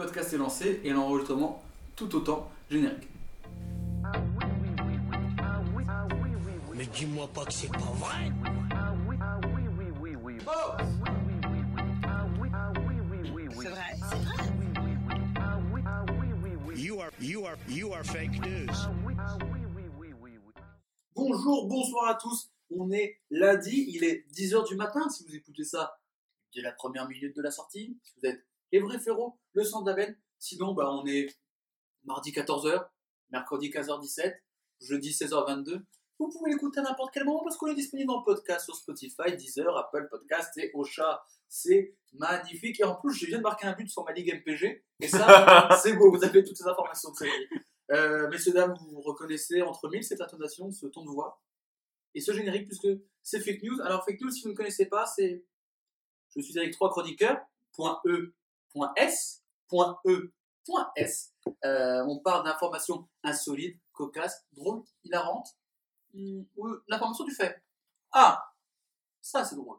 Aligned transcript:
podcast 0.00 0.32
est 0.32 0.38
lancé 0.38 0.80
et 0.82 0.92
l'enregistrement 0.92 1.62
tout 1.94 2.16
autant 2.16 2.50
générique. 2.70 3.06
Mais 6.74 6.86
dis-moi 6.86 7.28
pas 7.34 7.44
que 7.44 7.52
c'est 7.52 7.70
pas 7.70 7.92
vrai. 7.98 8.32
C'est 13.52 13.68
vrai. 13.68 13.94
You 16.74 17.00
are, 17.02 17.10
you 17.20 17.44
are, 17.44 17.56
you 17.68 17.92
are 17.92 18.02
fake 18.02 18.40
news. 18.40 18.74
Bonjour, 21.14 21.68
bonsoir 21.68 22.08
à 22.08 22.14
tous. 22.14 22.50
On 22.70 22.90
est 22.90 23.20
lundi, 23.28 23.84
il 23.88 24.04
est 24.04 24.24
10h 24.32 24.66
du 24.66 24.76
matin 24.76 25.10
si 25.10 25.24
vous 25.24 25.34
écoutez 25.34 25.64
ça 25.64 25.98
dès 26.54 26.62
la 26.62 26.72
première 26.72 27.06
minute 27.06 27.36
de 27.36 27.42
la 27.42 27.50
sortie. 27.50 27.98
Si 28.02 28.14
vous 28.16 28.26
êtes 28.26 28.49
les 28.72 28.80
vrais 28.80 28.98
frérots, 28.98 29.38
le 29.52 29.64
centre 29.64 29.84
d'Aven. 29.84 30.16
Sinon, 30.38 30.74
bah, 30.74 30.90
on 30.90 31.06
est 31.06 31.28
mardi 32.04 32.32
14h, 32.32 32.88
mercredi 33.30 33.70
15h17, 33.70 34.34
jeudi 34.80 35.10
16h22. 35.10 35.82
Vous 36.18 36.28
pouvez 36.28 36.50
l'écouter 36.50 36.80
à 36.80 36.82
n'importe 36.82 37.14
quel 37.14 37.24
moment 37.24 37.42
parce 37.42 37.56
qu'on 37.56 37.68
est 37.68 37.74
disponible 37.74 38.10
en 38.10 38.22
podcast 38.22 38.66
sur 38.66 38.76
Spotify, 38.76 39.34
Deezer, 39.36 39.74
Apple 39.76 40.06
Podcast 40.10 40.56
et 40.58 40.70
Ocha. 40.74 41.22
C'est 41.48 41.96
magnifique. 42.12 42.78
Et 42.80 42.84
en 42.84 42.94
plus, 42.94 43.14
je 43.14 43.26
viens 43.26 43.38
de 43.38 43.42
marquer 43.42 43.66
un 43.66 43.72
but 43.72 43.88
sur 43.88 44.04
ma 44.04 44.12
ligue 44.12 44.34
MPG. 44.34 44.84
Et 45.00 45.08
ça, 45.08 45.68
c'est 45.82 45.94
beau. 45.94 46.10
Vous 46.10 46.22
avez 46.22 46.44
toutes 46.44 46.58
ces 46.58 46.66
informations. 46.66 47.10
Euh, 47.90 48.28
messieurs, 48.28 48.52
dames, 48.52 48.74
vous 48.78 49.00
reconnaissez 49.00 49.62
entre 49.62 49.88
mille 49.88 50.04
cette 50.04 50.20
intonation, 50.20 50.70
ce 50.70 50.86
ton 50.86 51.04
de 51.04 51.10
voix 51.10 51.40
et 52.14 52.20
ce 52.20 52.32
générique, 52.32 52.66
puisque 52.66 52.88
c'est 53.22 53.40
fake 53.40 53.62
news. 53.62 53.80
Alors, 53.80 54.04
fake 54.04 54.20
news, 54.20 54.30
si 54.30 54.42
vous 54.42 54.50
ne 54.50 54.54
connaissez 54.54 54.86
pas, 54.86 55.06
c'est. 55.06 55.44
Je 56.36 56.42
suis 56.42 56.58
avec 56.58 56.72
trois 56.72 56.90
chroniqueurs. 56.90 57.40
Point 57.72 58.00
E, 58.04 58.34
S, 58.96 59.42
point 59.68 59.98
E, 60.06 60.32
point 60.64 60.90
S. 60.96 61.32
Euh, 61.64 62.04
on 62.06 62.18
parle 62.18 62.44
d'informations 62.44 63.08
insolites, 63.22 63.80
cocasses, 63.92 64.44
drôles, 64.52 64.82
hilarantes, 65.04 65.56
hum, 66.14 66.46
ou 66.56 66.76
l'information 66.88 67.24
du 67.24 67.32
fait. 67.32 67.62
Ah, 68.12 68.52
ça 69.20 69.44
c'est 69.44 69.56
drôle. 69.56 69.78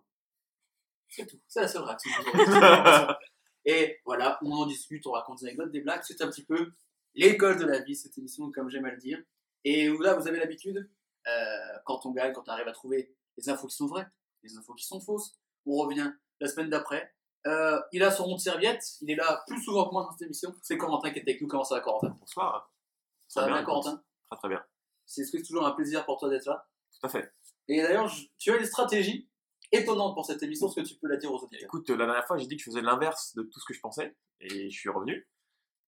C'est 1.10 1.26
tout. 1.26 1.40
C'est 1.48 1.62
la 1.62 1.68
seule 1.68 1.84
réaction. 1.84 2.12
Et 3.66 4.00
voilà, 4.06 4.40
on 4.42 4.52
en 4.52 4.66
discute, 4.66 5.06
on 5.06 5.12
raconte 5.12 5.40
des 5.40 5.48
anecdotes, 5.48 5.72
des 5.72 5.82
blagues. 5.82 6.02
C'est 6.04 6.22
un 6.22 6.28
petit 6.28 6.46
peu 6.46 6.72
l'école 7.14 7.60
de 7.60 7.66
la 7.66 7.80
vie, 7.80 7.96
cette 7.96 8.18
émission, 8.18 8.52
comme 8.52 8.70
j'aime 8.70 8.86
à 8.86 8.92
le 8.92 8.98
dire. 8.98 9.22
Et 9.64 9.90
là, 10.00 10.16
vous 10.16 10.28
avez 10.28 10.40
l'habitude, 10.40 10.90
euh, 11.28 11.80
quand 11.86 12.06
on 12.06 12.12
gagne, 12.12 12.34
quand 12.34 12.48
on 12.48 12.52
arrive 12.52 12.68
à 12.68 12.72
trouver 12.72 13.14
les 13.38 13.50
infos 13.50 13.68
qui 13.68 13.76
sont 13.76 13.88
vraies, 13.88 14.08
les 14.44 14.58
infos 14.58 14.74
qui 14.74 14.86
sont 14.86 15.00
fausses, 15.00 15.38
on 15.66 15.76
revient 15.78 16.12
la 16.40 16.48
semaine 16.48 16.70
d'après. 16.70 17.14
Euh, 17.48 17.82
il 17.92 18.04
a 18.04 18.12
son 18.12 18.26
rond 18.26 18.36
de 18.36 18.40
serviette, 18.42 18.84
il 19.02 19.10
est 19.12 19.16
là 19.16 19.44
plus 19.48 19.62
souvent 19.64 19.88
que 19.88 19.94
moi 19.94 20.04
dans 20.04 20.12
cette 20.12 20.22
émission. 20.24 20.54
C'est 20.62 20.78
Corentin 20.78 21.12
qui 21.12 21.20
est 21.20 21.22
avec 21.24 21.42
nous. 21.42 21.48
Comment 21.48 21.64
ça 21.64 21.76
va, 21.76 21.82
Corentin? 21.82 22.16
Bonsoir. 22.20 22.72
Ça 23.28 23.42
va 23.42 23.48
bien, 23.48 23.56
bien, 23.58 23.66
Corentin? 23.66 24.04
Très 24.30 24.38
très 24.40 24.50
bien. 24.50 24.64
C'est 25.06 25.42
toujours 25.44 25.66
un 25.66 25.72
plaisir 25.72 26.06
pour 26.06 26.18
toi 26.20 26.30
d'être 26.30 26.46
là? 26.46 26.68
Tout 27.00 27.06
à 27.08 27.10
fait. 27.10 27.34
Et 27.68 27.82
d'ailleurs, 27.82 28.08
je- 28.08 28.28
tu 28.38 28.52
as 28.52 28.58
une 28.58 28.66
stratégie 28.66 29.28
étonnante 29.72 30.14
pour 30.14 30.26
cette 30.26 30.44
émission, 30.44 30.68
est-ce 30.68 30.76
que 30.76 30.82
tu 30.86 30.96
peux 30.96 31.08
la 31.08 31.18
dire 31.18 31.32
aux 31.32 31.38
auditeurs 31.38 31.64
Écoute, 31.66 31.90
la 31.90 32.06
dernière 32.06 32.28
fois, 32.28 32.38
j'ai 32.38 32.46
dit 32.48 32.56
que 32.58 32.62
je 32.62 32.70
faisais 32.70 32.82
l'inverse 32.82 33.34
de 33.36 33.44
tout 33.44 33.60
ce 33.60 33.66
que 33.66 33.74
je 33.74 33.80
pensais, 33.80 34.16
et 34.42 34.70
je 34.70 34.80
suis 34.80 34.90
revenu. 34.90 35.28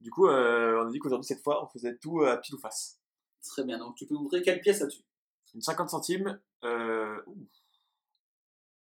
Du 0.02 0.10
coup, 0.10 0.28
euh, 0.28 0.82
on 0.84 0.88
a 0.88 0.92
dit 0.92 1.00
qu'aujourd'hui, 1.00 1.26
cette 1.28 1.44
fois, 1.44 1.64
on 1.64 1.68
faisait 1.68 1.98
tout 1.98 2.22
à 2.24 2.38
pile 2.38 2.56
ou 2.56 2.60
face. 2.60 3.00
Très 3.46 3.64
bien, 3.64 3.78
donc 3.78 3.96
tu 3.96 4.06
peux 4.08 4.16
nous 4.16 4.22
montrer 4.22 4.42
quelle 4.42 4.62
pièce 4.62 4.82
as-tu? 4.82 5.02
Une 5.54 5.62
50 5.62 5.90
centimes, 5.90 6.40
euh... 6.64 7.22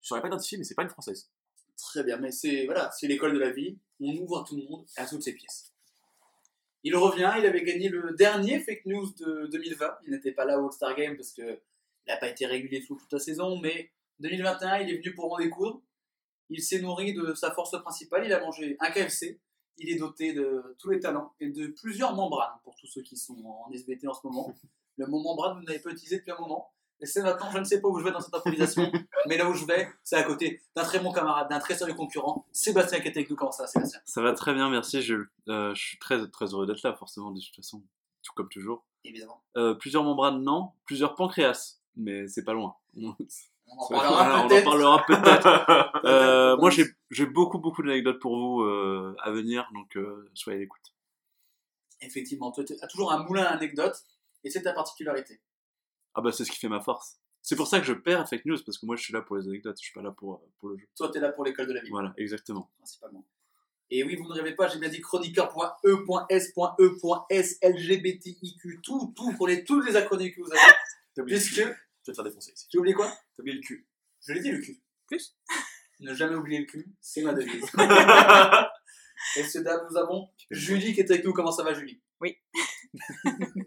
Je 0.01 0.09
saurais 0.09 0.20
pas 0.20 0.29
identifier, 0.29 0.59
mais 0.59 0.65
c'est 0.65 0.75
pas 0.75 0.83
une 0.83 0.89
française. 0.91 1.31
Très 1.77 2.05
bien, 2.05 2.19
mais 2.19 2.30
c'est 2.30 2.64
voilà, 2.67 2.91
c'est 2.92 3.06
l'école 3.06 3.34
de 3.34 3.39
la 3.39 3.50
vie. 3.50 3.78
On 4.00 4.14
ouvre 4.17 4.41
à 4.41 4.44
tout 4.44 4.56
le 4.56 4.64
monde 4.64 4.86
et 4.97 5.00
à 5.00 5.06
toutes 5.06 5.22
ses 5.22 5.34
pièces. 5.34 5.72
Il 6.83 6.94
revient, 6.97 7.33
il 7.39 7.47
avait 7.47 7.62
gagné 7.62 7.89
le 7.89 8.14
dernier 8.14 8.61
fake 8.61 8.84
news 8.84 9.12
de 9.14 9.48
2020. 9.50 9.98
Il 10.06 10.12
n'était 10.12 10.33
pas 10.33 10.45
là 10.45 10.61
au 10.61 10.67
All-Star 10.67 10.95
Game 10.95 11.17
parce 11.17 11.33
que 11.33 11.42
il 11.42 12.11
n'a 12.11 12.19
pas 12.19 12.28
été 12.28 12.45
régulier 12.45 12.84
tout 12.84 12.97
toute 12.97 13.12
la 13.12 13.18
saison, 13.18 13.58
mais 13.58 13.90
2021, 14.20 14.79
il 14.79 14.90
est 14.90 14.98
venu 14.98 15.14
pour 15.14 15.33
en 15.33 15.39
découdre. 15.39 15.83
Il 16.51 16.63
s'est 16.63 16.80
nourri 16.80 17.14
de 17.14 17.34
sa 17.34 17.52
force 17.52 17.80
principale. 17.80 18.27
Il 18.27 18.33
a 18.33 18.40
mangé 18.40 18.77
un 18.80 18.90
KFC. 18.90 19.40
Il 19.79 19.90
est 19.90 19.96
doté 19.96 20.34
de 20.34 20.77
tous 20.79 20.90
les 20.90 21.01
talents 21.01 21.34
et 21.40 21.48
de 21.48 21.68
plusieurs 21.68 22.14
membranes 22.14 22.58
pour 22.63 22.77
tous 22.77 22.86
ceux 22.86 23.02
qui 23.02 23.17
sont 23.17 23.36
en 23.45 23.70
SBT 23.73 24.07
en 24.07 24.14
ce 24.14 24.20
moment. 24.24 24.55
Le 24.96 25.07
mot 25.07 25.20
membrane, 25.20 25.58
vous 25.58 25.64
n'avez 25.64 25.80
pas 25.80 25.90
utilisé 25.90 26.18
depuis 26.18 26.30
un 26.30 26.39
moment. 26.39 26.73
Et 27.05 27.07
c'est 27.07 27.20
maintenant, 27.20 27.51
je 27.51 27.59
ne 27.59 27.65
sais 27.65 27.83
pas 27.83 27.89
où 27.89 27.98
je 27.98 28.05
vais 28.05 28.13
dans 28.13 28.20
cette 28.20 28.33
improvisation, 28.35 28.91
mais 29.29 29.37
là 29.37 29.47
où 29.47 29.53
je 29.53 29.67
vais, 29.67 29.91
c'est 30.05 30.17
à 30.17 30.23
côté 30.23 30.63
d'un 30.75 30.85
très 30.85 31.01
bon 31.01 31.13
camarade, 31.13 31.51
d'un 31.51 31.59
très 31.59 31.75
sérieux 31.75 31.92
concurrent, 31.92 32.47
Sébastien 32.51 33.01
qui 33.01 33.09
est 33.09 33.11
avec 33.11 33.29
nous. 33.29 33.37
Comment 33.37 33.53
ça, 33.53 33.67
Sébastien? 33.67 34.01
Ça 34.07 34.23
va 34.23 34.33
très 34.33 34.55
bien, 34.55 34.70
merci. 34.70 34.97
Euh, 35.48 35.75
je 35.75 35.83
suis 35.83 35.98
très, 35.98 36.27
très 36.31 36.47
heureux 36.55 36.67
d'être 36.67 36.83
là, 36.83 36.95
forcément, 36.95 37.31
de 37.31 37.39
toute 37.43 37.57
façon, 37.57 37.83
tout 38.23 38.33
comme 38.35 38.48
toujours. 38.48 38.87
Évidemment. 39.05 39.43
Euh, 39.59 39.75
plusieurs 39.75 40.03
membranes, 40.03 40.43
non. 40.43 40.70
Plusieurs 40.87 41.14
pancréas, 41.14 41.79
mais 41.95 42.27
c'est 42.27 42.43
pas 42.43 42.55
loin. 42.55 42.75
On 42.97 43.14
en 43.77 43.89
parlera 43.89 44.41
on 44.41 44.45
en 44.45 44.48
peut-être. 44.48 44.64
parlera 44.64 45.05
peut-être. 45.07 45.47
Euh, 46.05 46.51
Peut-être. 46.53 46.61
moi, 46.61 46.70
j'ai 46.70 46.85
j'ai 47.11 47.27
beaucoup, 47.27 47.59
beaucoup 47.59 47.83
d'anecdotes 47.83 48.19
pour 48.20 48.37
vous 48.37 48.63
euh, 48.63 49.14
à 49.23 49.31
venir, 49.31 49.69
donc 49.75 49.97
euh, 49.97 50.31
soyez 50.33 50.59
à 50.59 50.61
l'écoute. 50.61 50.95
Effectivement, 52.01 52.51
tu 52.51 52.61
as 52.61 52.87
toujours 52.87 53.13
un 53.13 53.23
moulin 53.25 53.45
à 53.45 53.51
anecdotes, 53.55 54.05
et 54.43 54.51
c'est 54.51 54.63
ta 54.63 54.73
particularité. 54.73 55.41
Ah 56.14 56.20
bah, 56.23 56.30
c'est 56.33 56.45
ce 56.45 56.51
qui 56.52 56.58
fait 56.58 56.69
ma 56.69 56.80
force. 56.80 57.19
C'est 57.42 57.57
pour 57.57 57.67
ça 57.67 57.80
que 57.80 57.86
je 57.86 57.92
perds 57.92 58.27
fake 58.29 58.47
news, 58.47 58.57
parce 58.64 58.79
que 58.79 58.86
moi, 58.86 58.97
je 58.97 59.02
suis 59.02 59.13
là 59.13 59.20
pour 59.20 59.36
les 59.36 59.47
anecdotes, 59.47 59.77
je 59.79 59.85
suis 59.85 59.92
pas 59.92 60.01
là 60.02 60.11
pour, 60.13 60.35
euh, 60.35 60.39
pour 60.58 60.70
le 60.70 60.79
jeu. 60.79 60.86
Toi, 60.97 61.11
tu 61.11 61.19
es 61.19 61.20
là 61.20 61.30
pour 61.33 61.45
l'école 61.45 61.67
de 61.67 61.75
la 61.75 61.83
vie, 61.83 61.91
Voilà, 61.91 62.14
exactement. 62.17 62.70
principalement. 62.79 63.27
Et 63.91 64.02
oui, 64.02 64.17
vous 64.17 64.27
ne 64.27 64.33
rêvez 64.33 64.55
pas, 64.55 64.67
j'ai 64.69 64.79
bien 64.79 64.89
dit 64.89 65.01
chroniqueur.e.s.e.s, 65.02 67.58
LGBTIQ, 67.63 68.80
tout, 68.83 69.13
tout, 69.14 69.33
pour 69.36 69.47
les, 69.47 69.63
tous 69.64 69.83
les 69.83 69.95
acronymes 69.97 70.33
que 70.33 70.41
vous 70.41 70.51
avez, 70.51 70.58
T'as 71.14 71.20
oublié 71.23 71.39
le 71.39 71.45
puisque, 71.45 71.63
cul. 71.63 71.63
Je 71.63 71.69
vais 71.69 72.13
te 72.13 72.14
faire 72.14 72.25
défoncer 72.25 72.52
ici. 72.52 72.67
j'ai 72.73 72.79
oublié 72.79 72.95
quoi? 72.95 73.08
T'as 73.08 73.42
oublié 73.42 73.57
le 73.58 73.63
cul. 73.63 73.86
Je 74.27 74.33
l'ai 74.33 74.41
dit 74.41 74.51
le 74.51 74.61
cul. 74.61 74.81
Plus? 75.07 75.36
Ne 76.01 76.14
jamais 76.14 76.35
oublier 76.35 76.61
le 76.61 76.64
cul, 76.67 76.86
c'est 77.01 77.20
ma 77.23 77.35
devise. 77.35 77.63
et 79.36 79.45
ce 79.45 79.58
dame, 79.58 79.86
nous 79.91 79.96
avons 79.98 80.31
Julie 80.51 80.95
qui 80.95 81.01
est 81.01 81.11
avec 81.11 81.23
nous. 81.25 81.33
Comment 81.35 81.52
ça 81.52 81.63
va, 81.63 81.75
Julie? 81.75 82.01
Oui. 82.20 82.36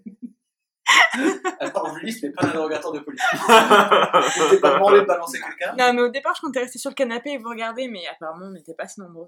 Alors, 1.60 1.96
ce 2.00 2.26
n'est 2.26 2.32
pas 2.32 2.46
un 2.46 2.50
interrogateur 2.50 2.92
de 2.92 3.00
police. 3.00 3.22
Je 3.32 4.50
t'ai 4.50 4.60
pas 4.60 4.74
demandé 4.76 5.00
de 5.02 5.06
balancer 5.06 5.40
quelqu'un. 5.40 5.76
Non, 5.78 5.94
mais 5.94 6.02
au 6.02 6.10
départ, 6.10 6.34
je 6.36 6.42
comptais 6.42 6.60
rester 6.60 6.80
sur 6.80 6.90
le 6.92 6.96
canapé 6.96 7.32
et 7.32 7.38
vous 7.38 7.50
regarder, 7.50 7.88
mais 7.88 8.02
apparemment, 8.08 8.46
on 8.48 8.52
n'était 8.52 8.74
pas 8.74 8.88
si 8.88 9.00
nombreux. 9.02 9.28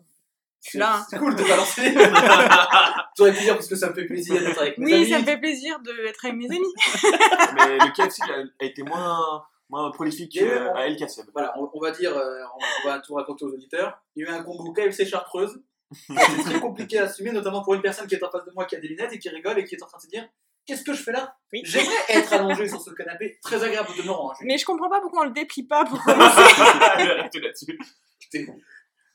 Je 0.64 0.72
suis 0.72 0.80
là. 0.80 0.98
hein. 0.98 1.06
C'est 1.10 1.18
cool 1.18 1.36
de 1.36 1.44
balancer. 1.44 1.94
Tu 3.16 3.22
aurais 3.22 3.34
pu 3.34 3.44
dire 3.44 3.56
parce 3.56 3.68
que 3.68 3.76
ça 3.76 3.90
me 3.90 3.94
fait 3.94 4.06
plaisir 4.06 4.40
d'être 4.42 4.60
avec 4.62 4.78
mes 4.78 4.86
Oui, 4.86 4.94
amis. 4.94 5.10
ça 5.10 5.20
me 5.20 5.24
fait 5.26 5.38
plaisir 5.38 5.80
d'être 5.80 6.26
avec 6.26 6.38
mes 6.38 6.46
amis. 6.48 6.74
mais 7.56 7.78
le 7.78 7.92
KFC 7.94 8.22
a, 8.62 8.66
été 8.66 8.84
moins, 8.84 9.44
moins 9.70 9.90
prolifique 9.92 10.36
Il 10.36 10.44
euh, 10.44 10.74
à 10.76 10.86
El 10.88 10.96
Kassem. 10.98 11.26
Voilà, 11.34 11.54
on, 11.58 11.70
on 11.74 11.80
va 11.82 11.92
dire, 11.92 12.16
euh, 12.16 12.42
on, 12.56 12.88
on 12.88 12.92
va 12.92 13.00
tout 13.00 13.14
raconter 13.16 13.46
aux 13.46 13.50
auditeurs. 13.54 14.02
Il 14.16 14.24
y 14.26 14.28
a 14.28 14.32
eu 14.32 14.34
un 14.34 14.44
combo 14.44 14.72
KFC 14.74 15.06
Chartreuse. 15.06 15.62
C'est 16.08 16.44
très 16.44 16.60
compliqué 16.60 17.00
à 17.00 17.06
assumer, 17.06 17.32
notamment 17.32 17.64
pour 17.64 17.74
une 17.74 17.82
personne 17.82 18.06
qui 18.08 18.16
est 18.16 18.24
en 18.24 18.30
face 18.30 18.46
de 18.46 18.52
moi, 18.52 18.66
qui 18.66 18.76
a 18.76 18.80
des 18.80 18.88
lunettes 18.90 19.12
et 19.14 19.18
qui 19.20 19.30
rigole 19.30 19.58
et 19.60 19.66
qui 19.66 19.76
est 19.76 19.84
en 19.84 19.88
train 19.88 19.98
de 19.98 20.04
se 20.04 20.08
dire 20.10 20.28
Qu'est-ce 20.66 20.84
que 20.84 20.94
je 20.94 21.02
fais 21.02 21.12
là 21.12 21.36
Oui. 21.52 21.62
J'aimerais 21.64 21.96
être 22.10 22.34
allongé 22.34 22.68
sur 22.68 22.82
ce 22.82 22.92
canapé, 22.92 23.40
très 23.42 23.64
agréable 23.64 23.90
de 23.90 24.02
hein, 24.02 24.34
Julie. 24.38 24.48
Mais 24.48 24.58
je 24.58 24.66
comprends 24.66 24.90
pas 24.90 25.02
pourquoi 25.02 25.22
on 25.22 25.26
le 25.26 25.32
déplie 25.32 25.64
pas 25.64 25.86
pour 25.86 25.98
là-dessus. 26.08 27.80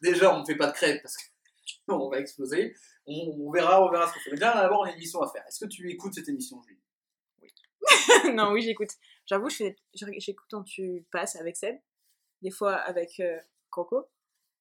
Déjà, 0.00 0.34
on 0.34 0.40
ne 0.40 0.44
fait 0.44 0.56
pas 0.56 0.66
de 0.68 0.72
crêpes 0.72 1.02
parce 1.02 1.16
qu'on 1.86 2.08
va 2.10 2.18
exploser. 2.18 2.74
On, 3.06 3.36
on 3.46 3.50
verra, 3.50 3.84
on 3.84 3.90
verra 3.90 4.08
ce 4.08 4.14
qu'on 4.14 4.20
fait. 4.20 4.30
Mais 4.30 4.36
déjà, 4.36 4.54
d'abord, 4.54 4.80
on 4.80 4.84
a 4.84 4.90
une 4.90 4.96
émission 4.96 5.22
à 5.22 5.30
faire. 5.30 5.44
Est-ce 5.46 5.64
que 5.64 5.70
tu 5.70 5.90
écoutes 5.90 6.14
cette 6.14 6.28
émission, 6.28 6.60
Julie? 6.62 6.80
Non, 8.34 8.52
oui, 8.52 8.62
j'écoute. 8.62 8.90
J'avoue, 9.26 9.48
j'écoute 9.48 10.46
quand 10.50 10.64
tu 10.64 11.06
passes 11.10 11.36
avec 11.36 11.56
Seb, 11.56 11.76
des 12.42 12.50
fois 12.50 12.74
avec 12.74 13.20
euh, 13.20 13.38
Coco, 13.70 14.08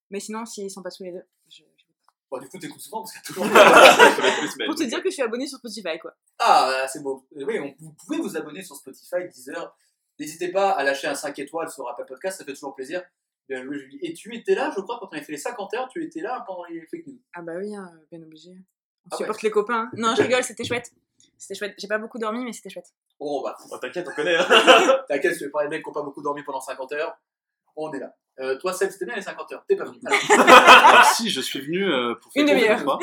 mais 0.09 0.19
sinon, 0.19 0.45
s'ils 0.45 0.71
sont 0.71 0.83
pas 0.83 0.91
tous 0.91 1.03
les 1.03 1.11
deux, 1.11 1.23
Bon, 2.33 2.39
du 2.39 2.49
coup, 2.49 2.57
t'écoutes 2.57 2.81
souvent 2.81 3.01
parce 3.03 3.11
qu'il 3.11 3.19
y 3.19 3.23
a 3.23 3.27
toujours. 3.27 3.45
Pour 4.65 4.75
te 4.75 4.83
dire 4.85 5.03
que 5.03 5.09
je 5.09 5.13
suis 5.13 5.21
abonnée 5.21 5.45
sur 5.45 5.59
Spotify, 5.59 5.99
quoi. 5.99 6.15
Ah, 6.39 6.65
bah, 6.67 6.87
c'est 6.87 7.03
beau. 7.03 7.27
Euh, 7.37 7.45
Oui, 7.45 7.59
on- 7.59 7.75
vous 7.79 7.91
pouvez 7.93 8.17
vous 8.17 8.35
abonner 8.35 8.63
sur 8.63 8.75
Spotify, 8.75 9.27
Deezer. 9.31 9.75
N'hésitez 10.19 10.51
pas 10.51 10.71
à 10.71 10.83
lâcher 10.83 11.05
un 11.07 11.13
5 11.13 11.37
étoiles 11.37 11.69
sur 11.69 11.87
Apple 11.87 12.05
Podcast, 12.07 12.39
ça 12.39 12.43
fait 12.45 12.53
toujours 12.53 12.73
plaisir. 12.73 13.03
Bien 13.47 13.63
joué, 13.63 13.77
Julie. 13.77 13.99
Et 14.01 14.13
tu 14.13 14.35
étais 14.35 14.55
là, 14.55 14.71
je 14.75 14.81
crois, 14.81 14.97
quand 14.99 15.09
on 15.11 15.15
avait 15.15 15.23
fait 15.23 15.33
les 15.33 15.37
50 15.37 15.73
heures, 15.75 15.87
tu 15.89 16.03
étais 16.03 16.21
là 16.21 16.43
pendant 16.47 16.63
les 16.65 16.81
fake 16.87 17.05
news. 17.05 17.19
Ah 17.35 17.43
bah 17.43 17.53
oui, 17.57 17.75
hein, 17.75 17.91
bien 18.11 18.23
obligé. 18.23 18.51
On 19.05 19.09
Ah 19.11 19.17
supporte 19.17 19.43
les 19.43 19.51
copains. 19.51 19.89
Non, 19.95 20.15
je 20.15 20.23
rigole, 20.23 20.43
c'était 20.43 20.63
chouette. 20.63 20.91
C'était 21.37 21.55
chouette. 21.55 21.75
J'ai 21.77 21.87
pas 21.87 21.99
beaucoup 21.99 22.17
dormi, 22.17 22.43
mais 22.43 22.53
c'était 22.53 22.69
chouette. 22.69 22.93
Oh, 23.19 23.41
bah, 23.45 23.55
Oh, 23.69 23.77
T'inquiète, 23.77 24.07
on 24.09 24.15
connaît. 24.15 24.37
Hein. 24.37 24.45
t'inquiète, 25.07 25.35
je 25.37 25.45
vais 25.45 25.51
parler 25.51 25.67
des 25.69 25.75
mecs 25.75 25.83
qui 25.83 25.89
n'ont 25.89 25.93
pas 25.93 26.01
beaucoup 26.01 26.21
dormi 26.23 26.41
pendant 26.43 26.61
50 26.61 26.91
heures. 26.93 27.15
On 27.75 27.91
est 27.93 27.99
là. 27.99 28.13
Euh, 28.39 28.57
toi, 28.57 28.73
Seb, 28.73 28.89
c'était 28.89 29.05
bien 29.05 29.15
les 29.15 29.21
50 29.21 29.51
heures. 29.53 29.63
T'es 29.67 29.75
pas 29.75 29.85
venu. 29.85 29.99
Alors, 30.39 31.05
si, 31.05 31.29
je 31.29 31.39
suis 31.41 31.61
venu 31.61 31.83
euh, 31.85 32.15
pour 32.15 32.31
Une 32.35 32.47
fêter 32.47 32.59
demi-heure. 32.67 32.99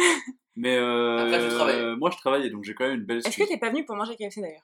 Mais 0.56 0.76
euh, 0.76 1.18
Après, 1.18 1.40
tu 1.48 1.54
travailles. 1.54 1.96
moi, 1.96 2.10
je 2.10 2.16
travaille, 2.16 2.50
donc 2.50 2.64
j'ai 2.64 2.74
quand 2.74 2.84
même 2.84 2.96
une 3.00 3.04
belle 3.06 3.18
Est-ce 3.18 3.28
excuse. 3.28 3.46
que 3.46 3.52
t'es 3.52 3.58
pas 3.58 3.70
venu 3.70 3.84
pour 3.84 3.94
manger 3.96 4.16
KFC 4.16 4.40
d'ailleurs? 4.40 4.62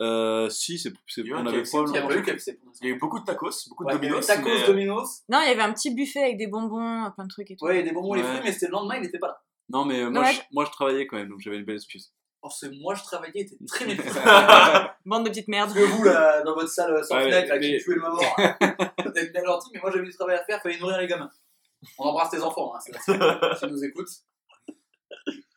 Euh, 0.00 0.48
si, 0.48 0.78
c'est, 0.78 0.90
on 1.32 1.46
avait 1.46 1.62
KFC, 1.62 1.76
il 1.76 1.94
y 1.94 1.98
a 1.98 2.00
probablement. 2.00 2.08
pas 2.08 2.16
eu 2.16 2.22
KFC 2.22 2.58
pour 2.58 2.72
Il 2.80 2.88
y 2.88 2.90
a 2.90 2.94
eu 2.94 2.98
beaucoup 2.98 3.20
de 3.20 3.24
tacos, 3.24 3.50
beaucoup 3.68 3.84
de 3.84 3.88
Ouais, 3.90 3.94
dominos. 3.94 4.26
Tacos, 4.26 4.48
mais, 4.48 4.62
euh, 4.62 4.66
Dominos. 4.66 5.22
Non, 5.28 5.40
il 5.44 5.48
y 5.48 5.52
avait 5.52 5.62
un 5.62 5.72
petit 5.72 5.94
buffet 5.94 6.22
avec 6.22 6.38
des 6.38 6.46
bonbons, 6.48 7.10
plein 7.14 7.24
de 7.24 7.28
trucs 7.28 7.50
et 7.50 7.56
tout. 7.56 7.64
Ouais, 7.66 7.76
il 7.76 7.78
y 7.78 7.82
a 7.82 7.84
des 7.84 7.92
bonbons, 7.92 8.14
les 8.14 8.22
Ouais. 8.22 8.28
fruits, 8.28 8.40
mais 8.44 8.52
c'était 8.52 8.66
le 8.66 8.72
lendemain, 8.72 8.96
il 8.96 9.02
n'était 9.02 9.18
pas 9.18 9.28
là. 9.28 9.40
Non, 9.68 9.84
mais 9.84 10.00
euh, 10.02 10.10
moi, 10.10 10.22
Ouais. 10.24 10.32
je, 10.32 10.40
moi, 10.50 10.64
je 10.64 10.70
travaillais 10.70 11.06
quand 11.06 11.16
même, 11.16 11.28
donc 11.28 11.38
j'avais 11.40 11.56
une 11.58 11.64
belle 11.64 11.76
excuse. 11.76 12.12
Oh, 12.42 12.48
c'est 12.50 12.70
moi, 12.70 12.94
je 12.94 13.02
travaillais, 13.04 13.42
était 13.42 13.56
très 13.66 13.84
bien. 13.94 13.96
Bande 15.06 15.24
de 15.24 15.30
petites 15.30 15.48
merdes. 15.48 15.72
Que 15.72 15.80
vous, 15.80 16.02
là, 16.04 16.42
dans 16.42 16.54
votre 16.54 16.68
salle 16.68 17.04
sans 17.04 17.16
Ouais, 17.16 17.24
fenêtre, 17.24 17.48
là, 17.48 17.58
qui 17.58 17.78
tuez 17.78 17.94
le 17.94 18.00
maman, 18.00 18.18
vous 19.04 19.12
êtes 19.18 19.32
bien 19.32 19.44
gentil, 19.44 19.70
mais 19.72 19.80
moi 19.80 19.90
j'avais 19.92 20.06
du 20.06 20.12
travail 20.12 20.36
à 20.36 20.44
faire, 20.44 20.60
fallait 20.60 20.78
nourrir 20.78 20.98
les 20.98 21.06
gamins. 21.06 21.30
On 21.98 22.04
embrasse 22.04 22.30
tes 22.30 22.42
enfants, 22.42 22.74
hein, 22.74 22.78
c'est 22.80 22.92
qui 23.66 23.72
nous 23.72 23.84
écoutent. 23.84 24.10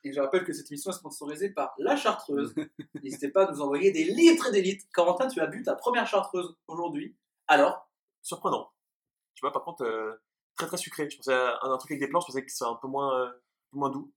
Et 0.04 0.14
je 0.14 0.20
rappelle 0.22 0.44
que 0.44 0.54
cette 0.54 0.70
émission 0.72 0.92
est 0.92 0.96
sponsorisée 0.96 1.50
par 1.50 1.74
La 1.80 1.96
Chartreuse. 1.96 2.54
N'hésitez 3.02 3.30
pas 3.30 3.48
à 3.48 3.52
nous 3.52 3.62
envoyer 3.62 3.92
des 3.92 4.04
litres 4.04 4.50
et 4.50 4.52
des 4.52 4.62
litres. 4.62 4.86
Corentin, 4.94 5.28
tu 5.28 5.42
as 5.42 5.48
bu 5.48 5.64
ta 5.64 5.74
première 5.74 6.06
chartreuse 6.06 6.56
aujourd'hui. 6.68 7.16
Alors, 7.48 7.90
Surprenant. 8.22 8.72
Tu 9.36 9.42
vois, 9.42 9.52
par 9.52 9.64
contre, 9.64 9.84
euh, 9.84 10.20
très 10.56 10.66
très 10.68 10.78
sucré. 10.78 11.08
Je 11.10 11.18
pensais 11.18 11.34
à 11.34 11.60
un, 11.64 11.72
un 11.72 11.78
truc 11.78 11.92
avec 11.92 12.00
des 12.00 12.08
plantes, 12.08 12.24
je 12.24 12.28
pensais 12.28 12.44
que 12.44 12.52
c'est 12.52 12.66
un 12.66 12.76
peu 12.76 12.88
moins, 12.88 13.20
euh, 13.20 13.28
un 13.28 13.32
peu 13.72 13.78
moins 13.78 13.90
doux. 13.92 14.12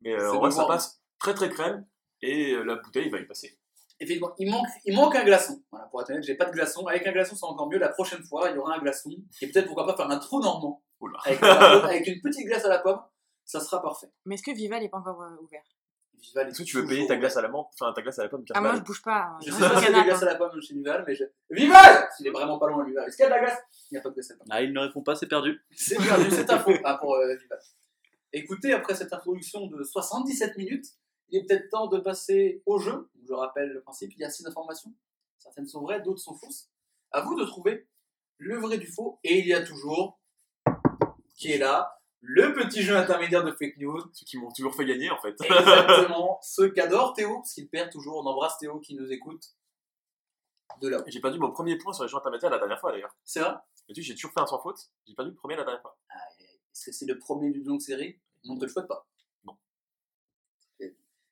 Mais 0.00 0.14
euh, 0.14 0.32
en 0.32 0.38
vrai, 0.38 0.50
ça 0.50 0.64
passe 0.64 1.00
très 1.20 1.34
très 1.34 1.48
crème 1.50 1.86
et 2.22 2.52
euh, 2.52 2.64
la 2.64 2.76
bouteille 2.76 3.08
va 3.10 3.18
y 3.20 3.24
passer. 3.26 3.56
effectivement, 4.00 4.34
il 4.38 4.50
manque, 4.50 4.66
il 4.84 4.94
manque 4.94 5.14
un 5.14 5.24
glaçon. 5.24 5.62
Voilà, 5.70 5.86
pour 5.86 6.00
être 6.02 6.10
honnête, 6.10 6.24
j'ai 6.24 6.34
pas 6.34 6.46
de 6.46 6.52
glaçon. 6.52 6.86
Avec 6.86 7.06
un 7.06 7.12
glaçon, 7.12 7.36
c'est 7.36 7.46
encore 7.46 7.68
mieux. 7.70 7.78
La 7.78 7.90
prochaine 7.90 8.22
fois, 8.24 8.48
il 8.50 8.56
y 8.56 8.58
aura 8.58 8.74
un 8.76 8.80
glaçon. 8.80 9.10
Et 9.40 9.46
peut-être, 9.50 9.66
pourquoi 9.66 9.86
pas, 9.86 9.96
faire 9.96 10.10
un 10.10 10.18
trou 10.18 10.40
normand. 10.40 10.82
Oula. 11.00 11.18
Avec, 11.24 11.42
avec 11.42 12.06
une 12.06 12.20
petite 12.20 12.46
glace 12.46 12.64
à 12.64 12.68
la 12.68 12.78
pomme. 12.78 13.00
Ça 13.44 13.60
sera 13.60 13.80
parfait. 13.82 14.10
Mais 14.26 14.34
est-ce 14.34 14.42
que 14.42 14.52
Vival 14.54 14.82
est 14.82 14.88
pas 14.88 14.98
encore 14.98 15.22
euh, 15.22 15.36
ouvert? 15.42 15.62
Vival 16.20 16.46
est 16.46 16.50
Est-ce 16.50 16.58
que 16.58 16.64
tu 16.64 16.76
veux 16.76 16.86
payer 16.86 17.06
ta 17.06 17.16
glace 17.16 17.36
à 17.38 17.42
la 17.42 17.48
menthe, 17.48 17.68
enfin 17.72 17.92
ta 17.94 18.02
glace 18.02 18.18
à 18.18 18.22
la 18.24 18.28
pomme 18.28 18.44
Ah, 18.52 18.60
moi 18.60 18.74
je 18.76 18.80
bouge 18.82 19.02
pas. 19.02 19.36
Je 19.44 19.50
Moi, 19.50 19.58
sais 19.58 19.64
je 19.66 19.70
pas 19.72 19.80
s'il 19.80 19.84
y 19.84 19.86
a 19.86 19.88
des 19.88 19.92
canapé. 19.94 20.08
glaces 20.10 20.22
à 20.22 20.26
la 20.26 20.34
pomme 20.36 20.60
chez 20.60 20.74
Vival, 20.74 21.04
mais 21.06 21.14
je... 21.14 21.24
Vival 21.48 22.08
Il 22.20 22.26
est 22.26 22.30
vraiment 22.30 22.58
pas 22.58 22.68
loin, 22.68 22.84
Vival. 22.84 23.08
Est-ce 23.08 23.16
qu'il 23.16 23.22
y 23.24 23.26
a 23.26 23.30
de 23.30 23.34
la 23.34 23.40
glace? 23.40 23.58
Il 23.90 23.94
n'y 23.94 23.98
a 23.98 24.02
pas 24.02 24.10
de 24.10 24.14
glace 24.14 24.30
à 24.30 24.34
la 24.34 24.38
pomme. 24.38 24.48
Ah, 24.50 24.62
ils 24.62 24.72
ne 24.72 24.80
répondent 24.80 25.04
pas, 25.04 25.14
c'est 25.16 25.26
perdu. 25.26 25.60
C'est 25.74 25.96
perdu, 25.96 26.30
c'est 26.30 26.50
info 26.50 26.70
ah, 26.84 26.98
pour 26.98 27.14
euh, 27.14 27.34
Vival. 27.34 27.58
Écoutez, 28.32 28.72
après 28.74 28.94
cette 28.94 29.12
introduction 29.12 29.66
de 29.66 29.82
77 29.82 30.56
minutes, 30.58 30.86
il 31.30 31.38
est 31.38 31.46
peut-être 31.46 31.68
temps 31.70 31.86
de 31.86 31.98
passer 31.98 32.62
au 32.66 32.78
jeu. 32.78 33.10
Je 33.26 33.32
rappelle 33.32 33.70
le 33.70 33.82
principe, 33.82 34.12
il 34.14 34.20
y 34.20 34.24
a 34.24 34.30
six 34.30 34.46
informations. 34.46 34.92
Certaines 35.38 35.66
sont 35.66 35.82
vraies, 35.82 36.00
d'autres 36.00 36.20
sont 36.20 36.34
fausses. 36.34 36.68
À 37.12 37.22
vous 37.22 37.34
de 37.34 37.44
trouver 37.44 37.88
le 38.38 38.58
vrai 38.58 38.78
du 38.78 38.86
faux. 38.86 39.18
Et 39.24 39.38
il 39.38 39.46
y 39.46 39.54
a 39.54 39.62
toujours, 39.62 40.20
qui 41.36 41.52
est 41.52 41.58
là, 41.58 42.00
le 42.20 42.52
petit 42.52 42.82
jeu 42.82 42.96
intermédiaire 42.96 43.44
de 43.44 43.52
fake 43.52 43.78
news. 43.78 44.00
Ceux 44.12 44.26
qui 44.26 44.38
m'ont 44.38 44.52
toujours 44.52 44.74
fait 44.74 44.84
gagner 44.84 45.10
en 45.10 45.20
fait. 45.20 45.34
Exactement, 45.42 46.38
ce 46.42 46.62
qu'adore 46.62 47.14
Théo, 47.14 47.36
parce 47.36 47.54
qu'il 47.54 47.68
perd 47.68 47.90
toujours. 47.90 48.18
On 48.18 48.26
embrasse 48.26 48.58
Théo 48.58 48.80
qui 48.80 48.94
nous 48.94 49.10
écoute 49.10 49.54
de 50.80 50.88
là-haut. 50.88 51.04
J'ai 51.06 51.20
perdu 51.20 51.38
mon 51.38 51.50
premier 51.50 51.76
point 51.78 51.92
sur 51.92 52.04
les 52.04 52.10
jeux 52.10 52.16
intermédiaires 52.16 52.50
la 52.50 52.58
dernière 52.58 52.80
fois 52.80 52.92
d'ailleurs. 52.92 53.16
C'est 53.24 53.40
vrai? 53.40 53.54
Et 53.88 53.92
tu 53.92 54.02
sais, 54.02 54.08
j'ai 54.08 54.14
toujours 54.14 54.32
fait 54.32 54.40
un 54.40 54.46
sans 54.46 54.60
faute. 54.60 54.78
J'ai 55.06 55.14
perdu 55.14 55.30
le 55.30 55.36
premier 55.36 55.56
la 55.56 55.64
dernière 55.64 55.82
fois. 55.82 55.98
Est-ce 56.72 56.86
que 56.86 56.92
c'est 56.92 57.06
le 57.06 57.18
premier 57.18 57.50
d'une 57.50 57.64
longue 57.64 57.80
série? 57.80 58.20
On 58.48 58.54
ne 58.54 58.60
te 58.60 58.64
le 58.64 58.70
souhaite 58.70 58.86
pas. 58.86 59.06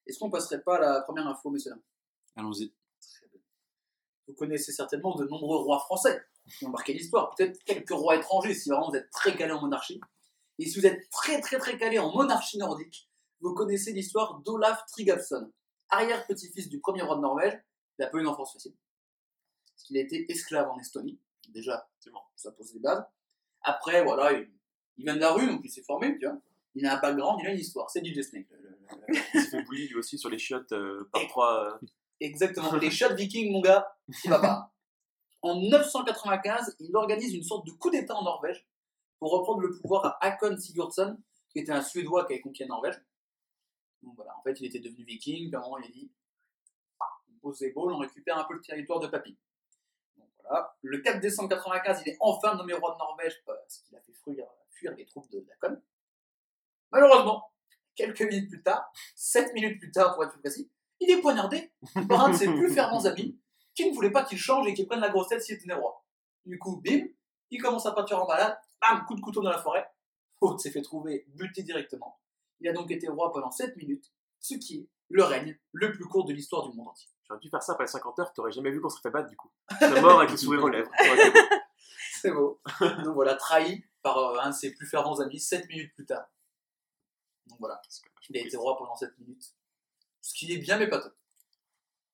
Est-ce 0.08 0.18
qu'on 0.18 0.30
passerait 0.30 0.62
pas 0.62 0.76
à 0.76 0.80
la 0.80 1.00
première 1.02 1.26
info, 1.26 1.50
messieurs 1.50 1.74
Allons-y. 2.34 2.72
Très 3.00 3.28
bien. 3.28 3.40
Vous 4.26 4.34
connaissez 4.34 4.72
certainement 4.72 5.14
de 5.14 5.26
nombreux 5.26 5.58
rois 5.58 5.80
français 5.80 6.24
qui 6.58 6.64
ont 6.64 6.70
marqué 6.70 6.94
l'histoire. 6.94 7.34
Peut-être 7.34 7.62
quelques 7.64 7.90
rois 7.90 8.16
étrangers 8.16 8.54
si 8.54 8.70
vraiment 8.70 8.88
vous 8.88 8.96
êtes 8.96 9.10
très 9.10 9.36
calé 9.36 9.52
en 9.52 9.60
monarchie. 9.60 10.00
Et 10.58 10.66
si 10.66 10.80
vous 10.80 10.86
êtes 10.86 11.08
très 11.10 11.40
très 11.40 11.58
très 11.58 11.76
calé 11.78 11.98
en 11.98 12.12
monarchie 12.12 12.58
nordique, 12.58 13.08
vous 13.40 13.54
connaissez 13.54 13.92
l'histoire 13.92 14.40
d'Olaf 14.40 14.84
Tryggvason, 14.86 15.52
arrière-petit-fils 15.90 16.68
du 16.68 16.80
premier 16.80 17.02
roi 17.02 17.16
de 17.16 17.20
Norvège. 17.20 17.60
Il 17.98 18.04
a 18.04 18.08
pas 18.08 18.18
eu 18.18 18.22
une 18.22 18.28
enfance 18.28 18.54
facile. 18.54 18.74
Parce 19.74 19.84
qu'il 19.84 19.98
a 19.98 20.00
été 20.00 20.30
esclave 20.32 20.68
en 20.70 20.78
Estonie. 20.78 21.20
Déjà, 21.48 21.88
c'est 22.00 22.10
bon, 22.10 22.20
ça 22.34 22.50
pose 22.52 22.72
les 22.74 22.80
bases. 22.80 23.04
Après, 23.62 24.02
voilà, 24.04 24.32
il, 24.32 24.50
il 24.96 25.04
vient 25.04 25.14
de 25.14 25.20
la 25.20 25.32
rue, 25.32 25.46
donc 25.46 25.60
il 25.64 25.70
s'est 25.70 25.82
formé, 25.82 26.18
tu 26.18 26.26
vois. 26.26 26.40
Il 26.78 26.86
a 26.86 26.96
un 26.96 27.00
background, 27.00 27.40
il 27.42 27.48
a 27.48 27.52
une 27.52 27.58
histoire. 27.58 27.90
C'est 27.90 28.04
DJ 28.04 28.22
Snake. 28.22 28.46
le- 28.50 28.78
Il 29.34 29.40
s'est 29.42 29.50
fait 29.50 29.62
bully 29.64 29.88
lui 29.88 29.96
aussi 29.96 30.16
sur 30.18 30.30
les 30.30 30.38
chiottes 30.38 30.72
euh, 30.72 31.08
par 31.12 31.26
trois. 31.28 31.64
euh, 31.74 31.78
Exactement, 32.20 32.72
les 32.74 32.90
shots 32.90 33.14
vikings, 33.14 33.52
mon 33.52 33.60
gars, 33.60 33.96
qui 34.22 34.28
va 34.28 34.38
pas. 34.40 34.72
En 35.42 35.60
995, 35.60 36.76
il 36.80 36.96
organise 36.96 37.32
une 37.34 37.42
sorte 37.44 37.66
de 37.66 37.70
coup 37.72 37.90
d'État 37.90 38.14
en 38.16 38.22
Norvège 38.24 38.66
pour 39.18 39.30
reprendre 39.32 39.60
le 39.60 39.72
pouvoir 39.78 40.04
à 40.06 40.18
Hakon 40.26 40.56
Sigurdsson, 40.58 41.16
qui 41.50 41.60
était 41.60 41.72
un 41.72 41.82
Suédois 41.82 42.26
qui 42.26 42.32
avait 42.34 42.42
conquis 42.42 42.62
la 42.62 42.68
Norvège. 42.68 43.00
Donc 44.02 44.14
voilà, 44.16 44.36
en 44.36 44.42
fait, 44.42 44.58
il 44.60 44.66
était 44.66 44.80
devenu 44.80 45.04
viking, 45.04 45.48
puis 45.48 45.56
à 45.56 45.58
un 45.58 45.62
moment, 45.62 45.78
il 45.78 45.84
a 45.86 45.90
dit 45.90 46.10
on 47.00 47.38
pose 47.40 47.60
les 47.60 47.70
balles, 47.72 47.84
on 47.92 47.98
récupère 47.98 48.36
un 48.38 48.44
peu 48.44 48.54
le 48.54 48.60
territoire 48.60 48.98
de 49.00 49.06
Papy. 49.06 49.36
Donc 50.16 50.28
voilà, 50.42 50.76
le 50.82 50.98
4 50.98 51.20
décembre 51.20 51.48
95, 51.50 52.02
il 52.04 52.10
est 52.12 52.16
enfin 52.20 52.54
nommé 52.56 52.72
roi 52.74 52.92
de 52.94 52.98
Norvège 52.98 53.40
parce 53.46 53.78
qu'il 53.78 53.96
a 53.96 54.00
fait 54.00 54.12
fuir, 54.12 54.44
fuir 54.70 54.92
les 54.96 55.06
troupes 55.06 55.30
de 55.30 55.44
Hakon. 55.62 55.80
Malheureusement, 56.92 57.50
quelques 57.94 58.22
minutes 58.22 58.48
plus 58.48 58.62
tard, 58.62 58.90
7 59.16 59.52
minutes 59.54 59.80
plus 59.80 59.90
tard 59.90 60.14
pour 60.14 60.24
être 60.24 60.32
plus 60.32 60.40
précis, 60.40 60.70
il 61.00 61.10
est 61.10 61.20
poignardé 61.20 61.72
par 62.08 62.24
un 62.24 62.30
de 62.30 62.36
ses 62.36 62.46
plus 62.46 62.72
fervents 62.72 63.04
amis 63.04 63.38
qui 63.74 63.88
ne 63.88 63.94
voulait 63.94 64.10
pas 64.10 64.24
qu'il 64.24 64.38
change 64.38 64.66
et 64.66 64.74
qu'il 64.74 64.86
prenne 64.86 65.00
la 65.00 65.10
grosse 65.10 65.28
tête 65.28 65.42
s'il 65.42 65.54
était 65.54 65.72
roi. 65.72 66.04
Du 66.44 66.58
coup, 66.58 66.80
bim, 66.84 67.06
il 67.50 67.62
commence 67.62 67.86
à 67.86 67.92
partir 67.92 68.22
en 68.22 68.26
balade, 68.26 68.58
bam, 68.80 69.04
coup 69.06 69.14
de 69.14 69.20
couteau 69.20 69.42
dans 69.42 69.50
la 69.50 69.58
forêt. 69.58 69.86
Aude 70.40 70.58
s'est 70.60 70.70
fait 70.70 70.82
trouver 70.82 71.24
buté 71.28 71.62
directement. 71.62 72.18
Il 72.60 72.68
a 72.68 72.72
donc 72.72 72.90
été 72.90 73.08
roi 73.08 73.32
pendant 73.32 73.50
7 73.50 73.76
minutes, 73.76 74.12
ce 74.40 74.54
qui 74.54 74.78
est 74.78 74.88
le 75.10 75.24
règne 75.24 75.58
le 75.72 75.92
plus 75.92 76.04
court 76.04 76.24
de 76.24 76.32
l'histoire 76.32 76.68
du 76.68 76.76
monde 76.76 76.88
entier. 76.88 77.08
J'aurais 77.28 77.40
dû 77.40 77.48
faire 77.50 77.62
ça 77.62 77.72
après 77.72 77.86
50 77.86 78.18
heures, 78.18 78.32
t'aurais 78.32 78.52
jamais 78.52 78.70
vu 78.70 78.80
qu'on 78.80 78.88
se 78.88 79.00
fait 79.00 79.10
battre 79.10 79.28
du 79.28 79.36
coup. 79.36 79.50
T'es 79.78 80.00
mort 80.00 80.18
avec 80.18 80.30
le 80.30 80.36
sourire 80.36 80.64
aux 80.64 80.68
lèvres. 80.68 80.90
C'est 82.20 82.32
beau. 82.32 82.60
Donc 82.80 83.14
voilà, 83.14 83.36
trahi 83.36 83.84
par 84.02 84.18
euh, 84.18 84.40
un 84.40 84.50
de 84.50 84.54
ses 84.54 84.74
plus 84.74 84.86
fervents 84.86 85.20
amis 85.20 85.38
7 85.38 85.68
minutes 85.68 85.94
plus 85.94 86.06
tard. 86.06 86.26
Donc 87.48 87.58
voilà, 87.60 87.80
il 88.30 88.36
a 88.36 88.40
été 88.40 88.56
roi 88.56 88.76
pendant 88.76 88.94
7 88.94 89.10
minutes. 89.18 89.54
Ce 90.20 90.34
qui 90.34 90.52
est 90.52 90.58
bien, 90.58 90.78
mais 90.78 90.88
pas 90.88 91.00
top. 91.00 91.14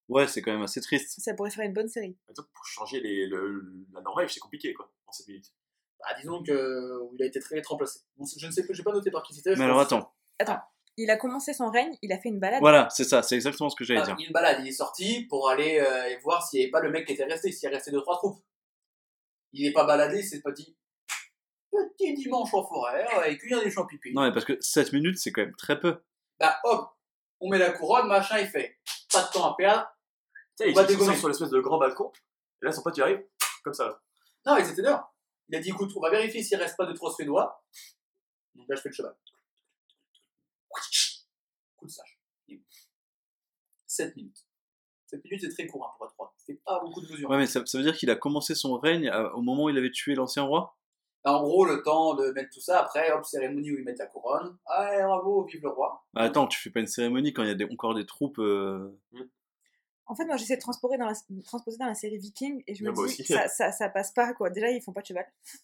Ouais, 0.08 0.28
c'est 0.28 0.42
quand 0.42 0.52
même 0.52 0.62
assez 0.62 0.80
triste. 0.80 1.18
Ça 1.20 1.34
pourrait 1.34 1.50
faire 1.50 1.64
une 1.64 1.72
bonne 1.72 1.88
série. 1.88 2.16
Pour 2.52 2.66
changer 2.66 3.00
les, 3.00 3.26
le- 3.26 3.86
la 3.92 4.00
Norvège, 4.02 4.34
c'est 4.34 4.40
compliqué 4.40 4.72
quoi, 4.74 4.92
en 5.06 5.12
7 5.12 5.26
minutes. 5.28 5.52
Bah, 5.98 6.06
disons 6.20 6.42
que 6.42 6.52
euh, 6.52 7.08
il 7.14 7.22
a 7.22 7.26
été 7.26 7.40
très 7.40 7.56
vite 7.56 7.66
remplacé. 7.66 8.00
Bon, 8.16 8.24
je 8.26 8.46
ne 8.46 8.50
sais 8.52 8.66
pas, 8.66 8.72
j'ai 8.74 8.82
pas 8.82 8.92
noté 8.92 9.10
par 9.10 9.22
qui 9.22 9.34
c'était. 9.34 9.54
je 9.54 9.58
Mais 9.58 9.64
alors 9.64 9.76
pense- 9.86 10.10
attends. 10.38 10.60
Il 10.96 11.10
a 11.10 11.16
commencé 11.16 11.52
son 11.54 11.70
règne, 11.70 11.96
il 12.02 12.12
a 12.12 12.18
fait 12.20 12.28
une 12.28 12.38
balade. 12.38 12.60
Voilà, 12.60 12.88
c'est 12.90 13.02
ça, 13.02 13.20
c'est 13.24 13.34
exactement 13.34 13.68
ce 13.68 13.74
que 13.74 13.82
j'allais 13.82 14.00
Ah, 14.02 14.06
dire. 14.14 14.16
une 14.24 14.32
balade, 14.32 14.58
il 14.60 14.68
est 14.68 14.72
sorti 14.72 15.22
pour 15.28 15.48
aller 15.48 15.80
euh, 15.80 16.16
voir 16.22 16.46
s'il 16.46 16.58
n'y 16.60 16.64
avait 16.66 16.70
pas 16.70 16.80
le 16.80 16.90
mec 16.90 17.04
qui 17.06 17.14
était 17.14 17.24
resté, 17.24 17.50
s'il 17.50 17.68
est 17.68 17.72
resté 17.74 17.90
deux 17.90 18.00
trois 18.02 18.16
troupes. 18.18 18.40
Il 19.52 19.64
n'est 19.66 19.72
pas 19.72 19.84
baladé, 19.86 20.18
il 20.18 20.24
s'est 20.24 20.40
pas 20.40 20.52
dit 20.52 20.76
petit 21.96 22.14
dimanche 22.14 22.52
en 22.54 22.64
forêt, 22.66 23.06
euh, 23.16 23.24
et 23.24 23.38
cueillir 23.38 23.62
des 23.62 23.70
champs 23.70 23.86
pipi. 23.86 24.12
Non, 24.12 24.22
mais 24.22 24.32
parce 24.32 24.44
que 24.44 24.56
7 24.60 24.92
minutes, 24.92 25.18
c'est 25.18 25.32
quand 25.32 25.42
même 25.42 25.54
très 25.56 25.78
peu. 25.78 26.02
Bah 26.38 26.58
hop, 26.64 26.90
on 27.40 27.48
met 27.50 27.58
la 27.58 27.70
couronne, 27.70 28.08
machin, 28.08 28.38
il 28.38 28.46
fait 28.48 28.78
pas 29.12 29.22
de 29.26 29.30
temps 29.32 29.52
à 29.52 29.56
perdre. 29.56 29.86
Tu 30.58 30.64
sais, 30.64 30.70
On 30.70 30.74
va 30.74 30.82
il 30.82 30.84
se 30.84 30.92
dégommer. 30.92 31.10
sort 31.12 31.18
sur 31.18 31.28
l'espèce 31.28 31.50
de 31.50 31.60
grand 31.60 31.78
balcon, 31.78 32.12
et 32.62 32.66
là 32.66 32.72
son 32.72 32.82
pote 32.82 32.96
il 32.96 33.02
arrive, 33.02 33.22
comme 33.62 33.74
ça. 33.74 33.86
là. 33.86 34.00
Non, 34.46 34.56
ils 34.58 34.70
étaient 34.70 34.82
dehors. 34.82 35.14
Il 35.48 35.56
a 35.56 35.60
dit 35.60 35.70
écoute, 35.70 35.90
on 35.96 36.00
va 36.00 36.10
vérifier 36.10 36.42
s'il 36.42 36.56
reste 36.58 36.76
pas 36.76 36.86
de 36.86 36.92
trop 36.92 37.10
suédois. 37.12 37.62
Donc 38.54 38.66
là, 38.68 38.76
je 38.76 38.80
fais 38.82 38.88
le 38.88 38.94
cheval. 38.94 39.14
Coup 41.76 41.86
de 41.86 41.90
sage. 41.90 42.18
7 43.86 44.16
minutes. 44.16 44.44
7 45.06 45.22
minutes, 45.24 45.40
c'est 45.42 45.50
très 45.54 45.66
court 45.66 45.86
hein, 45.86 45.92
pour 45.96 46.06
être 46.06 46.14
roi. 46.16 46.34
C'est 46.38 46.62
pas 46.64 46.80
beaucoup 46.80 47.00
de 47.00 47.10
mesures. 47.10 47.28
Ouais, 47.30 47.36
mais 47.38 47.46
ça, 47.46 47.64
ça 47.66 47.78
veut 47.78 47.84
dire 47.84 47.96
qu'il 47.96 48.10
a 48.10 48.16
commencé 48.16 48.54
son 48.54 48.78
règne 48.78 49.08
à- 49.08 49.34
au 49.34 49.42
moment 49.42 49.64
où 49.64 49.70
il 49.70 49.78
avait 49.78 49.90
tué 49.90 50.14
l'ancien 50.14 50.42
roi? 50.42 50.76
En 51.26 51.42
gros, 51.42 51.64
le 51.64 51.82
temps 51.82 52.14
de 52.14 52.30
mettre 52.32 52.50
tout 52.50 52.60
ça, 52.60 52.80
après, 52.80 53.10
hop, 53.12 53.24
cérémonie 53.24 53.72
où 53.72 53.78
ils 53.78 53.84
mettent 53.84 53.98
la 53.98 54.06
couronne. 54.06 54.58
Ah, 54.66 54.90
bravo, 55.06 55.44
vive 55.44 55.62
le 55.62 55.70
roi. 55.70 56.04
Bah, 56.12 56.22
Attends, 56.22 56.46
tu 56.46 56.60
fais 56.60 56.68
pas 56.70 56.80
une 56.80 56.86
cérémonie 56.86 57.32
quand 57.32 57.42
il 57.42 57.48
y 57.48 57.52
a 57.52 57.54
des- 57.54 57.64
encore 57.72 57.94
des 57.94 58.04
troupes. 58.04 58.38
euh, 58.38 58.90
En 60.06 60.14
fait, 60.14 60.26
moi, 60.26 60.36
j'essaie 60.36 60.56
de 60.56 60.60
transposer 60.60 60.98
dans, 60.98 61.06
la, 61.06 61.14
transposer 61.44 61.78
dans 61.78 61.86
la 61.86 61.94
série 61.94 62.18
Viking 62.18 62.62
et 62.66 62.74
je 62.74 62.84
me 62.84 62.90
moi 62.92 63.06
dis, 63.06 63.24
ça, 63.24 63.48
ça, 63.48 63.72
ça 63.72 63.88
passe 63.88 64.12
pas, 64.12 64.34
quoi. 64.34 64.50
Déjà, 64.50 64.68
ils 64.70 64.82
font 64.82 64.92
pas 64.92 65.00
de 65.00 65.06
cheval. 65.06 65.26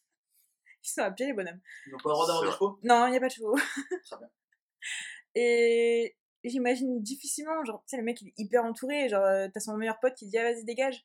Ils 0.83 0.89
sont 0.89 1.03
à 1.03 1.11
pied, 1.11 1.27
les 1.27 1.35
bonhommes. 1.35 1.61
Ils 1.87 1.93
n'ont 1.93 1.99
pas 1.99 2.09
le 2.09 2.15
droit 2.15 2.27
d'avoir 2.27 2.45
des 2.47 2.53
chevaux? 2.53 2.79
Non, 2.83 3.07
il 3.07 3.11
n'y 3.11 3.17
a 3.19 3.21
pas 3.21 3.27
de 3.29 3.33
chevaux. 3.33 3.55
Très 4.07 4.17
bien. 4.17 4.29
Et 5.35 6.17
j'imagine 6.43 7.03
difficilement, 7.03 7.63
genre, 7.67 7.83
tu 7.87 7.91
sais, 7.91 7.97
le 7.99 8.03
mec, 8.03 8.21
il 8.23 8.29
est 8.29 8.35
hyper 8.39 8.65
entouré. 8.65 9.09
Genre, 9.11 9.23
euh, 9.23 9.49
t'as 9.53 9.61
son 9.61 9.77
meilleur 9.77 10.01
pote 10.01 10.15
qui 10.15 10.27
dit, 10.27 10.39
ah, 10.39 10.45
vas-y, 10.45 10.65
dégage. 10.65 11.05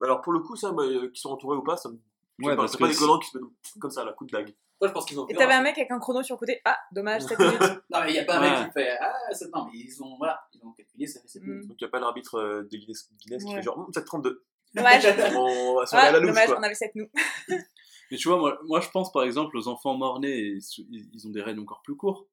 Alors 0.00 0.22
pour 0.22 0.32
le 0.32 0.40
coup, 0.40 0.56
ça, 0.56 0.72
bah, 0.72 0.82
euh, 0.82 1.08
qu'ils 1.10 1.20
sont 1.20 1.30
entourés 1.30 1.58
ou 1.58 1.62
pas, 1.62 1.76
ça 1.76 1.90
me. 1.90 2.00
Ouais, 2.46 2.56
parce 2.56 2.72
c'est 2.72 2.78
pas 2.78 2.86
des 2.88 2.94
si- 2.94 2.98
collants 3.00 3.18
qui 3.18 3.30
se 3.30 3.38
mettent 3.38 3.50
comme 3.80 3.90
ça, 3.90 4.04
la 4.04 4.12
coup 4.12 4.24
de 4.24 4.30
dague. 4.30 4.54
Moi, 4.80 4.88
je 4.88 4.92
pense 4.94 5.04
qu'ils 5.06 5.18
ont 5.20 5.26
Et 5.28 5.34
t'avais 5.34 5.54
un 5.54 5.62
mec 5.62 5.78
avec 5.78 5.90
un 5.92 5.98
chrono 6.00 6.22
sur 6.22 6.34
le 6.34 6.38
côté. 6.40 6.60
Ah, 6.64 6.76
dommage, 6.90 7.22
7 7.22 7.38
minutes. 7.38 7.60
Non, 7.90 8.00
mais 8.02 8.08
il 8.10 8.12
n'y 8.14 8.18
a 8.18 8.24
pas 8.24 8.38
un 8.38 8.40
Ouais. 8.42 8.50
mec 8.50 8.66
qui 8.68 8.72
fait 8.72 8.96
Ah, 9.00 9.14
c'est... 9.32 9.48
non, 9.54 9.64
mais 9.66 9.78
ils 9.78 10.02
ont, 10.02 10.16
voilà, 10.18 10.42
ils 10.54 10.64
ont 10.66 10.72
calculé, 10.72 11.06
ça 11.06 11.20
fait 11.20 11.28
7 11.28 11.42
Mm. 11.42 11.46
minutes. 11.50 11.68
Donc 11.68 11.76
il 11.80 11.84
n'y 11.84 11.88
a 11.88 11.90
pas 11.90 12.00
l'arbitre 12.00 12.34
euh, 12.36 12.62
de 12.70 12.76
Guinness, 12.76 13.08
Guinness 13.18 13.44
qui 13.44 13.50
Ouais. 13.50 13.56
fait 13.56 13.62
genre 13.62 13.78
Hum, 13.78 13.86
732. 13.94 14.44
Dommage. 14.74 15.04
On 15.36 15.74
va 15.76 15.86
se 15.86 15.94
aller 15.94 16.04
à 16.06 16.08
Ah, 16.08 16.12
la 16.12 16.18
louche 16.18 16.28
dommage, 16.30 16.46
quoi. 16.46 16.58
on 16.58 16.62
avait 16.62 16.74
7 16.74 16.92
nous. 16.96 17.08
Mais 18.10 18.16
tu 18.18 18.28
vois, 18.28 18.38
moi, 18.38 18.58
moi 18.64 18.80
je 18.80 18.88
pense 18.90 19.10
par 19.12 19.22
exemple 19.22 19.56
aux 19.56 19.68
enfants 19.68 19.94
morts-nés, 19.96 20.60
sou- 20.60 20.84
ils 20.90 21.08
ils 21.14 21.26
ont 21.26 21.30
des 21.30 21.40
règnes 21.42 21.60
encore 21.60 21.80
plus 21.82 21.96
courts. 21.96 22.26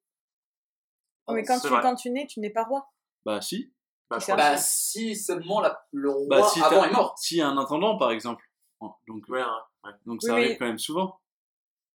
mais 1.32 1.44
quand 1.44 1.60
c'est 1.60 1.68
tu, 1.70 1.74
quand 1.82 1.96
tu 1.96 2.10
nais, 2.10 2.26
tu 2.28 2.40
n'es 2.40 2.50
pas 2.50 2.64
roi. 2.64 2.90
Bah 3.26 3.40
si. 3.42 3.72
Bah, 4.10 4.18
je 4.20 4.26
C'est 4.26 4.32
crois 4.34 4.44
Bah, 4.44 4.58
si 4.58 5.16
seulement 5.16 5.62
la- 5.62 5.86
le 5.92 6.10
roi 6.10 6.26
Bah, 6.30 6.44
si 6.44 6.62
avant 6.62 6.84
est 6.84 6.92
mort. 6.92 7.16
A 7.40 7.46
un 7.46 7.58
intendant 7.58 7.98
par 7.98 8.12
exemple. 8.12 8.44
Oh, 8.82 8.94
Donc, 9.08 9.24
Ouais, 9.30 9.42
hein, 9.42 9.58
ouais. 9.86 9.92
donc 10.06 10.20
Oui, 10.22 10.28
ça 10.28 10.36
mais- 10.36 10.42
arrive 10.46 10.58
quand 10.58 10.66
même 10.66 10.80
souvent. 10.80 11.20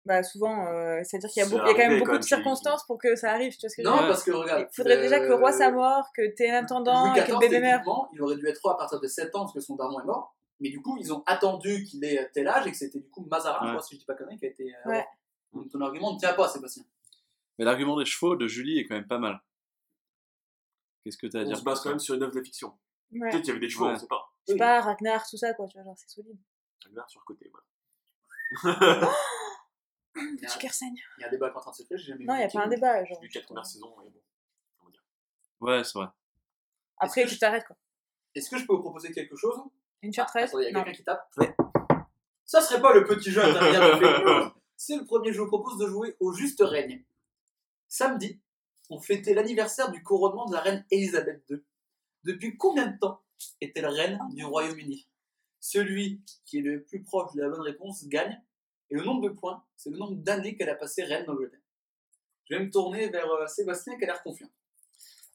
Bah, 0.05 0.21
souvent, 0.21 0.67
euh, 0.67 1.01
c'est-à-dire 1.03 1.29
qu'il 1.31 1.41
y 1.41 1.45
a, 1.45 1.49
beaucoup- 1.49 1.63
il 1.65 1.67
y 1.67 1.71
a 1.71 1.73
quand 1.73 1.89
même 1.89 1.97
beaucoup 1.99 2.11
quand 2.11 2.17
de 2.19 2.23
circonstances 2.23 2.85
pour 2.85 2.99
que 2.99 3.15
ça 3.15 3.31
arrive, 3.31 3.53
tu 3.53 3.61
vois 3.61 3.69
ce 3.69 3.75
que 3.77 3.81
je 3.81 3.87
veux 3.87 3.91
Non, 3.91 3.99
dire? 4.01 4.07
parce 4.09 4.23
que 4.23 4.29
regarde. 4.31 4.67
Il 4.71 4.75
faudrait 4.75 4.97
déjà 5.01 5.19
que 5.19 5.25
le 5.25 5.33
roi 5.33 5.51
soit 5.51 5.69
euh, 5.69 5.71
mort, 5.71 6.05
que 6.15 6.27
t'es 6.35 6.51
un 6.51 6.59
intendant 6.61 7.09
Louis 7.11 7.19
et 7.19 7.23
que 7.25 7.31
le 7.31 7.39
bébé 7.39 7.59
meurt. 7.59 7.83
il 8.13 8.21
aurait 8.21 8.35
dû 8.35 8.47
être 8.47 8.61
roi 8.61 8.73
à 8.73 8.77
partir 8.77 8.99
de 8.99 9.07
7 9.07 9.33
ans 9.35 9.41
parce 9.45 9.53
que 9.53 9.59
son 9.61 9.75
daron 9.75 9.99
est 9.99 10.03
mort. 10.05 10.35
Mais 10.59 10.69
du 10.69 10.79
coup, 10.81 10.95
ils 10.99 11.11
ont 11.11 11.23
attendu 11.25 11.83
qu'il 11.85 12.05
ait 12.05 12.29
tel 12.33 12.47
âge 12.47 12.67
et 12.67 12.71
que 12.71 12.77
c'était 12.77 12.99
du 12.99 13.09
coup 13.09 13.25
Mazarin, 13.29 13.57
je 13.61 13.65
Ouais. 13.65 13.71
crois, 13.71 13.81
si 13.83 13.95
je 13.95 13.99
dis 14.01 14.05
pas 14.05 14.13
connerie, 14.13 14.37
qui 14.37 14.45
a 14.45 14.49
été. 14.49 14.63
euh, 14.75 14.89
Ouais. 14.89 15.05
Donc 15.53 15.69
ton 15.71 15.81
argument 15.81 16.13
ne 16.13 16.19
tient 16.19 16.33
pas, 16.33 16.47
Sébastien. 16.49 16.83
Mais 17.57 17.65
l'argument 17.65 17.97
des 17.97 18.05
chevaux 18.05 18.35
de 18.35 18.47
Julie 18.47 18.77
est 18.77 18.85
quand 18.85 18.93
même 18.95 19.07
pas 19.07 19.17
mal. 19.17 19.41
Qu'est-ce 21.03 21.17
que 21.17 21.27
t'as 21.27 21.39
à 21.39 21.41
On 21.41 21.45
dire 21.45 21.57
se 21.57 21.63
base 21.63 21.81
quand 21.81 21.89
même 21.89 21.99
sur 21.99 22.13
une 22.15 22.21
œuvre 22.23 22.35
de 22.35 22.41
fiction. 22.43 22.77
Ouais. 23.11 23.29
Peut-être 23.31 23.37
qu'il 23.41 23.47
y 23.47 23.51
avait 23.51 23.59
des 23.59 23.69
chevaux, 23.69 23.85
Ouais. 23.87 23.93
on 23.95 23.99
sait 23.99 24.07
pas. 24.07 24.31
Je 24.47 24.53
sais 24.53 24.57
pas, 24.59 24.81
Ragnar, 24.81 25.27
tout 25.27 25.37
ça, 25.37 25.53
quoi, 25.55 25.67
tu 25.67 25.77
vois, 25.77 25.83
genre, 25.85 25.97
c'est 25.97 26.09
solide. 26.09 26.37
Ragnar 26.83 27.09
sur 27.09 27.21
le 27.21 27.25
côté, 27.25 27.49
voilà. 27.51 27.65
Il 28.51 30.41
y, 30.41 30.45
a 30.45 30.47
Petit 30.47 30.55
un, 30.55 30.59
cœur 30.59 30.73
saigne. 30.73 30.95
il 31.17 31.21
y 31.21 31.23
a 31.25 31.27
un 31.27 31.31
débat 31.31 31.49
qui 31.49 31.55
est 31.55 31.57
en 31.57 31.61
train 31.61 31.71
de 31.71 31.75
se 31.75 31.83
faire, 31.83 31.97
j'ai 31.97 32.05
jamais 32.05 32.23
Non, 32.25 32.33
vu 32.35 32.39
il 32.39 32.43
y 32.43 32.45
a 32.45 32.49
pas 32.49 32.65
un 32.65 32.67
débat, 32.67 33.03
genre. 33.03 33.17
J'ai 33.19 33.27
vu 33.27 33.29
quatre 33.33 33.45
premières 33.45 33.65
saisons, 33.65 33.93
mais 34.01 34.09
bon. 34.09 34.21
Comment 34.77 34.91
dire 34.91 35.03
Ouais, 35.59 35.83
c'est 35.83 35.97
vrai. 35.97 36.07
Après, 36.99 37.25
tu 37.25 37.37
t'arrêtes, 37.37 37.65
quoi. 37.65 37.75
Est-ce 38.33 38.49
que 38.49 38.57
je 38.57 38.65
peux 38.65 38.73
vous 38.73 38.81
proposer 38.81 39.11
quelque 39.11 39.35
chose? 39.35 39.59
Une 40.01 40.11
Ah, 40.11 40.15
chartreuse 40.15 40.43
attendez, 40.43 40.65
il 40.69 40.73
y 40.73 40.75
a 40.75 40.83
quelqu'un 40.83 40.97
qui 40.97 41.03
tape. 41.03 41.29
Ça 42.45 42.61
serait 42.61 42.81
pas 42.81 42.93
le 42.93 43.03
petit 43.03 43.31
jeu 43.31 43.43
intermédiaire. 43.43 44.55
C'est 44.77 44.97
le 44.97 45.05
premier 45.05 45.29
jeu. 45.31 45.37
Je 45.37 45.41
vous 45.41 45.47
propose 45.47 45.77
de 45.77 45.87
jouer 45.87 46.15
au 46.19 46.31
juste 46.33 46.61
règne. 46.61 47.03
Samedi, 47.87 48.39
on 48.89 48.99
fêtait 48.99 49.33
l'anniversaire 49.33 49.91
du 49.91 50.03
couronnement 50.03 50.45
de 50.45 50.53
la 50.53 50.61
reine 50.61 50.85
Elisabeth 50.91 51.43
II. 51.49 51.57
Depuis 52.23 52.55
combien 52.57 52.87
de 52.87 52.97
temps 52.99 53.21
est-elle 53.61 53.87
reine 53.87 54.19
du 54.31 54.45
Royaume-Uni? 54.45 55.07
Celui 55.67 56.21
qui 56.45 56.59
est 56.59 56.61
le 56.61 56.83
plus 56.83 57.01
proche 57.01 57.33
de 57.33 57.41
la 57.41 57.49
bonne 57.49 57.61
réponse 57.61 58.05
gagne. 58.07 58.39
Et 58.91 58.95
le 58.95 59.03
nombre 59.03 59.27
de 59.27 59.33
points, 59.33 59.65
c'est 59.75 59.89
le 59.89 59.97
nombre 59.97 60.13
d'années 60.17 60.55
qu'elle 60.55 60.69
a 60.69 60.75
passé 60.75 61.03
reine 61.03 61.25
d'Angleterre. 61.25 61.59
Je 62.47 62.53
vais 62.55 62.63
me 62.63 62.69
tourner 62.69 63.09
vers 63.09 63.27
euh, 63.31 63.47
Sébastien 63.47 63.97
qui 63.97 64.03
a 64.03 64.07
l'air 64.07 64.21
confiant. 64.21 64.47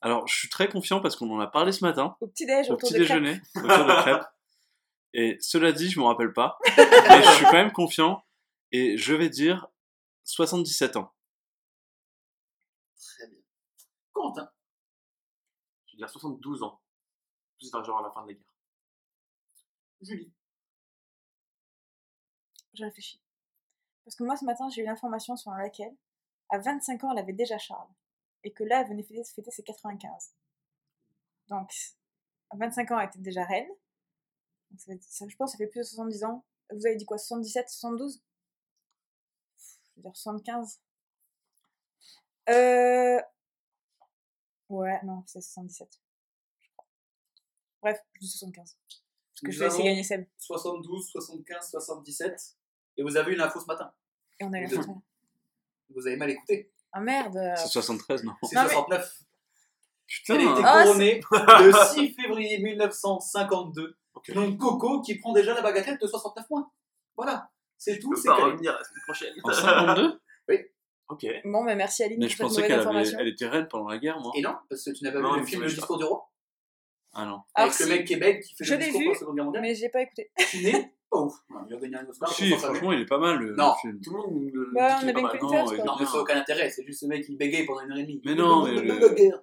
Alors, 0.01 0.29
je 0.29 0.39
suis 0.39 0.49
très 0.49 0.69
confiant 0.69 1.01
parce 1.01 1.17
qu'on 1.17 1.29
en 1.35 1.41
a 1.41 1.49
parlé 1.49 1.73
ce 1.73 1.85
matin, 1.85 2.17
Au 2.21 2.29
petit-déj, 2.29 2.71
au 2.71 2.77
petit 2.77 2.95
crêpes. 2.95 3.01
déjeuner, 3.01 3.41
autour 3.57 3.87
de 3.87 4.03
crêpes. 4.03 4.25
Et 5.15 5.37
cela 5.41 5.73
dit, 5.73 5.91
je 5.91 5.99
me 5.99 6.05
rappelle 6.05 6.33
pas. 6.33 6.59
mais 6.77 7.23
je 7.25 7.31
suis 7.35 7.45
quand 7.47 7.53
même 7.55 7.73
confiant. 7.73 8.23
Et 8.71 8.97
je 8.97 9.15
vais 9.15 9.31
dire 9.31 9.67
77 10.23 10.95
ans. 10.97 11.13
Très 12.95 13.27
bien. 13.27 13.41
Quentin, 14.13 14.49
Je 15.87 15.97
veux 15.97 15.99
dire 15.99 16.09
72 16.09 16.63
ans. 16.63 16.81
Plus 17.59 17.69
genre 17.73 17.99
à 17.99 18.03
la 18.03 18.13
fin 18.13 18.23
de 18.23 18.29
la 18.29 18.35
guerre. 18.35 18.50
Julie, 20.00 20.33
Je 22.75 22.85
réfléchis. 22.85 23.21
Parce 24.04 24.16
que 24.16 24.25
moi, 24.25 24.37
ce 24.37 24.45
matin, 24.45 24.69
j'ai 24.71 24.83
eu 24.83 24.85
l'information 24.85 25.37
selon 25.37 25.57
laquelle, 25.57 25.95
à 26.49 26.59
25 26.59 27.04
ans, 27.04 27.12
elle 27.12 27.19
avait 27.19 27.33
déjà 27.33 27.59
Charles. 27.59 27.88
Et 28.45 28.52
que 28.52 28.64
là, 28.64 28.80
elle 28.80 28.88
venait 28.88 29.02
fêter, 29.02 29.50
ses 29.50 29.62
95. 29.62 30.35
Donc, 31.49 31.71
à 32.50 32.57
25 32.57 32.90
ans, 32.92 33.00
elle 33.00 33.09
était 33.09 33.19
déjà 33.19 33.45
reine. 33.45 33.69
Je 34.73 35.37
pense 35.37 35.52
que 35.52 35.59
ça 35.59 35.59
fait 35.59 35.66
plus 35.66 35.80
de 35.80 35.85
70 35.85 36.25
ans. 36.25 36.45
Vous 36.71 36.87
avez 36.87 36.97
dit 36.97 37.04
quoi 37.04 37.19
77, 37.19 37.69
72 37.69 38.23
Je 39.59 39.97
veux 39.97 40.02
dire 40.02 40.16
75. 40.16 40.80
Euh... 42.49 43.21
Ouais, 44.69 45.00
non, 45.04 45.25
c'est 45.26 45.40
77. 45.40 46.00
je 46.61 46.69
crois. 46.71 46.87
Bref, 47.83 48.00
je 48.14 48.21
dis 48.21 48.28
75. 48.28 48.76
Parce 49.41 49.43
que 49.43 49.47
Nous 49.47 49.53
je 49.53 49.59
vais 49.61 49.67
essayer 49.67 49.83
de 49.85 49.89
gagner 49.89 50.03
Seb. 50.03 50.27
72, 50.39 51.09
75, 51.11 51.71
77. 51.71 52.41
Et 52.99 53.03
vous 53.03 53.17
avez 53.17 53.33
eu 53.33 53.37
l'info 53.37 53.61
ce 53.61 53.67
matin. 53.67 53.91
Et 54.39 54.45
on 54.45 54.53
a 54.53 54.61
eu 54.61 54.67
deux. 54.67 54.83
fin. 54.83 55.01
Vous 55.95 56.07
avez 56.07 56.17
mal 56.17 56.31
écouté. 56.31 56.71
Ah 56.93 57.01
merde 57.01 57.39
C'est 57.57 57.69
73, 57.69 58.25
non 58.25 58.33
C'est 58.43 58.57
Non, 58.57 58.63
mais- 58.63 58.69
69. 58.69 59.21
Putain 60.07 60.35
Elle 60.35 60.49
a 60.49 60.53
été 60.53 60.63
Ah, 60.65 60.83
couronnée 60.85 61.21
le 61.31 61.73
6 61.95 62.15
février 62.15 62.59
1952. 62.59 63.97
Ok. 64.15 64.33
Donc 64.33 64.59
Coco 64.59 65.01
qui 65.03 65.15
prend 65.19 65.33
déjà 65.33 65.55
la 65.55 65.63
bagatelle 65.63 65.99
de 65.99 66.07
69 66.07 66.47
points. 66.49 66.71
Voilà. 67.17 67.49
C'est 67.79 67.99
tout, 67.99 68.15
c'est 68.17 68.27
pas 68.29 68.35
revenir 68.35 68.73
la 68.73 68.85
semaine 68.85 69.03
prochaine. 69.05 69.35
En 69.45 69.53
52 69.53 70.21
ok. 71.09 71.27
Bon, 71.45 71.63
mais 71.63 71.77
merci 71.77 72.03
Aline 72.03 72.19
Mais 72.19 72.27
pour 72.27 72.31
je 72.33 72.37
cette 72.37 72.41
pensais 72.47 72.55
mauvaise 72.63 72.69
qu'elle 72.69 72.73
avait- 72.73 72.81
information. 72.89 73.19
elle 73.21 73.29
était 73.29 73.47
reine 73.49 73.69
pendant 73.69 73.89
la 73.89 73.99
guerre, 73.99 74.19
moi. 74.21 74.33
Et 74.37 74.43
non, 74.43 74.57
parce 74.69 74.85
que 74.85 74.91
tu 74.91 75.05
n'as 75.05 75.13
pas 75.13 75.21
Non, 75.21 75.35
vu 75.35 75.41
le 75.41 75.47
film 75.47 75.63
Le 75.63 75.69
discours 75.69 75.97
du 75.99 76.05
roi 76.05 76.30
Ah 77.12 77.25
non. 77.26 77.40
Alors, 77.55 77.73
Avec 77.73 77.79
le 77.81 77.87
mec 77.87 78.07
Québec 78.07 78.43
qui 78.45 78.55
fait 78.55 78.64
je 78.64 78.75
le 78.75 78.81
l'ai 78.81 78.85
discours 78.87 79.00
vu, 79.00 79.05
pour 79.07 79.12
la 79.14 79.19
Seconde 79.19 79.35
Guerre 79.37 79.45
mondiale. 79.47 79.62
mais 79.62 79.75
j'ai 79.75 79.88
pas 79.88 80.02
écouté. 80.02 80.31
N'es 80.62 80.95
pas 81.11 81.19
ouf. 81.19 81.35
Non, 81.50 81.67
il 81.69 81.75
a 81.75 81.79
gagné 81.79 81.97
un 81.97 82.07
Oscar. 82.07 82.33
Si, 82.33 82.49
pour 82.50 82.59
franchement, 82.61 82.93
il 82.93 83.00
est 83.00 83.07
pas 83.07 83.19
mal 83.19 83.37
le, 83.38 83.55
Non. 83.57 83.73
le 83.75 83.81
film. 83.90 84.00
Tout 84.00 84.11
le 84.12 84.17
monde 84.19 84.50
le 84.52 84.71
Bah, 84.73 84.95
dit 84.95 85.00
qu'il 85.00 85.05
on 85.05 85.09
est 85.09 85.11
avait 85.11 85.12
pas 85.12 85.19
une 85.19 85.25
mal. 85.25 85.33
queen 85.38 85.43
Non, 85.50 85.73
il-. 85.73 85.85
Non, 85.85 85.97
mais 85.99 86.07
ça 86.07 86.12
n'a 86.12 86.19
aucun 86.21 86.37
intérêt. 86.38 86.71
C'est 86.71 86.85
juste 86.85 87.00
ce 87.00 87.07
mec 87.07 87.25
qui 87.26 87.35
bégaye 87.37 87.67
pendant 87.67 87.81
une 87.81 87.90
heure 87.93 87.99
et 87.99 88.02
demie. 88.02 88.23
Mais 88.25 88.35
non, 88.37 88.64
mais 88.64 88.73
Le, 88.81 89.09
guerre. 89.14 89.40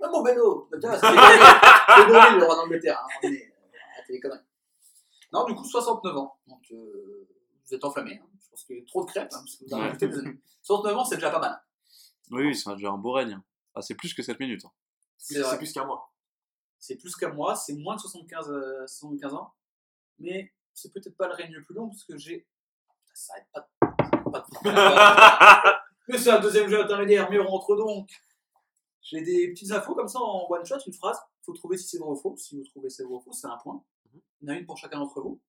Ah, 0.00 0.08
mon 0.12 0.22
vélo. 0.22 0.68
Tiens, 0.80 0.92
C'est 0.92 1.00
c'est 1.00 1.08
le 1.08 2.44
roi 2.44 2.54
d'Angleterre. 2.54 3.00
hein. 3.02 3.08
On 3.24 3.28
est- 3.32 3.52
Arrêtez 3.96 4.12
les 4.12 4.20
conneries. 4.20 4.38
Non, 5.32 5.44
du 5.44 5.54
coup, 5.56 5.64
69 5.64 6.16
ans. 6.16 6.36
Donc, 6.46 6.60
euh, 6.70 7.26
vous 7.66 7.74
êtes 7.74 7.84
enflammés. 7.84 8.20
hein. 8.22 8.26
Je 8.44 8.48
pense 8.50 8.64
qu'il 8.64 8.76
y 8.76 8.80
a 8.80 8.84
trop 8.86 9.04
de 9.04 9.10
crêpes. 9.10 9.24
hein, 9.32 9.38
parce 9.44 9.56
que 9.56 9.64
vous 9.64 9.74
avez 9.74 9.82
Ouais. 9.82 9.88
rajouté 9.88 10.06
des 10.08 10.18
années. 10.18 10.38
69 10.62 10.96
ans, 10.96 11.04
c'est 11.04 11.16
déjà 11.16 11.30
pas 11.30 11.40
mal. 11.40 11.60
Oui, 12.30 12.44
oui, 12.46 12.54
c'est 12.54 12.70
déjà 12.74 12.90
un 12.90 12.96
beau 12.98 13.10
règne. 13.12 13.40
Ah, 13.74 13.82
c'est 13.82 13.94
plus 13.96 14.14
que 14.14 14.22
7 14.22 14.38
minutes. 14.38 14.64
hein. 14.64 14.70
C'est 15.16 15.40
vrai. 15.40 15.50
C'est 15.50 15.58
plus 15.58 15.72
qu'un 15.72 15.84
mois. 15.84 16.12
C'est 16.78 16.96
plus 16.96 17.14
qu'à 17.16 17.28
moi, 17.30 17.54
c'est 17.56 17.74
moins 17.74 17.96
de 17.96 18.00
75, 18.00 18.50
euh, 18.50 18.86
75 18.86 19.34
ans. 19.34 19.52
Mais 20.18 20.52
c'est 20.74 20.92
peut-être 20.92 21.16
pas 21.16 21.28
le 21.28 21.34
règne 21.34 21.52
le 21.52 21.62
plus 21.64 21.74
long 21.74 21.88
parce 21.88 22.04
que 22.04 22.16
j'ai. 22.16 22.46
Putain, 23.02 23.14
Ça 23.14 23.32
arrête 23.34 23.48
pas 23.52 23.60
de. 23.60 23.66
ça 23.86 24.06
arrête 24.12 24.32
pas 24.32 25.72
de- 25.72 26.12
Mais 26.12 26.18
c'est 26.18 26.30
un 26.30 26.40
deuxième 26.40 26.68
jeu 26.68 26.80
intermédiaire, 26.82 27.28
mais 27.30 27.38
on 27.38 27.46
rentre 27.48 27.76
donc. 27.76 28.10
J'ai 29.02 29.22
des 29.22 29.48
petites 29.52 29.70
infos 29.72 29.94
comme 29.94 30.08
ça 30.08 30.18
en 30.20 30.46
one 30.50 30.64
shot, 30.64 30.78
une 30.86 30.92
phrase. 30.92 31.18
Il 31.42 31.44
faut 31.46 31.52
trouver 31.54 31.78
si 31.78 31.88
c'est 31.88 31.98
vrai 31.98 32.10
ou 32.10 32.16
faux. 32.16 32.36
Si 32.36 32.56
vous 32.56 32.64
trouvez 32.64 32.90
c'est 32.90 33.04
vrai 33.04 33.14
ou 33.14 33.20
faux, 33.20 33.32
c'est 33.32 33.46
un 33.46 33.56
point. 33.58 33.82
Il 34.40 34.48
y 34.48 34.50
en 34.50 34.54
a 34.54 34.58
une 34.58 34.66
pour 34.66 34.76
chacun 34.76 34.98
d'entre 34.98 35.20
vous. 35.20 35.40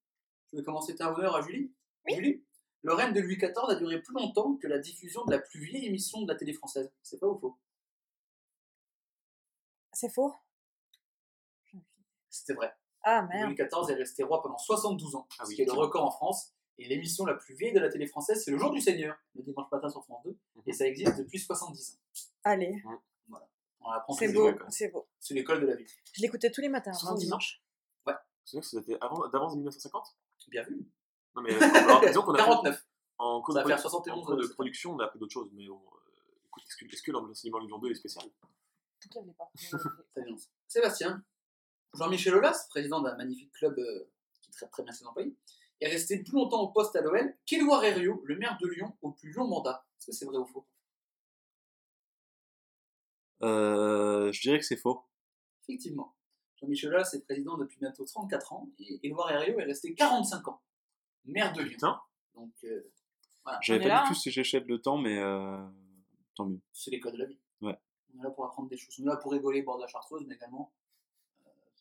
Je 0.51 0.57
vais 0.57 0.63
commencer 0.63 0.95
un 0.99 1.07
honneur 1.13 1.35
à 1.35 1.41
Julie. 1.41 1.71
Julie, 2.07 2.43
le 2.81 2.93
règne 2.93 3.13
de 3.13 3.19
Louis 3.19 3.37
XIV 3.37 3.53
a 3.67 3.75
duré 3.75 4.01
plus 4.01 4.13
longtemps 4.15 4.55
que 4.55 4.67
la 4.67 4.79
diffusion 4.79 5.25
de 5.25 5.31
la 5.31 5.39
plus 5.39 5.59
vieille 5.63 5.85
émission 5.85 6.21
de 6.21 6.31
la 6.31 6.35
télé 6.37 6.53
française. 6.53 6.91
C'est 7.03 7.19
pas 7.19 7.27
ou 7.27 7.37
faux? 7.37 7.57
C'est 9.93 10.09
faux 10.09 10.33
C'était 12.39 12.53
vrai. 12.53 12.73
Ah 13.03 13.21
merde. 13.23 13.49
Louis 13.49 13.55
XIV 13.55 13.89
est 13.91 13.95
resté 13.99 14.23
roi 14.23 14.41
pendant 14.41 14.57
72 14.57 15.15
ans, 15.15 15.27
Ah 15.39 15.43
ce 15.45 15.49
oui, 15.49 15.55
qui 15.55 15.61
est 15.61 15.65
le 15.65 15.71
record 15.73 16.05
en 16.05 16.11
France. 16.11 16.53
Et 16.77 16.87
l'émission 16.87 17.25
la 17.25 17.33
plus 17.33 17.55
vieille 17.55 17.73
de 17.73 17.79
la 17.79 17.89
télé 17.89 18.07
française, 18.07 18.41
c'est 18.43 18.51
Le 18.51 18.57
Jour 18.57 18.71
du 18.71 18.79
Seigneur, 18.79 19.17
le 19.35 19.43
dimanche 19.43 19.69
matin 19.71 19.89
sur 19.89 20.01
France 20.05 20.23
2. 20.23 20.37
Et 20.65 20.71
ça 20.73 20.85
existe 20.87 21.17
depuis 21.17 21.37
70 21.39 21.91
ans. 21.95 22.19
Allez, 22.45 22.81
On 23.81 23.91
apprend 23.91 24.13
c'est 24.13 24.31
beau, 24.31 24.49
c'est 24.69 24.87
beau. 24.89 25.07
C'est 25.19 25.33
l'école 25.33 25.61
de 25.61 25.67
la 25.67 25.75
vie. 25.75 25.85
Je 26.13 26.21
l'écoutais 26.21 26.49
tous 26.51 26.61
les 26.61 26.69
matins, 26.69 26.91
avant 26.91 26.99
70 26.99 27.23
ans. 27.23 27.25
dimanche. 27.37 27.61
C'est 28.45 28.57
vrai 28.57 28.61
que 28.61 28.67
ça 28.67 28.79
datait 28.79 28.97
avant- 29.01 29.27
d'avant 29.27 29.53
1950 29.55 30.15
Bien 30.47 30.63
vu. 30.63 30.79
Non, 31.35 31.41
mais 31.43 31.53
alors, 31.61 32.01
disons 32.01 32.23
qu'on 32.23 32.33
a 32.33 32.37
fait- 32.39 32.43
49. 32.45 32.87
en 33.19 33.41
cours 33.41 33.53
Ça 33.53 33.59
de, 33.63 33.67
va 33.69 33.75
faire 33.77 33.85
produ- 33.85 33.91
71 33.91 34.17
en 34.17 34.25
cours 34.25 34.37
de 34.37 34.47
production, 34.47 34.91
on 34.93 34.99
a 34.99 35.05
appris 35.05 35.19
d'autres 35.19 35.33
choses, 35.33 35.49
mais 35.53 35.67
bon, 35.67 35.75
euh, 35.75 36.35
écoute, 36.47 36.63
est-ce 36.65 36.75
que, 36.77 36.85
est-ce 36.91 37.03
que 37.03 37.11
l'enseignement 37.11 37.59
Lyon 37.59 37.77
2 37.77 37.91
est 37.91 37.95
spécial? 37.95 38.25
Tout 39.01 39.19
à 39.19 39.23
fait 39.23 39.33
pas. 39.33 39.51
Très 40.15 40.23
bien. 40.23 40.35
Sébastien. 40.67 41.23
Jean-Michel 41.93 42.35
Aulas, 42.35 42.67
président 42.69 43.01
d'un 43.01 43.15
magnifique 43.15 43.51
club 43.53 43.77
euh, 43.79 44.09
qui 44.41 44.51
traite 44.51 44.71
très 44.71 44.83
bien 44.83 44.93
ses 44.93 45.05
employés, 45.05 45.35
est 45.81 45.87
resté 45.87 46.21
plus 46.21 46.33
longtemps 46.33 46.61
au 46.61 46.67
poste 46.69 46.95
à 46.95 47.01
l'OL 47.01 47.35
qu'Édouard 47.45 47.83
Herriot, 47.83 48.21
le 48.25 48.37
maire 48.37 48.57
de 48.61 48.67
Lyon, 48.67 48.95
au 49.01 49.11
plus 49.11 49.31
long 49.31 49.47
mandat. 49.47 49.85
Est-ce 49.97 50.07
que 50.07 50.11
c'est 50.11 50.25
vrai 50.25 50.37
ou 50.37 50.45
faux? 50.45 50.67
Euh, 53.41 54.31
je 54.31 54.41
dirais 54.41 54.59
que 54.59 54.65
c'est 54.65 54.77
faux. 54.77 55.05
Effectivement. 55.63 56.15
Jean-Michel 56.57 56.89
Aulas 56.89 57.11
est 57.13 57.23
président 57.23 57.57
depuis 57.57 57.77
bientôt 57.79 58.03
34 58.03 58.53
ans 58.53 58.69
et 58.79 58.99
Édouard 59.03 59.31
Herriot 59.31 59.59
est 59.59 59.63
resté 59.63 59.93
45 59.93 60.47
ans, 60.49 60.61
maire 61.25 61.53
de 61.53 61.61
Lyon. 61.61 61.71
Putain. 61.71 62.01
Donc, 62.35 62.51
euh, 62.65 62.91
J'avais 63.61 63.79
On 63.79 63.85
est 63.85 63.89
pas 63.89 63.95
là, 63.95 64.01
du 64.01 64.05
hein. 64.07 64.09
tout 64.09 64.19
ces 64.19 64.37
échelles 64.37 64.67
de 64.67 64.77
temps, 64.77 64.97
mais 64.97 65.17
euh, 65.17 65.57
tant 66.35 66.45
mieux. 66.45 66.59
c'est 66.73 66.91
l'école 66.91 67.13
de 67.13 67.17
la 67.19 67.25
vie. 67.25 67.39
Ouais. 67.61 67.77
On 68.13 68.19
est 68.19 68.23
là 68.23 68.29
pour 68.31 68.45
apprendre 68.45 68.67
des 68.69 68.77
choses. 68.77 68.93
On 68.99 69.03
est 69.03 69.07
là 69.07 69.17
pour 69.17 69.31
rigoler, 69.31 69.61
bord 69.61 69.77
de 69.77 69.83
la 69.83 69.87
chartreuse, 69.87 70.25
mais 70.27 70.35
également 70.35 70.73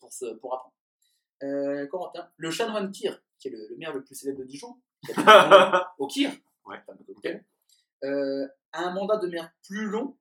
pour, 0.01 0.13
se, 0.13 0.27
pour 0.37 0.55
apprendre. 0.55 0.75
Euh, 1.43 1.87
Corentin, 1.87 2.31
le 2.37 2.51
chanoine 2.51 2.91
Kir, 2.91 3.21
qui 3.39 3.49
est 3.49 3.51
le, 3.53 3.67
le 3.69 3.77
maire 3.77 3.93
le 3.93 4.03
plus 4.03 4.15
célèbre 4.15 4.39
de 4.41 4.45
Dijon, 4.45 4.81
au 5.99 6.07
Kir, 6.07 6.31
Ouais. 6.67 6.83
euh, 8.05 8.47
a 8.73 8.83
un 8.83 8.93
mandat 8.93 9.17
de 9.17 9.27
maire 9.29 9.51
plus 9.65 9.87
long 9.87 10.17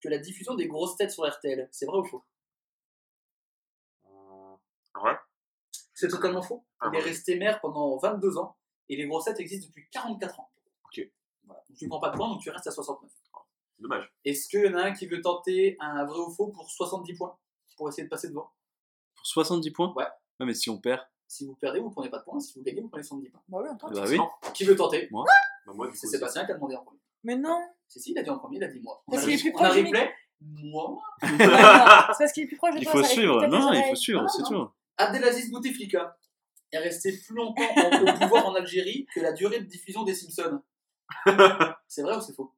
que 0.00 0.08
la 0.08 0.18
diffusion 0.18 0.54
des 0.54 0.66
grosses 0.66 0.96
têtes 0.96 1.12
sur 1.12 1.24
RTL. 1.28 1.68
C'est 1.70 1.86
vrai 1.86 1.98
ou 1.98 2.04
faux? 2.04 2.24
Ouais. 5.02 5.16
C'est 5.94 6.08
totalement 6.08 6.42
faux. 6.42 6.64
Ah, 6.80 6.90
Il 6.92 6.98
est 6.98 7.02
resté 7.02 7.36
maire 7.36 7.60
pendant 7.60 7.96
22 7.98 8.36
ans 8.38 8.56
et 8.88 8.96
les 8.96 9.06
grosses 9.06 9.24
têtes 9.26 9.38
existent 9.40 9.68
depuis 9.68 9.88
44 9.90 10.40
ans. 10.40 10.50
Ok. 10.86 11.08
Voilà. 11.44 11.62
Donc, 11.68 11.76
tu 11.78 11.84
ne 11.84 11.88
prends 11.90 12.00
pas 12.00 12.10
de 12.10 12.16
points, 12.16 12.28
donc 12.28 12.40
tu 12.40 12.50
restes 12.50 12.66
à 12.66 12.70
69. 12.72 13.10
C'est 13.76 13.82
dommage. 13.82 14.12
Est-ce 14.24 14.48
qu'il 14.48 14.64
y 14.64 14.68
en 14.68 14.74
a 14.76 14.82
un 14.82 14.92
qui 14.92 15.06
veut 15.06 15.20
tenter 15.20 15.76
un 15.80 16.04
vrai 16.04 16.18
ou 16.18 16.30
faux 16.30 16.48
pour 16.48 16.68
70 16.70 17.14
points? 17.14 17.38
Pour 17.76 17.88
essayer 17.88 18.04
de 18.04 18.08
passer 18.08 18.28
devant 18.28 18.50
Pour 19.22 19.26
70 19.46 19.70
points? 19.70 19.92
Ouais. 19.94 20.04
mais 20.40 20.54
si 20.54 20.68
on 20.70 20.78
perd, 20.78 21.00
Si 21.28 21.46
vous 21.46 21.54
perdez, 21.54 21.78
vous 21.80 21.90
prenez 21.90 22.10
pas 22.10 22.18
de 22.18 22.24
points. 22.24 22.40
Si 22.40 22.58
vous 22.58 22.64
gagnez, 22.64 22.80
vous 22.80 22.88
prenez 22.88 23.02
70 23.04 23.30
points. 23.30 23.42
Bah 23.48 23.58
oui, 23.62 23.78
tente. 23.78 23.92
bah 23.94 24.04
oui. 24.08 24.18
Qui 24.52 24.64
veut 24.64 24.74
tenter 24.76 25.08
Moi? 25.10 25.24
Bah, 25.66 25.72
moi, 25.74 25.88
du 25.88 25.96
C'est 25.96 26.06
coup, 26.08 26.12
Sébastien 26.12 26.44
qui 26.44 26.50
a 26.50 26.54
demandé 26.54 26.74
en 26.74 26.82
premier. 26.82 27.00
Mais 27.24 27.36
non 27.36 27.62
C'est 27.86 28.00
si, 28.00 28.10
il 28.12 28.18
a 28.18 28.22
dit 28.22 28.30
en 28.30 28.38
premier, 28.38 28.56
il 28.56 28.64
a 28.64 28.68
dit 28.68 28.80
moi. 28.80 29.02
Parce 29.08 29.24
qu'il 29.24 29.34
est 29.34 29.38
plus 29.38 29.52
on 29.54 29.58
a 29.58 29.68
proche 29.68 29.76
du 29.76 29.84
replay. 29.84 30.12
Moi. 30.40 31.00
C'est 31.22 31.38
parce 31.38 32.32
qu'il 32.32 32.42
est 32.42 32.46
plus 32.48 32.56
proche 32.56 32.74
de 32.74 32.80
Il 32.80 32.84
toi. 32.84 32.92
faut 32.92 33.02
ça 33.04 33.08
suivre. 33.08 33.40
tes 33.40 33.46
Non, 33.46 33.58
il 33.58 33.62
oreilles. 33.62 33.90
faut 33.90 33.94
suivre, 33.96 34.28
c'est 34.28 34.42
tout. 34.42 34.68
Abdelaziz 34.98 35.50
Bouteflika 35.52 36.18
est 36.72 36.78
resté 36.78 37.16
plus 37.16 37.34
longtemps 37.36 37.62
en- 37.76 38.02
au 38.02 38.18
pouvoir 38.18 38.46
en 38.46 38.54
Algérie 38.56 39.06
que 39.14 39.20
la 39.20 39.32
durée 39.32 39.60
de 39.60 39.66
diffusion 39.66 40.02
des 40.02 40.14
Simpsons. 40.14 40.60
C'est 41.86 42.02
vrai 42.02 42.16
ou 42.16 42.20
c'est 42.20 42.34
faux? 42.34 42.52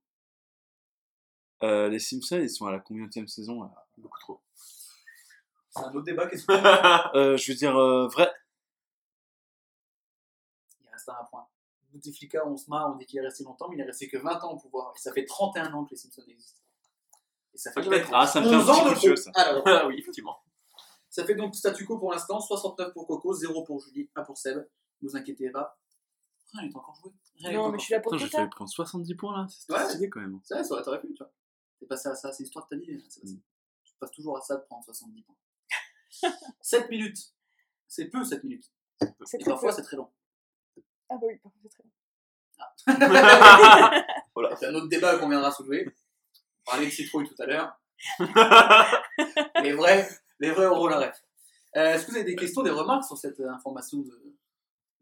Euh, 1.62 1.88
les 1.88 1.98
Simpsons, 1.98 2.40
ils 2.40 2.48
sont 2.50 2.66
à 2.66 2.72
la 2.72 2.78
combienième 2.80 3.28
saison 3.28 3.62
là? 3.62 3.83
C'est 5.76 5.82
un 5.82 5.88
autre 5.92 6.02
débat 6.04 6.26
qui 6.28 6.36
est 6.36 6.44
euh, 7.16 7.36
Je 7.36 7.52
veux 7.52 7.58
dire, 7.58 7.76
euh, 7.76 8.06
vrai. 8.08 8.32
Il 10.82 10.88
reste 10.90 11.08
un 11.08 11.24
point. 11.30 11.46
Bouteflika, 11.90 12.46
on 12.46 12.56
se 12.56 12.68
marre, 12.70 12.90
on 12.92 12.96
dit 12.96 13.06
qu'il 13.06 13.18
est 13.18 13.22
resté 13.22 13.44
longtemps, 13.44 13.68
mais 13.68 13.76
il 13.76 13.80
est 13.80 13.84
resté 13.86 14.08
que 14.08 14.16
20 14.18 14.42
ans 14.44 14.52
au 14.52 14.56
pouvoir. 14.56 14.92
Et 14.96 14.98
ça 14.98 15.12
fait 15.12 15.24
31 15.24 15.72
ans 15.74 15.84
que 15.84 15.90
les 15.90 15.96
Simpsons 15.96 16.22
existent. 16.28 16.60
Et 17.52 17.58
ça 17.58 17.72
fait 17.72 17.80
Ah, 17.84 17.88
peut-être 17.88 18.10
Ah, 18.12 18.26
ça 18.26 18.40
me 18.40 18.48
fait 18.48 18.54
un 18.54 18.58
11 18.60 18.70
ans 18.70 18.74
petit 18.74 18.84
de 18.84 18.88
coup 18.94 18.94
de 18.94 19.00
jeu, 19.10 19.16
ça. 19.16 19.30
Alors, 19.34 19.62
Ah 19.66 19.86
oui, 19.88 19.96
effectivement. 19.98 20.38
ça 21.08 21.24
fait 21.24 21.34
donc 21.36 21.54
statu 21.54 21.84
quo 21.86 21.98
pour 21.98 22.10
l'instant 22.12 22.40
69 22.40 22.92
pour 22.92 23.06
Coco, 23.06 23.32
0 23.32 23.62
pour 23.64 23.80
Julie, 23.80 24.10
1 24.16 24.22
pour 24.24 24.36
Seb. 24.38 24.58
Ne 25.02 25.08
vous 25.08 25.16
inquiétez 25.16 25.50
pas. 25.50 25.78
Rien 26.52 26.68
n'est 26.68 26.76
encore 26.76 26.94
joué. 26.96 27.12
Non, 27.42 27.50
encore 27.60 27.72
mais 27.72 27.78
je 27.78 27.84
suis 27.84 27.94
là 27.94 28.00
pour 28.00 28.12
Putain, 28.12 28.24
tout 28.24 28.30
j'ai 28.30 28.36
ça. 28.36 28.42
fait 28.44 28.50
prendre 28.50 28.70
70 28.70 29.14
points 29.16 29.36
là. 29.36 29.46
C'est 29.48 29.72
Ouais. 29.72 29.88
stylé 29.88 30.08
quand 30.10 30.20
même. 30.20 30.40
C'est 30.44 30.54
vrai, 30.54 30.64
ça 30.64 30.74
aurait- 30.74 31.00
pu, 31.00 31.08
tu 31.14 31.18
vois. 31.22 31.32
T'es 31.80 31.86
passé 31.86 32.08
à 32.08 32.14
ça, 32.14 32.32
c'est 32.32 32.42
l'histoire 32.44 32.66
de 32.70 32.76
ta 32.76 32.80
vie. 32.80 33.08
Tu 33.84 33.94
passes 34.00 34.10
toujours 34.12 34.36
à 34.36 34.40
ça 34.40 34.56
de 34.56 34.62
prendre 34.62 34.84
70 34.84 35.22
points. 35.22 35.34
7 36.60 36.90
minutes. 36.90 37.18
C'est 37.88 38.06
peu 38.06 38.24
7 38.24 38.42
minutes. 38.44 38.70
C'est 39.24 39.40
Et 39.40 39.40
très 39.40 39.50
parfois 39.50 39.72
c'est 39.72 39.82
très 39.82 39.96
long. 39.96 40.10
Ah 41.08 41.16
bah 41.16 41.26
oui, 41.26 41.38
parfois 41.42 41.60
c'est 41.62 41.68
très 41.68 41.82
long. 41.84 41.90
C'est 44.58 44.66
un 44.66 44.74
autre 44.74 44.88
débat 44.88 45.18
qu'on 45.18 45.28
viendra 45.28 45.50
soulever. 45.50 45.88
On 46.66 46.70
parlait 46.70 46.86
de 46.86 46.90
citrouille 46.90 47.28
tout 47.28 47.42
à 47.42 47.46
l'heure. 47.46 47.78
les 49.62 49.72
vrais, 49.72 50.08
les 50.38 50.50
vrais 50.50 50.66
auront 50.66 50.86
la 50.86 50.98
ref. 50.98 51.22
Euh, 51.76 51.94
Est-ce 51.94 52.06
que 52.06 52.12
vous 52.12 52.16
avez 52.18 52.26
des 52.26 52.36
questions, 52.36 52.62
des 52.62 52.70
remarques 52.70 53.04
sur 53.04 53.16
cette 53.16 53.40
euh, 53.40 53.50
information 53.50 53.98
de 53.98 54.10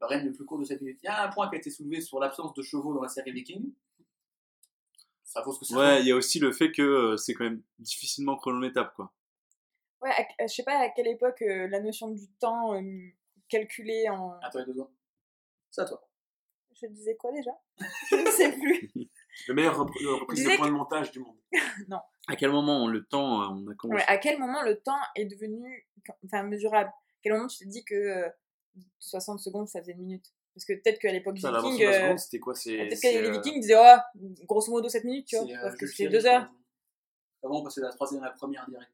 le 0.00 0.06
règne 0.06 0.26
le 0.26 0.32
plus 0.32 0.44
court 0.44 0.58
de 0.58 0.64
7 0.64 0.80
minutes? 0.80 1.00
Il 1.02 1.06
y 1.06 1.08
a 1.08 1.24
un 1.24 1.28
point 1.28 1.48
qui 1.48 1.56
a 1.56 1.58
été 1.58 1.70
soulevé 1.70 2.00
sur 2.00 2.18
l'absence 2.18 2.54
de 2.54 2.62
chevaux 2.62 2.94
dans 2.94 3.02
la 3.02 3.08
série 3.08 3.32
Viking. 3.32 3.72
Ça 5.24 5.42
vaut 5.42 5.52
ce 5.52 5.60
que 5.60 5.64
ça 5.66 5.76
Ouais, 5.76 6.00
il 6.00 6.06
y 6.06 6.12
a 6.12 6.16
aussi 6.16 6.38
le 6.38 6.52
fait 6.52 6.72
que 6.72 6.82
euh, 6.82 7.16
c'est 7.16 7.34
quand 7.34 7.44
même 7.44 7.62
difficilement 7.78 8.36
chronométable 8.36 8.92
quoi. 8.96 9.12
Ouais, 10.02 10.10
à- 10.10 10.46
je 10.46 10.52
sais 10.52 10.62
pas 10.64 10.78
à 10.78 10.88
quelle 10.90 11.08
époque 11.08 11.42
euh, 11.42 11.68
la 11.68 11.80
notion 11.80 12.08
du 12.10 12.26
temps 12.40 12.74
euh, 12.74 12.80
calculé 13.48 14.08
en. 14.08 14.32
Attends, 14.42 14.58
les 14.60 14.64
deux 14.66 14.72
secondes. 14.72 14.90
C'est 15.70 15.82
à 15.82 15.84
toi. 15.84 16.06
Je 16.80 16.86
disais 16.88 17.14
quoi 17.16 17.30
déjà? 17.32 17.52
Je 18.10 18.16
ne 18.16 18.30
sais 18.30 18.52
plus. 18.52 18.90
Le 19.48 19.54
meilleur 19.54 19.78
repr- 19.78 20.02
le 20.02 20.14
reprise 20.14 20.44
de 20.44 20.56
point 20.56 20.66
de 20.66 20.72
montage 20.72 21.10
du 21.10 21.20
monde. 21.20 21.36
À 22.28 22.36
quel 22.36 22.50
moment 22.50 22.86
le 22.86 23.04
temps 23.04 23.42
euh, 23.42 23.46
on 23.50 23.66
a 23.70 23.74
commencé 23.74 23.96
Ouais, 24.04 24.04
à 24.06 24.16
quel 24.18 24.38
moment 24.38 24.62
le 24.62 24.78
temps 24.78 24.98
est 25.16 25.24
devenu 25.24 25.88
enfin, 26.24 26.42
mesurable? 26.44 26.90
À 26.90 27.18
quel 27.22 27.32
moment 27.32 27.48
tu 27.48 27.64
te 27.64 27.68
dis 27.68 27.84
que 27.84 27.94
euh, 27.94 28.28
60 29.00 29.40
secondes 29.40 29.68
ça 29.68 29.80
faisait 29.80 29.92
une 29.92 30.00
minute? 30.00 30.32
Parce 30.54 30.64
que 30.66 30.74
peut-être 30.74 31.00
qu'à 31.00 31.10
l'époque 31.10 31.34
viking, 31.36 31.82
euh, 31.82 32.16
c'était 32.18 32.38
quoi? 32.38 32.54
C'est. 32.54 32.76
peut-être 32.76 33.00
que 33.02 33.08
les 33.22 33.30
vikings 33.32 33.60
disaient 33.60 33.74
oh, 33.76 34.20
grosso 34.44 34.70
modo 34.70 34.88
7 34.88 35.02
minutes, 35.04 35.26
tu 35.28 35.36
vois? 35.36 35.46
Parce 35.62 35.76
que 35.76 35.86
c'était 35.86 36.04
Ferry, 36.04 36.22
2 36.22 36.26
heures. 36.26 36.52
Avant, 37.42 37.60
on 37.60 37.64
passait 37.64 37.80
de 37.80 37.86
la 37.86 37.92
troisième 37.92 38.22
à 38.22 38.26
la 38.26 38.32
première 38.34 38.68
direct. 38.68 38.92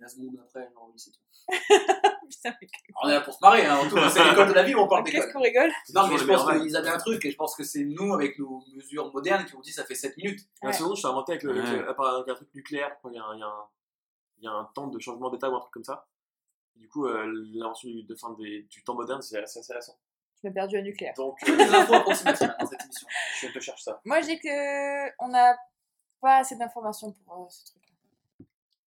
La 0.00 0.08
seconde 0.08 0.38
après, 0.42 0.68
genre, 0.72 0.88
oui, 0.92 0.98
c'est 0.98 1.10
tout. 1.10 1.20
Putain, 2.30 2.54
mais 2.60 2.68
Alors, 2.88 3.02
on 3.04 3.08
est 3.08 3.12
là 3.14 3.20
pour 3.20 3.34
se 3.34 3.38
marrer, 3.42 3.66
hein. 3.66 3.78
Autour, 3.84 3.98
c'est 4.10 4.24
l'école 4.24 4.48
de 4.48 4.52
la 4.54 4.62
vie, 4.62 4.74
on 4.74 4.88
parle 4.88 5.04
qu'est-ce 5.04 5.16
d'école. 5.26 5.32
qu'on 5.32 5.40
rigole 5.42 5.70
Non, 5.94 6.06
mais 6.08 6.16
je 6.16 6.24
pense 6.24 6.50
qu'ils 6.62 6.76
avaient 6.76 6.88
un 6.88 6.98
truc, 6.98 7.24
et 7.24 7.30
je 7.30 7.36
pense 7.36 7.54
que 7.56 7.64
c'est 7.64 7.84
nous, 7.84 8.14
avec 8.14 8.38
nos 8.38 8.62
mesures 8.74 9.12
modernes, 9.12 9.44
qui 9.44 9.54
ont 9.56 9.60
dit 9.60 9.72
ça 9.72 9.84
fait 9.84 9.94
7 9.94 10.16
minutes. 10.16 10.40
La 10.62 10.68
Ouais. 10.68 10.72
seconde, 10.74 10.96
je 10.96 11.02
t'ai 11.02 11.08
inventé 11.08 11.32
avec, 11.32 11.42
le, 11.42 11.50
avec, 11.52 11.64
Ouais. 11.64 11.78
le- 11.78 12.16
avec 12.16 12.28
un 12.28 12.34
truc 12.34 12.54
nucléaire. 12.54 12.98
quoi. 13.00 13.10
Il 13.12 13.16
y 13.16 13.18
a, 13.18 13.24
un- 13.24 13.34
il 13.34 13.40
y 13.40 13.42
a 13.42 13.46
un, 13.46 13.66
il 14.38 14.44
y 14.44 14.46
a 14.48 14.52
un 14.52 14.64
temps 14.74 14.86
de 14.86 14.98
changement 14.98 15.28
d'état 15.28 15.50
ou 15.50 15.56
un 15.56 15.60
truc 15.60 15.72
comme 15.72 15.84
ça. 15.84 16.06
Du 16.76 16.88
coup, 16.88 17.06
euh, 17.06 17.26
l'invention 17.52 17.90
du, 17.90 18.04
de 18.04 18.14
fin 18.14 18.30
des- 18.38 18.62
du 18.70 18.82
temps 18.84 18.94
moderne, 18.94 19.20
c'est 19.20 19.38
assez, 19.42 19.58
assez 19.58 19.74
récent. 19.74 19.98
Tu 20.40 20.46
m'as 20.46 20.52
perdu 20.54 20.78
à 20.78 20.82
nucléaire. 20.82 21.12
Donc, 21.16 21.36
Des 21.44 21.52
infos 21.60 21.94
approximatives 21.94 22.54
dans 22.58 22.66
cette 22.66 22.82
émission. 22.84 23.06
je 23.42 23.48
te 23.48 23.58
cherche 23.60 23.82
ça. 23.82 24.00
Moi, 24.06 24.22
je 24.22 24.26
dis 24.28 24.38
que 24.40 25.22
on 25.22 25.28
n'a 25.28 25.58
pas 26.22 26.36
assez 26.38 26.56
d'informations 26.56 27.12
pour 27.12 27.42
euh, 27.44 27.46
ce 27.50 27.66
truc. 27.66 27.79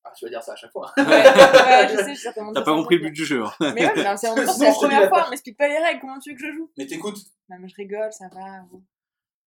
Ah, 0.06 0.12
tu 0.18 0.26
vas 0.26 0.30
dire 0.32 0.44
ça 0.44 0.54
à 0.54 0.56
chaque 0.56 0.72
fois. 0.72 0.92
Ouais, 0.98 1.04
ouais, 1.06 1.88
je 1.90 2.04
sais, 2.04 2.16
je 2.16 2.20
certainement 2.22 2.52
T'as 2.52 2.62
pas 2.62 2.76
compris 2.76 2.98
le 2.98 3.04
but 3.04 3.12
du 3.12 3.24
jeu. 3.26 3.44
hein. 3.44 3.52
Mais 3.60 3.86
ouais, 3.86 3.92
mais 3.96 4.18
c'est 4.18 4.28
la 4.36 4.44
la 4.44 4.74
première 4.74 5.10
fois, 5.10 5.30
m'explique 5.30 5.58
pas 5.58 5.68
les 5.68 5.78
règles, 5.78 6.02
comment 6.02 6.20
tu 6.20 6.32
veux 6.32 6.36
que 6.38 6.46
je 6.46 6.52
joue? 6.52 6.72
Mais 6.78 6.86
t'écoutes. 6.86 7.20
Non, 7.50 7.58
mais 7.60 7.68
je 7.70 7.76
rigole, 7.76 8.12
ça 8.12 8.28
va. 8.34 8.66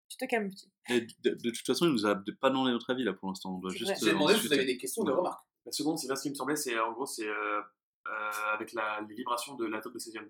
Tu 0.10 0.18
te 0.18 0.26
calmes, 0.26 0.52
petit. 0.52 0.72
Et 0.90 1.02
de, 1.02 1.32
de 1.32 1.50
toute 1.50 1.66
façon, 1.66 1.88
il 1.88 1.92
nous 1.94 2.06
a 2.06 2.16
pas 2.40 2.50
demandé 2.52 2.72
notre 2.72 2.92
avis 2.92 3.04
là 3.04 3.14
pour 3.14 3.30
l'instant. 3.30 3.56
On 3.56 3.58
doit 3.58 3.72
C'est 3.72 3.78
juste. 3.80 3.92
vrai. 3.92 4.00
J'ai 4.02 4.10
euh, 4.10 4.14
demandé 4.14 4.36
si 4.36 4.48
vous 4.48 4.54
avez 4.54 4.66
des 4.66 4.78
questions, 4.78 5.04
des 5.04 5.12
remarques. 5.12 5.44
La 5.66 5.72
seconde, 5.72 5.98
c'est 5.98 6.08
bien 6.08 6.16
ce 6.16 6.22
qui 6.24 6.30
me 6.30 6.36
semblait, 6.36 6.56
c'est 6.56 6.78
en 6.78 6.92
gros, 6.92 7.06
c'est 7.08 7.26
euh, 7.28 7.60
euh, 8.08 8.32
avec 8.54 8.74
la, 8.74 9.02
les 9.10 9.16
vibrations 9.16 9.56
de 9.56 9.66
l'atome 9.66 9.94
de 9.94 10.00
césium. 10.00 10.30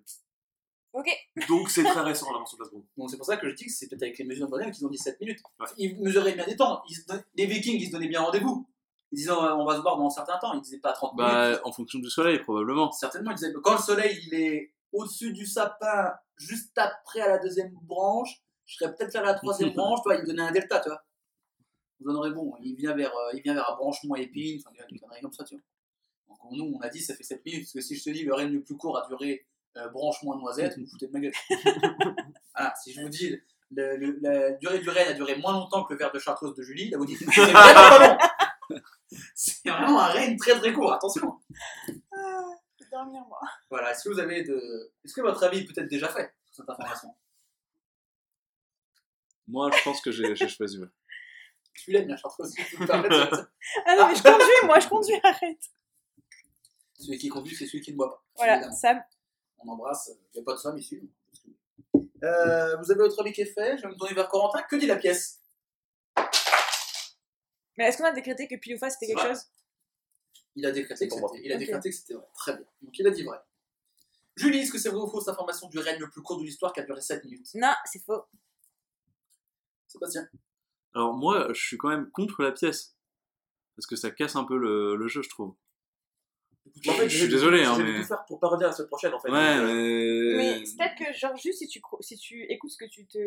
Ok. 0.94 1.08
Donc, 1.50 1.70
c'est 1.70 1.84
très 1.84 2.00
récent 2.02 2.32
l'invention 2.32 2.56
de 2.58 2.64
la 2.64 2.70
seconde. 2.70 2.86
Donc 2.96 3.10
c'est 3.10 3.18
pour 3.18 3.26
ça 3.26 3.36
que 3.36 3.50
je 3.50 3.56
dis 3.56 3.66
que 3.66 3.72
c'est 3.72 3.88
peut-être 3.90 4.04
avec 4.04 4.18
les 4.20 4.26
mesures 4.26 4.48
modernes 4.48 4.72
qu'ils 4.72 4.86
ont 4.86 4.90
dit 4.90 4.98
7 4.98 5.20
minutes. 5.20 5.42
Ouais. 5.60 5.66
Ils 5.78 6.00
mesuraient 6.02 6.34
bien 6.34 6.46
des 6.46 6.56
temps. 6.56 6.82
Ils 6.88 6.98
Les 7.36 7.48
Vikings, 7.48 7.80
ils 7.82 7.88
se 7.88 7.92
donnaient 7.92 8.08
bien 8.08 8.22
rendez-vous. 8.22 8.70
Ils 9.14 9.18
disaient 9.18 9.30
euh, 9.32 9.56
on 9.56 9.64
va 9.66 9.76
se 9.78 9.82
voir 9.82 9.96
dans 9.98 10.08
un 10.08 10.10
certain 10.10 10.38
temps. 10.40 10.54
Ils 10.56 10.62
disaient 10.62 10.80
pas 10.80 10.92
30 10.92 11.16
Bah, 11.16 11.46
minutes. 11.48 11.62
en 11.64 11.72
fonction 11.72 12.00
du 12.00 12.10
soleil, 12.10 12.40
probablement. 12.40 12.92
Certainement, 12.92 13.30
ils 13.32 13.36
disaient 13.36 13.54
quand 13.64 13.74
le 13.74 13.78
soleil 13.82 14.20
il 14.28 14.34
est 14.34 14.74
au-dessus 14.92 15.32
du 15.34 15.46
sapin, 15.46 16.12
juste 16.38 16.78
après 16.78 17.22
à 17.22 17.28
la 17.30 17.38
deuxième 17.38 17.72
branche, 17.84 18.42
je 18.66 18.76
serais 18.76 18.94
peut-être 18.96 19.16
à 19.16 19.22
la 19.22 19.36
troisième 19.36 19.70
branche. 19.76 20.00
Toi, 20.04 20.16
il 20.16 20.22
me 20.22 20.26
donnait 20.28 20.42
un 20.42 20.52
delta, 20.52 20.80
tu 20.80 20.90
vois. 20.90 21.04
Vous 22.00 22.12
en 22.12 22.16
aurez 22.16 22.32
bon. 22.32 22.54
Il 22.62 22.76
vient 22.76 22.96
vers, 22.96 23.12
euh, 23.16 23.32
il 23.36 23.42
vient 23.44 23.54
vers 23.54 23.70
un 23.70 23.76
branchement 23.76 24.16
épine, 24.16 24.60
enfin, 24.66 24.76
des 24.92 25.00
conneries 25.00 25.22
comme 25.22 25.32
ça, 25.32 25.44
tu 25.44 25.56
vois. 25.56 25.64
Donc 26.28 26.38
nous, 26.58 26.74
on 26.76 26.82
a 26.82 26.90
dit 26.90 27.00
ça 27.02 27.14
fait 27.16 27.24
7 27.24 27.46
minutes. 27.46 27.62
Parce 27.66 27.74
que 27.74 27.82
si 27.82 27.96
je 27.96 28.04
te 28.04 28.10
dis 28.10 28.24
le 28.24 28.34
règne 28.34 28.50
le 28.52 28.62
plus 28.64 28.76
court 28.76 28.98
a 28.98 29.08
duré 29.08 29.46
euh, 29.78 29.88
branchement 29.90 30.36
noisette, 30.36 30.76
vous 30.78 30.86
vous 30.86 30.90
foutez 30.90 31.08
de 31.08 31.12
ma 31.12 31.20
gueule. 31.20 31.34
voilà, 32.56 32.74
si 32.84 32.94
je 32.94 33.02
vous 33.02 33.10
dis 33.10 33.38
le- 33.76 33.96
le- 33.98 34.18
la 34.22 34.52
durée 34.54 34.80
du 34.80 34.90
règne 34.90 35.10
a 35.10 35.14
duré 35.14 35.36
moins 35.38 35.54
longtemps 35.54 35.84
que 35.84 35.94
le 35.94 36.00
verre 36.00 36.12
de 36.12 36.20
chartreuse 36.20 36.54
de 36.56 36.62
Julie, 36.62 36.90
là 36.90 36.98
vous 36.98 37.06
dites 37.06 37.18
c'est 37.34 37.42
vraiment 37.42 37.54
pas 37.54 38.08
long. 38.08 38.18
C'est 39.36 39.68
vraiment 39.68 40.00
un 40.00 40.08
règne 40.08 40.38
très 40.38 40.58
très 40.60 40.74
court, 40.74 40.94
attention. 40.94 41.40
Ah, 42.12 42.46
je 42.80 42.84
vais 42.84 42.90
dormir, 42.92 43.24
moi. 43.28 43.40
Voilà, 43.70 43.92
est-ce 43.92 44.04
que 44.04 44.10
vous 44.10 44.20
avez 44.20 44.44
de. 44.44 44.94
Est-ce 45.04 45.14
que 45.14 45.22
votre 45.22 45.44
avis 45.44 45.60
est 45.60 45.66
peut-être 45.66 45.90
déjà 45.90 46.08
fait 46.10 46.34
sur 46.52 46.64
cette 46.64 46.70
information? 46.70 47.16
Moi, 49.48 49.72
je 49.76 49.84
pense 49.84 50.02
que 50.02 50.12
j'ai 50.12 50.36
j'ai 50.36 50.48
choisi. 50.48 50.80
Tu 51.76 51.92
l'aimes 51.92 52.08
la 52.08 52.16
chartreuse, 52.16 52.52
si 52.52 52.64
tu 52.64 52.78
peux 52.78 52.84
me 52.84 52.88
permettre. 52.88 53.52
Ah 53.88 53.96
non, 53.98 54.08
mais 54.08 54.16
je 54.16 54.22
conduis, 54.22 54.66
moi, 54.66 54.80
je 54.80 54.88
conduis, 54.88 55.20
arrête. 55.24 55.72
Celui 57.00 57.18
qui 57.18 57.30
conduit, 57.30 57.56
c'est 57.56 57.66
celui 57.66 57.82
qui 57.82 57.94
ne 57.94 57.98
boit 57.98 58.12
pas. 58.12 58.24
Voilà. 58.36 58.72
Sam. 58.72 59.04
On 59.58 59.70
embrasse, 59.70 60.12
il 60.34 60.38
n'y 60.38 60.42
a 60.42 60.46
pas 60.46 60.54
de 60.54 60.60
somme 60.60 60.78
ici. 60.78 61.02
Euh, 62.24 62.78
vous 62.78 62.92
avez 62.92 63.02
votre 63.02 63.20
avis 63.20 63.34
qui 63.34 63.42
est 63.42 63.54
fait, 63.54 63.78
je 63.78 63.82
vais 63.82 63.90
me 63.90 63.96
tourner 63.96 64.14
vers 64.14 64.30
Corentin. 64.30 64.62
Que 64.70 64.76
dit 64.76 64.86
la 64.86 64.98
pièce? 64.98 65.42
Mais 67.78 67.86
est-ce 67.86 67.98
qu'on 67.98 68.06
a 68.06 68.12
décrété 68.12 68.48
que 68.48 68.56
Pile 68.56 68.76
ou 68.76 68.78
Face 68.80 68.94
c'était 68.94 69.08
quelque 69.14 69.20
vrai. 69.26 69.30
chose? 69.36 69.46
Il 70.56 70.66
a 70.66 70.72
décrété 70.72 71.06
que 71.08 71.10
pour 71.10 71.20
moi. 71.22 71.30
c'était 71.34 71.46
il 71.46 71.52
a 71.52 71.58
décrété 71.58 71.90
que 71.90 71.96
c'était 71.96 72.14
vrai. 72.14 72.26
Très 72.36 72.56
bien. 72.56 72.66
Donc 72.82 73.00
il 73.00 73.08
a 73.08 73.12
dit 73.12 73.24
vrai. 73.24 73.38
Julie, 74.36 74.60
est-ce 74.60 74.72
que 74.72 74.78
c'est 74.80 74.90
vrai 74.90 75.00
ou 75.02 75.08
faux 75.08 75.20
cette 75.20 75.30
information 75.30 75.68
du 75.70 75.80
règne 75.80 76.00
le 76.00 76.10
plus 76.10 76.22
court 76.22 76.38
de 76.40 76.44
l'histoire 76.44 76.74
qui 76.74 76.80
a 76.80 76.84
duré 76.84 77.02
7 77.02 77.24
minutes? 77.24 77.48
Non, 77.56 77.74
c'est 77.86 78.04
faux. 78.04 78.24
Sébastien? 79.88 80.28
Alors, 80.96 81.14
moi, 81.14 81.48
je 81.54 81.62
suis 81.62 81.78
quand 81.78 81.90
même 81.90 82.10
contre 82.12 82.42
la 82.44 82.52
pièce. 82.52 82.96
Parce 83.76 83.88
que 83.88 83.96
ça 83.96 84.12
casse 84.12 84.36
un 84.36 84.44
peu 84.44 84.58
le, 84.58 84.96
le 84.96 85.08
jeu, 85.08 85.22
je 85.24 85.30
trouve. 85.30 85.56
En 86.88 86.92
fait, 86.94 87.10
Je 87.10 87.18
suis 87.18 87.28
désolé, 87.28 87.64
hein, 87.64 87.78
mais- 87.80 88.02
tout 88.02 88.08
faire 88.08 88.24
pour 88.26 88.40
pas 88.40 88.48
revenir 88.48 88.68
la 88.68 88.74
semaine 88.74 88.88
prochaine, 88.88 89.14
en 89.14 89.20
fait. 89.20 89.30
Ouais, 89.32 89.58
euh, 89.58 90.38
mais. 90.38 90.60
Mais 90.60 90.66
c'est 90.66 90.78
peut-être 90.78 90.96
que, 90.98 91.14
genre, 91.18 91.36
juste 91.38 91.60
si 91.60 91.68
tu, 91.68 91.80
cro- 91.80 92.02
si 92.02 92.18
tu 92.18 92.44
écoutes 92.52 92.72
ce 92.72 92.78
que 92.78 92.86
tu, 92.90 93.06
te, 93.06 93.18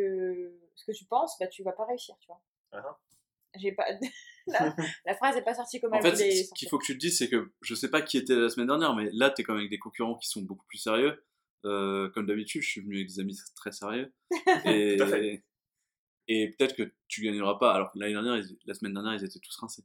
ce 0.75 0.85
que 0.85 0.93
tu 0.93 1.05
penses, 1.05 1.37
bah 1.39 1.47
tu 1.49 1.63
vas 1.63 1.73
pas 1.73 1.85
réussir, 1.85 2.17
tu 2.21 2.27
vois. 2.29 2.41
Ah. 2.73 2.99
J'ai 3.57 3.73
pas. 3.73 3.87
la, 4.47 4.75
la 5.07 5.15
phrase 5.17 5.37
est 5.37 5.43
pas 5.43 5.55
sortie 5.55 5.81
comme 5.81 5.93
En 5.93 5.97
elle 5.97 6.03
fait, 6.03 6.11
voulait 6.13 6.45
ce 6.45 6.53
qu'il 6.55 6.69
faut 6.69 6.79
que 6.79 6.85
tu 6.87 6.95
te 6.95 6.99
dises, 6.99 7.19
c'est 7.19 7.29
que 7.29 7.53
je 7.63 7.75
sais 7.75 7.91
pas 7.91 8.03
qui 8.03 8.19
était 8.19 8.35
la 8.37 8.49
semaine 8.49 8.67
dernière, 8.69 8.95
mais 8.95 9.11
là, 9.13 9.31
t'es 9.31 9.43
quand 9.43 9.53
même 9.55 9.61
avec 9.61 9.71
des 9.71 9.79
concurrents 9.79 10.17
qui 10.17 10.29
sont 10.29 10.43
beaucoup 10.43 10.67
plus 10.67 10.79
sérieux. 10.79 11.25
Euh, 11.65 12.09
comme 12.11 12.27
d'habitude, 12.27 12.63
je 12.63 12.69
suis 12.69 12.81
venu 12.81 12.97
avec 12.97 13.09
des 13.09 13.19
amis 13.21 13.37
très 13.57 13.73
sérieux. 13.73 14.13
Et, 14.65 14.97
Tout 14.97 15.03
à 15.05 15.07
fait. 15.09 15.43
et 16.29 16.51
peut-être 16.51 16.77
que 16.77 16.93
tu 17.09 17.23
gagneras 17.23 17.55
pas, 17.59 17.73
alors 17.75 17.91
que 17.93 17.99
l'année 17.99 18.13
dernière, 18.13 18.37
ils- 18.37 18.57
la 18.67 18.75
semaine 18.75 18.93
dernière, 18.95 19.15
ils 19.15 19.25
étaient 19.25 19.39
tous 19.41 19.57
rincés. 19.57 19.85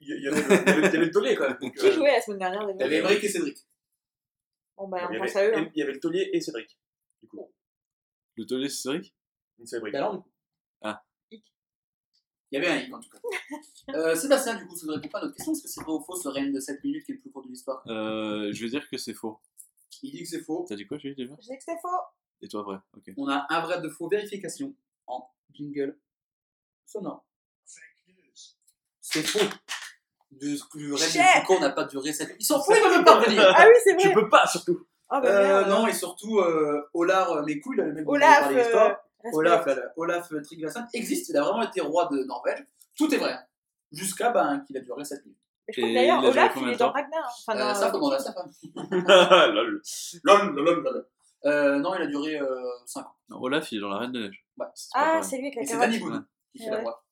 Il 0.00 0.08
y, 0.08 0.28
avait 0.28 0.40
le- 0.40 0.46
il 0.46 0.50
y 0.50 0.54
avait- 0.54 0.78
il 0.78 0.82
y 0.82 0.86
avait 0.96 0.98
le 1.06 1.10
taulier, 1.10 1.34
quand 1.36 1.48
même. 1.48 1.58
donc, 1.60 1.76
Qui 1.76 1.86
euh, 1.86 1.92
jouait 1.92 2.12
la 2.12 2.20
semaine 2.20 2.38
dernière 2.38 2.62
Il 2.70 2.80
y 2.80 2.82
avait 2.84 2.96
Emmerich 2.98 3.22
et 3.24 3.28
Cédric. 3.28 3.58
Bon 4.76 4.88
bah 4.88 4.98
il 4.98 5.02
y 5.02 5.04
on 5.04 5.08
avait- 5.10 5.18
pense 5.18 5.36
à 5.36 5.46
eux. 5.46 5.56
hein. 5.56 5.70
Il 5.74 5.78
y 5.78 5.82
avait 5.82 5.92
le 5.92 6.00
taulier 6.00 6.30
et 6.32 6.40
Cédric. 6.40 6.78
Du 7.22 7.28
coup, 7.28 7.52
Le 8.36 8.46
taulier, 8.46 8.68
c'est 8.68 8.82
Cédric? 8.82 9.14
Cédric. 9.64 9.94
Et 9.94 9.96
alors, 9.98 10.14
du 10.16 10.22
coup 10.22 10.32
Ah. 10.80 11.04
Il 11.30 11.42
y 12.52 12.56
avait 12.58 12.68
un 12.68 12.76
hic 12.78 12.92
en 12.94 13.00
tout 13.00 13.10
cas. 13.10 13.18
Euh, 13.94 14.14
Sébastien, 14.14 14.54
du 14.54 14.66
coup, 14.66 14.76
tu 14.78 14.86
ne 14.86 14.92
réponds 14.92 15.08
pas 15.08 15.18
à 15.18 15.22
notre 15.22 15.34
question. 15.34 15.52
Est-ce 15.52 15.62
que 15.64 15.68
c'est 15.68 15.82
vrai 15.82 15.92
ou 15.92 16.00
faux 16.00 16.14
ce 16.16 16.28
règne 16.28 16.52
de 16.52 16.60
7 16.60 16.82
minutes 16.84 17.04
qui 17.04 17.10
est 17.12 17.14
le 17.16 17.20
plus 17.20 17.30
court 17.30 17.42
de 17.42 17.48
l'histoire 17.48 17.82
euh, 17.88 18.50
Je 18.52 18.62
vais 18.62 18.70
dire 18.70 18.88
que 18.88 18.96
c'est 18.96 19.12
faux. 19.12 19.40
Il 20.04 20.12
dit 20.12 20.22
que 20.22 20.28
c'est 20.28 20.40
faux. 20.40 20.64
T'as 20.68 20.76
dit 20.76 20.86
quoi, 20.86 20.98
Julie, 20.98 21.16
déjà? 21.16 21.34
Je 21.40 21.48
dis 21.48 21.56
que 21.58 21.64
c'était 21.64 21.80
faux. 21.82 21.88
Et 22.40 22.48
toi, 22.48 22.62
vrai 22.62 22.76
Ok. 22.96 23.12
On 23.16 23.28
a 23.28 23.44
un 23.50 23.60
vrai 23.62 23.80
de 23.80 23.88
faux 23.88 24.08
vérification. 24.08 24.72
en 25.08 25.28
jingle 25.52 25.98
sonore. 26.86 27.24
C'est 29.00 29.22
faux. 29.22 29.40
Le, 30.40 30.52
le 30.52 30.96
Foucault 30.96 31.60
n'a 31.60 31.70
pas 31.70 31.84
duré 31.84 32.12
cette. 32.12 32.36
Ils 32.38 32.44
s'en 32.44 32.62
foutent, 32.62 32.76
ils 32.78 32.82
veulent 32.82 32.92
même 32.96 33.04
pas. 33.04 33.20
Ah 33.54 33.66
oui, 33.68 33.74
c'est 33.84 33.96
Tu 33.96 34.06
vrai. 34.08 34.14
peux 34.14 34.28
pas, 34.30 34.46
surtout. 34.46 34.86
Ah 35.10 35.20
bah 35.20 35.28
Euh, 35.28 35.66
non, 35.66 35.86
et 35.86 35.92
surtout, 35.92 36.38
euh, 36.38 36.88
Olar, 36.94 37.30
euh, 37.32 37.42
mes 37.44 37.60
couilles, 37.60 37.76
là, 37.76 37.84
le 37.84 37.92
mec 37.92 38.08
Olaf, 38.08 38.36
j'ai 38.36 38.40
parlé 38.40 38.62
d'histoire, 38.62 38.90
euh. 38.90 38.94
Olaf, 39.32 39.66
Olaf 39.96 40.28
Tryggvason 40.44 40.84
existe, 40.94 41.28
il 41.30 41.36
a 41.36 41.42
vraiment 41.42 41.62
été 41.62 41.80
roi 41.80 42.08
de 42.12 42.24
Norvège. 42.24 42.64
Tout 42.96 43.12
est 43.14 43.18
vrai. 43.18 43.36
Jusqu'à 43.92 44.30
ben, 44.30 44.60
qu'il 44.66 44.76
a 44.76 44.80
duré 44.80 45.04
7 45.04 45.24
minutes. 45.24 45.38
Mais 45.68 45.74
je 45.74 45.80
d'ailleurs, 45.94 46.24
a 46.24 46.28
Olaf, 46.28 46.52
il 46.56 46.66
de 46.66 46.70
est 46.72 46.76
dans 46.76 46.90
Ragnar. 46.90 47.24
hein. 47.24 47.28
Enfin, 47.46 47.58
Euh, 47.58 47.74
ça, 47.74 47.86
euh, 47.88 47.90
faut 47.90 47.96
demander 47.98 48.16
à 48.16 48.18
sa 48.18 48.32
femme. 48.32 48.50
Lol. 49.54 49.82
Lol, 50.24 50.54
lol, 50.56 50.82
lol. 50.82 51.06
Euh, 51.44 51.78
non, 51.78 51.94
il 51.94 52.02
a 52.02 52.06
duré 52.06 52.38
5 52.86 53.06
ans. 53.06 53.14
Non, 53.28 53.40
Olaf, 53.42 53.70
il 53.72 53.78
est 53.78 53.80
dans 53.80 53.88
la 53.90 53.98
Reine 53.98 54.12
des 54.12 54.20
Neiges. 54.20 54.44
Ouais. 54.58 54.66
C'est 54.74 54.88
pas 54.92 55.18
Ah, 55.18 55.22
c'est 55.22 55.36
lui 55.38 55.46
avec 55.46 55.56
Et 55.56 55.60
la 55.60 55.66
c'est 55.66 55.72
carotte. 55.72 55.86
Danny 55.86 55.98
Boone 56.00 56.26
qui 56.52 56.58
fait 56.64 56.70
la 56.70 56.76
Ouais. 56.78 56.82
voix. 56.82 57.04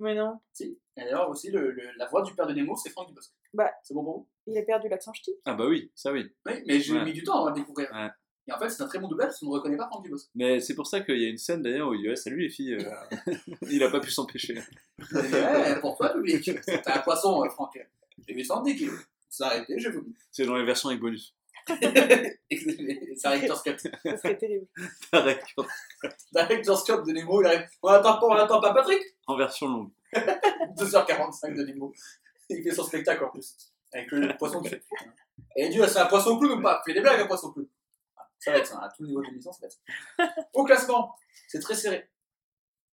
Mais 0.00 0.14
non, 0.14 0.38
Si. 0.52 0.78
Et 0.96 1.00
d'ailleurs, 1.02 1.28
aussi, 1.28 1.50
le, 1.50 1.72
le- 1.72 1.90
la 1.96 2.06
voix 2.06 2.22
du 2.22 2.32
père 2.34 2.46
de 2.46 2.54
Nemo, 2.54 2.76
c'est 2.76 2.90
Franck 2.90 3.08
Dubosc. 3.08 3.32
Bah. 3.52 3.70
C'est 3.82 3.94
bon 3.94 4.04
pour 4.04 4.18
vous? 4.18 4.28
il 4.46 4.56
a 4.56 4.62
perdu 4.62 4.88
l'accent 4.88 5.12
ch'ti. 5.12 5.32
Ah 5.44 5.54
bah 5.54 5.66
oui, 5.66 5.90
ça 5.94 6.12
oui. 6.12 6.32
Oui, 6.46 6.52
mais 6.66 6.80
j'ai 6.80 6.94
Ouais. 6.96 7.04
mis 7.04 7.12
du 7.12 7.22
temps 7.24 7.46
à 7.46 7.50
le 7.50 7.56
découvrir. 7.56 7.90
Ouais. 7.92 8.08
Et 8.48 8.52
en 8.52 8.58
fait, 8.58 8.70
c'est 8.70 8.82
un 8.82 8.86
très 8.86 8.98
bon 8.98 9.08
doublage 9.08 9.28
parce 9.28 9.40
qu'on 9.40 9.46
ne 9.46 9.52
reconnaît 9.52 9.76
pas 9.76 9.86
Franck 9.88 10.04
Dubosc. 10.04 10.28
Mais 10.34 10.58
c'est 10.60 10.74
pour 10.74 10.86
ça 10.86 11.00
qu'il 11.00 11.18
y 11.20 11.26
a 11.26 11.28
une 11.28 11.36
scène 11.36 11.62
d'ailleurs 11.62 11.88
où 11.88 11.94
il 11.94 12.00
dit 12.00 12.08
ouais, 12.08 12.16
salut 12.16 12.40
les 12.40 12.48
filles. 12.48 12.74
euh, 12.74 13.34
il 13.70 13.82
a 13.82 13.90
pas 13.90 14.00
pu 14.00 14.10
s'empêcher. 14.10 14.58
ouais, 15.12 15.80
pour 15.80 15.96
toi, 15.98 16.14
public. 16.14 16.50
T'es 16.64 16.80
un 16.86 17.00
poisson, 17.00 17.44
euh, 17.44 17.50
Franck. 17.50 17.78
J'ai 18.26 18.34
810 18.34 18.76
kilos. 18.76 18.98
A 19.40 19.46
arrêté, 19.46 19.78
j'ai 19.78 19.90
vomi. 19.90 20.14
C'est 20.32 20.46
dans 20.46 20.56
les 20.56 20.64
versions 20.64 20.88
avec 20.88 21.00
bonus. 21.00 21.34
C'est 21.68 23.26
un 23.26 23.36
Director's 23.36 23.62
Cut. 23.62 23.76
Ça 23.78 24.16
serait 24.16 24.38
terrible. 24.38 24.66
Director's 26.32 26.82
Cut 26.84 27.02
de 27.06 27.12
Nemo, 27.12 27.42
il 27.42 27.46
arrive. 27.46 27.68
On 27.82 27.88
attend 27.88 28.18
pas, 28.18 28.26
on 28.26 28.32
attend 28.32 28.60
pas 28.60 28.72
Patrick 28.72 29.02
En 29.26 29.36
version 29.36 29.68
longue. 29.68 29.90
2h45 30.14 31.54
de 31.54 31.64
Nemo. 31.64 31.92
Il 32.48 32.62
fait 32.62 32.70
son 32.74 32.84
spectacle 32.84 33.22
en 33.24 33.28
plus. 33.28 33.54
Avec 33.92 34.10
le 34.10 34.36
poisson 34.38 34.62
qui 34.62 34.70
fait. 34.70 34.82
Et 35.56 35.68
Dieu, 35.68 35.86
c'est 35.86 35.98
un 35.98 36.06
poisson 36.06 36.38
clown 36.38 36.58
ou 36.58 36.62
pas? 36.62 36.82
Fais 36.86 36.94
des 36.94 37.00
blagues, 37.02 37.20
un 37.20 37.26
poisson 37.26 37.52
clown. 37.52 37.66
Ça 38.38 38.52
va 38.52 38.58
être 38.58 38.66
ça, 38.66 38.80
à 38.82 38.88
tout 38.90 39.04
niveau 39.04 39.20
de 39.20 39.26
l'émission, 39.26 39.52
ça 39.52 39.58
va 39.62 39.66
être 39.66 39.78
ça. 40.36 40.44
Au 40.54 40.64
classement, 40.64 41.14
c'est 41.48 41.60
très 41.60 41.74
serré. 41.74 42.08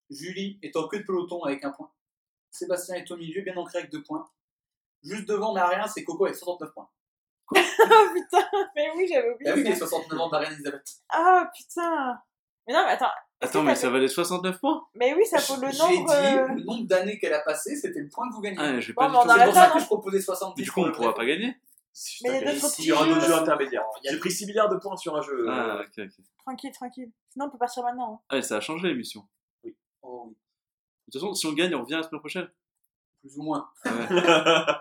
Julie 0.10 0.60
est 0.62 0.76
en 0.76 0.88
queue 0.88 1.00
de 1.00 1.04
peloton 1.04 1.44
avec 1.44 1.64
un 1.64 1.72
point. 1.72 1.92
Sébastien 2.52 2.96
est 2.96 3.10
au 3.12 3.18
milieu, 3.18 3.42
bien 3.42 3.56
ancré 3.58 3.80
avec 3.80 3.92
deux 3.92 4.04
points. 4.04 4.30
Juste 5.04 5.28
devant, 5.28 5.54
mais 5.54 5.62
à 5.62 5.68
rien, 5.68 5.88
c'est 5.88 6.04
Coco 6.04 6.26
avec 6.26 6.36
69 6.36 6.74
points. 6.74 6.90
Oh 7.88 8.08
putain, 8.14 8.44
mais 8.76 8.90
oui, 8.96 9.08
j'avais 9.08 9.28
Ah 9.30 9.36
oui, 9.46 9.52
oublié. 9.52 9.70
les 9.70 9.76
ça. 9.76 9.86
69 9.86 10.20
ans 10.20 10.30
d'Ariane 10.30 10.54
Elisabeth. 10.54 10.88
Ah 11.10 11.48
putain. 11.56 12.18
Mais 12.68 12.74
non, 12.74 12.84
mais 12.86 12.92
attends. 12.94 13.12
Attends, 13.42 13.62
mais 13.62 13.76
ça 13.76 13.90
valait 13.92 14.08
69 14.08 14.60
points? 14.60 14.88
Mais 14.96 15.14
oui, 15.14 15.24
ça 15.28 15.38
vaut 15.38 15.62
le 15.62 15.70
J'ai 15.72 15.78
nombre. 15.78 16.08
dit 16.10 16.16
euh, 16.16 16.48
le 16.48 16.64
nombre 16.64 16.88
d'années 16.88 17.20
qu'elle 17.20 17.34
a 17.34 17.42
passé, 17.42 17.76
c'était 17.76 18.00
le 18.00 18.10
point 18.10 18.28
que 18.30 18.34
vous 18.34 18.42
gagnez. 18.42 18.58
Ah, 18.60 18.80
j'ai 18.80 18.94
Bon, 18.94 19.02
pas 19.02 19.10
mais 19.10 19.14
du 19.20 19.22
tout. 19.22 19.30
c'est 19.40 19.46
pour 19.46 19.54
ça 19.54 19.68
que 19.68 19.74
non 19.76 19.80
je 19.80 19.86
proposais 19.86 20.22
70. 20.22 20.64
Du 20.64 20.72
coup, 20.72 20.82
on 20.82 20.92
pourra 20.92 21.14
pas 21.14 21.26
gagner. 21.26 21.56
Mais 22.24 22.42
il 22.42 22.42
y 22.50 22.54
d'autres 22.54 22.70
petits 22.70 22.84
Il 22.84 22.92
aura 22.94 23.06
un 23.06 23.12
autre 23.12 23.22
jeux. 23.22 23.28
jeu 23.28 23.34
intermédiaire. 23.36 23.84
Il 24.02 24.06
y 24.06 24.10
a- 24.10 24.12
J'ai 24.14 24.20
pris 24.20 24.32
6 24.32 24.46
milliards 24.46 24.70
de 24.70 24.76
points 24.78 24.98
sur 24.98 25.16
un 25.16 25.22
jeu. 25.22 25.46
Ah, 25.50 25.82
ok, 25.82 26.06
ok. 26.06 26.26
Tranquille, 26.46 26.72
tranquille. 26.74 27.12
Sinon, 27.30 27.46
on 27.46 27.50
peut 27.50 27.58
partir 27.58 27.84
maintenant. 27.84 28.16
hein. 28.16 28.20
Ah, 28.30 28.38
et 28.38 28.42
ça 28.42 28.58
a 28.58 28.62
changé 28.62 28.88
l'émission. 28.90 29.26
Oh 30.02 30.26
oui, 30.28 30.36
De 31.08 31.12
toute 31.12 31.22
façon, 31.22 31.34
si 31.34 31.46
on 31.48 31.54
gagne, 31.54 31.74
on 31.74 31.82
revient 31.82 31.94
la 31.96 32.04
semaine 32.04 32.20
prochaine. 32.20 32.50
plus 33.22 33.38
ou 33.38 33.44
moins. 33.44 33.70
Ah 33.86 33.92
ouais. 33.94 34.06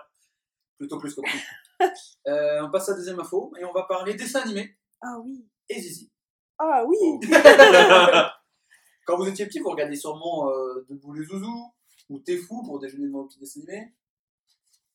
Plutôt 0.77 0.99
plus 0.99 1.15
que 1.15 1.21
plus. 1.21 1.39
Euh, 2.27 2.61
on 2.65 2.71
passe 2.71 2.87
à 2.89 2.93
la 2.93 2.97
deuxième 2.99 3.19
info 3.19 3.51
et 3.59 3.65
on 3.65 3.73
va 3.73 3.83
parler 3.83 4.13
dessin 4.15 4.41
animé 4.41 4.77
Ah 5.01 5.19
oui. 5.19 5.45
et 5.69 5.79
Zizi. 5.79 6.09
Ah 6.57 6.83
oui. 6.87 6.95
Oh. 7.01 7.19
Quand 9.05 9.17
vous 9.17 9.27
étiez 9.27 9.45
petit, 9.45 9.59
vous 9.59 9.69
regardiez 9.69 9.97
sûrement 9.97 10.49
euh, 10.49 10.85
Debout 10.89 11.13
les 11.13 11.25
Zouzous 11.25 11.73
ou 12.09 12.19
T'es 12.19 12.37
fou 12.37 12.63
pour 12.63 12.79
déjeuner 12.79 13.07
devant 13.07 13.23
vos 13.23 13.27
petits 13.27 13.39
dessins 13.39 13.59
animés. 13.61 13.93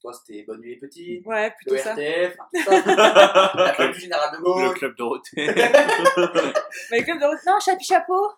Toi, 0.00 0.12
c'était 0.14 0.44
Bonne 0.44 0.60
nuit 0.60 0.70
les 0.70 0.78
petits, 0.78 1.22
Ouais, 1.26 1.48
le 1.48 1.54
plutôt 1.56 1.76
ça. 1.76 1.92
RTF, 1.92 2.36
enfin, 2.38 2.80
tout 2.80 2.88
ça. 2.88 3.52
la 3.54 3.72
club 3.74 3.92
du 3.92 4.00
général 4.00 4.30
de 4.32 4.36
Le 4.38 4.42
Gaulle. 4.42 4.74
club 4.74 4.96
Dorothée. 4.96 5.46
Mais 5.46 5.54
le 7.00 7.04
club 7.04 7.20
de 7.20 7.26
route. 7.26 7.38
Non, 7.46 7.58
Chapi 7.62 7.84
Chapeau. 7.84 8.30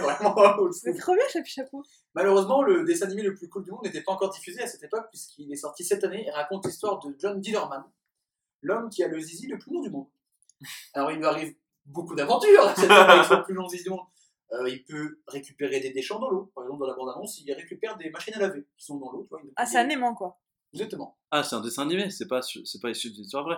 Vraiment 0.00 0.34
school. 0.34 0.72
C'est 0.74 0.94
trop 0.96 1.14
bien, 1.14 1.24
Chapi 1.32 1.50
Chapeau. 1.50 1.82
Malheureusement, 2.14 2.62
le 2.62 2.84
dessin 2.84 3.06
animé 3.06 3.22
le 3.22 3.34
plus 3.34 3.48
cool 3.48 3.64
du 3.64 3.70
monde 3.70 3.84
n'était 3.84 4.02
pas 4.02 4.12
encore 4.12 4.30
diffusé 4.30 4.60
à 4.62 4.66
cette 4.66 4.82
époque, 4.82 5.06
puisqu'il 5.10 5.50
est 5.52 5.56
sorti 5.56 5.84
cette 5.84 6.02
année 6.04 6.26
et 6.26 6.30
raconte 6.30 6.66
l'histoire 6.66 6.98
de 6.98 7.14
John 7.18 7.40
Dillerman, 7.40 7.84
l'homme 8.62 8.90
qui 8.90 9.04
a 9.04 9.08
le 9.08 9.20
zizi 9.20 9.46
le 9.46 9.58
plus 9.58 9.72
long 9.72 9.80
du 9.82 9.90
monde. 9.90 10.08
Alors, 10.94 11.10
il 11.12 11.18
lui 11.18 11.26
arrive 11.26 11.54
beaucoup 11.84 12.14
d'aventures, 12.16 12.70
cet 12.76 12.90
homme 12.90 12.90
avec 12.90 13.24
son 13.24 13.42
plus 13.42 13.54
long 13.54 13.68
zizi 13.68 13.84
du 13.84 13.90
monde. 13.90 14.00
Euh, 14.52 14.68
il 14.68 14.84
peut 14.84 15.18
récupérer 15.26 15.80
des 15.80 15.90
déchets 15.90 16.14
dans 16.14 16.28
l'eau. 16.30 16.50
Par 16.54 16.64
exemple, 16.64 16.80
dans 16.80 16.86
la 16.86 16.94
bande-annonce, 16.94 17.40
il 17.40 17.52
récupère 17.52 17.96
des 17.96 18.10
machines 18.10 18.34
à 18.34 18.38
laver 18.40 18.66
qui 18.76 18.84
sont 18.84 18.96
dans 18.96 19.10
l'eau. 19.10 19.28
Ah, 19.56 19.66
c'est 19.66 19.78
un 19.78 19.88
aimant, 19.88 20.14
quoi. 20.14 20.38
Exactement. 20.76 21.16
Ah, 21.30 21.42
c'est 21.42 21.56
un 21.56 21.60
dessin 21.60 21.82
animé, 21.82 22.10
c'est 22.10 22.26
pas, 22.28 22.40
c'est 22.42 22.80
pas 22.80 22.90
issu 22.90 23.10
d'une 23.10 23.24
histoire 23.24 23.44
vraie. 23.44 23.56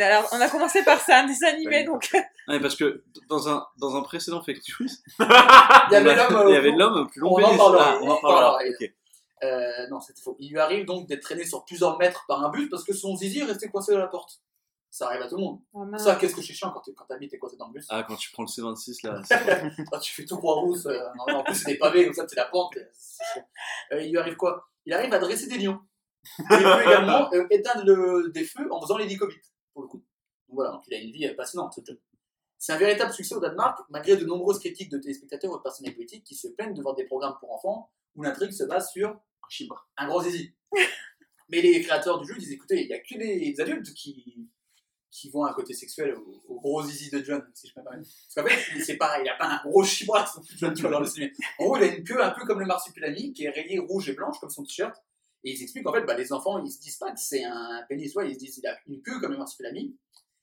Alors, 0.00 0.26
on 0.32 0.40
a 0.40 0.48
commencé 0.48 0.82
par 0.84 0.98
ça, 1.00 1.18
un 1.20 1.26
dessin 1.26 1.48
animé, 1.48 1.84
donc. 1.84 2.08
Ouais, 2.48 2.60
parce 2.60 2.76
que 2.76 3.04
dans 3.28 3.48
un, 3.50 3.66
dans 3.76 3.94
un 3.96 4.00
précédent 4.02 4.42
Fake 4.42 4.62
News, 4.80 4.86
Il 5.18 5.92
y 5.92 5.96
avait 5.96 6.14
l'homme. 6.16 6.44
il 6.48 6.54
y 6.54 6.56
avait 6.56 6.70
au- 6.72 6.78
l'homme 6.78 6.96
au 7.00 7.06
plus 7.06 7.20
long 7.20 7.32
On 7.34 7.42
en 7.42 7.44
pénis. 7.44 7.58
parlera, 7.58 7.84
Ah, 7.92 7.98
on 8.00 8.08
en 8.08 8.20
parlera, 8.22 8.52
parlera. 8.56 8.74
ok. 8.80 8.92
Euh, 9.44 9.86
non, 9.90 10.00
c'était 10.00 10.22
faux. 10.22 10.36
Il 10.40 10.50
lui 10.52 10.58
arrive 10.60 10.86
donc 10.86 11.06
d'être 11.08 11.20
traîné 11.20 11.44
sur 11.44 11.62
plusieurs 11.66 11.98
mètres 11.98 12.24
par 12.26 12.42
un 12.42 12.48
bus 12.48 12.70
parce 12.70 12.84
que 12.84 12.94
son 12.94 13.14
zizi 13.16 13.40
est 13.40 13.44
resté 13.44 13.68
coincé 13.68 13.92
dans 13.92 13.98
la 13.98 14.06
porte. 14.06 14.40
Ça 14.96 15.08
arrive 15.08 15.20
à 15.20 15.28
tout 15.28 15.36
le 15.36 15.42
monde. 15.42 15.60
Oh. 15.74 15.84
Ça, 15.98 16.16
qu'est-ce 16.16 16.34
que 16.34 16.40
c'est 16.40 16.54
chiant 16.54 16.70
quand 16.70 16.80
t'es- 16.80 16.94
quand 16.94 17.04
t'habites 17.04 17.34
et 17.34 17.38
coincé 17.38 17.58
dans 17.58 17.66
le 17.66 17.74
bus. 17.74 17.86
Ah, 17.90 18.02
quand 18.08 18.16
tu 18.16 18.30
prends 18.32 18.44
le 18.44 18.48
C26 18.48 19.06
là. 19.06 19.20
Quand 19.90 19.98
tu 19.98 20.14
fais 20.14 20.24
tout 20.24 20.38
Croix-Rousse, 20.38 20.86
euh, 20.86 20.98
non, 21.18 21.24
non, 21.28 21.38
en 21.40 21.44
plus 21.44 21.54
c'est 21.54 21.72
des 21.72 21.78
pavés, 21.78 22.06
comme 22.06 22.14
ça 22.14 22.26
c'est 22.26 22.36
la 22.36 22.46
pente. 22.46 22.74
euh, 22.78 22.84
c'est 22.94 23.22
chiant. 23.34 23.48
Euh, 23.92 24.02
il 24.02 24.10
lui 24.12 24.18
arrive 24.18 24.36
quoi? 24.36 24.70
Il 24.86 24.94
arrive 24.94 25.12
à 25.12 25.18
dresser 25.18 25.48
des 25.48 25.58
lions. 25.58 25.78
Il 26.38 26.46
peut 26.46 26.82
également 26.82 27.30
euh, 27.34 27.46
éteindre 27.50 27.84
le- 27.84 28.30
des 28.32 28.44
feux 28.44 28.72
en 28.72 28.80
faisant 28.80 28.96
l'hélicobite, 28.96 29.44
pour 29.74 29.82
le 29.82 29.88
coup. 29.88 29.98
Donc 30.48 30.54
voilà, 30.56 30.70
donc 30.70 30.80
il 30.86 30.94
a 30.94 30.98
une 30.98 31.10
vie 31.12 31.26
euh, 31.26 31.34
passionnante, 31.34 31.74
ce. 31.74 31.92
C'est 32.56 32.72
un 32.72 32.78
véritable 32.78 33.12
succès 33.12 33.34
au 33.34 33.40
Danemark, 33.40 33.78
malgré 33.90 34.16
de 34.16 34.24
nombreuses 34.24 34.60
critiques 34.60 34.90
de 34.90 34.96
téléspectateurs 34.96 35.52
ou 35.52 35.58
de 35.58 35.62
personnalités 35.62 35.94
politiques 35.94 36.24
qui 36.24 36.34
se 36.36 36.48
plaignent 36.48 36.72
de 36.72 36.80
voir 36.80 36.94
des 36.94 37.04
programmes 37.04 37.36
pour 37.38 37.52
enfants 37.52 37.92
où 38.14 38.22
l'intrigue 38.22 38.50
se 38.52 38.64
base 38.64 38.90
sur 38.92 39.10
un 39.10 39.20
chibre, 39.50 39.90
un 39.98 40.06
gros 40.08 40.22
zizi. 40.22 40.54
Mais 41.50 41.60
les 41.60 41.82
créateurs 41.82 42.18
du 42.18 42.26
jeu 42.26 42.38
disent 42.38 42.52
écoutez, 42.52 42.80
il 42.80 42.86
n'y 42.86 42.94
a 42.94 42.98
que 42.98 43.14
les 43.18 43.60
adultes 43.60 43.92
qui, 43.92 44.48
qui 45.16 45.30
voient 45.30 45.50
un 45.50 45.54
côté 45.54 45.72
sexuel 45.72 46.14
au, 46.48 46.54
gros 46.56 46.82
zizi 46.82 47.10
de 47.10 47.22
John, 47.24 47.42
si 47.54 47.68
je 47.68 47.72
me 47.78 47.82
permettre. 47.82 48.08
Parce 48.34 48.34
qu'en 48.34 48.54
fait, 48.54 48.82
c'est 48.82 48.96
pareil, 48.96 49.22
il 49.24 49.26
n'a 49.26 49.36
pas 49.36 49.48
un 49.48 49.68
gros 49.68 49.82
chibrax, 49.82 50.38
John, 50.56 50.74
tu 50.74 50.82
vas 50.82 50.90
dans 50.90 51.00
le 51.00 51.06
cinéma. 51.06 51.32
En 51.58 51.64
gros, 51.64 51.76
il 51.78 51.84
a 51.84 51.86
une 51.86 52.04
queue 52.04 52.22
un 52.22 52.30
peu 52.30 52.44
comme 52.44 52.60
le 52.60 52.66
marsupilami, 52.66 53.32
qui 53.32 53.44
est 53.44 53.50
rayée 53.50 53.78
rouge 53.78 54.10
et 54.10 54.12
blanche, 54.12 54.38
comme 54.38 54.50
son 54.50 54.62
t-shirt. 54.62 54.94
Et 55.42 55.52
ils 55.52 55.62
expliquent 55.62 55.84
qu'en 55.84 55.92
fait, 55.92 56.04
bah, 56.04 56.16
les 56.16 56.32
enfants, 56.32 56.62
ils 56.62 56.70
se 56.70 56.80
disent 56.80 56.98
pas 56.98 57.12
que 57.12 57.20
c'est 57.20 57.44
un 57.44 57.82
pénis, 57.88 58.14
ouais, 58.14 58.30
ils 58.30 58.34
se 58.34 58.38
disent 58.38 58.54
qu'il 58.56 58.66
a 58.66 58.76
une 58.86 59.00
queue 59.00 59.18
comme 59.20 59.32
le 59.32 59.38
marsupilami. 59.38 59.96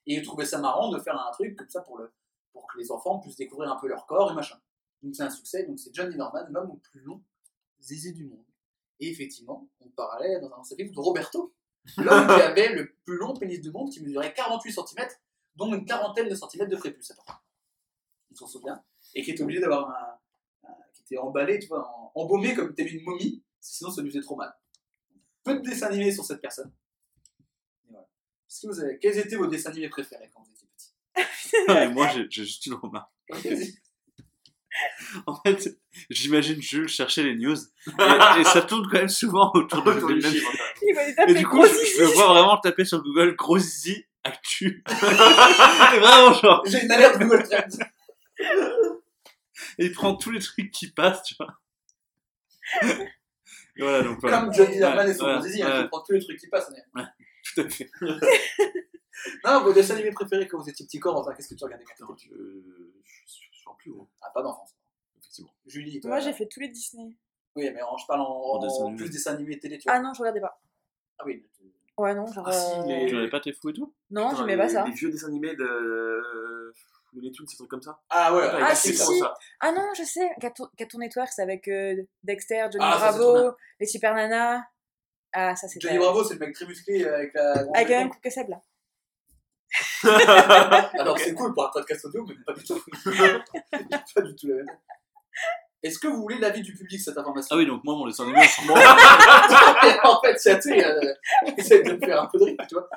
Et 0.07 0.15
ils 0.15 0.23
trouvaient 0.23 0.45
ça 0.45 0.57
marrant 0.57 0.89
de 0.89 0.99
faire 0.99 1.15
un 1.15 1.31
truc 1.31 1.55
comme 1.55 1.69
ça 1.69 1.81
pour, 1.81 1.99
le, 1.99 2.11
pour 2.51 2.67
que 2.67 2.79
les 2.79 2.91
enfants 2.91 3.19
puissent 3.19 3.37
découvrir 3.37 3.71
un 3.71 3.79
peu 3.79 3.87
leur 3.87 4.05
corps 4.07 4.31
et 4.31 4.35
machin. 4.35 4.59
Donc 5.01 5.15
c'est 5.15 5.23
un 5.23 5.29
succès, 5.29 5.63
donc 5.65 5.79
c'est 5.79 5.93
Johnny 5.93 6.15
Norman, 6.15 6.45
l'homme 6.49 6.71
au 6.71 6.77
plus 6.77 7.01
long 7.01 7.21
zizi 7.81 8.13
du 8.13 8.25
monde. 8.25 8.45
Et 8.99 9.09
effectivement, 9.09 9.69
on 9.81 9.89
parlait 9.89 10.39
dans 10.39 10.47
un 10.47 10.57
ancien 10.57 10.77
de 10.77 10.99
Roberto, 10.99 11.53
l'homme 11.97 12.27
qui 12.27 12.41
avait 12.41 12.69
le 12.73 12.95
plus 13.05 13.17
long 13.17 13.33
pénis 13.35 13.59
du 13.61 13.71
monde, 13.71 13.91
qui 13.91 14.01
mesurait 14.01 14.33
48 14.33 14.71
cm, 14.71 15.07
dont 15.55 15.73
une 15.73 15.85
quarantaine 15.85 16.29
de 16.29 16.35
centimètres 16.35 16.71
de 16.71 16.77
prépuce. 16.77 17.11
Il 18.31 18.37
s'en 18.37 18.47
souvient. 18.47 18.83
Et 19.15 19.21
qui 19.23 19.31
était 19.31 19.43
obligé 19.43 19.59
d'avoir 19.59 19.89
un, 19.89 20.69
un- 20.69 20.73
qui 20.93 21.03
était 21.03 21.17
emballé, 21.17 21.59
tu 21.59 21.67
vois, 21.67 21.87
en- 21.87 22.11
embaumé 22.15 22.53
comme 22.55 22.73
une 22.77 23.03
momie, 23.03 23.43
sinon 23.59 23.91
ça 23.91 24.01
lui 24.01 24.09
faisait 24.09 24.21
trop 24.21 24.35
mal. 24.35 24.53
Peu 25.43 25.55
de 25.55 25.59
dessins 25.59 25.87
animés 25.87 26.11
sur 26.11 26.23
cette 26.25 26.41
personne. 26.41 26.71
Voilà. 27.89 28.07
Est-ce 28.49 28.61
que 28.61 28.67
vous 28.67 28.79
avez, 28.79 28.97
quels 28.99 29.17
étaient 29.17 29.35
vos 29.35 29.47
dessins 29.47 29.69
animés 29.71 29.89
préférés 29.89 30.29
quand 30.33 30.41
vous 30.41 30.51
étiez 30.53 30.67
petit? 30.75 31.93
Moi, 31.93 32.07
j'ai 32.09 32.29
juste 32.29 32.65
une 32.65 32.73
remarque. 32.75 33.11
En 35.27 35.35
fait, 35.35 35.77
j'imagine 36.09 36.61
Jules 36.61 36.87
chercher 36.87 37.23
les 37.23 37.35
news. 37.35 37.57
Et, 37.87 38.41
et 38.41 38.43
ça 38.43 38.61
tourne 38.61 38.87
quand 38.89 38.99
même 38.99 39.09
souvent 39.09 39.51
autour 39.53 39.83
de 39.83 39.91
chiffre. 40.21 40.51
Il 40.81 40.95
va 40.95 41.25
lui 41.25 41.31
Et 41.31 41.33
du 41.35 41.45
coup, 41.45 41.57
gros 41.57 41.67
je, 41.67 42.01
veux 42.01 42.07
voir 42.13 42.33
vraiment 42.33 42.57
taper 42.57 42.85
sur 42.85 43.01
Google 43.03 43.35
gros 43.35 43.59
zizi 43.59 44.05
actu. 44.23 44.83
Et 44.89 45.99
vraiment, 45.99 46.33
genre, 46.33 46.63
J'ai 46.65 46.83
une 46.83 46.91
alerte 46.91 47.19
Google 47.19 47.43
Trends. 47.43 47.85
il 49.77 49.91
prend 49.91 50.15
tous 50.15 50.31
les 50.31 50.39
trucs 50.39 50.71
qui 50.71 50.91
passent, 50.91 51.23
tu 51.23 51.35
vois. 51.39 51.59
Et 53.75 53.81
voilà, 53.81 54.03
donc. 54.03 54.21
Comme 54.21 54.53
Johnny 54.53 54.81
Ouais, 54.81 55.09
et 55.09 55.13
son 55.13 55.25
ouais, 55.25 55.33
gros 55.33 55.41
zizi, 55.41 55.61
hein, 55.61 55.83
qui 55.83 55.87
prend 55.89 56.01
tous 56.01 56.13
les 56.13 56.21
trucs 56.21 56.39
qui 56.39 56.47
passent. 56.47 56.71
Tout 57.55 57.61
à 57.61 57.69
fait. 57.69 57.89
Non, 59.45 59.63
vos 59.63 59.73
dessins 59.73 59.93
animés 59.93 60.11
préférés 60.11 60.47
quand 60.47 60.59
vous 60.59 60.69
étiez 60.69 60.85
petit 60.85 60.99
corps, 60.99 61.17
enfin, 61.17 61.33
qu'est-ce 61.33 61.49
que 61.49 61.55
tu 61.55 61.63
regardais 61.63 61.85
quand 61.97 62.13
petit? 62.13 62.29
Je, 62.29 62.35
je, 62.35 63.52
je 63.63 63.69
en 63.69 63.75
plus 63.75 63.91
gros, 63.91 64.07
Ah, 64.21 64.29
pas 64.33 64.41
d'enfance. 64.41 64.75
effectivement. 65.17 65.53
Julie, 65.65 65.99
toi 66.01 66.11
Moi, 66.11 66.19
j'ai 66.19 66.33
fait 66.33 66.47
tous 66.47 66.59
les 66.59 66.69
Disney. 66.69 67.15
Oui, 67.55 67.69
mais 67.73 67.81
en- 67.81 67.97
je 67.97 68.05
parle 68.07 68.21
en, 68.21 68.25
En 68.25 68.59
dessin 68.59 68.81
en 68.83 68.87
animé. 68.87 68.97
plus 68.97 69.09
dessin 69.09 69.33
animé 69.33 69.59
télé, 69.59 69.77
tu 69.77 69.83
vois. 69.87 69.93
Ah 69.97 69.99
non, 69.99 70.13
je 70.13 70.19
regardais 70.19 70.41
pas. 70.41 70.59
Ah 71.19 71.23
oui, 71.25 71.45
Ouais, 71.97 72.15
non, 72.15 72.25
genre. 72.25 72.47
Ah, 72.47 72.51
si, 72.51 72.79
euh, 72.79 72.83
les- 72.85 73.05
Tu 73.05 73.13
n'avais 73.15 73.29
pas 73.29 73.39
tes 73.39 73.53
fous 73.53 73.69
et 73.69 73.73
tout? 73.73 73.93
Non, 74.09 74.29
Putain, 74.29 74.37
j'aimais 74.41 74.57
pas 74.57 74.63
les- 74.65 74.73
ça. 74.73 74.83
Les 74.85 74.91
vieux 74.93 75.11
dessins 75.11 75.27
animés 75.27 75.55
de. 75.55 76.73
les 77.15 77.31
tunes, 77.31 77.45
ces 77.47 77.55
trucs 77.57 77.69
comme 77.69 77.83
ça. 77.83 78.01
Ah 78.09 78.33
ouais, 78.33 78.41
Ouais, 78.41 78.49
Ah, 78.63 78.73
si, 78.73 78.87
fait 78.87 78.95
si. 79.03 79.19
ça. 79.19 79.35
Ah 79.59 79.71
non, 79.71 79.87
je 79.95 80.01
sais, 80.03 80.27
Cartoon, 80.41 80.67
Cartoon 80.75 80.97
Network, 80.97 81.29
c'est 81.31 81.43
avec 81.43 81.67
euh, 81.67 82.01
Dexter, 82.23 82.65
Johnny 82.71 82.83
Ah, 82.87 82.97
ça, 82.99 83.11
c'est 83.11 83.19
trop 83.19 83.33
Bravo, 83.33 83.55
les 83.79 83.85
Super 83.85 84.15
Nanas. 84.15 84.63
Ah, 85.31 85.55
ça 85.55 85.67
c'est 85.67 85.79
Johnny 85.79 85.99
Bravo, 85.99 86.23
c'est 86.23 86.33
le 86.33 86.39
mec 86.39 86.55
très 86.55 86.65
musclé 86.65 87.03
euh, 87.05 87.15
avec 87.15 87.33
la. 87.35 87.53
grande 87.63 87.75
Avec 87.77 87.89
la 87.89 87.97
même 87.99 88.09
coupe 88.09 88.21
que 88.23 88.49
là. 88.49 88.61
Alors 90.99 91.17
c'est 91.19 91.33
cool 91.33 91.53
pour 91.53 91.65
un 91.65 91.69
podcast 91.71 92.05
audio, 92.05 92.25
mais 92.27 92.35
pas 92.45 92.53
du 92.53 92.63
tout. 92.63 92.81
pas 94.15 94.21
du 94.21 94.35
tout 94.35 94.47
la 94.47 94.55
même. 94.55 94.77
Est-ce 95.81 95.99
que 95.99 96.07
vous 96.07 96.21
voulez 96.21 96.37
l'avis 96.37 96.61
du 96.61 96.73
public 96.73 96.99
cette 97.01 97.17
information? 97.17 97.49
Ah 97.51 97.57
oui, 97.57 97.65
donc 97.65 97.83
moi, 97.83 97.95
mon 97.95 98.07
dessin 98.07 98.23
animé, 98.23 98.45
c'est 98.47 98.63
moi. 98.65 98.79
En 100.03 100.21
fait, 100.21 100.37
c'est 100.39 100.59
tu 100.59 100.69
sais, 100.69 100.85
euh, 100.85 101.13
essaye 101.57 101.83
de 101.83 101.93
me 101.93 101.99
faire 101.99 102.21
un 102.21 102.27
peu 102.27 102.37
de 102.39 102.45
rythme, 102.45 102.65
tu 102.69 102.75
vois. 102.75 102.87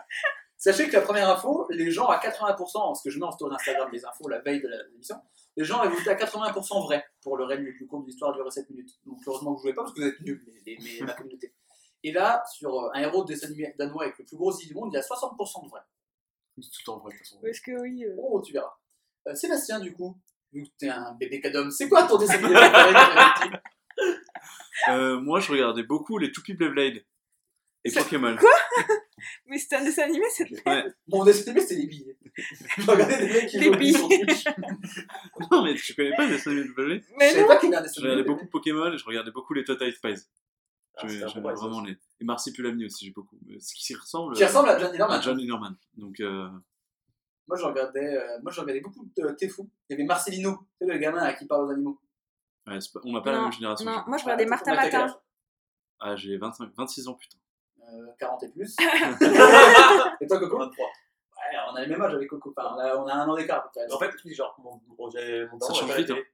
Sachez 0.56 0.88
que 0.88 0.92
la 0.92 1.00
première 1.02 1.28
info, 1.28 1.66
les 1.70 1.90
gens 1.90 2.06
à 2.06 2.18
80%, 2.18 2.94
ce 2.96 3.02
que 3.02 3.10
je 3.10 3.18
mets 3.18 3.24
en 3.26 3.32
story 3.32 3.54
Instagram 3.54 3.88
les 3.92 4.04
infos 4.04 4.28
la 4.28 4.38
veille 4.40 4.60
de 4.62 4.68
l'émission, 4.92 5.16
les 5.56 5.64
gens 5.64 5.80
avaient 5.80 5.94
voté 5.94 6.10
à 6.10 6.14
80% 6.14 6.82
vrai 6.84 7.04
pour 7.22 7.36
le 7.36 7.44
règne 7.44 7.62
le 7.62 7.74
plus 7.74 7.86
court 7.86 8.00
de 8.02 8.06
l'histoire 8.06 8.32
durait 8.32 8.50
7 8.50 8.70
minutes. 8.70 8.90
Donc 9.04 9.18
heureusement 9.26 9.52
que 9.54 9.58
vous 9.58 9.62
jouez 9.64 9.74
pas 9.74 9.82
parce 9.82 9.94
que 9.94 10.00
vous 10.00 10.06
êtes 10.08 10.20
nuls, 10.20 10.44
les, 10.66 10.76
les- 10.76 10.98
les- 11.00 11.06
la 11.06 11.12
communauté. 11.12 11.52
Et 12.04 12.12
là, 12.12 12.42
sur 12.52 12.72
euh, 12.84 12.90
un 12.94 13.00
héros 13.00 13.24
de 13.24 13.28
dessin 13.32 13.48
animé 13.48 13.74
danois 13.78 14.04
avec 14.04 14.18
le 14.18 14.24
plus 14.24 14.36
gros 14.36 14.52
zizi 14.52 14.68
du 14.68 14.74
monde, 14.74 14.90
il 14.92 14.96
y 14.96 14.98
a 14.98 15.02
60% 15.02 15.64
de 15.64 15.70
vrai. 15.70 15.80
C'est 16.58 16.70
tout 16.70 16.78
le 16.80 16.84
temps 16.86 16.98
vrai, 16.98 17.12
de 17.12 17.18
toute 17.18 17.26
façon. 17.26 17.40
Est-ce 17.44 17.60
que 17.60 17.72
oui 17.82 18.04
euh, 18.04 18.14
Oh, 18.18 18.40
tu 18.44 18.52
verras. 18.52 18.72
Euh, 19.28 19.34
Sébastien, 19.34 19.78
du 19.80 19.92
coup, 19.92 20.16
vu 20.52 20.64
que 20.64 20.70
t'es 20.78 20.88
un 20.88 21.12
bébé 21.14 21.40
cadom, 21.40 21.70
c'est 21.70 21.88
quoi 21.88 22.04
ton 22.04 22.16
dessin 22.18 22.34
animé 22.42 22.58
Euh, 24.88 25.18
moi, 25.20 25.40
je 25.40 25.50
regardais 25.50 25.82
beaucoup 25.82 26.18
les 26.18 26.30
Toupie 26.30 26.52
Blade 26.54 27.02
et 27.84 27.90
Ça- 27.90 28.02
Pokémon. 28.02 28.36
Mais 29.46 29.58
c'était 29.58 29.76
un 29.76 29.84
dessin 29.84 30.02
animé, 30.04 30.24
c'est 30.30 30.48
Ouais. 30.66 30.84
Mon 31.08 31.24
dessin 31.24 31.50
animé, 31.50 31.60
c'était 31.62 31.80
les 31.80 31.86
billes. 31.86 32.16
Je 32.78 32.90
regardais 32.90 33.26
des 33.26 33.32
mecs 33.32 33.46
qui 33.48 33.58
Les 33.58 33.70
billes 33.70 33.94
sur 33.94 34.06
billes. 34.08 34.26
Twitch. 34.26 34.44
Non, 35.50 35.64
mais 35.64 35.74
tu 35.74 35.94
connais 35.94 36.14
pas 36.14 36.26
les 36.26 36.32
dessins 36.32 36.50
animés 36.50 36.68
de 36.68 36.72
Blade? 36.74 37.02
Je 37.08 37.14
Mais 37.18 37.30
savais 37.30 37.40
non 37.42 37.46
pas 37.48 37.56
qu'il 37.56 37.70
y 37.70 37.74
avait 37.74 37.78
un 37.78 37.82
Je 37.82 37.88
dessin 37.88 38.00
animé. 38.02 38.12
regardais 38.14 38.28
beaucoup 38.34 38.46
Pokémon 38.50 38.92
et 38.92 38.98
je 38.98 39.04
regardais 39.06 39.30
beaucoup 39.30 39.54
les 39.54 39.64
Total 39.64 39.90
Spies. 39.92 40.26
Ah, 40.98 41.06
J'aimais 41.08 41.40
bon 41.40 41.54
vraiment 41.54 41.80
les. 41.82 41.98
Et 42.20 42.24
Marsipulami 42.24 42.86
aussi, 42.86 43.04
j'ai 43.06 43.12
beaucoup. 43.12 43.36
Ce 43.60 43.74
qui 43.74 43.84
s'y 43.84 43.94
ressemble. 43.94 44.34
Qui 44.34 44.42
euh, 44.44 44.46
ressemble 44.46 44.70
à 44.70 44.78
Johnny 44.78 44.96
Norman. 44.98 45.14
à 45.14 45.20
John 45.20 45.36
Linerman. 45.36 45.76
Donc, 45.96 46.20
euh, 46.20 46.48
Moi, 47.46 47.56
je 47.58 47.64
regardais, 47.64 48.16
euh, 48.16 48.38
moi, 48.42 48.50
je 48.50 48.60
regardais 48.60 48.80
beaucoup 48.80 49.06
de 49.16 49.28
Tefou. 49.32 49.68
Il 49.88 49.92
y 49.92 49.94
avait 49.94 50.04
Marcelino, 50.06 50.58
le 50.80 50.96
gamin 50.96 51.18
à 51.22 51.34
qui 51.34 51.44
parle 51.46 51.66
aux 51.66 51.70
animaux. 51.70 52.00
ouais, 52.66 52.78
pas- 52.94 53.00
on 53.04 53.12
n'a 53.12 53.20
pas 53.20 53.30
la 53.32 53.36
Non, 53.38 53.42
même 53.44 53.52
génération. 53.52 53.84
Non, 53.90 54.02
moi 54.06 54.16
je 54.16 54.24
regardais 54.24 54.46
Martin 54.46 54.74
Matin. 54.74 55.18
Ah, 56.00 56.16
j'ai 56.16 56.36
25, 56.38 56.70
26 56.76 57.08
ans, 57.08 57.14
putain. 57.14 57.36
Euh, 57.82 58.06
40 58.18 58.42
et 58.44 58.48
plus. 58.48 58.74
et 60.20 60.26
toi, 60.26 60.38
Coco? 60.40 60.58
23. 60.58 60.84
Ouais, 60.86 61.58
on 61.70 61.74
a 61.76 61.82
le 61.84 61.88
même 61.88 62.02
âge 62.02 62.14
avec 62.14 62.28
Coco. 62.28 62.52
Enfin, 62.56 62.74
on 62.74 62.78
a, 62.78 62.96
on 62.96 63.06
a 63.06 63.14
un 63.14 63.28
an 63.28 63.36
d'écart. 63.36 63.70
En 63.92 63.98
fait, 63.98 64.10
tu 64.16 64.28
dis 64.28 64.34
genre, 64.34 64.56
mon, 64.58 65.10
j'avais- 65.10 65.46
mon 65.48 65.60
Ça 65.60 65.72
change 65.74 65.94
vite, 65.94 66.08
la. 66.08 66.14
Ouais. 66.16 66.26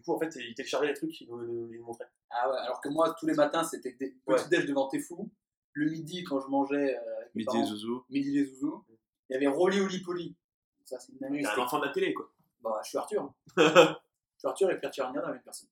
Du 0.00 0.04
coup, 0.04 0.14
en 0.14 0.18
fait, 0.18 0.34
il 0.36 0.54
téléchargeait 0.54 0.88
les 0.88 0.94
trucs, 0.94 1.20
il 1.20 1.28
nous, 1.28 1.42
nous- 1.42 1.70
il 1.74 1.78
nous 1.78 1.84
montrait. 1.84 2.06
Ah 2.30 2.48
ouais, 2.50 2.56
alors 2.56 2.80
que 2.80 2.88
moi, 2.88 3.14
tous 3.20 3.26
les 3.26 3.34
matins, 3.34 3.62
c'était 3.64 3.92
des 3.92 4.16
Ouais. 4.26 4.36
petits 4.36 4.48
déj 4.48 4.64
devant 4.64 4.88
Tefou. 4.88 5.30
Le 5.74 5.90
midi, 5.90 6.24
quand 6.24 6.40
je 6.40 6.46
mangeais 6.46 6.96
euh, 6.96 7.00
Midi 7.34 7.42
et 7.42 7.44
parents, 7.44 7.64
Zouzou. 7.66 8.04
midi 8.08 8.30
les 8.32 8.46
zouzous. 8.46 8.82
Il 9.28 9.34
y 9.34 9.36
avait 9.36 9.46
Rolly 9.46 9.78
Oli 9.80 10.00
Poli. 10.00 10.34
Ça, 10.86 10.98
c'est 10.98 11.12
une. 11.12 11.18
T'es 11.18 11.46
un 11.46 11.58
enfant 11.58 11.78
de 11.80 11.84
la 11.84 11.92
télé, 11.92 12.14
quoi. 12.14 12.32
Bah, 12.62 12.80
je 12.82 12.88
suis 12.88 12.96
Arthur. 12.98 13.32
je 13.58 13.62
suis 14.38 14.48
Arthur 14.48 14.70
et 14.70 14.80
Pierre 14.80 14.90
Tyrannien 14.90 15.20
dans 15.20 15.26
la 15.28 15.34
même 15.34 15.42
personne. 15.42 15.68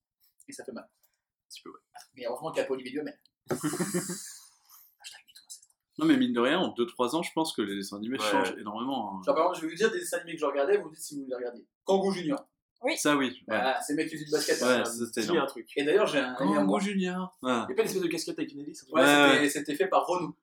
Et 0.47 0.53
ça 0.53 0.63
fait 0.63 0.73
mal. 0.73 0.85
Un 0.85 1.49
petit 1.49 1.63
peu, 1.63 1.71
ouais. 1.71 1.79
Mais 2.17 2.27
heureusement 2.27 2.51
qu'il 2.53 2.61
y 2.61 2.65
a 2.65 2.67
pas 2.69 2.75
Olivier 2.75 2.93
Duhamel. 3.01 3.19
Non, 5.99 6.07
mais 6.07 6.17
mine 6.17 6.33
de 6.33 6.39
rien, 6.41 6.61
en 6.61 6.73
2-3 6.75 7.17
ans, 7.17 7.23
je 7.23 7.33
pense 7.33 7.53
que 7.53 7.63
les 7.63 7.75
dessins 7.75 7.97
animés 7.97 8.19
Ouais. 8.21 8.25
changent 8.31 8.55
énormément. 8.59 9.17
hein. 9.19 9.23
Genre, 9.27 9.35
par 9.35 9.45
exemple, 9.47 9.57
je 9.57 9.63
vais 9.63 9.73
vous 9.73 9.77
dire 9.77 9.91
des 9.91 9.99
dessins 9.99 10.19
animés 10.19 10.35
que 10.35 10.41
je 10.41 10.45
regardais, 10.47 10.77
vous 10.77 10.91
me 10.91 10.95
dites 10.95 11.03
si 11.03 11.19
vous 11.21 11.27
les 11.29 11.35
regardez. 11.35 11.67
Kangoo 11.85 12.13
Junior. 12.13 12.47
Ça, 12.97 13.17
oui. 13.17 13.27
Ouais, 13.29 13.35
Voilà, 13.49 13.81
c'est 13.81 13.93
le 13.93 13.97
mec 13.99 14.09
qui 14.09 14.15
faisait 14.15 14.25
du 14.27 14.31
basket. 14.31 14.61
Ouais, 14.61 14.69
hein. 14.69 14.85
c'était 14.85 15.37
un 15.37 15.47
truc. 15.47 15.69
Et 15.77 15.85
d'ailleurs, 15.85 16.07
j'ai 16.07 16.19
un 16.21 16.35
Kango 16.35 16.61
moi. 16.63 16.81
Junior. 16.81 17.37
Ah. 17.43 17.67
Il 17.69 17.71
y 17.71 17.73
a 17.73 17.77
pas 17.77 17.83
l'espèce 17.83 18.03
de 18.03 18.09
casquette 18.09 18.39
avec 18.39 18.53
une 18.53 18.61
hélice 18.61 18.87
Ouais, 18.93 19.03
Ouais, 19.03 19.33
c'était- 19.35 19.49
c'était 19.51 19.75
fait 19.75 19.89
par 19.89 20.07
Renault. 20.07 20.37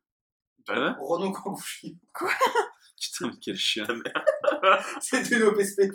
Ouais. 0.68 0.76
Renault 1.00 1.32
Kangoo 1.32 1.60
Junior. 1.64 1.98
Putain, 3.00 3.28
mais 3.28 3.34
quel 3.42 3.56
chien. 3.58 3.86
C'est 5.02 5.30
une 5.32 5.44
OPSP. 5.44 5.92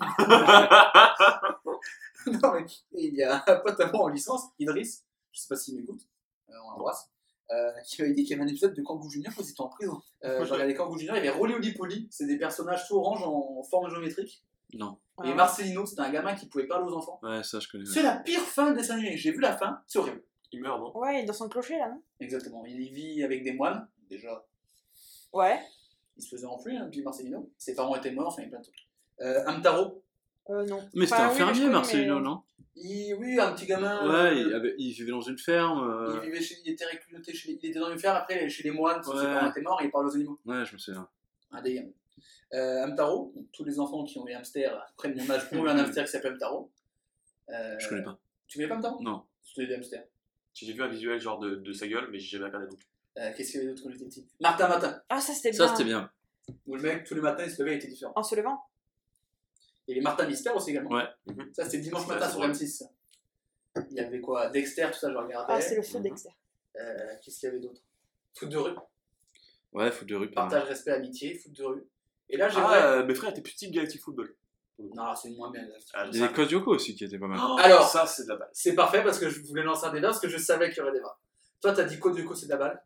non, 2.26 2.52
mais 2.54 2.66
il 2.92 3.14
y 3.14 3.22
a 3.22 3.42
un 3.46 3.56
pote 3.56 3.80
à 3.80 3.90
moi 3.90 4.04
en 4.04 4.08
licence, 4.08 4.42
Idriss, 4.58 5.04
je 5.32 5.40
sais 5.40 5.48
pas 5.48 5.56
s'il 5.56 5.76
m'écoute, 5.76 6.02
euh, 6.50 6.52
on 6.66 6.70
l'embrasse, 6.72 7.08
euh, 7.50 7.70
qui 7.86 8.02
m'avait 8.02 8.14
dit 8.14 8.22
qu'il 8.24 8.32
y 8.32 8.34
avait 8.34 8.44
un 8.44 8.48
épisode 8.52 8.74
de 8.74 8.82
Kangoo 8.82 9.08
Junior 9.08 9.32
où 9.36 9.40
ils 9.42 9.50
étaient 9.50 9.60
en 9.60 9.68
prison. 9.68 10.00
Euh, 10.24 10.44
j'ai 10.44 10.52
regardé 10.52 10.74
Kangoo 10.74 10.98
Junior, 10.98 11.16
il 11.16 11.24
y 11.24 11.28
avait 11.28 11.36
Rolly 11.38 11.54
Oli 11.54 11.72
Poli, 11.72 12.08
c'est 12.10 12.26
des 12.26 12.36
personnages 12.38 12.86
tout 12.86 12.96
orange 12.96 13.22
en 13.24 13.62
forme 13.64 13.90
géométrique. 13.90 14.44
Non. 14.74 14.98
Et 15.24 15.34
Marcelino, 15.34 15.84
c'était 15.84 16.00
un 16.00 16.10
gamin 16.10 16.34
qui 16.34 16.46
pouvait 16.46 16.66
parler 16.66 16.86
aux 16.90 16.94
enfants. 16.96 17.18
Ouais, 17.22 17.42
ça, 17.42 17.60
je 17.60 17.68
connais. 17.68 17.84
C'est 17.84 18.02
la 18.02 18.16
pire 18.16 18.40
fin 18.40 18.70
de 18.70 18.76
dessin 18.76 18.94
animé. 18.94 19.16
J'ai 19.16 19.32
vu 19.32 19.40
la 19.40 19.56
fin, 19.56 19.80
c'est 19.86 19.98
horrible. 19.98 20.22
Il 20.52 20.60
meurt, 20.62 20.80
non? 20.80 20.96
Ouais, 20.98 21.18
il 21.18 21.22
est 21.22 21.26
dans 21.26 21.32
son 21.34 21.48
clocher 21.48 21.76
là, 21.78 21.88
non? 21.90 22.02
Exactement. 22.20 22.64
Il 22.66 22.78
vit 22.92 23.22
avec 23.22 23.44
des 23.44 23.52
moines, 23.52 23.86
déjà. 24.08 24.44
Ouais. 25.32 25.60
Il 26.16 26.22
se 26.22 26.30
faisait 26.30 26.46
enfler, 26.46 26.76
un 26.76 26.88
petit 26.88 27.02
Marcelino. 27.02 27.50
Ses 27.58 27.74
parents 27.74 27.94
étaient 27.96 28.10
morts, 28.12 28.28
enfin, 28.28 28.42
il 28.42 28.44
y 28.44 28.48
a 28.48 28.50
plein 28.50 28.58
de 28.60 28.64
trucs. 28.64 28.88
Euh, 29.20 29.44
Amtaro, 29.46 30.02
Euh, 30.48 30.64
non. 30.66 30.80
Mais 30.94 31.04
c'était 31.06 31.16
Enfin, 31.20 31.24
un 31.24 31.28
oui, 31.28 31.32
je 31.34 31.38
fermier, 31.38 31.60
connais, 31.60 31.72
Marcelino, 31.72 32.16
mais- 32.16 32.24
non? 32.24 32.42
Il, 32.76 33.14
oui, 33.20 33.38
un 33.38 33.52
petit 33.52 33.66
gamin. 33.66 34.08
Ouais, 34.08 34.30
euh, 34.30 34.34
il, 34.34 34.54
avait- 34.54 34.74
il 34.78 34.92
vivait 34.92 35.10
dans 35.10 35.20
une 35.20 35.38
ferme. 35.38 35.78
Il 36.08 36.16
euh, 36.16 36.20
vivait 36.20 36.40
chez, 36.40 36.56
il 36.64 36.72
était 36.72 36.86
recruté 36.86 37.34
chez, 37.34 37.50
il 37.50 37.54
était 37.56 37.78
dans 37.78 37.90
une 37.92 37.98
ferme 37.98 38.16
après 38.16 38.48
chez 38.48 38.62
les 38.64 38.70
moines, 38.70 38.96
parce 38.96 39.10
que 39.12 39.18
ses 39.18 39.26
Ouais. 39.26 39.34
parents 39.34 39.50
étaient 39.50 39.60
morts 39.60 39.80
et 39.82 39.84
il 39.84 39.90
parlait 39.90 40.08
aux 40.10 40.14
animaux. 40.14 40.40
Ouais, 40.46 40.64
je 40.64 40.72
me 40.72 40.78
souviens. 40.78 41.06
Un 41.52 41.62
délire. 41.62 41.84
Euh, 42.52 42.84
Amtaro, 42.84 43.32
donc, 43.34 43.46
tous 43.52 43.64
les 43.64 43.78
enfants 43.80 44.04
qui 44.04 44.18
ont 44.18 44.24
des 44.24 44.34
hamsters, 44.34 44.76
après 44.90 45.12
mon 45.14 45.30
âge, 45.30 45.48
ont 45.52 45.64
eu 45.64 45.68
un 45.68 45.78
hamster 45.78 46.04
qui 46.04 46.10
s'appelle 46.10 46.34
Amtaro. 46.34 46.70
Euh, 47.48 47.78
Je 47.78 47.88
connais 47.88 48.02
pas. 48.02 48.18
Tu 48.46 48.58
connais 48.58 48.68
pas 48.68 48.76
Amtaro? 48.76 49.02
Non. 49.02 49.24
C'était 49.42 49.66
des 49.66 49.74
hamsters. 49.74 50.04
J'ai 50.54 50.72
vu 50.72 50.82
un 50.82 50.88
visuel 50.88 51.20
genre 51.20 51.38
de, 51.38 51.56
de 51.56 51.72
sa 51.72 51.86
gueule, 51.86 52.08
mais 52.10 52.18
j'ai 52.18 52.36
jamais 52.38 52.46
regardé 52.46 52.66
plus. 52.68 52.86
Euh, 53.18 53.32
Qu'est-ce 53.36 53.52
qu'il 53.52 53.60
y 53.60 53.62
avait 53.64 53.72
d'autre 53.72 53.82
quand 53.84 53.90
j'étais 53.90 54.04
petit? 54.04 54.28
Martin 54.40 54.68
Matin, 54.68 55.02
Ah, 55.08 55.20
ça 55.20 55.32
c'était 55.32 55.52
Ça, 55.52 55.64
bien. 55.66 55.74
c'était 55.76 55.88
bien. 55.88 56.10
où 56.66 56.74
le 56.76 56.82
mec, 56.82 57.04
tous 57.04 57.14
les 57.14 57.20
matins, 57.20 57.44
il 57.44 57.50
se 57.50 57.62
levait, 57.62 57.74
il 57.74 57.78
était 57.78 57.88
différent. 57.88 58.12
En 58.16 58.22
se 58.22 58.34
levant? 58.34 58.58
Il 59.86 59.92
y 59.92 59.94
avait 59.94 60.02
Martin 60.02 60.26
Mystère 60.26 60.54
aussi 60.56 60.70
également. 60.70 60.90
Ouais. 60.90 61.08
Ça, 61.52 61.64
c'était 61.64 61.78
dimanche 61.78 62.06
matin 62.06 62.28
sur 62.28 62.38
drôle. 62.38 62.50
M6. 62.52 62.84
Il 63.90 63.96
y 63.96 64.00
avait 64.00 64.20
quoi? 64.20 64.48
Dexter, 64.50 64.88
tout 64.92 64.98
ça, 64.98 65.10
je 65.10 65.16
regardais. 65.16 65.52
Ah, 65.54 65.60
c'est 65.60 65.76
le 65.76 65.82
feu 65.82 65.98
Mhm. 65.98 66.04
Dexter. 66.04 66.28
Euh, 66.76 67.14
Qu'est-ce 67.22 67.40
qu'il 67.40 67.48
y 67.48 67.52
avait 67.52 67.60
d'autre? 67.60 67.80
Foot 68.34 68.48
de 68.48 68.56
rue, 68.56 68.74
Ouais, 69.72 69.90
foot 69.90 70.08
de 70.08 70.14
rue. 70.16 70.30
partage, 70.30 70.64
respect, 70.68 70.90
amitié, 70.92 71.34
foot 71.38 71.52
de 71.52 71.64
rue. 71.64 71.88
Et 72.30 72.36
là, 72.36 72.48
j'ai 72.48 72.58
Ah, 72.60 72.66
vrai. 72.66 72.82
euh, 72.82 73.04
mes 73.06 73.14
frères 73.14 73.30
étaient 73.30 73.40
plus 73.42 73.52
petits 73.54 73.70
Galactic 73.70 74.00
Football. 74.02 74.34
Non, 74.78 75.14
c'est 75.14 75.30
moins 75.30 75.50
bien. 75.50 75.62
là. 75.62 75.74
Ah, 75.92 76.06
Il 76.10 76.18
y 76.18 76.22
avait 76.22 76.32
Code 76.32 76.50
Yoko 76.50 76.74
aussi 76.74 76.94
qui 76.94 77.04
était 77.04 77.18
pas 77.18 77.26
mal. 77.26 77.38
Oh, 77.42 77.56
Alors- 77.60 77.86
ça, 77.88 78.06
c'est 78.06 78.24
de 78.24 78.28
la 78.28 78.36
balle. 78.36 78.48
C'est 78.52 78.74
parfait 78.74 79.02
parce 79.04 79.18
que 79.18 79.28
je 79.28 79.40
voulais 79.42 79.62
lancer 79.62 79.84
un 79.86 79.92
débat 79.92 80.08
parce 80.08 80.20
que 80.20 80.28
je 80.28 80.38
savais 80.38 80.68
qu'il 80.70 80.78
y 80.78 80.80
aurait 80.80 80.92
débat. 80.92 81.18
Toi, 81.60 81.72
t'as 81.74 81.84
dit 81.84 81.98
Code 81.98 82.16
Yoko, 82.16 82.34
c'est 82.34 82.46
de 82.46 82.50
la 82.52 82.56
balle. 82.56 82.82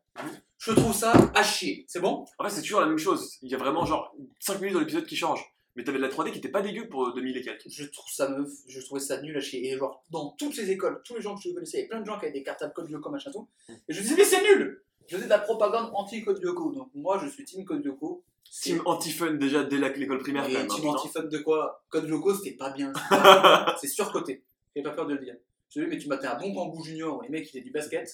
Je 0.59 0.73
trouve 0.73 0.93
ça 0.93 1.13
à 1.35 1.43
chier. 1.45 1.85
C'est 1.89 2.01
bon? 2.01 2.25
En 2.39 2.45
fait, 2.45 2.51
c'est 2.51 2.63
toujours 2.63 2.81
la 2.81 2.87
même 2.87 2.99
chose. 2.99 3.39
Il 3.43 3.51
y 3.51 3.55
a 3.55 3.59
vraiment 3.59 3.85
genre 3.85 4.13
5 4.41 4.59
minutes 4.61 4.75
dans 4.75 4.81
l'épisode 4.81 5.07
qui 5.07 5.15
change. 5.17 5.45
Mais 5.77 5.83
t'avais 5.85 5.99
de 5.99 6.03
la 6.05 6.09
3D 6.09 6.31
qui 6.33 6.39
était 6.39 6.49
pas 6.49 6.63
dégueu 6.63 6.89
pour 6.89 7.13
2000 7.15 7.37
et 7.37 7.43
quelques. 7.43 7.69
Je 7.69 7.85
trouve 7.85 8.11
ça 8.13 8.29
meuf, 8.29 8.49
je 8.69 8.81
trouvais 8.81 9.01
ça 9.01 9.21
nul 9.21 9.37
à 9.37 9.41
chier. 9.41 9.73
Et 9.73 9.77
genre, 9.77 10.05
dans 10.11 10.31
toutes 10.39 10.55
ces 10.55 10.71
écoles, 10.71 11.01
tous 11.05 11.17
les 11.17 11.21
gens 11.21 11.35
que 11.37 11.43
je 11.43 11.53
connaissais, 11.53 11.79
il 11.79 11.81
y 11.81 11.83
avait 11.83 11.89
plein 11.89 12.01
de 12.01 12.07
gens 12.07 12.19
qui 12.19 12.25
avaient 12.27 12.33
des 12.33 12.43
cartables 12.45 12.73
Code 12.73 12.89
Yoko, 12.91 13.11
machin 13.11 13.31
tout. 13.33 13.49
Et 13.69 13.93
je 13.93 14.01
disais, 14.01 14.15
mais 14.17 14.25
c'est 14.25 14.43
nul 14.43 14.83
Je 15.07 15.17
faisais 15.17 15.27
de 15.27 15.31
la 15.31 15.39
propagande 15.39 15.91
anti-Code 15.95 16.41
Yoko. 16.43 16.73
Donc 16.73 16.91
moi, 16.95 17.19
je 17.23 17.29
suis 17.29 17.45
team 17.45 17.65
Code 17.65 17.85
Yoko. 17.85 18.25
C'est- 18.51 18.71
Team 18.71 18.83
anti-fun 18.85 19.35
déjà 19.35 19.65
dès 19.65 19.79
la- 19.79 19.89
l'école 19.91 20.19
primaire. 20.19 20.45
Et 20.49 20.53
quand 20.53 20.59
même, 20.61 20.67
hein, 20.71 20.75
team 20.75 20.85
putain. 20.85 20.97
anti-fun 20.97 21.23
de 21.25 21.39
quoi? 21.39 21.85
Code 21.89 22.09
Yoko, 22.09 22.35
c'était 22.35 22.57
pas 22.57 22.71
bien. 22.71 22.93
c'est 22.95 23.09
pas 23.09 23.65
bien. 23.67 23.75
C'est 23.81 23.89
surcoté. 23.89 24.45
J'ai 24.77 24.83
pas 24.83 24.91
peur 24.91 25.07
de 25.07 25.15
le 25.15 25.25
dire. 25.25 25.37
Je 25.71 25.81
dis, 25.81 25.87
mais 25.87 25.99
tu 25.99 26.09
battais 26.09 26.27
un 26.27 26.39
bon 26.39 26.55
Kangoo 26.55 26.83
Junior 26.85 27.19
où 27.19 27.23
les 27.23 27.29
mecs, 27.29 27.45
ils 27.47 27.49
faisaient 27.49 27.61
du 27.65 27.71
basket. 27.71 28.09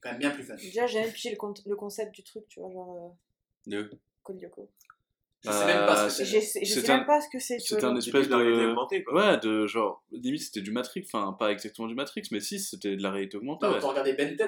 Quand 0.00 0.10
même 0.10 0.18
bien 0.18 0.30
plus 0.30 0.42
fun. 0.42 0.54
Déjà, 0.56 0.86
j'ai 0.86 1.00
même 1.00 1.12
pigé 1.12 1.30
le, 1.30 1.36
con- 1.36 1.54
le 1.64 1.76
concept 1.76 2.14
du 2.14 2.22
truc, 2.24 2.44
tu 2.48 2.60
vois, 2.60 2.70
genre. 2.70 3.16
De- 3.66 3.76
Euh, 3.76 3.90
Code 4.22 4.40
Lyoko. 4.40 4.70
Je 5.42 5.50
sais 5.50 5.66
même 5.66 5.84
pas 5.86 6.08
ce 6.08 6.18
que 6.18 6.24
Je 6.24 6.30
c'est. 6.32 6.40
sais, 6.40 6.64
je 6.64 6.72
C'est 6.74 6.80
sais 6.80 6.90
un- 6.90 6.96
même 6.98 7.06
pas 7.06 7.20
ce 7.20 7.28
que 7.30 7.38
c'est. 7.38 7.58
tu 7.58 7.68
C'était 7.68 7.82
vois, 7.82 7.90
un 7.90 7.96
espèce 7.96 8.26
de 8.28 8.30
la 8.32 8.38
réalité 8.38 8.62
de. 8.64 8.68
augmentée, 8.70 9.04
quoi. 9.04 9.14
Ouais, 9.32 9.38
de 9.38 9.66
genre. 9.66 10.02
Limite, 10.10 10.42
c'était 10.42 10.62
du 10.62 10.70
Matrix. 10.72 11.04
Enfin, 11.06 11.34
pas 11.38 11.52
exactement 11.52 11.86
du 11.86 11.94
Matrix, 11.94 12.22
mais 12.32 12.40
si, 12.40 12.58
c'était 12.58 12.96
de 12.96 13.02
la 13.02 13.10
réalité 13.10 13.36
augmentée. 13.36 13.66
Non, 13.66 13.74
ouais. 13.74 13.78
t'as 13.80 13.88
regardé 13.88 14.14
Ben 14.14 14.34
10 14.34 14.42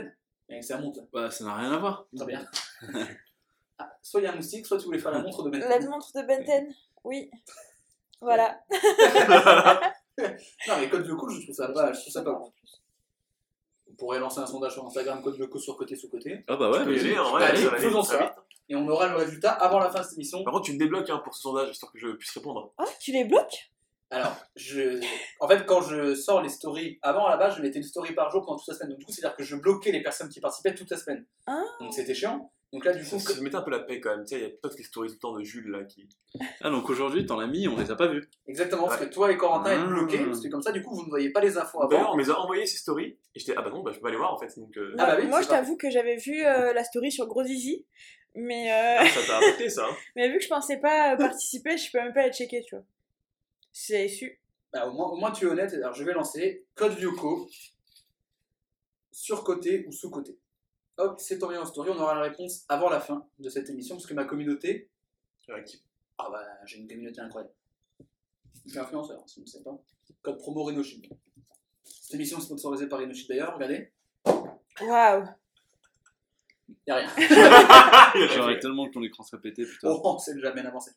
et 0.48 0.62
ça 0.62 0.78
monte. 0.78 0.98
Bah, 1.12 1.30
ça 1.30 1.44
n'a 1.44 1.54
rien 1.54 1.72
à 1.72 1.78
voir. 1.78 2.06
Très 2.16 2.26
bien. 2.26 2.46
Ah, 3.78 3.92
soit 4.00 4.22
il 4.22 4.24
y 4.24 4.26
a 4.26 4.32
un 4.32 4.36
moustique, 4.36 4.64
soit 4.64 4.78
tu 4.78 4.86
voulais 4.86 4.98
faire 4.98 5.10
la 5.10 5.18
montre 5.18 5.42
de 5.42 5.50
Ben 5.50 5.60
10. 5.60 5.68
La 5.68 5.80
montre 5.90 6.10
de 6.14 6.22
Benten, 6.26 6.74
oui. 7.04 7.30
Voilà. 8.22 8.58
Non, 10.18 10.78
mais 10.80 10.88
Code 10.88 11.06
Lyoko, 11.06 11.28
je 11.28 11.42
trouve 11.42 11.54
ça 11.54 11.68
pas, 11.68 11.92
je 11.92 12.00
trouve 12.00 12.12
ça 12.12 12.22
pas 12.22 12.32
ouf. 12.32 12.48
On 13.90 13.94
pourrait 13.96 14.18
lancer 14.18 14.40
un 14.40 14.46
sondage 14.46 14.72
sur 14.72 14.86
Instagram, 14.86 15.22
Code 15.22 15.38
Lyoko 15.38 15.58
sur 15.58 15.76
côté, 15.76 15.94
sous 15.94 16.08
côté. 16.08 16.42
Ah 16.48 16.56
bah 16.56 16.70
ouais, 16.70 16.78
Tu 16.78 16.84
peux 16.86 16.94
y 16.94 16.98
vas-y. 17.00 17.06
aller, 17.10 17.18
en 17.18 17.30
vrai, 17.32 17.44
Allez, 17.44 17.62
ça 17.64 17.76
faisons 17.76 18.02
ça. 18.02 18.18
vite. 18.22 18.32
Et 18.70 18.74
on 18.76 18.88
aura 18.88 19.08
le 19.08 19.16
résultat 19.16 19.52
avant 19.52 19.78
la 19.78 19.90
fin 19.90 20.00
de 20.00 20.04
cette 20.04 20.14
émission. 20.14 20.42
Par 20.42 20.54
contre, 20.54 20.64
tu 20.64 20.72
me 20.72 20.78
débloques 20.78 21.10
hein, 21.10 21.20
pour 21.22 21.34
ce 21.34 21.42
sondage, 21.42 21.68
histoire 21.70 21.92
que 21.92 21.98
je 21.98 22.08
puisse 22.12 22.32
répondre. 22.32 22.72
Ah, 22.78 22.84
tu 22.98 23.12
les 23.12 23.24
bloques? 23.24 23.70
Alors, 24.10 24.36
je... 24.54 25.00
en 25.40 25.48
fait, 25.48 25.66
quand 25.66 25.82
je 25.82 26.14
sors 26.14 26.40
les 26.42 26.48
stories, 26.48 26.98
avant 27.02 27.26
à 27.26 27.30
la 27.30 27.36
base, 27.36 27.56
je 27.56 27.62
mettais 27.62 27.78
une 27.78 27.84
story 27.84 28.14
par 28.14 28.30
jour 28.30 28.44
pendant 28.44 28.58
toute 28.58 28.68
la 28.68 28.74
semaine. 28.74 28.90
Donc, 28.90 28.98
du 29.00 29.04
coup, 29.04 29.12
c'est-à-dire 29.12 29.36
que 29.36 29.42
je 29.42 29.56
bloquais 29.56 29.90
les 29.92 30.02
personnes 30.02 30.28
qui 30.28 30.40
participaient 30.40 30.74
toute 30.74 30.90
la 30.90 30.96
semaine. 30.96 31.26
Ah. 31.46 31.62
Donc, 31.80 31.92
c'était 31.92 32.14
chiant. 32.14 32.52
Donc, 32.72 32.84
là, 32.84 32.92
du 32.92 33.02
coup, 33.04 33.18
Ça 33.18 33.34
se 33.34 33.40
mettait 33.40 33.56
un 33.56 33.62
peu 33.62 33.70
la 33.70 33.80
paix 33.80 34.00
quand 34.00 34.10
même. 34.10 34.24
Tu 34.24 34.34
sais, 34.34 34.40
il 34.40 34.42
y 34.42 34.46
a 34.46 34.48
peut-être 34.50 34.76
les 34.76 34.84
stories 34.84 35.08
tout 35.08 35.14
le 35.14 35.18
temps 35.20 35.32
de 35.38 35.42
Jules 35.42 35.70
là 35.70 35.84
qui. 35.84 36.08
Ah, 36.60 36.70
donc 36.70 36.88
aujourd'hui, 36.90 37.24
t'en 37.26 37.38
as 37.38 37.46
mis, 37.46 37.66
on 37.68 37.76
les 37.76 37.90
a 37.90 37.96
pas 37.96 38.06
vus. 38.08 38.28
exactement, 38.46 38.86
parce 38.86 38.98
que 39.00 39.04
toi 39.06 39.30
et 39.32 39.36
Corentin 39.36 39.70
Ah. 39.70 39.74
êtes 39.74 39.86
bloqués, 39.88 40.24
parce 40.24 40.40
que 40.40 40.48
comme 40.48 40.62
ça, 40.62 40.72
du 40.72 40.82
coup, 40.82 40.94
vous 40.94 41.04
ne 41.04 41.08
voyez 41.08 41.30
pas 41.30 41.40
les 41.40 41.56
infos 41.58 41.78
D'ailleurs, 41.88 42.06
avant. 42.08 42.14
on 42.14 42.18
les 42.18 42.28
a 42.30 42.38
envoyé 42.38 42.66
ces 42.66 42.76
stories 42.76 43.18
et 43.34 43.38
j'étais 43.40 43.54
ah 43.56 43.62
bah 43.62 43.70
non, 43.70 43.82
bah 43.82 43.90
je 43.92 43.96
peux 43.98 44.02
pas 44.02 44.10
les 44.10 44.16
voir 44.16 44.34
en 44.34 44.38
fait. 44.38 44.52
Donc 44.58 44.76
euh, 44.76 44.94
Ah 44.98 45.06
bah 45.06 45.16
oui, 45.20 45.26
Moi, 45.28 45.42
je 45.42 45.48
t'avoue 45.48 45.76
que 45.76 45.90
j'avais 45.90 46.16
vu 46.16 46.44
euh, 46.44 46.72
la 46.72 46.84
story 46.84 47.10
sur 47.10 47.26
Gros 47.26 47.44
Zizi, 47.44 47.86
mais, 48.34 48.70
euh, 48.72 49.06
ça 49.06 49.20
t'a 49.26 49.38
impacté 49.38 49.70
ça. 49.70 49.86
hein. 49.88 49.96
mais 50.16 50.28
vu 50.28 50.38
que 50.38 50.44
je 50.44 50.48
pensais 50.48 50.76
pas 50.78 51.16
participer, 51.16 51.76
je 51.78 51.90
peux 51.90 51.98
même 51.98 52.12
pas 52.12 52.26
la 52.26 52.32
checker, 52.32 52.62
tu 52.68 52.74
vois. 52.74 52.84
C'est 53.78 54.08
su. 54.08 54.40
Bah, 54.72 54.86
au, 54.88 54.92
moins, 54.92 55.08
au 55.08 55.16
moins, 55.16 55.30
tu 55.30 55.44
es 55.44 55.48
honnête. 55.48 55.70
Alors, 55.74 55.92
je 55.92 56.02
vais 56.02 56.14
lancer 56.14 56.64
code 56.74 56.98
Lyoko, 56.98 57.46
surcoté 59.12 59.84
ou 59.86 59.92
sous-côté. 59.92 60.38
Hop, 60.96 61.20
c'est 61.20 61.42
envoyé 61.42 61.60
en 61.60 61.66
story. 61.66 61.90
On 61.90 61.98
aura 62.00 62.14
la 62.14 62.22
réponse 62.22 62.64
avant 62.70 62.88
la 62.88 63.00
fin 63.00 63.28
de 63.38 63.50
cette 63.50 63.68
émission, 63.68 63.96
parce 63.96 64.06
que 64.06 64.14
ma 64.14 64.24
communauté. 64.24 64.88
Qui- 65.66 65.82
Ah 66.16 66.30
bah, 66.30 66.42
j'ai 66.64 66.78
une 66.78 66.88
communauté 66.88 67.20
incroyable. 67.20 67.52
Je 68.64 68.70
suis 68.70 68.78
influenceur, 68.78 69.22
si 69.28 69.40
vous 69.40 69.44
ne 69.44 69.50
savez 69.50 69.64
pas. 69.64 69.78
Code 70.22 70.38
promo 70.38 70.64
Renoshid. 70.64 71.06
Cette 71.84 72.14
émission 72.14 72.38
est 72.38 72.42
sponsorisée 72.42 72.88
par 72.88 73.00
Renoshid 73.00 73.28
d'ailleurs, 73.28 73.52
regardez. 73.56 73.92
Waouh. 74.80 75.26
Y 76.86 76.90
a 76.90 76.94
rien. 76.96 77.10
J'aurais 78.34 78.58
tellement 78.58 78.86
que 78.88 78.92
ton 78.94 79.02
écran 79.02 79.22
serait 79.22 79.42
pété, 79.42 79.66
putain. 79.66 79.88
Oh, 79.90 80.16
c'est 80.18 80.32
déjà 80.34 80.52
bien 80.52 80.64
avancé. 80.64 80.92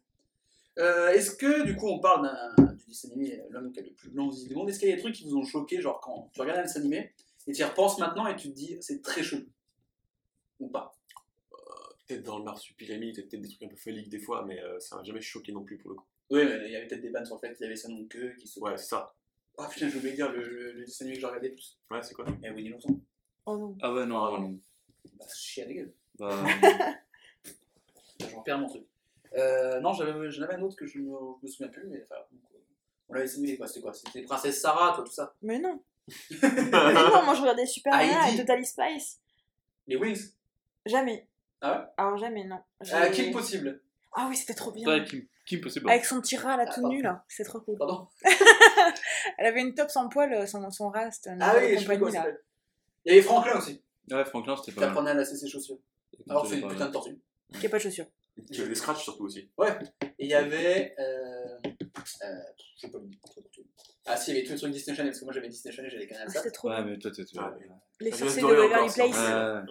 Euh, 0.77 1.09
Est-ce 1.09 1.31
que, 1.35 1.63
du 1.65 1.75
coup, 1.75 1.87
on 1.87 1.99
parle 1.99 2.23
d'un- 2.57 2.73
du 2.73 2.85
dessin 2.85 3.09
animé, 3.09 3.41
l'homme 3.49 3.71
qui 3.71 3.79
a 3.79 3.83
le 3.83 3.91
plus 3.91 4.11
long 4.11 4.31
zizi 4.31 4.47
du 4.47 4.55
monde, 4.55 4.69
est-ce 4.69 4.79
qu'il 4.79 4.89
y 4.89 4.91
a 4.91 4.95
des 4.95 5.01
trucs 5.01 5.15
qui 5.15 5.25
vous 5.27 5.35
ont 5.35 5.43
choqué, 5.43 5.81
genre 5.81 5.99
quand 5.99 6.29
tu 6.33 6.39
regardes 6.41 6.59
un 6.59 6.63
dessin 6.63 6.79
animé 6.79 7.11
et 7.47 7.51
tu 7.53 7.59
y 7.61 7.63
repenses 7.63 7.97
maintenant 7.99 8.27
et 8.27 8.35
tu 8.35 8.49
te 8.49 8.53
dis 8.55 8.77
c'est 8.81 9.01
très 9.01 9.23
chelou? 9.23 9.45
Ou 10.59 10.67
pas? 10.69 10.93
Peut-être 12.07 12.23
dans 12.23 12.39
le 12.39 12.43
marsupilami, 12.43 13.13
peut-être 13.13 13.29
des 13.39 13.47
trucs 13.47 13.61
un 13.63 13.67
peu 13.67 13.75
phalliques 13.75 14.09
des 14.09 14.19
fois, 14.19 14.43
mais 14.45 14.59
euh, 14.61 14.79
ça 14.79 14.95
m'a 14.95 15.03
jamais 15.03 15.21
choqué 15.21 15.51
non 15.51 15.63
plus 15.63 15.77
pour 15.77 15.91
le 15.91 15.95
coup. 15.97 16.05
Oui, 16.31 16.43
mais 16.43 16.65
il 16.65 16.71
y 16.71 16.75
avait 16.75 16.87
peut-être 16.87 17.01
des 17.01 17.09
bannes 17.11 17.25
sur 17.25 17.35
le 17.35 17.39
fait 17.39 17.53
qu'il 17.55 17.67
y 17.67 17.69
avait 17.69 17.79
nom 17.89 17.99
de 17.99 18.07
queue 18.07 18.33
qui 18.39 18.47
se. 18.47 18.59
Ouais, 18.59 18.75
c'est 18.77 18.87
ça. 18.87 19.13
Ah 19.57 19.67
putain, 19.67 19.89
j'ai 19.89 19.97
oublié 19.97 20.11
de 20.11 20.15
dire 20.15 20.31
le, 20.31 20.41
le, 20.47 20.71
le 20.71 20.85
dessin 20.85 21.05
animé 21.05 21.15
que 21.17 21.21
j'ai 21.21 21.27
regardé 21.27 21.49
plus. 21.49 21.77
Ouais, 21.91 22.01
c'est 22.01 22.13
quoi? 22.15 22.25
Mais 22.41 22.49
Winnie 22.49 22.69
l'ourson. 22.69 22.99
Oh 23.45 23.57
non. 23.57 23.77
Ah 23.81 23.93
ouais, 23.93 24.05
non, 24.07 24.23
ah, 24.23 24.39
non. 24.39 24.59
Bah, 25.19 25.25
chier 25.35 25.63
à 25.63 25.67
la 25.67 25.73
gueule. 25.73 25.93
Bah, 26.17 26.43
J'en 28.31 28.41
perds 28.41 28.59
mon 28.59 28.69
truc. 28.69 28.83
Euh, 29.37 29.79
non, 29.79 29.93
j'avais 29.93 30.29
j'en 30.31 30.43
avais 30.43 30.55
un 30.55 30.61
autre 30.61 30.75
que 30.75 30.85
je 30.85 30.97
me, 30.99 31.05
je 31.41 31.45
me 31.45 31.47
souviens 31.47 31.67
plus, 31.67 31.85
mais 31.87 32.03
enfin, 32.03 32.21
donc, 32.31 32.41
euh, 32.53 32.57
on 33.09 33.13
l'avait 33.13 33.27
simulé 33.27 33.57
quoi, 33.57 33.67
c'était 33.67 33.81
quoi? 33.81 33.93
C'était 33.93 34.21
Princesse 34.23 34.59
Sarah, 34.61 34.93
toi, 34.95 35.03
tout 35.03 35.11
ça? 35.11 35.33
Mais 35.41 35.59
non. 35.59 35.81
mais 36.41 36.93
non, 36.93 37.23
moi 37.23 37.35
je 37.35 37.41
regardais 37.41 37.67
Super 37.67 37.93
Nana 37.93 38.27
Heidi. 38.27 38.41
et 38.41 38.45
Totally 38.45 38.65
Spice. 38.65 39.19
Les 39.87 39.95
Wings? 39.95 40.31
Jamais. 40.85 41.27
Ah 41.61 41.79
ouais? 41.79 41.85
Alors 41.97 42.17
jamais, 42.17 42.43
non. 42.45 42.59
Ah, 42.91 43.09
Kim 43.09 43.31
possible. 43.31 43.81
Ah 44.13 44.25
oui, 44.29 44.35
c'était 44.35 44.55
trop 44.55 44.71
bien. 44.71 44.87
ouais, 44.87 45.03
Kim, 45.03 45.23
Kim 45.45 45.61
possible. 45.61 45.87
Avec 45.89 46.05
son 46.05 46.19
petit 46.21 46.37
rat 46.37 46.57
là 46.57 46.65
Ah, 46.67 46.73
tout 46.73 46.81
pardon. 46.81 46.95
nu 46.95 47.01
là, 47.03 47.23
c'est 47.27 47.43
trop 47.43 47.59
cool. 47.59 47.77
Pardon? 47.77 48.07
Elle 49.37 49.45
avait 49.45 49.61
une 49.61 49.75
top 49.75 49.89
sans 49.91 50.09
poil, 50.09 50.33
euh, 50.33 50.45
son, 50.47 50.69
son 50.71 50.89
rat, 50.89 51.09
Ah 51.39 51.53
oui, 51.59 51.75
de 51.75 51.77
je 51.81 51.85
sais 51.87 51.99
quoi 51.99 52.09
là. 52.09 52.25
Il 53.05 53.09
y 53.09 53.11
avait 53.11 53.21
Franklin 53.21 53.57
aussi, 53.57 53.83
Ouais, 54.11 54.25
Franklin, 54.25 54.55
c'était 54.57 54.71
pas 54.71 54.81
mal. 54.81 54.89
apprenait 54.89 55.11
à 55.11 55.13
lasser 55.13 55.35
ses 55.37 55.47
chaussures. 55.47 55.77
Alors 56.27 56.47
c'est 56.47 56.59
une 56.59 56.67
putain 56.67 56.87
de 56.87 56.91
tortue. 56.91 57.19
Qui 57.59 57.67
a 57.67 57.69
pas 57.69 57.77
de 57.77 57.83
chaussures. 57.83 58.07
Tu 58.51 58.61
avais 58.61 58.69
des 58.69 58.75
scratchs 58.75 59.03
surtout 59.03 59.25
aussi. 59.25 59.39
Et 59.39 60.25
il 60.25 60.27
y 60.27 60.33
avait. 60.33 60.95
Euh, 60.99 61.57
euh, 62.23 62.27
je 62.75 62.81
sais 62.81 62.89
pas. 62.89 62.99
Ah 64.05 64.17
si, 64.17 64.31
il 64.31 64.35
y 64.35 64.37
avait 64.37 64.45
tous 64.47 64.53
les 64.53 64.57
trucs 64.59 64.71
Disney 64.73 64.95
Channel, 64.95 65.11
parce 65.11 65.19
que 65.19 65.25
moi 65.25 65.33
j'avais 65.33 65.49
Disney 65.49 65.73
Channel, 65.75 65.91
j'avais 65.91 66.07
Canal 66.07 66.25
Ah, 66.27 66.31
ça. 66.31 66.39
C'était 66.39 66.51
trop 66.51 66.69
Ouais, 66.69 66.77
bien. 66.83 66.85
mais 66.93 66.97
toi, 66.97 67.11
t'es. 67.11 67.21
Ouais, 67.21 67.43
Ouais, 67.43 67.67
Les 67.99 68.11
sorciers 68.11 68.41
de 68.41 68.47
encore, 68.47 68.69
Place. 68.69 68.95
ça. 69.13 69.63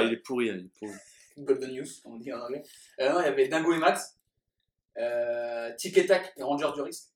ouais, 0.00 0.06
il 0.08 0.12
est 0.12 0.16
pourri, 0.18 0.46
il 0.48 0.56
est 0.66 0.78
pourri. 0.78 0.92
Golden 1.38 1.72
News, 1.72 1.86
on 2.04 2.16
dit 2.16 2.32
en 2.32 2.40
anglais. 2.40 2.62
Euh, 3.00 3.12
non, 3.12 3.20
il 3.20 3.24
y 3.24 3.28
avait 3.28 3.48
Dingo 3.48 3.72
et 3.72 3.78
Max, 3.78 4.18
euh, 4.98 5.72
Tic 5.76 5.96
et 5.96 6.06
Tac 6.06 6.32
et 6.36 6.42
Ranger 6.42 6.70
du 6.74 6.80
risque. 6.82 7.10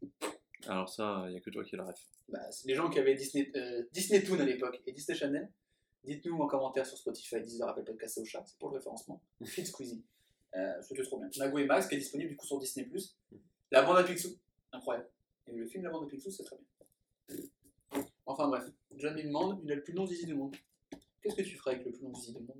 Alors 0.68 0.88
ça, 0.88 1.24
il 1.28 1.34
y 1.34 1.36
a 1.36 1.40
que 1.40 1.50
toi 1.50 1.64
qui 1.64 1.76
le 1.76 1.82
ref. 1.82 1.98
Bah, 2.28 2.38
c'est 2.52 2.68
les 2.68 2.74
gens 2.74 2.88
qui 2.88 2.98
avaient 3.00 3.14
Disney, 3.16 3.50
euh, 3.56 3.82
Disney 3.92 4.22
Toon 4.22 4.38
à 4.40 4.44
l'époque 4.44 4.80
et 4.86 4.92
Disney 4.92 5.18
Channel. 5.18 5.50
Dites-nous 6.04 6.40
en 6.40 6.46
commentaire 6.46 6.86
sur 6.86 6.96
Spotify, 6.96 7.40
Deezer, 7.40 7.68
Apple 7.68 7.84
Podcast 7.84 8.18
et 8.18 8.20
au 8.22 8.24
chat, 8.24 8.42
c'est 8.46 8.56
pour 8.58 8.70
le 8.70 8.76
référencement. 8.76 9.20
Feed 9.44 9.66
Squeezie. 9.66 10.02
Euh, 10.56 10.72
C'était 10.82 11.02
trop 11.02 11.18
bien. 11.18 11.28
Nago 11.38 11.58
et 11.58 11.64
Max 11.66 11.86
qui 11.88 11.94
est 11.94 11.98
disponible 11.98 12.30
du 12.30 12.36
coup 12.36 12.46
sur 12.46 12.58
Disney+. 12.58 12.88
La 13.70 13.82
bande 13.82 13.96
à 13.98 14.04
Picsou, 14.04 14.36
incroyable. 14.72 15.08
Et 15.48 15.56
le 15.56 15.66
film 15.66 15.84
La 15.84 15.90
bande 15.90 16.04
à 16.04 16.08
Picsou, 16.08 16.30
c'est 16.30 16.44
très 16.44 16.56
bien. 16.56 17.36
Enfin 18.26 18.48
bref, 18.48 18.64
John 18.96 19.14
me 19.14 19.22
demande, 19.22 19.60
il 19.64 19.72
a 19.72 19.74
le 19.76 19.82
plus 19.82 19.92
long 19.94 20.06
zizi 20.06 20.26
du 20.26 20.34
monde. 20.34 20.54
Qu'est-ce 21.22 21.36
que 21.36 21.42
tu 21.42 21.56
ferais 21.56 21.72
avec 21.74 21.86
le 21.86 21.92
plus 21.92 22.02
long 22.02 22.14
zizi 22.14 22.32
du 22.32 22.38
monde, 22.40 22.50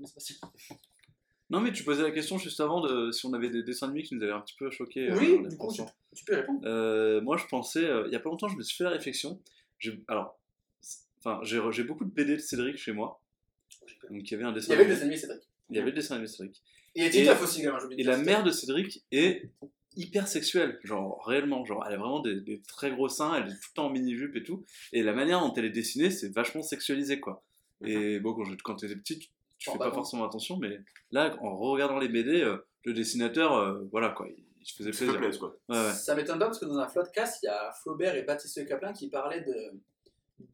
Non, 1.51 1.61
mais 1.61 1.73
tu 1.73 1.85
posais 1.85 2.03
la 2.03 2.11
question 2.11 2.39
juste 2.39 2.61
avant 2.61 2.81
de 2.81 3.11
si 3.13 3.27
on 3.27 3.33
avait 3.35 3.51
des 3.51 3.63
dessins 3.63 3.87
animés 3.87 4.03
qui 4.03 4.15
nous 4.15 4.23
avaient 4.23 4.33
un 4.33 4.41
petit 4.41 4.57
peu 4.57 4.71
choqué. 4.71 5.11
euh, 5.11 5.19
Oui, 5.19 5.39
les 5.43 5.49
du 5.51 5.57
coup, 5.57 5.67
pensant. 5.67 5.91
Tu 6.15 6.25
peux 6.25 6.37
répondre 6.37 6.61
Euh, 6.67 7.21
moi, 7.21 7.37
je 7.37 7.47
pensais, 7.47 7.85
euh, 7.85 8.05
il 8.07 8.13
y 8.13 8.17
a 8.17 8.21
pas 8.21 8.29
longtemps, 8.31 8.49
je 8.49 8.57
me 8.57 8.63
suis 8.63 8.77
fait 8.77 8.85
la 8.85 8.91
réflexion. 8.91 9.41
Alors, 10.09 10.39
enfin, 11.19 11.41
j'ai 11.43 11.85
beaucoup 11.85 12.05
de 12.05 12.11
BD 12.11 12.37
de 12.37 12.41
Cédric 12.41 12.77
chez 12.79 12.93
moi. 12.93 13.21
Donc, 14.11 14.23
il 14.23 14.31
y 14.31 14.35
avait 14.35 14.45
un 14.45 14.51
Il 14.51 14.55
dessin 14.55 14.73
y 14.73 14.75
avait 14.77 14.85
le 14.85 14.91
dessin 14.91 15.03
animé 15.03 15.17
Cédric. 15.17 15.43
Il 15.71 15.77
y 15.77 15.79
avait 15.79 15.91
le 15.91 15.97
dessin 15.97 16.15
animé 16.17 16.29
de 16.29 16.53
Et 16.95 17.09
Titeuf 17.11 17.43
aussi, 17.43 17.63
de 17.63 18.05
la 18.07 18.17
mère 18.19 18.45
de 18.45 18.51
Cédric 18.51 19.03
est 19.13 19.49
hyper 19.97 20.27
sexuelle, 20.29 20.79
genre 20.85 21.23
réellement, 21.27 21.65
genre 21.65 21.85
elle 21.87 21.95
a 21.95 21.99
vraiment 21.99 22.21
des, 22.21 22.41
des 22.41 22.61
très 22.63 22.91
gros 22.91 23.09
seins, 23.09 23.35
elle 23.35 23.45
est 23.49 23.55
tout 23.55 23.69
le 23.71 23.75
temps 23.75 23.87
en 23.87 23.91
mini-jupe 23.91 24.37
et 24.37 24.43
tout, 24.43 24.65
et 24.93 25.03
la 25.03 25.13
manière 25.13 25.41
dont 25.41 25.53
elle 25.55 25.67
est 25.67 25.71
dessinée, 25.71 26.11
c'est 26.11 26.29
vachement 26.33 26.63
sexualisé 26.63 27.21
quoi. 27.21 27.43
Et 27.85 28.21
bon, 28.21 28.33
quand, 28.35 28.45
quand 28.63 28.77
t'étais 28.77 28.97
petit, 28.97 29.19
tu, 29.19 29.29
tu 29.59 29.69
Oh, 29.69 29.73
fais 29.73 29.79
bah 29.79 29.85
pas 29.87 29.91
bon. 29.91 29.97
forcément 29.97 30.25
attention, 30.25 30.57
mais 30.57 30.79
là, 31.11 31.37
en 31.43 31.57
regardant 31.57 31.99
les 31.99 32.09
BD, 32.09 32.43
euh, 32.43 32.57
le 32.85 32.95
dessinateur, 32.95 33.53
euh, 33.57 33.83
voilà 33.91 34.11
quoi, 34.11 34.27
il, 34.29 34.43
il 34.61 34.67
se 34.67 34.75
faisait 34.77 34.91
plaisir. 34.93 35.19
plaise 35.19 35.39
quoi. 35.39 35.57
Ouais, 35.69 35.77
ouais. 35.77 35.93
Ça 35.93 36.15
m'étonne 36.15 36.39
pas 36.39 36.47
parce 36.47 36.59
que 36.59 36.65
dans 36.67 36.79
un 36.79 36.89
floodcast, 36.89 37.41
il 37.43 37.47
y 37.47 37.49
a 37.49 37.73
Flaubert 37.83 38.15
et 38.17 38.23
Baptiste 38.23 38.67
Caplin 38.67 38.93
qui 38.93 39.09
parlaient 39.09 39.43
de, 39.43 39.73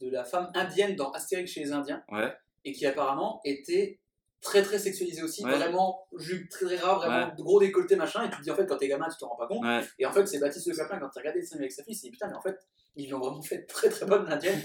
de 0.06 0.10
la 0.10 0.24
femme 0.24 0.50
indienne 0.54 0.96
dans 0.96 1.10
Astérix 1.12 1.52
chez 1.52 1.60
les 1.60 1.72
Indiens 1.72 2.02
Ouais. 2.10 2.32
et 2.64 2.72
qui 2.72 2.86
apparemment 2.86 3.40
était 3.44 3.98
très 4.40 4.62
très 4.62 4.78
sexualisée 4.78 5.22
aussi, 5.22 5.44
Ouais. 5.44 5.56
vraiment 5.56 6.06
jupe 6.16 6.48
très 6.48 6.66
très 6.66 6.76
rare, 6.76 6.98
vraiment 6.98 7.26
Ouais. 7.28 7.32
gros 7.38 7.58
décolleté 7.60 7.96
machin. 7.96 8.24
Et 8.24 8.30
tu 8.30 8.36
te 8.38 8.42
dis 8.42 8.50
en 8.50 8.56
fait 8.56 8.66
quand 8.66 8.76
t'es 8.76 8.88
gamin, 8.88 9.08
tu 9.08 9.18
t'en 9.18 9.28
rends 9.28 9.36
pas 9.36 9.46
compte. 9.46 9.64
Ouais. 9.64 9.80
Et 9.98 10.06
en 10.06 10.12
fait, 10.12 10.26
c'est 10.26 10.38
Baptiste 10.38 10.74
Caplin 10.76 10.98
quand 10.98 11.08
tu 11.08 11.18
regardé 11.18 11.40
le 11.40 11.46
film 11.46 11.60
avec 11.60 11.72
sa 11.72 11.82
fille, 11.82 11.94
dit 11.96 12.10
putain, 12.10 12.28
mais 12.28 12.34
en 12.36 12.42
fait, 12.42 12.58
ils 12.96 13.12
ont 13.14 13.18
vraiment 13.18 13.42
fait 13.42 13.64
très 13.66 13.88
très 13.88 14.06
bonne 14.06 14.30
indienne. 14.30 14.60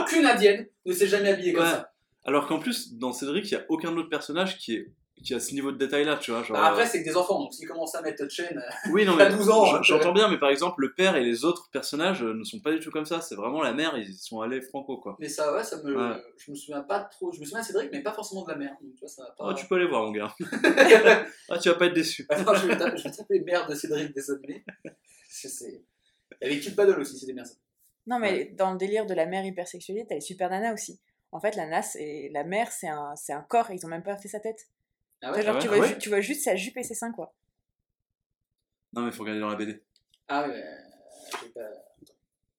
Aucune 0.00 0.26
indienne 0.26 0.66
ne 0.86 0.92
s'est 0.92 1.06
jamais 1.06 1.30
habillée 1.30 1.52
comme 1.52 1.66
ça. 1.66 1.92
Alors 2.24 2.46
qu'en 2.46 2.58
plus, 2.58 2.94
dans 2.94 3.12
Cédric, 3.12 3.46
il 3.50 3.54
y 3.54 3.56
a 3.56 3.64
aucun 3.68 3.96
autre 3.96 4.08
personnage 4.08 4.56
qui, 4.58 4.76
est, 4.76 4.92
qui 5.22 5.34
a 5.34 5.40
ce 5.40 5.52
niveau 5.54 5.72
de 5.72 5.78
détail 5.78 6.04
là, 6.04 6.16
tu 6.16 6.30
vois. 6.30 6.42
Genre, 6.42 6.56
Bah, 6.56 6.66
après, 6.66 6.86
c'est 6.86 7.02
que 7.02 7.08
des 7.08 7.16
enfants, 7.16 7.38
donc 7.40 7.52
s'ils 7.54 7.66
commencent 7.68 7.94
à 7.94 8.02
mettre 8.02 8.28
chaîne. 8.30 8.58
euh, 8.58 8.90
oui, 8.92 9.04
non, 9.04 9.16
t'as 9.16 9.28
mais 9.30 9.36
12 9.36 9.50
ans, 9.50 9.74
hein, 9.74 9.80
j'entends 9.82 10.12
bien, 10.12 10.28
mais 10.28 10.38
par 10.38 10.50
exemple, 10.50 10.80
le 10.82 10.92
père 10.94 11.16
et 11.16 11.24
les 11.24 11.44
autres 11.44 11.70
personnages 11.70 12.22
euh, 12.22 12.34
ne 12.34 12.44
sont 12.44 12.60
pas 12.60 12.72
du 12.72 12.80
tout 12.80 12.90
comme 12.90 13.04
ça. 13.04 13.20
C'est 13.20 13.34
vraiment 13.34 13.62
la 13.62 13.72
mère, 13.72 13.96
ils 13.96 14.14
sont 14.14 14.40
allés 14.40 14.60
franco 14.60 14.98
quoi. 14.98 15.16
Mais 15.18 15.28
ça, 15.28 15.52
ouais, 15.54 15.64
ça 15.64 15.82
me. 15.82 15.96
Ouais. 15.96 16.16
Je 16.38 16.50
me 16.50 16.56
souviens 16.56 16.82
pas 16.82 17.00
trop. 17.00 17.32
Je 17.32 17.40
me 17.40 17.44
souviens 17.44 17.60
de 17.60 17.64
Cédric, 17.66 17.90
mais 17.92 18.02
pas 18.02 18.12
forcément 18.12 18.44
de 18.44 18.50
la 18.50 18.56
mère. 18.56 18.76
Donc, 18.82 18.92
tu 18.94 19.00
vois, 19.00 19.08
ça 19.08 19.22
va 19.22 19.30
pas. 19.30 19.48
Ah, 19.50 19.54
tu 19.54 19.66
peux 19.66 19.76
aller 19.76 19.86
voir, 19.88 20.02
mon 20.04 20.12
gars. 20.12 20.34
ah, 21.50 21.58
tu 21.58 21.68
vas 21.68 21.74
pas 21.76 21.86
être 21.86 21.94
déçu. 21.94 22.26
Attends, 22.28 22.54
je 22.54 22.66
vais 22.66 22.76
taper, 22.76 22.96
je 22.96 23.04
vais 23.04 23.10
taper 23.10 23.40
mère 23.40 23.66
de 23.66 23.74
Cédric 23.74 24.14
Desaunay. 24.14 24.64
C'est- 25.28 25.48
c'est- 25.48 25.82
Il 26.40 26.48
y 26.48 26.50
avait 26.52 26.60
Kid 26.60 26.74
Paddle 26.74 26.98
aussi, 27.00 27.18
c'était 27.18 27.32
bien 27.34 27.44
ça. 27.44 27.54
Non, 28.06 28.18
mais 28.18 28.46
dans 28.58 28.72
le 28.72 28.78
délire 28.78 29.06
de 29.06 29.14
la 29.14 29.26
mère 29.26 29.44
hypersexualisée, 29.44 30.06
t'as 30.08 30.16
les 30.16 30.20
super 30.20 30.50
nanas 30.50 30.72
aussi. 30.72 31.00
En 31.30 31.40
fait, 31.40 31.54
la, 31.56 31.66
nas, 31.66 31.94
et 31.94 32.30
la 32.32 32.42
mère, 32.44 32.70
c'est 32.72 32.88
un, 32.88 33.14
c'est 33.16 33.32
un 33.32 33.42
corps, 33.42 33.70
ils 33.70 33.86
ont 33.86 33.88
même 33.88 34.02
pas 34.02 34.16
fait 34.16 34.28
sa 34.28 34.40
tête. 34.40 34.66
Ah 35.22 35.32
Tu 35.32 35.40
vois, 35.40 35.42
genre, 35.42 35.54
ouais 35.54 35.60
tu, 35.60 35.68
Ah 35.68 35.70
vois, 35.70 35.78
ouais 35.80 35.88
ju- 35.88 35.98
tu 35.98 36.08
vois 36.08 36.20
juste 36.20 36.42
sa 36.44 36.56
jupe 36.56 36.76
et 36.76 36.82
ses 36.82 36.94
seins, 36.94 37.12
quoi. 37.12 37.32
Non, 38.92 39.02
mais 39.02 39.12
faut 39.12 39.22
regarder 39.22 39.40
dans 39.40 39.48
la 39.48 39.56
BD. 39.56 39.82
Ah 40.28 40.46
ouais, 40.48 40.62
euh, 40.62 40.76
j'ai 41.42 41.48
pas. 41.50 41.60
Attends. 41.62 41.84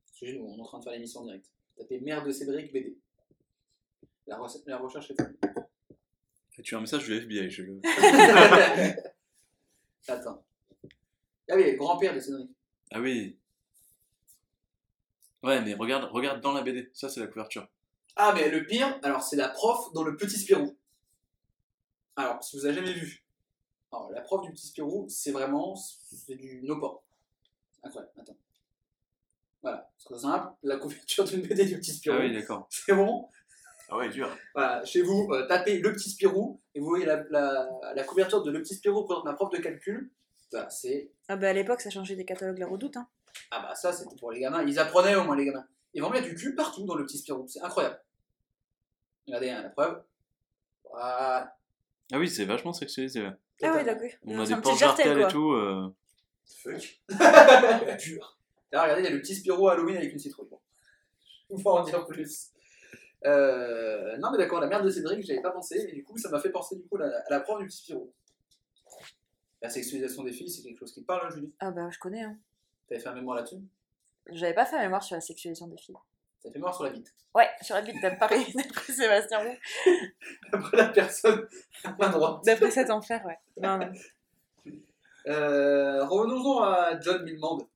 Excusez, 0.08 0.38
nous, 0.39 0.45
on 0.45 0.58
est 0.58 0.62
en 0.62 0.65
train 0.65 0.80
de 0.80 0.84
faire 0.84 0.93
l'émission 0.93 1.21
en 1.21 1.26
direct. 1.26 1.45
Tapez 1.78 1.99
mère 1.99 2.23
de 2.23 2.32
Cédric 2.32 2.71
BD. 2.71 2.97
La, 4.28 4.38
re- 4.38 4.63
la 4.65 4.78
recherche 4.78 5.12
est 5.12 5.15
faite. 5.21 5.36
Tu 6.63 6.76
as 6.76 6.78
un 6.78 6.82
message 6.82 7.04
du 7.04 7.13
FBI, 7.17 7.49
je 7.49 7.63
le. 7.63 7.82
Attends. 10.08 10.43
Ah 11.49 11.56
oui, 11.56 11.76
grand-père 11.76 12.13
de 12.15 12.19
Cédric. 12.19 12.49
Ah 12.91 13.02
oui. 13.02 13.38
Ouais, 15.43 15.61
mais 15.61 15.74
regarde, 15.74 16.09
regarde 16.11 16.41
dans 16.41 16.53
la 16.53 16.61
BD. 16.61 16.89
Ça, 16.93 17.09
c'est 17.09 17.20
la 17.20 17.28
couverture. 17.28 17.68
Ah, 18.16 18.32
mais 18.36 18.49
le 18.49 18.66
pire, 18.66 18.99
alors 19.03 19.24
c'est 19.24 19.36
la 19.36 19.49
prof 19.49 19.91
dans 19.93 20.03
le 20.03 20.16
petit 20.16 20.38
Spirou. 20.38 20.78
Alors, 22.16 22.43
si 22.43 22.57
vous 22.57 22.66
avez 22.66 22.76
jamais 22.76 22.93
vu, 22.93 23.24
alors, 23.91 24.11
la 24.11 24.22
prof 24.22 24.41
du 24.41 24.51
petit 24.51 24.68
Spirou, 24.68 25.05
c'est 25.07 25.32
vraiment 25.32 25.76
c'est 25.76 26.36
du 26.36 26.61
no-port. 26.64 27.03
Incroyable, 27.84 28.14
attends. 28.20 28.38
Voilà, 29.61 29.89
c'est 29.97 30.09
très 30.09 30.20
simple, 30.20 30.53
la 30.64 30.78
couverture 30.78 31.24
d'une 31.26 31.41
BD 31.41 31.66
du 31.66 31.78
petit 31.78 31.93
Spirou. 31.93 32.18
Ah 32.20 32.22
oui, 32.22 32.34
d'accord. 32.34 32.68
C'est 32.72 32.93
bon? 32.93 33.30
Ah 33.89 33.97
ouais, 33.97 34.09
dur. 34.09 34.30
Voilà, 34.53 34.84
chez 34.84 35.01
vous, 35.01 35.30
euh, 35.32 35.47
tapez 35.47 35.80
le 35.80 35.93
petit 35.93 36.09
Spirou 36.09 36.59
et 36.74 36.80
vous 36.80 36.88
voyez 36.88 37.05
la, 37.05 37.24
la, 37.30 37.70
la 37.95 38.03
couverture 38.03 38.41
de 38.43 38.51
le 38.51 38.61
petit 38.61 38.76
Spirou 38.76 39.05
présente 39.05 39.26
ma 39.26 39.34
prof 39.34 39.49
de 39.51 39.57
calcul. 39.57 40.11
Ça, 40.51 40.70
c'est. 40.70 41.11
Ah 41.28 41.36
bah 41.36 41.49
à 41.49 41.53
l'époque, 41.53 41.82
ça 41.82 41.89
changeait 41.89 42.16
des 42.16 42.26
catalogues 42.26 42.57
La 42.59 42.68
Redoute, 42.68 42.97
hein. 42.97 43.07
Ah 43.51 43.61
bah 43.61 43.76
ça, 43.76 43.93
c'était 43.93 44.16
pour 44.16 44.32
les 44.32 44.39
gamins. 44.39 44.64
Ils 44.64 44.80
apprenaient 44.80 45.16
au 45.16 45.24
moins, 45.24 45.36
les 45.36 45.45
gamins. 45.45 45.66
Ils 45.93 46.01
vont 46.01 46.09
mettre 46.09 46.28
du 46.28 46.36
cul 46.36 46.55
partout 46.55 46.86
dans 46.86 46.95
le 46.95 47.05
petit 47.05 47.18
Spirou. 47.18 47.47
C'est 47.47 47.61
incroyable. 47.61 48.01
Regardez 49.28 49.49
hein, 49.49 49.61
la 49.64 49.70
preuve. 49.70 50.03
Voilà. 50.89 51.55
Ah 52.12 52.20
oui, 52.20 52.30
c'est 52.30 52.45
vachement 52.45 52.74
sexualisé. 52.74 53.22
ouais. 53.22 53.32
Ah 53.64 53.74
ouais, 53.76 53.84
d'accord. 53.84 54.08
On 54.26 54.39
a 54.39 54.45
C'est 54.45 54.49
des 54.49 54.54
un 54.54 54.58
petit 54.58 54.70
portes 54.70 54.80
jartel, 54.80 55.06
jartelles 55.08 55.26
et 55.30 55.32
tout. 55.32 55.51
euh, 55.54 55.93
Fuck. 56.45 57.01
Dur. 57.99 58.38
Là, 58.72 58.84
regardez, 58.84 59.01
il 59.01 59.06
y 59.06 59.08
a 59.08 59.12
le 59.12 59.22
petit 59.22 59.36
Spiro 59.36 59.70
Halloween 59.70 59.97
avec 59.97 60.12
une 60.12 60.20
citrouille. 60.20 60.47
On 61.49 61.56
va 61.58 61.72
en 61.72 61.84
dire 61.84 62.06
plus. 62.06 62.49
Euh, 63.26 64.18
non, 64.18 64.32
mais 64.32 64.38
d'accord, 64.38 64.60
la 64.60 64.68
merde 64.68 64.84
de 64.86 64.89
Cédric, 64.89 65.26
j'avais 65.26 65.41
pas 65.41 65.51
pensé, 65.51 65.78
et 65.89 65.93
du 65.93 66.04
coup, 66.04 66.18
ça 66.18 66.30
m'a 66.30 66.39
fait 66.41 66.49
penser 66.49 66.76
du 66.76 66.84
coup 66.84 66.97
à 66.97 67.08
la, 67.08 67.18
à 67.20 67.30
la 67.30 67.39
prof 67.39 67.60
du 67.60 67.68
petit 67.68 67.78
Spiro. 67.78 68.12
La 69.62 69.70
sexualisation 69.70 70.24
des 70.24 70.34
filles, 70.34 70.49
c'est 70.49 70.62
quelque 70.62 70.80
chose 70.80 70.91
qui 70.93 71.01
te 71.01 71.06
parle, 71.06 71.26
hein, 71.28 71.30
Julie 71.34 71.54
Ah 71.60 71.72
bah, 71.72 71.89
je 71.89 71.97
connais. 71.99 72.22
Hein. 72.24 72.38
T'avais 72.89 72.99
fait 72.99 73.08
un 73.08 73.14
mémoire 73.14 73.38
là-dessus? 73.38 73.62
J'avais 74.30 74.54
pas 74.54 74.66
fait 74.66 74.78
mémoire 74.80 75.04
sur 75.04 75.16
la 75.16 75.22
sexualisation 75.22 75.68
des 75.68 75.78
filles. 75.78 75.95
T'avais 76.43 76.53
fait 76.53 76.59
mémoire 76.59 76.75
sur 76.75 76.83
la 76.83 76.89
bite. 76.91 77.13
Ouais, 77.33 77.49
sur 77.61 77.73
la 77.75 77.81
bite, 77.81 77.95
d'après 78.01 78.37
d'après 78.55 78.93
Sébastien 78.93 79.39
Roux. 79.39 79.57
Après 80.51 80.77
la 80.77 80.89
personne 80.89 81.47
à 81.83 81.95
ma 81.97 82.09
droite. 82.09 82.41
D'après 82.45 82.69
cet 82.71 82.89
enfer, 82.89 83.23
ouais. 83.25 83.37
Non, 83.61 83.77
non. 83.77 83.91
Euh, 85.27 86.05
Revenons-en 86.05 86.63
à 86.63 86.99
John 86.99 87.23
Milmand, 87.23 87.67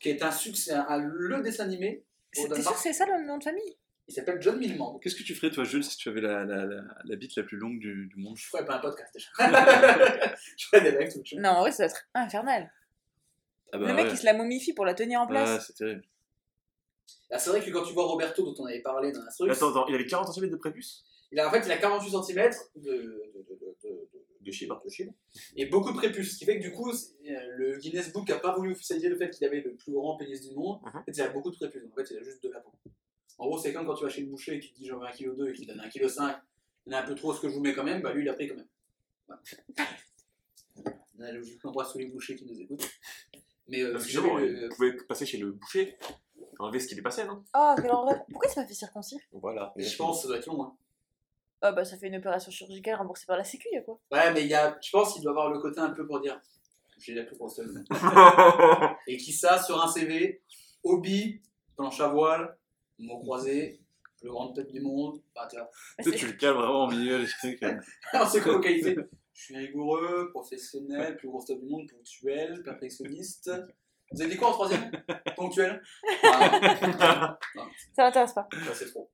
qui 0.00 0.10
est 0.10 0.22
un 0.22 0.30
succès, 0.30 0.72
un, 0.72 0.86
un- 0.88 0.98
le 0.98 1.40
dessin 1.42 1.64
animé 1.64 2.04
T'es 2.32 2.62
sûr 2.62 2.72
que 2.74 2.78
c'est 2.78 2.92
ça 2.92 3.06
le 3.06 3.26
nom 3.26 3.38
de 3.38 3.42
famille? 3.44 3.76
Il 4.06 4.14
s'appelle 4.14 4.40
John 4.40 4.56
Milmand. 4.58 4.98
Qu'est-ce 5.00 5.16
que 5.16 5.22
tu 5.24 5.34
ferais, 5.34 5.50
toi, 5.50 5.64
Jules, 5.64 5.82
si 5.84 5.96
tu 5.96 6.08
avais 6.08 6.20
la, 6.20 6.44
la, 6.44 6.64
la, 6.64 6.82
la 7.04 7.16
bite 7.16 7.34
la 7.36 7.42
plus 7.42 7.56
longue 7.56 7.78
du, 7.80 8.06
du 8.06 8.16
monde? 8.16 8.36
Je 8.36 8.46
ferais 8.46 8.64
pas 8.64 8.76
un 8.76 8.78
podcast 8.78 9.12
déjà. 9.12 9.28
je 10.56 10.66
ferais 10.66 10.80
des 10.82 10.96
lives 10.98 11.12
tout 11.12 11.22
le. 11.32 11.40
Non, 11.40 11.50
en 11.50 11.60
vrai, 11.62 11.72
ça 11.72 11.84
doit 11.86 11.90
être 11.92 12.08
infernal. 12.14 12.72
Ah 13.72 13.78
bah 13.78 13.86
le 13.88 13.94
mec, 13.94 14.06
ouais. 14.06 14.12
il 14.12 14.16
se 14.16 14.24
la 14.24 14.32
momifie 14.32 14.72
pour 14.74 14.84
la 14.84 14.94
tenir 14.94 15.20
en 15.20 15.26
place. 15.28 15.48
Ouais, 15.50 15.58
c'est 15.64 15.72
terrible. 15.74 16.04
Ah, 17.30 17.38
c'est 17.38 17.50
vrai 17.50 17.64
que 17.64 17.70
quand 17.70 17.82
tu 17.84 17.92
vois 17.92 18.04
Roberto, 18.06 18.42
dont 18.44 18.54
on 18.62 18.66
avait 18.66 18.80
parlé 18.82 19.12
dans 19.12 19.20
truc, 19.34 19.50
Attends, 19.50 19.70
attends, 19.70 19.86
il 19.88 19.94
avait 19.94 20.06
40 20.06 20.32
cm 20.34 20.48
de 20.50 20.56
prépuce? 20.56 21.04
il 21.32 21.38
a, 21.38 21.46
en 21.46 21.50
fait, 21.50 21.62
il 21.64 21.70
a 21.70 21.76
48 21.78 22.10
cm 22.10 22.50
de, 22.76 22.82
de, 22.82 22.92
de, 22.92 23.58
de, 23.60 23.76
de, 23.84 24.08
De 24.40 24.50
chibre. 24.50 24.82
de 24.84 24.90
chibre, 24.90 25.12
et 25.56 25.66
beaucoup 25.66 25.92
de 25.92 25.96
prépuces. 25.96 26.32
Ce 26.34 26.38
qui 26.38 26.44
fait 26.44 26.58
que 26.58 26.62
du 26.62 26.72
coup, 26.72 26.90
euh, 26.90 26.94
le 27.56 27.78
Guinness 27.78 28.12
Book 28.12 28.28
a 28.30 28.38
pas 28.40 28.54
voulu 28.56 28.72
officialiser 28.72 29.08
le 29.08 29.16
fait 29.16 29.30
qu'il 29.30 29.46
avait 29.46 29.60
le 29.60 29.74
plus 29.76 29.92
grand 29.92 30.16
pénis 30.16 30.40
du 30.40 30.54
monde. 30.56 30.80
Mhm. 30.82 30.96
En 31.00 31.04
fait, 31.04 31.12
il 31.12 31.20
a 31.22 31.28
beaucoup 31.28 31.50
de 31.50 31.56
prépuces. 31.56 31.82
En 31.92 31.94
fait, 31.94 32.10
il 32.10 32.16
a 32.18 32.22
juste 32.22 32.42
de 32.42 32.48
la 32.50 32.60
peau. 32.60 32.72
En 33.38 33.46
gros, 33.46 33.58
c'est 33.58 33.72
comme 33.72 33.86
quand 33.86 33.94
tu 33.94 34.04
vas 34.04 34.10
chez 34.10 34.22
le 34.22 34.26
boucher 34.26 34.56
et 34.56 34.60
qu'il 34.60 34.72
te 34.72 34.78
dit 34.78 34.86
j'en 34.86 34.98
veux 34.98 35.06
1,2 35.06 35.34
kg 35.34 35.48
et 35.48 35.52
qu'il 35.52 35.66
donne 35.68 35.78
1,5 35.80 35.90
kg. 35.92 36.36
Il 36.86 36.92
y 36.92 36.94
en 36.94 36.98
a 36.98 37.02
un 37.02 37.06
peu 37.06 37.14
trop 37.14 37.32
ce 37.32 37.40
que 37.40 37.48
je 37.48 37.54
vous 37.54 37.60
mets 37.60 37.74
quand 37.74 37.84
même, 37.84 38.02
bah 38.02 38.12
lui 38.12 38.22
il 38.22 38.28
a 38.28 38.34
pris 38.34 38.48
quand 38.48 38.56
même. 38.56 38.66
Voilà. 39.28 39.42
Allez, 41.22 41.42
Je 41.44 41.66
embrasse 41.68 41.92
tous 41.92 41.98
les 41.98 42.06
bouchers 42.06 42.34
qui 42.36 42.46
nous 42.46 42.58
écoutent. 42.60 42.88
Mais 43.68 43.82
euh, 43.82 43.94
que 43.94 44.00
si 44.02 44.10
jamais 44.10 44.46
le- 44.48 44.68
vous 44.68 44.74
pouvez 44.74 44.92
passer 45.06 45.26
chez 45.26 45.38
le 45.38 45.52
boucher, 45.52 45.96
enlever 46.62 46.80
ce 46.80 46.88
qui 46.88 46.94
dépassait, 46.94 47.26
non? 47.26 47.44
Oh, 47.56 47.74
quelle 47.76 47.90
horreur. 47.90 48.24
Pourquoi 48.30 48.48
il 48.48 48.54
s'est 48.54 48.60
pas 48.60 48.66
fait 48.66 48.74
circoncire? 48.74 49.20
Voilà. 49.32 49.72
je 49.76 49.96
pense 49.96 50.16
que 50.16 50.22
ça 50.22 50.28
doit 50.28 50.38
être 50.38 50.46
long. 50.46 50.62
Hein. 50.62 50.76
Ah 51.62 51.72
bah, 51.72 51.84
ça 51.84 51.96
fait 51.96 52.08
une 52.08 52.16
opération 52.16 52.50
chirurgicale 52.50 52.96
remboursée 52.96 53.26
par 53.26 53.36
la 53.36 53.44
Sécu, 53.44 53.68
y 53.72 53.76
a 53.76 53.82
quoi? 53.82 53.98
Ouais, 54.10 54.32
mais 54.32 54.42
il 54.42 54.48
y 54.48 54.54
a, 54.54 54.78
je 54.80 54.90
pense 54.90 55.12
qu'il 55.12 55.22
doit 55.22 55.32
avoir 55.32 55.50
le 55.50 55.58
côté 55.58 55.78
un 55.80 55.90
peu 55.90 56.06
pour 56.06 56.20
dire 56.20 56.40
j'ai 56.98 57.14
la 57.14 57.24
plus 57.24 57.36
grosse 57.36 57.56
teub. 57.56 57.84
Et 59.06 59.16
qui 59.16 59.32
ça 59.32 59.62
sur 59.62 59.82
un 59.82 59.88
CV 59.88 60.42
hobby, 60.82 61.40
planche 61.76 62.00
à 62.00 62.08
voile, 62.08 62.56
mot 62.98 63.18
croisé, 63.18 63.80
plus 64.18 64.28
grande 64.28 64.54
tête 64.54 64.70
du 64.70 64.80
monde. 64.80 65.20
Bah, 65.34 65.48
tu 65.50 65.56
vois. 65.56 65.70
Tu 66.02 66.18
sais, 66.18 66.26
le 66.26 66.32
cales 66.38 66.54
vraiment 66.54 66.86
au 66.86 66.90
milieu 66.90 67.24
euh. 67.24 67.80
Alors, 68.12 68.28
c'est 68.28 68.40
quoi 68.42 68.52
localisé 68.52 68.96
Je 69.32 69.42
suis 69.42 69.56
rigoureux, 69.56 70.30
professionnel, 70.30 71.16
plus 71.16 71.28
grosse 71.28 71.46
tête 71.46 71.60
du 71.60 71.66
monde, 71.66 71.90
ponctuel, 71.90 72.62
perfectionniste. 72.62 73.50
Vous 74.12 74.20
avez 74.22 74.30
dit 74.30 74.36
quoi 74.36 74.48
en 74.48 74.52
troisième 74.52 74.90
Ponctuel 75.36 75.80
Ah, 76.24 77.38
non. 77.54 77.62
Non, 77.62 77.68
Ça 77.94 78.02
m'intéresse 78.04 78.32
pas. 78.32 78.48
ça 78.66 78.74
c'est 78.74 78.86
trop. 78.90 79.10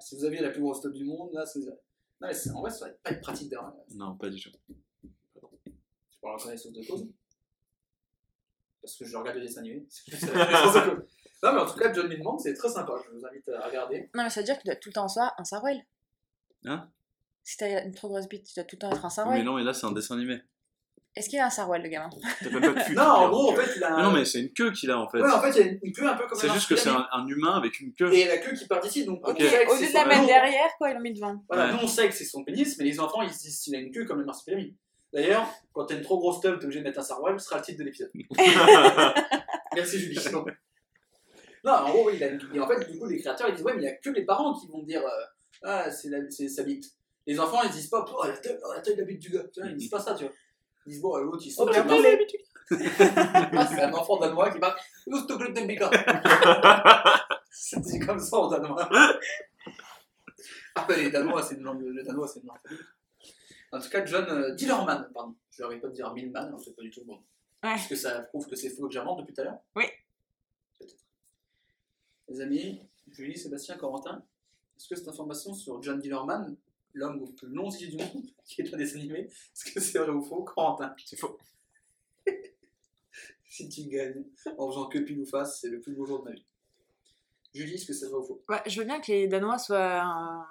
Si 0.00 0.16
vous 0.16 0.24
aviez 0.24 0.40
la 0.40 0.50
plus 0.50 0.60
grosse 0.62 0.80
tête 0.80 0.92
du 0.92 1.04
monde, 1.04 1.30
là, 1.32 1.46
c'est. 1.46 1.60
Non, 1.60 1.76
mais 2.22 2.34
c'est- 2.34 2.50
en 2.50 2.60
vrai, 2.60 2.70
ça 2.70 2.86
va 2.86 2.92
pas 3.04 3.10
être 3.10 3.20
pratique 3.20 3.48
d'ailleurs. 3.50 3.72
Non, 3.94 4.16
pas 4.16 4.28
du 4.28 4.40
tout. 4.42 4.50
Je 5.04 6.18
parle 6.20 6.34
en 6.34 6.38
connaissance 6.38 6.72
de 6.72 6.84
cause. 6.86 7.06
Parce 8.80 8.96
que 8.96 9.04
je 9.04 9.16
regarde 9.16 9.36
les 9.38 9.46
dessins 9.46 9.60
animés. 9.60 9.86
C'est 9.90 10.34
la 10.34 10.46
connaissance 10.46 10.74
de 10.74 10.90
cause. 10.90 11.08
Non, 11.44 11.52
mais 11.54 11.60
en 11.60 11.66
tout 11.66 11.76
cas, 11.78 11.92
John 11.92 12.08
Milman, 12.08 12.38
c'est 12.38 12.54
très 12.54 12.68
sympa. 12.68 12.92
Je 13.04 13.10
vous 13.16 13.26
invite 13.26 13.48
à 13.48 13.66
regarder. 13.66 14.08
Non, 14.14 14.22
mais 14.22 14.30
ça 14.30 14.40
veut 14.40 14.44
dire 14.46 14.54
que 14.56 14.62
tu 14.62 14.66
dois 14.68 14.76
tout 14.76 14.88
le 14.90 14.92
temps 14.92 15.06
avoir 15.08 15.34
un 15.38 15.44
sarouel. 15.44 15.84
Hein? 16.66 16.88
Si 17.42 17.56
t'as 17.56 17.84
une 17.84 17.92
trop 17.92 18.08
grosse 18.08 18.28
bite, 18.28 18.44
tu 18.46 18.54
dois 18.54 18.62
tout 18.62 18.76
le 18.76 18.78
temps 18.78 18.90
être 18.92 19.04
un 19.04 19.08
Mais 19.08 19.14
sarouel. 19.14 19.44
non, 19.44 19.54
mais 19.56 19.64
là, 19.64 19.74
c'est 19.74 19.84
un 19.86 19.90
dessin 19.90 20.14
animé. 20.16 20.40
Est-ce 21.14 21.28
qu'il 21.28 21.38
a 21.40 21.46
un 21.46 21.50
sarouel, 21.50 21.82
le 21.82 21.88
gamin 21.90 22.08
T'as 22.42 22.48
même 22.48 22.74
pas 22.74 22.80
de 22.80 22.84
cul. 22.86 22.94
Non, 22.94 23.02
en 23.02 23.28
gros, 23.28 23.52
en 23.52 23.54
fait, 23.56 23.70
il 23.76 23.84
a. 23.84 24.02
non, 24.02 24.12
mais 24.12 24.24
c'est 24.24 24.40
une 24.40 24.52
queue 24.52 24.70
qu'il 24.72 24.90
a 24.90 24.98
en 24.98 25.08
fait. 25.10 25.20
Ouais, 25.20 25.30
en 25.30 25.42
fait, 25.42 25.50
il 25.50 25.66
y 25.66 25.68
a 25.68 25.72
une 25.82 25.92
queue 25.92 26.08
un 26.08 26.14
peu 26.16 26.26
comme 26.26 26.38
c'est 26.38 26.48
juste 26.50 26.68
que 26.68 26.76
c'est 26.76 26.88
un, 26.88 27.06
un 27.12 27.26
humain 27.26 27.52
avec 27.54 27.80
une 27.80 27.92
queue. 27.92 28.10
Et 28.14 28.26
la 28.26 28.38
queue 28.38 28.54
qui 28.56 28.66
part 28.66 28.80
d'ici, 28.80 29.04
donc 29.04 29.20
Ok. 29.28 29.36
on 29.38 29.42
sait 29.42 29.64
que 29.66 29.70
Au 29.70 29.74
lieu 29.76 29.86
de 29.88 29.92
la 29.92 30.04
mettre 30.06 30.24
derrière, 30.26 30.70
quoi, 30.78 30.88
ils 30.90 30.94
l'ont 30.94 31.00
mis 31.00 31.12
devant. 31.12 31.44
Voilà, 31.48 31.66
Ouais. 31.66 31.72
nous 31.72 31.80
on 31.82 31.86
sait 31.86 32.08
que 32.08 32.14
c'est 32.14 32.24
son 32.24 32.42
pénis, 32.44 32.78
mais 32.78 32.84
les 32.84 32.98
enfants 32.98 33.20
ils 33.22 33.30
se 33.30 33.40
disent 33.40 33.58
s'il 33.60 33.74
a 33.76 33.78
une 33.78 33.90
queue 33.92 34.04
comme 34.06 34.20
le 34.20 34.24
marsupilami. 34.24 34.74
D'ailleurs, 35.12 35.46
quand 35.74 35.84
t'as 35.84 35.96
une 35.96 36.02
trop 36.02 36.18
grosse 36.18 36.40
teub, 36.40 36.58
t'es 36.58 36.64
obligé 36.64 36.80
de 36.80 36.84
mettre 36.84 37.00
un 37.00 37.02
sarouel, 37.02 37.38
ce 37.38 37.44
sera 37.44 37.58
le 37.58 37.62
titre 37.64 37.78
de 37.80 37.84
l'épisode. 37.84 38.10
Merci 39.74 39.98
Julie. 39.98 40.18
Non, 40.32 40.44
Non, 41.64 41.72
en 41.72 41.90
gros, 41.90 42.06
oui, 42.06 42.14
il 42.16 42.24
a 42.24 42.28
une- 42.28 42.40
et 42.54 42.60
en 42.60 42.66
fait, 42.66 42.90
du 42.90 42.98
coup, 42.98 43.06
les 43.06 43.18
créateurs 43.20 43.48
ils 43.48 43.54
disent 43.54 43.64
Ouais, 43.64 43.72
mais 43.74 43.82
il 43.82 43.84
n'y 43.84 43.90
a 43.90 43.94
que 43.96 44.08
les 44.10 44.24
parents 44.24 44.58
qui 44.58 44.66
vont 44.68 44.82
dire 44.82 45.02
euh, 45.02 45.24
Ah, 45.62 45.90
c'est 45.90 46.08
la- 46.08 46.28
c'est 46.30 46.48
sa 46.48 46.62
bite. 46.62 46.86
Les 47.26 47.38
enfants 47.38 47.62
ils 47.62 47.70
disent 47.70 47.88
pas 47.88 48.04
Oh, 48.12 48.24
la 48.26 48.36
taille, 48.36 48.58
oh, 48.64 48.72
la 48.74 48.80
taille 48.80 48.94
de 48.96 49.00
la 49.00 49.06
bite 49.06 49.20
du 49.20 49.30
gars. 49.30 49.44
Tu 49.52 49.60
vois, 49.60 49.68
ils 49.70 49.76
disent 49.76 49.90
pas 49.90 50.00
ça, 50.00 50.14
tu 50.14 50.24
vois. 50.24 50.32
L'autre 50.86 51.42
il 51.46 51.54
Oh, 51.58 51.68
c'est 51.72 52.78
Ah, 53.52 53.66
c'est 53.66 53.82
un 53.82 53.92
enfant 53.92 54.18
danois 54.18 54.50
qui 54.50 54.58
Bika 55.66 55.90
Ça 57.50 57.80
dit 57.80 57.98
comme 57.98 58.18
ça 58.18 58.38
en 58.38 58.48
danois. 58.48 58.88
Ah, 60.74 60.86
bah, 60.88 60.96
les 60.96 61.10
danois, 61.10 61.42
c'est 61.42 61.56
une 61.56 61.64
langue. 61.64 61.82
Le 61.82 62.02
danois, 62.02 62.26
c'est 62.26 62.40
une 62.40 62.46
langue. 62.46 62.80
En 63.72 63.80
tout 63.80 63.88
cas, 63.88 64.04
John 64.04 64.26
euh, 64.28 64.54
Dillerman, 64.54 65.10
pardon. 65.12 65.34
Je 65.50 65.62
n'arrive 65.62 65.80
pas 65.80 65.88
de 65.88 65.92
dire 65.94 66.12
Milman, 66.12 66.46
alors 66.46 66.60
c'est 66.60 66.74
pas 66.74 66.82
du 66.82 66.90
tout 66.90 67.00
le 67.00 67.06
bon. 67.06 67.22
Ouais. 67.62 67.74
Est-ce 67.74 67.88
que 67.88 67.96
ça 67.96 68.22
prouve 68.22 68.46
que 68.46 68.56
c'est 68.56 68.70
faux 68.70 68.86
que 68.86 68.92
j'invente 68.92 69.20
depuis 69.20 69.34
tout 69.34 69.40
à 69.42 69.44
l'heure 69.44 69.58
Oui. 69.76 69.84
Peut-être. 70.78 70.94
Les 72.28 72.40
amis, 72.40 72.82
Julie, 73.10 73.38
Sébastien, 73.38 73.76
Corentin, 73.76 74.22
est-ce 74.76 74.88
que 74.88 74.96
cette 74.96 75.08
information 75.08 75.54
sur 75.54 75.82
John 75.82 76.00
Dillerman, 76.00 76.56
l'homme 76.94 77.22
au 77.22 77.26
plus 77.26 77.48
long 77.48 77.70
yeux 77.70 77.88
du 77.88 77.96
monde, 77.96 78.26
qui 78.46 78.62
est 78.62 78.74
un 78.74 78.76
dessin 78.76 78.98
animé, 78.98 79.20
est-ce 79.20 79.72
que 79.72 79.80
c'est 79.80 79.98
vrai 79.98 80.10
ou 80.10 80.22
faux 80.22 80.42
Corentin? 80.44 80.94
C'est 81.04 81.18
faux. 81.18 81.38
Si 83.48 83.68
tu 83.68 83.82
gagnes 83.84 84.24
en 84.56 84.68
faisant 84.70 84.86
que 84.88 84.98
pile 84.98 85.20
ou 85.20 85.26
face, 85.26 85.60
c'est 85.60 85.68
le 85.68 85.78
plus 85.80 85.94
beau 85.94 86.06
jour 86.06 86.20
de 86.24 86.30
ma 86.30 86.34
vie. 86.34 86.46
Julie, 87.54 87.74
est-ce 87.74 87.84
que 87.86 87.92
c'est 87.92 88.06
vrai 88.06 88.14
ou 88.16 88.22
faux? 88.24 88.42
Ouais, 88.48 88.62
je 88.66 88.80
veux 88.80 88.86
bien 88.86 88.98
que 88.98 89.12
les 89.12 89.28
Danois 89.28 89.58
soient 89.58 90.00
un, 90.00 90.46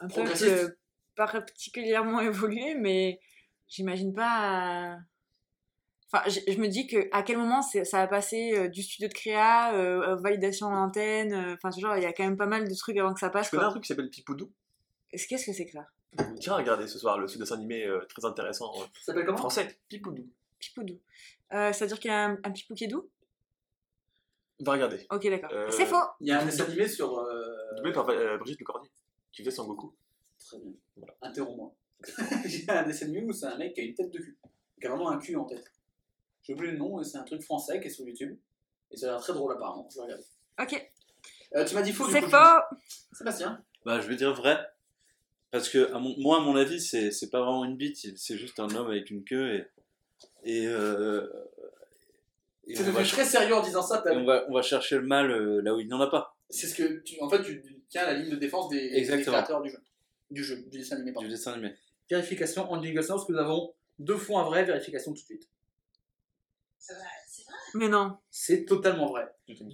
un 0.00 0.08
Progressiste. 0.08 0.76
pas 1.14 1.28
particulièrement 1.28 2.20
évolué, 2.20 2.74
mais 2.74 3.20
j'imagine 3.68 4.12
pas. 4.12 4.94
euh, 4.94 4.96
Enfin, 6.12 6.28
je, 6.28 6.40
je 6.52 6.58
me 6.58 6.66
dis 6.66 6.88
que 6.88 7.08
à 7.12 7.22
quel 7.22 7.38
moment 7.38 7.62
c'est- 7.62 7.84
ça 7.84 8.00
a 8.02 8.08
passé 8.08 8.52
euh, 8.56 8.66
du 8.66 8.82
studio 8.82 9.06
de 9.06 9.12
créa, 9.14 9.72
euh, 9.76 10.00
euh, 10.02 10.16
validation 10.16 10.66
en 10.66 10.86
antenne, 10.86 11.32
euh, 11.32 11.54
enfin, 11.54 11.70
ce 11.70 11.78
genre, 11.80 11.96
il 11.96 12.02
y 12.02 12.06
a 12.06 12.12
quand 12.12 12.24
même 12.24 12.36
pas 12.36 12.46
mal 12.46 12.68
de 12.68 12.74
trucs 12.74 12.96
avant 12.96 13.14
que 13.14 13.20
ça 13.20 13.30
passe. 13.30 13.46
Je 13.46 13.50
connais 13.52 13.62
un 13.62 13.66
Quoi. 13.66 13.70
truc 13.74 13.84
qui 13.84 13.88
s'appelle 13.88 14.10
Pipoudou. 14.10 14.50
Est-ce- 15.12 15.26
Qu'est-ce 15.28 15.46
que 15.46 15.52
c'est 15.52 15.66
que 15.66 15.72
ça? 15.72 15.86
Tiens, 16.40 16.56
regardez 16.56 16.86
ce 16.88 16.98
soir 16.98 17.18
le 17.18 17.26
dessin 17.26 17.54
animé 17.56 17.84
euh, 17.86 18.00
très 18.08 18.24
intéressant 18.24 18.72
euh, 18.76 18.84
Ça 18.94 19.06
s'appelle 19.06 19.24
comment? 19.26 19.38
français. 19.38 19.78
Pipoudou. 19.88 20.26
Pipoudou. 20.58 20.98
Euh, 21.52 21.72
C'est-à-dire 21.72 21.98
qu'il 22.00 22.10
y 22.10 22.14
a 22.14 22.26
un, 22.30 22.38
un 22.42 22.50
pipou 22.50 22.74
qui 22.74 22.84
est 22.84 22.88
doux? 22.88 23.08
Va 24.60 24.72
regarder. 24.72 25.06
Ok, 25.10 25.26
d'accord. 25.28 25.50
Euh, 25.52 25.70
C'est 25.70 25.86
faux 25.86 25.96
Il 26.20 26.28
y 26.28 26.32
a 26.32 26.40
un 26.40 26.44
dessin 26.44 26.64
animé 26.64 26.86
sur. 26.88 27.18
euh, 27.18 27.74
Doublé 27.76 27.92
par 27.92 28.08
euh, 28.10 28.36
Brigitte 28.38 28.60
Lecordier, 28.60 28.90
qui 29.32 29.42
faisait 29.42 29.54
Sangoku. 29.56 29.94
Très 30.44 30.58
bien. 30.58 30.72
Voilà. 30.96 31.14
Interromps-moi. 31.22 31.72
J'ai 32.46 32.68
un 32.68 32.82
dessin 32.82 33.06
animé 33.06 33.22
où 33.24 33.32
c'est 33.32 33.46
un 33.46 33.56
mec 33.56 33.72
qui 33.74 33.80
a 33.80 33.84
une 33.84 33.94
tête 33.94 34.10
de 34.10 34.18
cul. 34.18 34.36
Qui 34.80 34.86
a 34.86 34.90
vraiment 34.90 35.10
un 35.10 35.18
cul 35.18 35.36
en 35.36 35.44
tête. 35.44 35.64
J'ai 36.42 36.54
oublié 36.54 36.72
le 36.72 36.78
nom, 36.78 37.02
c'est 37.02 37.18
un 37.18 37.22
truc 37.24 37.42
français 37.42 37.80
qui 37.80 37.86
est 37.86 37.90
sur 37.90 38.06
YouTube. 38.06 38.36
Et 38.90 38.96
ça 38.96 39.06
a 39.08 39.10
l'air 39.12 39.20
très 39.20 39.32
drôle 39.32 39.52
apparemment. 39.52 39.88
Je 39.90 39.96
vais 39.96 40.02
regarder. 40.02 40.24
Ok. 40.60 40.90
Euh, 41.54 41.64
tu 41.64 41.74
m'as 41.74 41.82
dit 41.82 41.92
faux 41.92 42.08
C'est 42.10 42.20
faux. 42.22 42.36
Sébastien? 43.12 43.62
Bah, 43.84 44.00
je 44.00 44.08
vais 44.08 44.16
dire 44.16 44.34
vrai. 44.34 44.58
Parce 45.50 45.68
que, 45.68 45.92
à 45.92 45.98
mon, 45.98 46.14
moi, 46.18 46.38
à 46.38 46.40
mon 46.40 46.54
avis, 46.56 46.80
c'est 46.80 47.10
c'est 47.10 47.30
pas 47.30 47.40
vraiment 47.40 47.64
une 47.64 47.76
bite, 47.76 48.16
c'est 48.16 48.36
juste 48.38 48.60
un 48.60 48.72
homme 48.74 48.86
avec 48.88 49.10
une 49.10 49.24
queue 49.24 49.54
et. 49.54 49.64
Et. 50.44 50.66
euh, 50.66 51.26
et 52.66 52.76
C'est 52.76 52.82
on, 52.82 52.86
va, 52.86 52.92
devenu 52.92 53.08
très 53.08 53.24
sérieux 53.24 53.54
en 53.54 53.62
disant 53.62 53.82
ça. 53.82 53.98
t'as- 53.98 54.12
on, 54.12 54.24
va, 54.24 54.44
on 54.48 54.54
va 54.54 54.62
chercher 54.62 54.96
le 54.96 55.02
mal 55.02 55.30
euh, 55.30 55.60
là 55.60 55.74
où 55.74 55.80
il 55.80 55.88
n'en 55.88 56.00
a 56.00 56.06
pas. 56.06 56.36
C'est 56.50 56.66
ce 56.68 56.74
que 56.76 57.00
tu, 57.00 57.20
en 57.20 57.28
fait, 57.28 57.42
tu 57.42 57.62
tiens 57.88 58.04
la 58.04 58.14
ligne 58.14 58.30
de 58.30 58.36
défense 58.36 58.68
des, 58.68 59.02
créateurs 59.22 59.60
du 59.62 59.70
jeu. 59.70 59.78
Du 60.30 60.44
jeu, 60.44 60.56
du 60.70 60.78
dessin 60.78 60.96
animé. 60.96 61.10
Du 61.10 61.14
pardon. 61.14 61.28
dessin 61.28 61.52
animé. 61.54 61.74
Vérification 62.08 62.70
en 62.70 62.80
jingle 62.80 63.02
sound, 63.02 63.18
parce 63.18 63.26
que 63.26 63.32
nous 63.32 63.38
avons 63.38 63.74
deux 63.98 64.16
fois 64.16 64.42
un 64.42 64.44
vrai, 64.44 64.64
vérification 64.64 65.12
tout 65.12 65.20
de 65.20 65.24
suite. 65.26 65.48
Mais 67.74 67.88
non. 67.88 68.16
C'est 68.30 68.64
totalement 68.64 69.06
vrai. 69.06 69.26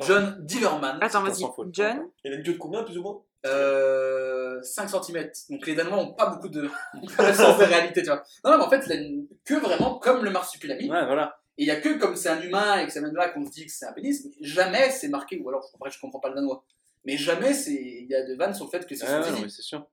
John. 0.07 0.37
Dillerman, 0.45 0.99
Attends, 1.01 1.21
on 1.21 1.25
vas-y. 1.29 1.45
John 1.73 2.11
Il 2.25 2.33
a 2.33 2.37
une 2.37 2.43
queue 2.43 2.53
de 2.55 2.59
combien, 2.59 2.83
plus 2.83 2.99
ou 2.99 3.03
moins? 3.03 3.23
Euh, 3.47 4.63
5 4.63 4.89
cm. 4.89 5.31
Donc 5.51 5.67
les 5.67 5.75
Danois 5.75 5.99
ont 5.99 6.13
pas 6.15 6.27
beaucoup 6.31 6.49
de 6.49 6.69
connaissance 7.17 7.59
de 7.59 7.65
réalité, 7.65 8.03
tu 8.03 8.09
vois. 8.09 8.23
Non, 8.45 8.53
non, 8.53 8.59
mais 8.59 8.65
en 8.65 8.71
fait, 8.71 8.83
il 8.87 8.93
a 8.93 8.95
une 8.97 9.27
queue 9.45 9.59
vraiment 9.61 9.99
comme 9.99 10.25
le 10.25 10.31
marsupilami. 10.31 10.91
Ouais, 10.91 11.05
voilà. 11.07 11.39
Et 11.59 11.63
il 11.63 11.67
y 11.67 11.71
a 11.71 11.81
que 11.81 11.99
comme 11.99 12.17
c'est 12.17 12.29
un 12.29 12.41
humain 12.43 12.79
et 12.81 12.87
que 12.87 12.93
ça 12.93 13.01
vient 13.01 13.09
de 13.09 13.17
là 13.17 13.29
qu'on 13.31 13.45
se 13.47 13.51
dit 13.51 13.65
que 13.67 13.73
c'est 13.73 13.87
un 13.87 13.93
pénis, 13.93 14.25
mais 14.25 14.33
jamais 14.47 14.91
c'est 14.91 15.09
marqué, 15.09 15.39
ou 15.39 15.49
alors 15.49 15.71
après 15.75 15.91
je 15.91 15.99
comprends 15.99 16.21
pas 16.21 16.29
le 16.29 16.35
danois. 16.35 16.65
Mais 17.05 17.17
jamais 17.17 17.55
c'est 17.55 17.73
il 17.75 18.07
y 18.09 18.15
a 18.15 18.27
de 18.27 18.35
vannes 18.35 18.55
sur 18.55 18.67
le 18.67 18.71
fait 18.71 18.87
que 18.87 18.95
c'est 18.95 19.07
Ah, 19.07 19.23
son 19.23 19.33
non, 19.33 19.41
mais 19.43 19.49
c'est 19.49 19.63
sûr. 19.63 19.87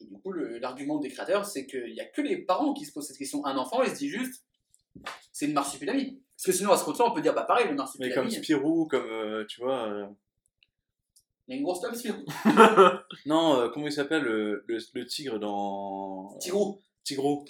Et 0.00 0.04
du 0.06 0.16
coup, 0.18 0.32
le- 0.32 0.58
l'argument 0.58 0.98
des 0.98 1.08
créateurs, 1.10 1.44
c'est 1.44 1.66
qu'il 1.66 1.92
n'y 1.92 2.00
a 2.00 2.04
que 2.04 2.20
les 2.22 2.36
parents 2.38 2.72
qui 2.72 2.84
se 2.84 2.92
posent 2.92 3.06
cette 3.08 3.18
question. 3.18 3.44
Un 3.44 3.56
enfant, 3.56 3.82
il 3.82 3.90
se 3.90 3.96
dit 3.96 4.08
juste, 4.08 4.44
c'est 5.32 5.46
une 5.46 5.52
marsupilami. 5.54 6.20
Parce 6.36 6.46
que 6.46 6.52
sinon, 6.52 6.70
à 6.72 6.76
ce 6.76 6.84
compte-là, 6.84 7.04
on 7.08 7.12
peut 7.12 7.20
dire, 7.20 7.34
bah 7.34 7.42
pareil, 7.42 7.64
le 7.64 7.72
Mais 7.72 7.76
marsupilami, 7.78 8.14
comme 8.14 8.28
il 8.28 8.32
Spirou, 8.32 8.86
comme, 8.86 9.06
euh, 9.10 9.44
tu 9.48 9.60
vois... 9.60 9.88
euh, 9.88 10.06
y 11.48 11.52
a 11.54 11.56
une 11.56 11.62
grosse 11.64 11.80
Spirou. 11.96 12.24
Non, 13.26 13.60
euh, 13.60 13.68
comment 13.70 13.86
il 13.86 13.92
s'appelle 13.92 14.22
le, 14.22 14.64
le, 14.66 14.78
le 14.94 15.06
tigre 15.06 15.38
dans... 15.38 16.36
Tigrou. 16.40 16.80
Tigrou. 17.04 17.44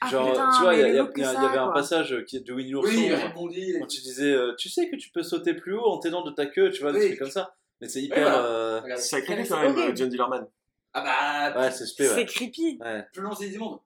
Ah, 0.00 0.08
Genre, 0.10 0.30
putain, 0.30 0.50
tu 0.56 0.62
vois, 0.62 0.74
il 0.74 0.80
y, 0.80 0.82
a- 0.82 0.86
mais 0.86 0.90
il 0.90 0.94
y 0.96 0.98
a- 0.98 1.02
le 1.02 1.08
look 1.08 1.12
il 1.16 1.20
y 1.22 1.24
a- 1.24 1.32
que 1.34 1.38
il 1.38 1.42
y 1.42 1.46
avait 1.46 1.58
un 1.58 1.72
passage 1.72 2.24
qui 2.26 2.36
est 2.36 2.40
de 2.40 2.52
Winnie 2.52 2.70
l'ourson. 2.70 2.90
Oui, 2.90 3.04
il 3.06 3.12
euh, 3.12 3.16
répondit. 3.16 3.74
quand 3.80 3.86
tu 3.86 4.00
disais, 4.00 4.32
euh, 4.32 4.54
tu 4.56 4.68
sais 4.68 4.88
que 4.88 4.96
tu 4.96 5.10
peux 5.10 5.22
sauter 5.22 5.54
plus 5.54 5.74
haut 5.74 5.86
en 5.86 5.98
t'aidant 5.98 6.22
de 6.22 6.30
ta 6.30 6.46
queue, 6.46 6.70
tu 6.70 6.82
vois, 6.82 6.92
des 6.92 6.98
Oui. 7.00 7.06
trucs 7.08 7.18
comme 7.18 7.30
ça. 7.30 7.54
Mais 7.80 7.88
c'est 7.88 8.02
hyper... 8.02 8.22
voilà. 8.22 8.44
euh, 8.44 8.80
c'est 8.96 9.24
quand 9.24 9.34
même, 9.36 9.76
euh, 9.78 9.92
John 9.94 10.08
Dillerman. 10.08 10.46
Ah 10.94 11.52
bah, 11.54 11.60
Ouais, 11.60 11.70
c'est 11.70 11.86
spé, 11.86 12.06
C'est 12.06 12.14
ouais. 12.14 12.26
creepy. 12.26 12.78
ouais. 12.80 13.06
plus 13.12 13.22
long 13.22 13.34
c'est 13.34 13.48
du 13.48 13.58
monde. 13.58 13.78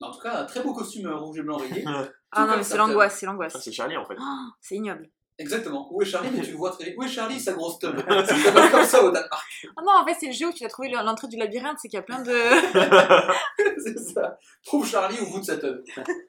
En 0.00 0.10
tout 0.10 0.18
cas, 0.20 0.40
un 0.40 0.44
très 0.44 0.62
beau 0.62 0.72
costume 0.74 1.06
euh, 1.06 1.16
rouge 1.16 1.38
et 1.38 1.42
blanc 1.42 1.56
rayé. 1.58 1.84
Ah 2.34 2.46
non, 2.46 2.56
mais 2.56 2.62
c'est 2.62 2.78
l'angoisse, 2.78 3.18
c'est 3.18 3.26
Ah, 3.26 3.30
l'angoisse. 3.32 3.56
c'est 3.60 3.72
Charlie 3.72 3.96
en 3.98 4.06
fait. 4.06 4.16
Oh, 4.18 4.24
c'est 4.58 4.76
ignoble. 4.76 5.10
Exactement. 5.38 5.88
Où 5.90 6.02
est 6.02 6.04
Charlie? 6.04 6.30
Mais 6.32 6.42
tu 6.42 6.50
le 6.50 6.56
vois 6.56 6.70
très 6.70 6.84
vite. 6.84 6.94
Où 6.96 7.02
est 7.02 7.08
Charlie, 7.08 7.40
sa 7.40 7.52
grosse 7.52 7.78
tub 7.78 7.98
Ça 7.98 8.26
s'appelle 8.26 8.70
comme 8.70 8.84
ça 8.84 9.02
au 9.02 9.10
Danemark. 9.10 9.68
Ah 9.76 9.82
non, 9.82 9.92
en 10.00 10.06
fait, 10.06 10.16
c'est 10.20 10.26
le 10.26 10.32
jeu 10.32 10.48
où 10.48 10.52
tu 10.52 10.64
as 10.64 10.68
trouvé 10.68 10.90
l'entrée 10.90 11.28
du 11.28 11.36
labyrinthe, 11.36 11.78
c'est 11.80 11.88
qu'il 11.88 11.96
y 11.96 12.00
a 12.00 12.02
plein 12.02 12.22
de. 12.22 12.32
c'est 13.82 13.98
ça. 13.98 14.38
Trouve 14.64 14.86
Charlie 14.86 15.18
au 15.20 15.26
bout 15.26 15.40
de 15.40 15.44
sa 15.44 15.56
tub. 15.56 15.82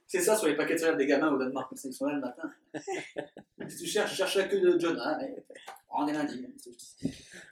C'est 0.07 0.21
ça 0.21 0.35
sur 0.35 0.47
les 0.47 0.55
paquets 0.55 0.75
de 0.75 0.79
céréales 0.79 0.97
des 0.97 1.05
gamins 1.05 1.31
au 1.31 1.37
Danemark. 1.37 1.71
Ils 1.83 1.93
sont 1.93 2.05
là 2.05 2.15
le 2.15 2.21
matin. 2.21 2.49
Si 3.69 3.77
tu 3.77 3.85
cherches, 3.85 4.15
cherche 4.15 4.35
la 4.35 4.43
queue 4.43 4.59
de 4.59 4.77
John. 4.77 4.99
Ah, 5.01 5.17
ouais. 5.19 5.45
On 5.89 6.05
est 6.07 6.13
lundi. 6.13 6.45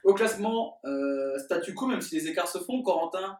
Au 0.04 0.12
classement, 0.14 0.78
euh, 0.84 1.38
statu 1.38 1.74
quo, 1.74 1.86
même 1.86 2.02
si 2.02 2.16
les 2.16 2.28
écarts 2.28 2.48
se 2.48 2.58
font, 2.58 2.82
Corentin, 2.82 3.38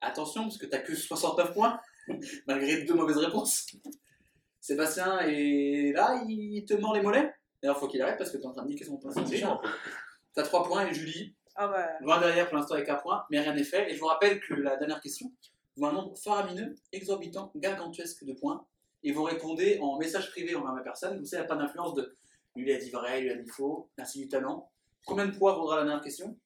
attention, 0.00 0.42
parce 0.44 0.56
que 0.56 0.66
t'as 0.66 0.78
que 0.78 0.94
69 0.94 1.52
points, 1.52 1.80
malgré 2.46 2.84
deux 2.84 2.94
mauvaises 2.94 3.18
réponses. 3.18 3.66
Sébastien 4.64 5.18
est 5.20 5.92
là, 5.92 6.24
il 6.26 6.64
te 6.64 6.72
mord 6.72 6.94
les 6.94 7.02
mollets? 7.02 7.34
D'ailleurs, 7.60 7.78
faut 7.78 7.86
qu'il 7.86 8.00
arrête 8.00 8.16
parce 8.16 8.30
que 8.30 8.38
t'es 8.38 8.46
en 8.46 8.52
train 8.52 8.62
de 8.62 8.68
niquer 8.68 8.86
son 8.86 8.96
point. 8.96 9.12
C'est 9.12 9.36
chiant. 9.36 9.60
T'as 10.32 10.42
3 10.42 10.64
points 10.64 10.86
et 10.86 10.94
Julie, 10.94 11.34
Ah 11.54 11.68
bah. 11.68 11.86
loin 12.00 12.18
derrière 12.18 12.48
pour 12.48 12.56
l'instant 12.56 12.72
avec 12.72 12.88
un 12.88 12.94
point, 12.94 13.26
mais 13.28 13.40
rien 13.40 13.52
n'est 13.52 13.62
fait. 13.62 13.90
Et 13.90 13.94
je 13.94 14.00
vous 14.00 14.06
rappelle 14.06 14.40
que 14.40 14.54
la 14.54 14.78
dernière 14.78 15.02
question, 15.02 15.30
vous 15.76 15.84
avez 15.84 15.94
un 15.94 16.00
nombre 16.00 16.16
faramineux, 16.16 16.76
exorbitant, 16.92 17.52
gargantuesque 17.56 18.24
de 18.24 18.32
points, 18.32 18.64
et 19.02 19.12
vous 19.12 19.22
répondez 19.22 19.78
en 19.82 19.98
message 19.98 20.30
privé 20.30 20.54
envers 20.54 20.72
ma 20.72 20.80
personne. 20.80 21.18
Vous 21.18 21.26
savez, 21.26 21.42
il 21.42 21.46
n'y 21.46 21.52
a 21.52 21.54
pas 21.54 21.62
d'influence 21.62 21.92
de 21.92 22.16
lui 22.56 22.72
a 22.72 22.78
dit 22.78 22.88
vrai, 22.88 23.20
lui 23.20 23.32
a 23.32 23.36
dit 23.36 23.50
faux, 23.50 23.90
merci 23.98 24.18
du 24.18 24.28
talent. 24.28 24.70
Combien 25.04 25.26
de 25.26 25.36
points 25.36 25.52
vaudra 25.52 25.76
la 25.76 25.84
dernière 25.84 26.02
question? 26.02 26.38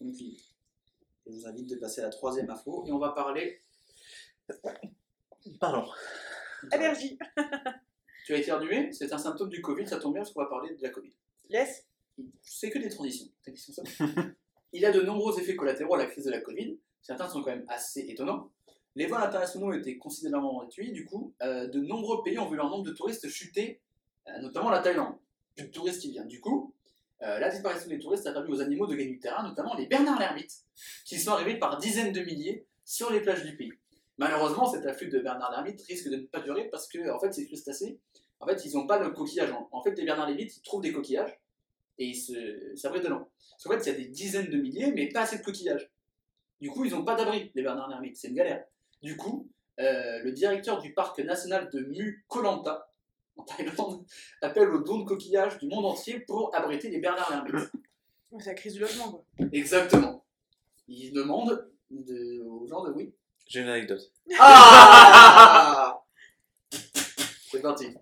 Donc, 0.00 0.14
je 0.16 1.30
vous 1.30 1.46
invite 1.46 1.70
de 1.70 1.76
passer 1.76 2.00
à 2.00 2.06
la 2.06 2.10
troisième 2.10 2.50
info, 2.50 2.82
et 2.88 2.90
on 2.90 2.98
va 2.98 3.10
parler. 3.10 3.60
Pardon. 5.60 5.88
Allergie. 6.70 7.18
Tu 8.24 8.34
as 8.34 8.38
éternué, 8.38 8.92
c'est 8.92 9.12
un 9.12 9.18
symptôme 9.18 9.48
du 9.48 9.62
Covid, 9.62 9.86
ça 9.86 9.98
tombe 9.98 10.12
bien 10.12 10.22
parce 10.22 10.32
qu'on 10.32 10.42
va 10.42 10.48
parler 10.48 10.74
de 10.74 10.82
la 10.82 10.90
Covid. 10.90 11.12
Yes. 11.48 11.86
c'est 12.42 12.70
que 12.70 12.78
des 12.78 12.90
transitions. 12.90 13.28
T'as 13.42 13.52
question 13.52 13.72
ça 13.72 13.82
Il 14.72 14.84
a 14.84 14.92
de 14.92 15.00
nombreux 15.00 15.40
effets 15.40 15.56
collatéraux 15.56 15.94
à 15.94 15.98
la 15.98 16.06
crise 16.06 16.26
de 16.26 16.30
la 16.30 16.40
Covid. 16.40 16.76
Certains 17.00 17.28
sont 17.28 17.42
quand 17.42 17.50
même 17.50 17.64
assez 17.68 18.00
étonnants. 18.00 18.50
Les 18.96 19.06
vols 19.06 19.22
internationaux 19.22 19.72
étaient 19.72 19.96
considérablement 19.96 20.58
réduits. 20.58 20.92
Du 20.92 21.04
coup, 21.04 21.32
euh, 21.42 21.68
de 21.68 21.80
nombreux 21.80 22.22
pays 22.22 22.38
ont 22.38 22.50
vu 22.50 22.56
leur 22.56 22.68
nombre 22.68 22.84
de 22.84 22.92
touristes 22.92 23.28
chuter, 23.28 23.80
euh, 24.26 24.40
notamment 24.40 24.70
la 24.70 24.80
Thaïlande. 24.80 25.14
Plus 25.56 25.66
de 25.66 25.70
touristes 25.70 26.02
qui 26.02 26.10
viennent. 26.10 26.28
Du 26.28 26.40
coup, 26.40 26.74
euh, 27.22 27.38
la 27.38 27.48
disparition 27.48 27.88
des 27.88 27.98
touristes 27.98 28.26
a 28.26 28.32
permis 28.32 28.50
aux 28.50 28.60
animaux 28.60 28.86
de 28.86 28.94
gagner 28.94 29.12
du 29.12 29.18
terrain, 29.18 29.42
notamment 29.42 29.74
les 29.74 29.86
Bernard 29.86 30.18
l'ermite, 30.18 30.52
qui 31.04 31.18
sont 31.18 31.32
arrivés 31.32 31.58
par 31.58 31.78
dizaines 31.78 32.12
de 32.12 32.20
milliers 32.20 32.66
sur 32.84 33.10
les 33.10 33.20
plages 33.20 33.44
du 33.44 33.56
pays. 33.56 33.72
Malheureusement, 34.18 34.66
cet 34.70 34.84
afflux 34.86 35.08
de 35.08 35.18
Bernard 35.20 35.50
l'ermite 35.52 35.80
risque 35.82 36.08
de 36.10 36.16
ne 36.16 36.26
pas 36.26 36.40
durer 36.40 36.68
parce 36.70 36.88
que, 36.88 37.10
en 37.10 37.18
fait, 37.20 37.32
ces 37.32 37.46
crustacés, 37.46 37.98
en 38.40 38.46
fait, 38.46 38.64
ils 38.64 38.74
n'ont 38.74 38.86
pas 38.86 38.98
le 38.98 39.10
coquillage. 39.10 39.52
En, 39.72 39.82
fait, 39.82 39.92
les 39.96 40.04
Bernard 40.04 40.26
l'ermite, 40.28 40.56
ils 40.56 40.62
trouvent 40.62 40.82
des 40.82 40.92
coquillages 40.92 41.38
et 41.98 42.06
ils 42.06 42.14
se- 42.16 42.74
s'abritent 42.76 43.04
dedans. 43.04 43.28
Parce 43.50 43.64
qu'en 43.64 43.70
fait, 43.72 43.90
il 43.90 43.92
y 43.92 43.96
a 43.96 43.98
des 43.98 44.08
dizaines 44.08 44.50
de 44.50 44.56
milliers, 44.58 44.92
mais 44.92 45.08
pas 45.08 45.20
assez 45.22 45.38
de 45.38 45.42
coquillages. 45.42 45.90
Du 46.60 46.70
coup, 46.70 46.84
ils 46.84 46.92
n'ont 46.92 47.04
pas 47.04 47.14
d'abri, 47.14 47.50
les 47.54 47.62
Bernard 47.62 47.88
l'ermite. 47.88 48.16
C'est 48.16 48.28
une 48.28 48.34
galère. 48.34 48.64
Du 49.02 49.16
coup, 49.16 49.48
euh, 49.78 50.22
le 50.24 50.32
directeur 50.32 50.80
du 50.80 50.92
parc 50.92 51.20
national 51.20 51.70
de 51.72 51.80
Mu 51.80 52.24
Kolanta, 52.28 52.90
en 53.36 53.44
Thaïlande, 53.44 54.04
appelle 54.42 54.68
au 54.70 54.80
don 54.82 54.98
de 55.00 55.04
coquillages 55.04 55.58
du 55.58 55.68
monde 55.68 55.84
entier 55.86 56.18
pour 56.20 56.52
abriter 56.56 56.90
les 56.90 56.98
Bernard 56.98 57.30
l'ermite. 57.30 57.70
C'est 58.40 58.46
la 58.46 58.54
crise 58.54 58.74
du 58.74 58.80
logement, 58.80 59.10
quoi. 59.12 59.24
Exactement. 59.52 60.24
Il 60.88 61.12
demande 61.12 61.70
de, 61.90 62.42
aux 62.42 62.66
gens 62.66 62.82
de 62.84 62.90
oui. 62.92 63.12
J'ai 63.48 63.60
une 63.60 63.68
anecdote. 63.68 64.00
Ah 64.38 66.00
C'est 67.50 67.62
parti. 67.62 67.94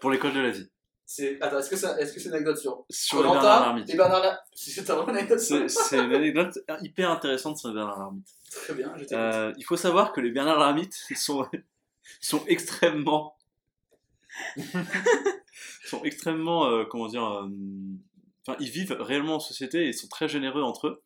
Pour 0.00 0.10
l'école 0.10 0.32
de 0.34 0.40
la 0.40 0.50
vie. 0.50 0.68
C'est... 1.06 1.40
Attends, 1.42 1.58
est-ce 1.58 1.70
que, 1.70 1.76
ça... 1.76 1.98
est-ce 2.00 2.12
que 2.12 2.20
c'est 2.20 2.28
une 2.28 2.34
anecdote 2.34 2.58
sur 2.58 2.84
Sur 2.90 3.18
les 3.22 3.30
Bernard 3.30 3.66
Lermite. 3.66 3.90
et 3.90 3.96
Bernard 3.96 4.22
Lermite 4.22 4.40
C'est 4.54 4.84
ta 4.84 4.94
vraie 4.96 5.12
anecdote 5.12 5.38
C'est 5.40 5.68
c'est 5.68 5.98
une 5.98 6.14
anecdote 6.14 6.58
hyper 6.82 7.10
intéressante 7.10 7.58
sur 7.58 7.68
les 7.68 7.74
Bernard 7.74 7.98
Lermite. 7.98 8.26
Très 8.50 8.74
bien, 8.74 8.92
je 8.94 9.00
t'écoute. 9.00 9.12
Euh, 9.12 9.52
il 9.56 9.64
faut 9.64 9.76
savoir 9.76 10.12
que 10.12 10.20
les 10.20 10.30
Bernard 10.30 10.58
Lermite 10.58 10.94
sont, 11.16 11.46
sont 12.20 12.44
extrêmement. 12.46 13.36
sont 15.86 16.02
extrêmement. 16.04 16.66
euh, 16.66 16.84
comment 16.84 17.08
dire. 17.08 17.24
euh, 17.24 17.48
Enfin, 18.46 18.58
ils 18.60 18.68
vivent 18.68 18.92
réellement 19.00 19.36
en 19.36 19.40
société 19.40 19.84
et 19.84 19.88
ils 19.88 19.94
sont 19.94 20.06
très 20.08 20.28
généreux 20.28 20.62
entre 20.62 20.88
eux. 20.88 21.02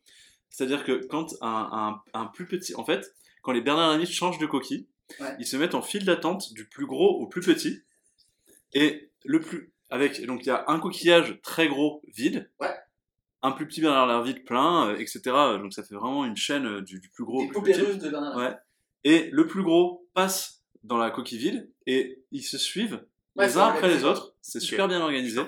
C'est-à-dire 0.50 0.82
que 0.82 1.06
quand 1.06 1.34
un, 1.40 2.00
un, 2.14 2.20
un 2.20 2.26
plus 2.26 2.46
petit. 2.48 2.74
En 2.74 2.84
fait, 2.84 3.14
quand 3.48 3.54
les 3.54 3.62
Bernard 3.62 3.88
Lermite 3.92 4.10
changent 4.10 4.38
de 4.38 4.44
coquille, 4.44 4.86
Ouais. 5.20 5.34
ils 5.38 5.46
se 5.46 5.56
mettent 5.56 5.74
en 5.74 5.80
file 5.80 6.04
d'attente 6.04 6.52
du 6.52 6.66
plus 6.66 6.84
gros 6.84 7.18
au 7.18 7.26
plus 7.26 7.40
petit. 7.40 7.80
Et 8.74 9.08
le 9.24 9.40
plus. 9.40 9.72
Avec, 9.88 10.22
donc 10.26 10.42
il 10.44 10.48
y 10.48 10.50
a 10.50 10.64
un 10.68 10.78
coquillage 10.78 11.38
très 11.42 11.66
gros 11.66 12.02
vide. 12.14 12.50
Ouais. 12.60 12.74
Un 13.40 13.52
plus 13.52 13.66
petit 13.66 13.80
Bernard 13.80 14.06
Lermite 14.06 14.44
plein, 14.44 14.88
euh, 14.90 14.96
etc. 14.98 15.20
Donc 15.62 15.72
ça 15.72 15.82
fait 15.82 15.94
vraiment 15.94 16.26
une 16.26 16.36
chaîne 16.36 16.66
euh, 16.66 16.82
du, 16.82 17.00
du 17.00 17.08
plus 17.08 17.24
gros 17.24 17.40
Des 17.42 17.56
au 17.56 17.62
plus 17.62 17.72
petit. 17.72 17.80
de. 17.98 18.36
Ouais. 18.36 18.54
Et 19.04 19.30
le 19.32 19.46
plus 19.46 19.62
gros 19.62 20.06
passe 20.12 20.62
dans 20.84 20.98
la 20.98 21.10
coquille 21.10 21.38
vide 21.38 21.70
et 21.86 22.20
ils 22.30 22.42
se 22.42 22.58
suivent 22.58 23.02
Ouais, 23.36 23.46
les 23.46 23.56
uns 23.56 23.62
après 23.62 23.76
organisé. 23.84 23.98
les 24.00 24.04
autres. 24.10 24.34
C'est 24.42 24.60
super 24.60 24.88
bien 24.88 25.00
organisé. 25.00 25.40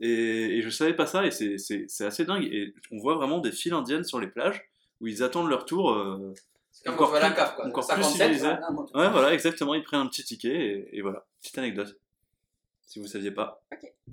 Et, 0.00 0.58
et 0.58 0.62
je 0.62 0.70
savais 0.70 0.94
pas 0.94 1.06
ça 1.06 1.26
et 1.26 1.32
c'est 1.32 2.04
assez 2.04 2.24
dingue. 2.24 2.44
Et 2.44 2.72
on 2.92 2.98
voit 2.98 3.16
vraiment 3.16 3.40
des 3.40 3.50
files 3.50 3.72
indiennes 3.72 4.04
sur 4.04 4.20
les 4.20 4.28
plages 4.28 4.62
où 5.00 5.08
ils 5.08 5.24
attendent 5.24 5.48
leur 5.48 5.64
tour. 5.64 5.90
euh, 5.90 6.32
C'est 6.72 6.84
comme 6.84 6.94
Encore 6.94 7.10
quand 7.10 7.16
tu 7.16 7.20
vas 7.20 7.26
à 7.26 7.28
la 7.28 7.34
plus- 7.34 7.36
cave, 7.42 7.54
quoi. 7.54 7.66
encore 7.66 7.86
plus 7.86 8.02
57, 8.02 8.16
civilisé. 8.34 8.48
ouais, 8.48 9.10
voilà, 9.10 9.32
exactement. 9.34 9.74
Ils 9.74 9.84
prennent 9.84 10.00
un 10.00 10.06
petit 10.06 10.24
ticket 10.24 10.48
et, 10.54 10.96
et 10.98 11.02
voilà. 11.02 11.24
Petite 11.40 11.58
anecdote. 11.58 11.98
Si 12.86 12.98
vous 12.98 13.06
saviez 13.06 13.30
pas. 13.30 13.62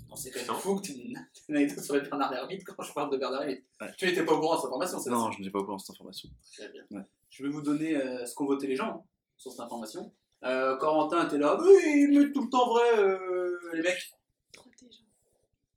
non, 0.08 0.16
C'est 0.16 0.30
quand 0.30 0.52
même 0.52 0.60
fou 0.60 0.76
que 0.76 0.82
tu 0.86 0.92
aies 0.92 0.96
une 0.96 1.26
une 1.48 1.56
anecdote 1.56 1.84
sur 1.84 1.94
les 1.94 2.00
Bernard 2.02 2.32
Lermite 2.32 2.64
quand 2.64 2.82
je 2.82 2.92
parle 2.92 3.10
de 3.10 3.16
Bernard 3.16 3.40
Lermite. 3.40 3.64
Ouais. 3.80 3.88
Tu 3.98 4.06
n'étais 4.06 4.24
pas 4.24 4.32
au 4.32 4.40
courant 4.40 4.54
de 4.56 4.60
cette 4.60 4.66
information, 4.68 4.98
c'est 5.00 5.10
Non, 5.10 5.30
je 5.32 5.42
n'ai 5.42 5.50
pas 5.50 5.58
au 5.58 5.64
courant 5.64 5.76
de 5.76 5.82
cette 5.82 5.90
information. 5.90 6.28
Très 6.56 6.68
bien. 6.68 6.82
Ouais. 6.90 7.02
Je 7.30 7.42
vais 7.42 7.48
vous 7.48 7.62
donner 7.62 7.96
euh, 7.96 8.24
ce 8.26 8.34
qu'ont 8.34 8.46
voté 8.46 8.66
les 8.66 8.76
gens 8.76 9.04
sur 9.36 9.50
cette 9.50 9.60
information. 9.60 10.12
Euh, 10.44 10.76
Corentin 10.76 11.26
était 11.26 11.38
là, 11.38 11.58
oui, 11.60 11.72
ils 11.84 12.18
mettent 12.18 12.32
tout 12.32 12.44
le 12.44 12.48
temps 12.50 12.68
vrai, 12.68 12.98
euh, 12.98 13.58
les 13.74 13.82
mecs. 13.82 14.12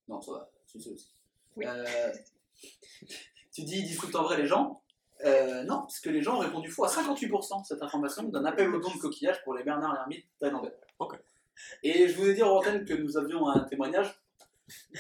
Non, 0.08 0.22
ça 0.22 0.32
va, 0.34 0.50
c'est 0.68 0.80
ça 0.80 0.90
aussi. 0.92 1.14
Oui. 1.56 1.66
Euh, 1.68 2.12
tu 3.54 3.64
dis, 3.64 3.80
ils 3.80 3.86
disent 3.88 3.98
tout 3.98 4.08
le 4.08 4.12
temps 4.14 4.24
vrai 4.24 4.38
les 4.38 4.48
gens 4.48 4.83
euh, 5.26 5.64
Non, 5.64 5.82
parce 5.82 6.00
que 6.00 6.10
les 6.10 6.22
gens 6.22 6.36
ont 6.38 6.40
répondu 6.40 6.70
faux 6.70 6.86
à 6.86 6.90
58% 6.90 7.66
cette 7.66 7.82
information 7.82 8.24
d'un 8.24 8.46
appel 8.46 8.74
au 8.74 8.80
don 8.80 8.92
de 8.94 9.00
coquillage 9.00 9.44
pour 9.44 9.54
les 9.54 9.64
Bernard 9.64 9.94
Lermite 9.94 10.26
thaïlandais. 10.40 10.74
Ok. 11.00 11.18
Et 11.84 12.08
je 12.08 12.16
vous 12.16 12.30
ai 12.30 12.34
dit 12.34 12.44
en 12.44 12.50
antenne 12.50 12.86
que 12.86 12.94
nous 12.94 13.18
avions 13.18 13.48
un 13.48 13.60
témoignage. 13.62 14.20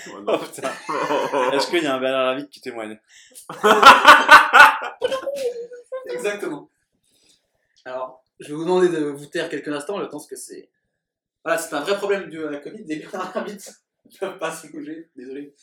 Ouais, 0.08 0.22
non. 0.22 0.40
Est-ce 1.52 1.70
qu'il 1.70 1.84
y 1.84 1.88
a 1.88 1.96
un 1.96 2.00
Bernard 2.00 2.26
Lermite 2.34 2.50
qui 2.50 2.62
témoigne? 2.62 3.00
Exactement. 6.08 6.70
Alors, 7.86 8.24
je 8.40 8.48
vais 8.50 8.54
vous 8.54 8.64
demander 8.64 8.90
de 8.90 9.06
vous 9.06 9.26
taire 9.26 9.50
quelques 9.50 9.70
instants, 9.70 9.98
le 9.98 10.10
temps 10.10 10.20
que 10.20 10.36
c'est. 10.36 10.70
Voilà, 11.44 11.58
c'est 11.60 11.74
un 11.76 11.82
vrai 11.82 11.98
problème 11.98 12.30
de 12.30 12.42
la 12.42 12.60
Covid. 12.60 12.84
Les 12.86 12.98
Bernard 12.98 13.34
Lermite 13.36 13.72
ne 14.06 14.18
peuvent 14.18 14.38
pas 14.40 14.52
se 14.54 14.68
bouger. 14.68 15.10
Désolé. 15.16 15.56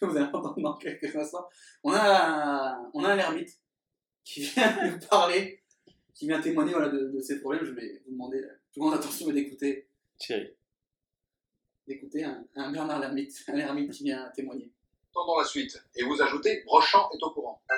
Vous 0.00 0.16
allez 0.16 0.26
entendre 0.26 0.60
dans 0.60 0.76
quelques 0.76 1.14
instants. 1.14 1.48
On 1.84 1.92
a 1.92 2.00
un, 2.00 2.90
on 2.94 3.04
a 3.04 3.10
un 3.10 3.18
ermite 3.18 3.61
qui 4.24 4.42
vient 4.42 4.86
nous 4.90 4.98
parler, 5.08 5.62
qui 6.14 6.26
vient 6.26 6.40
témoigner 6.40 6.72
voilà, 6.72 6.88
de, 6.88 7.08
de 7.08 7.20
ces 7.20 7.40
problèmes. 7.40 7.64
Je 7.64 7.72
vais 7.72 8.02
vous 8.06 8.12
demander 8.12 8.38
euh, 8.38 8.58
tout 8.72 8.80
le 8.80 8.86
monde 8.86 8.94
attention 8.94 9.28
et 9.30 9.32
d'écouter, 9.32 9.88
Thierry. 10.18 10.54
d'écouter 11.86 12.24
un, 12.24 12.44
un 12.56 12.70
Bernard 12.72 13.00
Lermite, 13.00 13.34
un 13.48 13.56
ermite 13.56 13.92
qui 13.92 14.04
vient 14.04 14.30
témoigner. 14.34 14.70
Entendons 15.14 15.38
la 15.40 15.44
suite. 15.44 15.76
Et 15.94 16.04
vous 16.04 16.20
ajoutez, 16.22 16.62
Brochant 16.64 17.10
est 17.12 17.22
au 17.22 17.30
courant. 17.30 17.60
Oh 17.68 17.74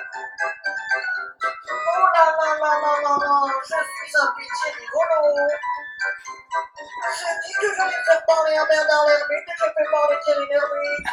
là 2.13 2.25
là 2.37 2.57
là 2.61 2.71
là 2.81 2.93
là 3.03 3.17
là, 3.19 3.53
je 3.61 3.65
suis 3.67 4.15
un 4.15 4.33
pitié 4.37 4.67
rigolo. 4.79 5.19
J'ai 7.17 7.35
dit 7.45 7.53
que 7.59 7.67
j'allais 7.75 8.01
faire 8.05 8.25
parler 8.25 8.55
à 8.55 8.65
Bernard 8.65 9.05
Lermite 9.07 9.47
et 9.49 9.55
je 9.57 9.65
fais 9.65 9.87
parler 9.91 10.15
Thierry 10.23 10.47
Lermite. 10.47 11.07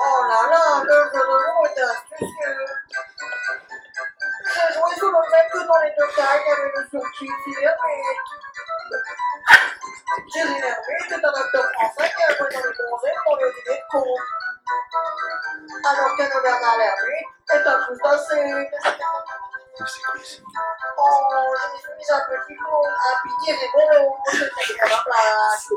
Oh 0.00 0.22
là 0.28 0.48
là, 0.50 0.82
l'œuvre 0.84 1.12
de 1.12 1.18
l'eau 1.18 1.66
est 1.66 1.80
astucieuse. 1.80 2.72
J'ai 4.54 4.68
joué 4.74 4.90
sous 4.98 5.10
le 5.10 5.22
fait 5.30 5.46
que 5.52 5.60
dans 5.66 5.78
les 5.78 5.92
deux 5.98 6.06
cas, 6.14 6.32
il 6.34 6.48
y 6.48 6.52
avait 6.52 6.72
le 6.76 6.82
sourcil 6.90 7.32
fermé. 7.44 7.96
Thierry 10.32 10.60
Lhervé 10.60 10.94
était 11.04 11.26
un 11.26 11.30
acteur 11.30 11.64
français 11.72 12.10
qui 12.16 12.22
a 12.22 12.36
joué 12.36 12.48
dans 12.52 12.62
les 12.62 12.74
donzelles 12.76 13.20
dans 13.26 13.36
le 13.36 13.46
dîner 13.52 13.76
de 13.76 13.84
con. 13.90 14.04
Alors 15.84 16.10
qu'un 16.16 16.40
Bernard 16.40 16.78
Lhervé 16.78 17.18
est 17.52 17.66
un 17.66 17.78
tout 17.84 18.06
assez. 18.06 18.70
Oh, 19.78 19.78
je 19.78 19.84
suis 19.84 20.02
un 22.12 22.20
petit 22.20 22.56
con. 22.56 22.82
Ah, 22.86 23.20
pitié, 23.22 23.54
c'est 23.60 23.70
bon, 23.74 24.16
c'est 24.32 24.88
la 24.88 24.98
place. 25.04 25.68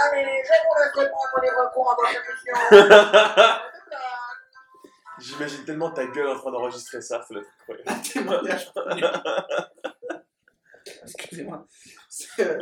Allez, 0.00 0.22
vous 0.22 0.28
laisse 0.28 0.50
répondre 0.94 1.40
les 1.42 1.50
recours 1.50 1.90
à 1.90 1.94
votre 1.96 2.14
émission. 2.16 2.54
J'imagine 5.18 5.64
tellement 5.64 5.90
ta 5.90 6.06
gueule 6.06 6.28
en 6.28 6.36
train 6.36 6.50
d'enregistrer 6.50 7.00
ça, 7.00 7.22
ça 7.22 7.34
doit 7.34 7.42
être 7.42 7.50
incroyable. 7.58 8.02
témoignage. 8.02 8.72
Excusez-moi. 11.04 11.64
C'est 12.08 12.40
euh, 12.40 12.58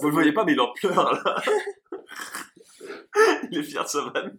Vous 0.00 0.08
le 0.08 0.12
voyez 0.12 0.32
pas, 0.32 0.44
mais 0.44 0.52
il 0.52 0.60
en 0.60 0.72
pleure 0.72 1.14
là. 1.24 1.36
il 3.50 3.58
est 3.58 3.62
fier 3.62 3.82
de 3.82 3.88
sa 3.88 4.02
vanne. 4.02 4.38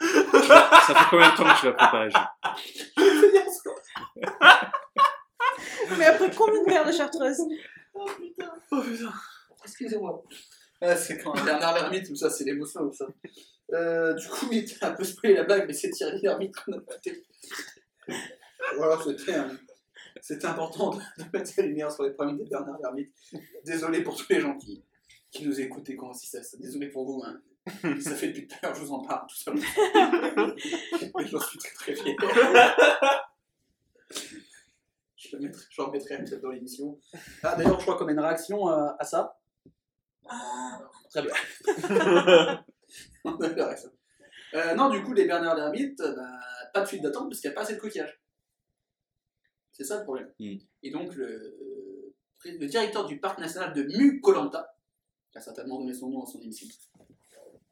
Ça 0.00 0.94
fait 0.94 1.06
combien 1.10 1.30
de 1.30 1.36
temps 1.36 1.44
que 1.44 1.60
tu 1.60 1.66
l'as 1.66 1.72
préparé, 1.72 2.10
Jules 2.10 2.20
Mais 5.98 6.06
après 6.06 6.30
combien 6.36 6.62
de 6.62 6.68
verres 6.68 6.86
de 6.86 6.92
chartreuse? 6.92 7.40
Oh 7.94 8.06
putain. 8.16 8.52
Excusez-moi. 9.64 10.22
Ah, 10.80 10.96
c'est 10.96 11.18
quand 11.18 11.32
Bernard 11.44 11.74
Lhermitte, 11.74 12.06
tout 12.08 12.16
ça, 12.16 12.30
c'est 12.30 12.44
l'émotion, 12.44 12.92
ça. 12.92 13.06
Euh, 13.72 14.12
du 14.14 14.28
coup, 14.28 14.48
il 14.52 14.58
était 14.58 14.84
un 14.84 14.92
peu 14.92 15.04
spoilé 15.04 15.34
la 15.34 15.44
blague, 15.44 15.66
mais 15.66 15.72
c'est 15.72 15.90
Thierry 15.90 16.20
Lhermitte 16.20 16.54
qu'on 16.56 16.72
a 16.72 16.76
noté. 16.76 17.24
Voilà, 18.76 18.98
c'était 19.02 19.34
un- 19.34 19.58
c'était 20.20 20.46
important 20.46 20.90
de, 20.90 21.00
mettre 21.32 21.52
la 21.56 21.66
lumière 21.66 21.90
sur 21.92 22.04
les 22.04 22.10
problèmes 22.12 22.38
de 22.38 22.44
Bernard 22.44 22.78
Lhermitte. 22.80 23.12
Désolé 23.64 24.02
pour 24.02 24.16
tous 24.16 24.26
les 24.30 24.40
gens 24.40 24.56
qui, 24.56 24.82
qui 25.30 25.46
nous 25.46 25.60
écoutent 25.60 25.88
et 25.90 25.94
qui 25.96 26.02
ont 26.02 26.10
assisté 26.10 26.38
à 26.38 26.42
ça. 26.42 26.56
Désolé 26.58 26.88
pour 26.88 27.04
vous. 27.06 27.22
Hein. 27.24 27.40
Ça 28.00 28.14
fait 28.14 28.28
depuis 28.28 28.46
tout 28.46 28.56
à 28.62 28.66
l'heure, 28.66 28.76
je 28.76 28.80
vous 28.82 28.92
en 28.92 29.00
parle 29.02 29.26
tout 29.28 29.36
seul. 29.36 29.54
Mais 31.16 31.26
j'en 31.26 31.40
suis 31.40 31.58
très 31.58 31.74
très 31.74 31.94
fier. 31.96 32.14
Je, 35.16 35.36
le 35.36 35.42
mettrai, 35.42 35.62
je 35.70 35.82
remettrai 35.82 36.18
peut-être 36.18 36.40
dans 36.40 36.50
l'émission. 36.50 36.98
Ah, 37.42 37.56
d'ailleurs, 37.56 37.80
je 37.80 37.84
crois 37.84 37.96
qu'on 37.98 38.06
a 38.06 38.12
une 38.12 38.20
réaction 38.20 38.68
euh, 38.70 38.90
à 38.98 39.04
ça. 39.04 39.38
Très 41.10 41.22
bien. 41.22 41.32
On 43.24 43.40
a 43.40 43.48
réaction. 43.48 43.90
Euh, 44.54 44.74
non, 44.74 44.90
du 44.90 45.02
coup, 45.02 45.12
les 45.12 45.26
Bernard 45.26 45.56
Lhermitte, 45.56 46.00
euh, 46.00 46.14
bah, 46.14 46.38
pas 46.72 46.82
de 46.82 46.86
file 46.86 47.02
d'attente 47.02 47.28
parce 47.28 47.40
qu'il 47.40 47.50
n'y 47.50 47.54
a 47.54 47.56
pas 47.56 47.62
assez 47.62 47.74
de 47.74 47.80
coquillage. 47.80 48.20
C'est 49.72 49.84
ça 49.84 49.98
le 49.98 50.04
problème. 50.04 50.32
Mm. 50.38 50.56
Et 50.82 50.90
donc, 50.90 51.14
le, 51.14 52.14
le 52.44 52.66
directeur 52.66 53.06
du 53.06 53.18
parc 53.18 53.38
national 53.38 53.72
de 53.72 53.82
Mukolanta, 53.82 54.76
qui 55.32 55.38
a 55.38 55.40
certainement 55.40 55.78
donné 55.78 55.92
son 55.92 56.10
nom 56.10 56.22
à 56.22 56.26
son 56.26 56.40
émission. 56.40 56.68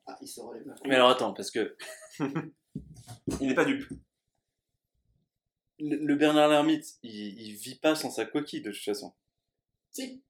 Ah, 0.06 0.16
il 0.20 0.28
se 0.28 0.40
relève. 0.40 0.74
Mais 0.84 0.96
alors 0.96 1.10
attends, 1.10 1.32
parce 1.32 1.50
que 1.50 1.76
Il 3.40 3.48
n'est 3.48 3.54
pas 3.54 3.64
dupe. 3.64 3.88
le, 5.78 5.96
le 5.96 6.16
Bernard 6.16 6.48
Lhermitte, 6.48 6.98
il, 7.02 7.40
il 7.40 7.54
vit 7.54 7.78
pas 7.78 7.94
sans 7.94 8.10
sa 8.10 8.24
coquille 8.26 8.62
de 8.62 8.70
toute 8.70 8.84
façon. 8.84 9.14
Si. 9.90 10.22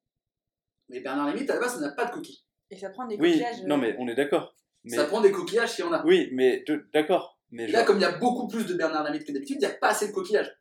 Mais 0.89 1.01
Bernard 1.01 1.27
Lhermitte, 1.27 1.51
à 1.51 1.55
la 1.55 1.61
base, 1.61 1.75
ça 1.75 1.81
n'a 1.81 1.93
pas 1.93 2.05
de 2.07 2.11
coquille. 2.13 2.43
Et 2.71 2.77
ça 2.77 2.91
prend 2.91 3.07
des 3.07 3.17
Oui, 3.17 3.33
coquillages. 3.33 3.61
euh, 3.63 3.67
non 3.67 3.77
mais 3.79 3.95
on 3.99 4.09
est 4.09 4.15
d'accord. 4.15 4.55
Mais 4.85 4.97
Ça 4.97 5.05
prend 5.07 5.21
des 5.21 5.33
coquillages 5.33 5.73
si 5.73 5.83
on 5.83 5.93
a. 5.93 6.05
oui, 6.05 6.29
mais 6.33 6.65
d'accord. 6.93 7.39
Mais 7.51 7.67
Là, 7.69 7.85
comme 7.85 7.99
il 7.99 8.03
y 8.03 8.07
a 8.07 8.19
beaucoup 8.19 8.49
plus 8.49 8.67
de 8.67 8.75
Bernard 8.75 9.05
Lhermitte 9.05 9.25
que 9.27 9.33
d'habitude, 9.33 9.57
il 9.61 9.67
n'y 9.67 9.73
a 9.73 9.77
pas 9.77 9.89
assez 9.89 10.09
de 10.09 10.13
coquillages. 10.13 10.53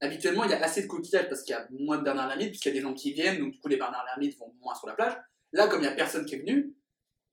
Habituellement, 0.00 0.44
il 0.44 0.50
y 0.50 0.54
a 0.54 0.62
assez 0.62 0.82
de 0.82 0.86
coquillages 0.86 1.28
parce 1.28 1.42
qu'il 1.42 1.52
y 1.52 1.58
a 1.58 1.66
moins 1.70 1.98
de 1.98 2.04
Bernard 2.04 2.28
Lhermitte, 2.28 2.50
puisqu'il 2.50 2.68
y 2.68 2.72
a 2.72 2.74
des 2.74 2.82
gens 2.82 2.94
qui 2.94 3.12
viennent, 3.12 3.38
donc 3.40 3.52
du 3.52 3.60
coup, 3.60 3.68
les 3.68 3.76
Bernard 3.76 4.04
Lhermitte 4.04 4.38
vont 4.38 4.54
moins 4.60 4.74
sur 4.74 4.86
la 4.86 4.94
plage. 4.94 5.16
Là, 5.52 5.68
comme 5.68 5.80
il 5.80 5.86
n'y 5.86 5.92
a 5.92 5.94
personne 5.96 6.26
qui 6.26 6.34
est 6.34 6.38
venu, 6.38 6.74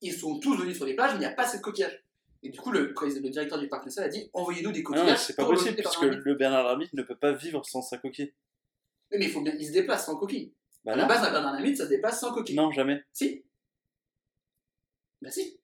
ils 0.02 0.14
sont 0.14 0.40
tous 0.40 0.56
venus 0.58 0.76
sur 0.76 0.86
les 0.86 0.96
plages, 0.96 1.12
mais 1.12 1.18
il 1.18 1.20
n'y 1.20 1.26
a 1.26 1.32
pas 1.32 1.44
assez 1.44 1.58
de 1.58 1.62
coquillages. 1.62 2.04
Et 2.42 2.50
du 2.50 2.60
coup, 2.60 2.72
le, 2.72 2.94
directeur 3.30 3.60
du 3.60 3.70
parc 3.70 3.86
national 3.86 4.10
a 4.10 4.12
dit 4.12 4.30
envoyez-nous 4.34 4.72
des 4.72 4.80
non, 4.80 4.86
coquillages. 4.86 5.10
mais 5.12 5.18
c'est 5.18 5.36
pas 5.36 5.46
possible 5.46 5.76
puisque 5.76 6.02
le 6.02 6.36
Bernard 6.36 6.64
Lhermitte 6.64 6.94
ne 6.94 7.04
peut 7.04 7.16
pas 7.18 7.32
vivre 7.32 7.66
sans 7.66 7.82
sa 7.82 7.98
coquille. 7.98 8.34
Mais 9.12 9.26
il 9.26 9.32
faut 9.32 9.42
bien, 9.42 9.54
il 9.58 9.66
se 9.66 9.72
déplace 9.72 10.06
sans 10.06 10.18
coquille. 10.18 10.54
Bah 10.86 10.94
à 10.94 10.96
la 10.96 11.06
base, 11.06 11.24
un 11.26 11.32
Bernard 11.32 11.54
Lhermitte, 11.54 11.78
ça 11.78 11.86
se 11.86 11.90
déplace 11.90 12.20
sans 12.20 12.34
coquille. 12.34 12.56
non 12.56 12.72
jamais. 12.72 13.04
Si. 13.14 13.44
Bah 15.22 15.32
si. 15.32 15.60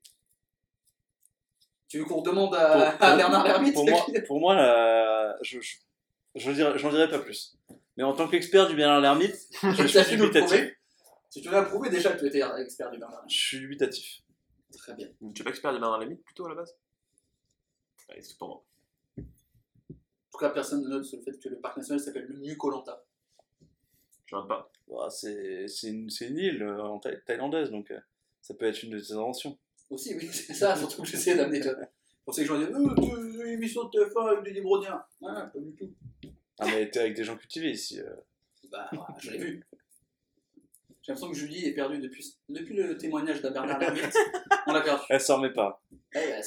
Tu 1.88 1.98
veux 2.00 2.06
qu'on 2.06 2.22
demande 2.22 2.54
à, 2.56 2.72
Pour- 2.72 2.82
à 2.82 2.92
pour- 2.92 3.18
Bernard 3.18 3.44
Lhermitte 3.46 3.74
Pour 3.74 3.90
moi, 3.90 4.06
pour 4.28 4.40
moi 4.40 4.56
la- 4.56 5.38
je, 5.42 5.60
je, 5.60 5.78
je 6.36 6.52
dirais- 6.52 6.78
j'en 6.78 6.90
dirais 6.92 7.10
pas 7.10 7.20
plus. 7.20 7.58
Mais 7.98 8.04
en 8.04 8.14
tant 8.14 8.28
qu'expert 8.30 8.68
du 8.68 8.76
Bernard 8.76 9.02
Lhermitte, 9.02 9.36
je 9.64 9.88
suis 9.88 10.18
dubitatif. 10.18 10.72
Si 11.30 11.42
tu 11.42 11.50
l'as 11.50 11.64
prouvé 11.64 11.90
déjà 11.90 12.12
que 12.14 12.20
tu 12.20 12.28
étais 12.28 12.42
expert 12.62 12.90
du 12.92 12.98
Bernard 13.00 13.18
Lhermitte. 13.20 13.32
Je 13.36 13.46
suis 13.48 13.60
dubitatif. 13.60 14.22
Très 14.78 14.94
bien. 14.94 15.08
Tu 15.34 15.42
es 15.42 15.44
pas 15.44 15.50
expert 15.50 15.74
de 15.74 15.80
Bernard 15.80 16.00
Lhermitte 16.00 16.24
plutôt 16.24 16.46
à 16.46 16.50
la 16.50 16.56
base? 16.56 16.78
Allez, 18.08 18.22
c'est 18.22 18.38
pour 18.38 18.48
moi. 18.48 18.66
En 19.18 20.32
tout 20.32 20.38
cas, 20.40 20.50
personne 20.50 20.82
ne 20.84 20.88
note 20.90 21.04
sur 21.06 21.18
le 21.18 21.24
fait 21.24 21.38
que 21.38 21.50
le 21.50 21.60
parc 21.60 21.78
national 21.78 22.00
s'appelle 22.00 22.26
le 22.28 22.38
Mukolanta. 22.38 23.04
Je 24.32 24.48
pas. 24.48 24.72
Bah, 24.88 25.10
c'est 25.10 25.66
une, 25.84 26.10
île 26.38 26.62
euh, 26.64 26.82
en 26.84 27.00
thaï- 27.00 27.24
thaïlandaise, 27.26 27.72
donc 27.72 27.90
euh, 27.92 28.00
ça 28.42 28.54
peut 28.54 28.66
être 28.66 28.84
une 28.84 28.92
de 28.92 29.00
tes 29.00 29.14
inventions. 29.14 29.58
Aussi, 29.90 30.16
oui, 30.16 30.28
c'est 30.32 30.54
ça, 30.54 30.76
surtout 30.76 31.02
que 31.02 31.08
j'essaie 31.08 31.36
d'amener. 31.36 31.62
Je 31.62 31.70
pensais 32.26 32.42
que 32.44 32.48
j'en 32.48 32.60
disais, 32.60 32.72
euh, 32.72 32.96
tu- 32.96 33.42
une 33.46 33.54
émission 33.54 33.86
de 33.86 33.90
TF1 33.90 34.28
avec 34.32 34.44
des 34.44 34.52
Libroniens. 34.52 35.04
Ah, 35.26 35.50
pas 35.54 35.60
du 35.60 35.74
tout. 35.76 35.92
Ah, 36.60 36.66
mais 36.68 36.90
t'es 36.92 37.00
avec 37.00 37.16
des 37.16 37.24
gens 37.24 37.38
cultivés 37.38 37.72
ici. 37.72 38.00
euh. 38.00 38.14
Bah, 38.72 38.90
je 39.20 39.32
l'ai 39.32 39.38
vu. 39.40 39.64
J'ai 41.02 41.14
l'impression 41.14 41.32
que 41.32 41.38
Julie 41.38 41.66
est 41.66 41.74
perdue 41.74 41.98
depuis, 41.98 42.36
depuis 42.50 42.76
le 42.76 42.96
témoignage 42.98 43.42
d'un 43.42 43.50
Bernard 43.52 43.80
Lhermitte. 43.80 44.16
On 44.68 44.74
l'a 44.74 44.82
perdu. 44.82 45.02
Elle 45.10 45.22
s'en 45.22 45.38
remet 45.38 45.54
pas. 45.54 45.82
Eh 46.14 46.20
ben, 46.20 46.44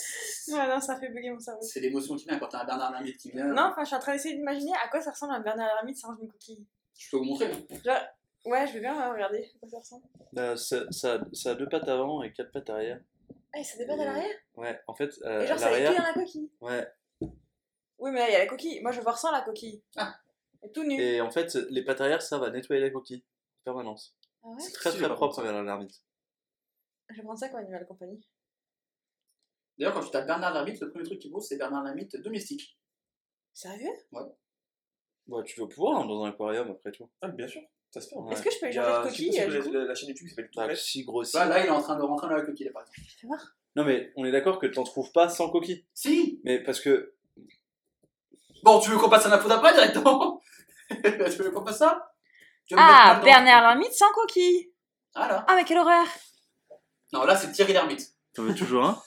Ouais, 0.49 0.69
non, 0.69 0.79
ça 0.81 1.01
fait 1.01 1.09
bugger 1.09 1.31
mon 1.31 1.41
cerveau. 1.41 1.63
c'est 1.63 1.81
l'émotion 1.81 2.15
qui 2.15 2.27
vient 2.27 2.39
quand 2.39 2.47
t'as 2.49 2.63
un 2.63 2.65
Bernard 2.67 2.93
Lhermitte 2.93 3.17
qui 3.17 3.31
vient. 3.33 3.47
Non, 3.47 3.63
enfin, 3.73 3.83
je 3.83 3.87
suis 3.87 3.97
en 3.97 4.01
train 4.01 4.13
d'essayer 4.13 4.37
d'imaginer 4.37 4.71
à 4.85 4.89
quoi 4.89 5.01
ça 5.01 5.11
ressemble 5.11 5.33
un 5.33 5.41
Bernard 5.41 5.67
Lhermitte 5.77 5.97
sans 5.97 6.15
une 6.17 6.29
coquille. 6.29 6.65
Je 6.97 7.11
peux 7.11 7.17
vous 7.19 7.25
montrer. 7.25 7.51
hein. 7.53 8.07
Ouais, 8.45 8.67
je 8.67 8.73
vais 8.75 8.81
bien 8.81 8.99
à 8.99 9.15
quoi 9.61 9.69
ça 9.69 9.79
ressemble. 9.79 10.05
Euh, 10.37 10.57
ça, 10.57 10.91
ça, 10.91 11.21
ça 11.33 11.51
a 11.51 11.55
deux 11.55 11.69
pattes 11.69 11.89
avant 11.89 12.23
et 12.23 12.33
quatre 12.33 12.51
pattes 12.51 12.71
arrière. 12.71 13.01
Ah, 13.55 13.59
il 13.59 13.65
se 13.65 13.77
dépasse 13.79 14.01
à 14.01 14.05
l'arrière? 14.05 14.37
Ouais, 14.57 14.81
en 14.87 14.95
fait, 14.95 15.13
euh, 15.25 15.43
Et 15.43 15.47
genre, 15.47 15.57
à 15.57 15.59
ça 15.61 15.71
l'arrière. 15.71 15.93
dans 15.97 16.03
la 16.03 16.13
coquille. 16.15 16.51
Ouais. 16.61 16.89
Oui, 17.99 18.11
mais 18.11 18.19
là, 18.19 18.29
il 18.29 18.33
y 18.33 18.37
a 18.37 18.39
la 18.41 18.47
coquille. 18.47 18.81
Moi, 18.81 18.91
je 18.93 18.97
veux 18.99 19.03
voir 19.05 19.19
sans 19.19 19.31
la 19.31 19.43
coquille. 19.43 19.83
Ah. 19.97 20.15
Et 20.63 20.73
tout 20.73 20.83
nu. 20.85 21.01
Et 21.01 21.21
en 21.21 21.31
fait, 21.31 21.55
les 21.71 21.85
pattes 21.85 22.01
arrière, 22.01 22.23
ça 22.23 22.39
va 22.39 22.51
nettoyer 22.51 22.81
la 22.81 22.91
coquille. 22.91 23.25
En 23.61 23.65
permanence. 23.65 24.17
Ah 24.43 24.49
ouais? 24.49 24.61
C'est 24.61 24.73
très 24.73 24.91
très 24.91 25.07
propre, 25.09 25.37
contre, 25.37 25.43
Bernard 25.43 25.63
Lhermitte. 25.65 26.03
Je 27.11 27.17
vais 27.17 27.23
prendre 27.23 27.39
ça 27.39 27.49
comme 27.49 27.61
animal 27.61 27.87
compagnie. 27.87 28.27
D'ailleurs, 29.79 29.95
quand 29.95 30.03
tu 30.03 30.11
tapes 30.11 30.27
Bernard 30.27 30.53
Lhermitte, 30.55 30.81
le 30.81 30.91
premier 30.91 31.05
truc 31.05 31.19
qui 31.21 31.31
vaut, 31.31 31.41
c'est 31.41 31.57
Bernard 31.57 31.85
Lhermitte 31.85 32.17
domestique. 32.17 32.79
Sérieux? 33.53 33.93
Ouais, 34.13 34.23
tu 35.45 35.61
vas 35.61 35.67
pouvoir 35.67 36.01
hein, 36.01 36.07
dans 36.07 36.25
un 36.25 36.31
aquarium 36.31 36.71
après 36.71 36.93
tout. 36.93 37.09
Ah, 37.23 37.29
bien 37.29 37.47
sûr, 37.49 37.61
ça 37.91 38.01
se 38.01 38.09
fait. 38.09 38.17
en 38.17 38.27
Ouais. 38.27 38.33
Est-ce 38.35 38.43
que 38.43 38.51
je 38.51 38.59
peux 38.61 38.67
Il 38.67 38.73
y 38.73 38.75
changer 38.75 38.89
de 38.89 38.93
a, 38.95 39.03
je 39.03 39.09
sais 39.09 39.11
coquille 39.11 39.29
pas 39.29 39.33
si 39.35 39.41
euh, 39.43 39.61
du 39.61 39.63
coup 39.63 39.73
la, 39.73 39.85
la 39.85 39.95
chaîne 39.95 40.09
YouTube 40.11 40.29
qui 40.29 40.35
s'appelle 40.35 40.51
Bah, 40.57 40.65
Prêt. 40.65 40.77
si 40.77 41.05
grossi. 41.05 41.37
Là, 41.37 41.45
là, 41.47 41.61
il 41.61 41.67
est 41.67 41.71
en 41.71 41.81
train 41.83 41.97
de 41.97 42.03
rentrer 42.03 42.29
dans 42.29 42.35
la 42.37 42.43
coquille, 42.43 42.67
là, 42.67 42.73
par 42.73 42.83
exemple. 42.83 42.99
Fais 43.21 43.27
voir. 43.27 43.41
Non 43.75 43.85
mais 43.85 44.13
on 44.17 44.25
est 44.27 44.31
d'accord 44.33 44.59
que 44.59 44.67
t'en 44.67 44.83
trouves 44.85 45.11
pas 45.13 45.29
sans 45.31 45.49
coquille. 45.49 45.85
Si 45.95 46.41
Mais 46.45 46.63
parce 46.63 46.79
que 46.81 47.15
Bon, 48.63 48.79
tu 48.81 48.91
veux 48.91 48.99
qu'on 48.99 49.09
passe 49.09 49.25
à 49.27 49.29
l'info 49.31 49.49
d'après 49.49 49.73
directement 49.73 50.41
Tu 50.91 51.09
veux 51.43 51.51
qu'on 51.51 51.65
passe 51.65 51.79
ça 51.79 52.13
Tu 52.67 52.75
veux 52.75 52.81
me 52.81 52.85
Ah, 52.85 52.93
mettre 52.93 53.07
maintenant 53.09 53.25
Bernard 53.25 53.63
Lhermitte 53.63 53.95
sans 53.95 54.13
coquille. 54.13 54.73
Ah 55.15 55.27
là 55.29 55.45
Ah, 55.49 55.57
mais 55.57 55.65
quelle 55.65 55.79
horreur 55.79 56.07
Non, 57.13 57.25
là, 57.25 57.35
c'est 57.37 57.51
Thierry 57.51 57.73
Lhermitte. 57.73 58.13
t'en 58.35 58.43
veux 58.43 58.55
toujours 58.55 58.85
un? 58.85 59.03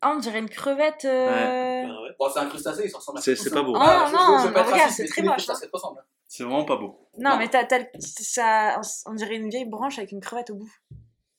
Ah, 0.00 0.12
on 0.14 0.18
dirait 0.18 0.40
une 0.40 0.50
crevette. 0.50 1.04
euh, 1.04 1.26
ouais. 1.28 1.71
Bon, 2.18 2.28
c'est 2.30 2.38
un 2.40 2.46
crustacé, 2.48 2.82
il 2.84 2.90
s'en 2.90 2.98
ressemble 2.98 3.18
à 3.18 3.22
C'est 3.22 3.34
ça. 3.50 3.54
pas 3.54 3.62
beau. 3.62 3.74
Ah, 3.76 4.08
non, 4.12 4.38
je 4.42 4.48
être 4.48 4.72
regarde, 4.72 4.90
c'est 4.90 5.06
très 5.06 5.22
moche, 5.22 5.46
se 5.54 5.66
ressemblent. 5.72 6.04
C'est 6.28 6.44
vraiment 6.44 6.64
pas 6.64 6.76
beau. 6.76 7.08
Non, 7.18 7.30
Non. 7.30 7.36
mais 7.38 7.48
le- 7.78 7.86
ça, 8.00 8.80
on 9.06 9.14
dirait 9.14 9.36
une 9.36 9.48
vieille 9.50 9.68
branche 9.68 9.98
avec 9.98 10.12
une 10.12 10.20
crevette 10.20 10.50
au 10.50 10.54
bout. 10.56 10.72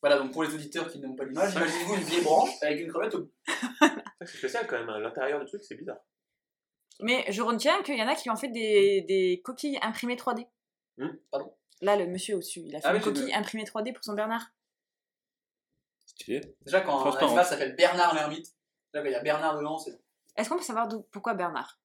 Voilà, 0.02 0.18
donc 0.20 0.32
pour 0.34 0.44
les 0.44 0.54
auditeurs 0.54 0.92
qui 0.92 1.00
n'ont 1.00 1.16
pas 1.16 1.24
l'image, 1.24 1.54
imaginez-vous 1.56 1.94
une 1.96 2.02
vieille 2.02 2.24
branche 2.24 2.50
avec 2.62 2.80
une 2.82 2.92
crevette 2.92 3.16
au 3.16 3.20
bout. 3.22 3.32
C'est 4.22 4.38
spécial 4.38 4.68
quand 4.68 4.78
même, 4.78 4.90
hein. 4.90 5.00
l'intérieur 5.00 5.40
du 5.40 5.46
truc 5.46 5.64
c'est 5.64 5.76
bizarre. 5.76 5.98
Mais 7.00 7.26
je 7.30 7.42
retiens 7.42 7.82
qu'il 7.84 7.98
y 7.98 8.04
en 8.04 8.08
a 8.08 8.16
qui 8.16 8.30
ont 8.30 8.36
fait 8.36 8.50
des, 8.50 9.02
des 9.08 9.42
coquilles 9.44 9.80
imprimées 9.82 10.16
3D. 10.16 10.46
Hmm, 10.98 11.08
pardon? 11.32 11.54
Là, 11.82 11.96
le 11.98 12.06
monsieur 12.08 12.36
au-dessus, 12.36 12.62
il 12.66 12.76
a 12.76 12.80
fait 12.82 12.88
Ah 12.88 12.96
une 12.96 13.02
coquille 13.02 13.34
imprimée 13.34 13.64
3D 13.66 13.94
pour 13.94 14.04
son 14.04 14.14
Bernard. 14.14 14.46
Stylé. 16.06 16.42
Déjà, 16.62 16.82
quand 16.82 17.00
un 17.06 17.12
animal 17.18 17.46
s'appelle 17.46 17.76
Bernard 17.76 18.14
Lhermitte, 18.14 18.54
là, 18.94 19.02
il 19.04 19.12
y 19.12 19.16
a 19.16 19.22
Bernard 19.22 19.58
dedans, 19.58 19.78
c'est 19.80 19.98
Est-ce 20.36 20.50
qu'on 20.50 20.58
peut 20.58 20.64
savoir 20.64 20.88
pourquoi 21.12 21.34
Bernard? 21.34 21.80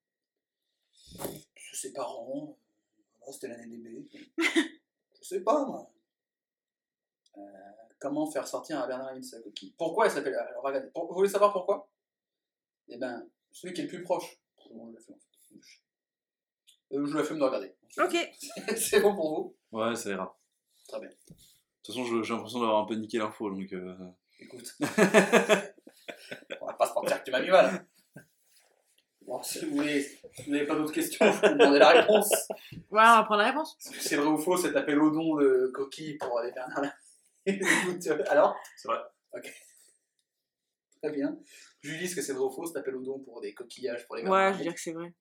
Ses 1.72 1.92
parents. 1.92 2.56
C'était 3.30 3.48
l'année 3.48 3.66
des 3.66 3.76
bébés. 3.76 4.08
Je 4.38 5.22
sais 5.28 5.40
pas, 5.42 5.64
moi. 5.66 5.90
Euh, 7.36 7.40
comment 7.98 8.30
faire 8.30 8.48
sortir 8.48 8.80
un 8.82 8.86
Bernard 8.86 9.14
de 9.14 9.20
sa 9.20 9.40
coquille 9.42 9.74
Pourquoi 9.76 10.06
il 10.06 10.10
s'appelle. 10.10 10.34
Alors, 10.34 10.62
regardez, 10.62 10.88
pour- 10.90 11.06
vous 11.08 11.14
voulez 11.14 11.28
savoir 11.28 11.52
pourquoi? 11.52 11.90
Eh 12.88 12.96
ben, 12.96 13.28
celui 13.52 13.74
qui 13.74 13.82
est 13.82 13.84
le 13.84 13.90
plus 13.90 14.02
proche. 14.02 14.38
On 14.70 14.86
l'a. 14.90 14.98
Euh, 16.92 17.04
je 17.06 17.16
la 17.18 17.22
de 17.22 17.42
regarder. 17.42 17.76
Ok. 17.98 18.16
c'est 18.78 19.00
bon 19.00 19.14
pour 19.14 19.34
vous? 19.34 19.56
Ouais, 19.78 19.94
ça 19.94 20.08
ira. 20.10 20.38
Très 20.88 21.00
bien. 21.00 21.10
De 21.10 21.14
toute 21.82 21.86
façon, 21.94 22.04
je- 22.04 22.22
j'ai 22.22 22.32
l'impression 22.32 22.60
d'avoir 22.60 22.82
un 22.82 22.86
peu 22.86 22.94
niqué 22.94 23.18
l'info, 23.18 23.50
donc. 23.50 23.70
euh, 23.74 23.94
Écoute. 24.38 24.74
On 26.60 26.66
va 26.66 26.72
pas 26.74 26.86
se 26.88 26.94
mentir 26.94 27.18
que 27.20 27.24
tu 27.24 27.30
m'as 27.30 27.40
mis 27.42 27.50
mal. 27.50 27.86
Bon, 29.28 29.42
si 29.42 29.62
vous 29.66 29.76
voulez, 29.76 30.02
si 30.02 30.44
vous 30.46 30.52
n'avez 30.52 30.66
pas 30.66 30.74
d'autres 30.74 30.92
questions, 30.92 31.30
je 31.30 31.38
peux 31.42 31.48
vous 31.48 31.58
demander 31.58 31.78
la 31.78 31.90
réponse. 31.90 32.30
Ouais, 32.70 32.78
on 32.90 32.94
va 32.94 33.22
prendre 33.24 33.42
la 33.42 33.48
réponse. 33.48 33.76
Est-ce 33.78 33.90
que 33.90 34.00
c'est 34.00 34.16
vrai 34.16 34.26
ou 34.26 34.38
faux 34.38 34.56
cet 34.56 34.74
appel 34.74 34.98
au 34.98 35.10
don 35.10 35.36
de 35.36 35.70
coquille 35.74 36.16
pour 36.16 36.40
les 36.40 36.50
Bernard 36.52 36.84
euh, 37.46 38.24
alors? 38.30 38.56
C'est 38.74 38.88
vrai. 38.88 38.98
Très 41.02 41.10
bien. 41.12 41.38
Julie, 41.82 42.06
est-ce 42.06 42.16
que 42.16 42.22
c'est 42.22 42.32
vrai 42.32 42.42
ou 42.42 42.50
faux 42.50 42.64
cet 42.64 42.78
appel 42.78 42.96
au 42.96 43.02
don 43.02 43.18
pour 43.18 43.42
des 43.42 43.52
coquillages 43.52 44.06
pour 44.06 44.16
les 44.16 44.22
Ouais, 44.22 44.28
Bernard 44.30 44.52
je 44.54 44.58
veux 44.58 44.64
dire 44.64 44.74
que 44.74 44.80
c'est 44.80 44.92
vrai. 44.92 45.12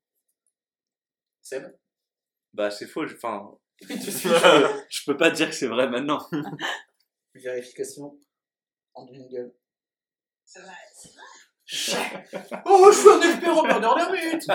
Seb? 1.41 1.77
Bah, 2.53 2.71
c'est 2.71 2.87
faux. 2.87 3.05
je- 3.05 3.15
Enfin, 3.15 3.57
Je 3.81 5.03
peux 5.05 5.17
pas 5.17 5.31
dire 5.31 5.49
que 5.49 5.55
c'est 5.55 5.67
vrai 5.67 5.89
maintenant. 5.89 6.25
Vérification 7.35 8.17
en 8.93 9.05
gueule. 9.05 9.53
C'est 10.45 10.61
vrai, 10.61 10.71
c'est 10.95 11.09
vrai. 11.09 11.21
Oh, 12.65 12.89
je 12.91 12.97
suis 12.97 13.09
un 13.09 13.21
expert 13.21 13.57
en 13.57 13.63
Bernard 13.63 13.97
Lermite 13.97 14.47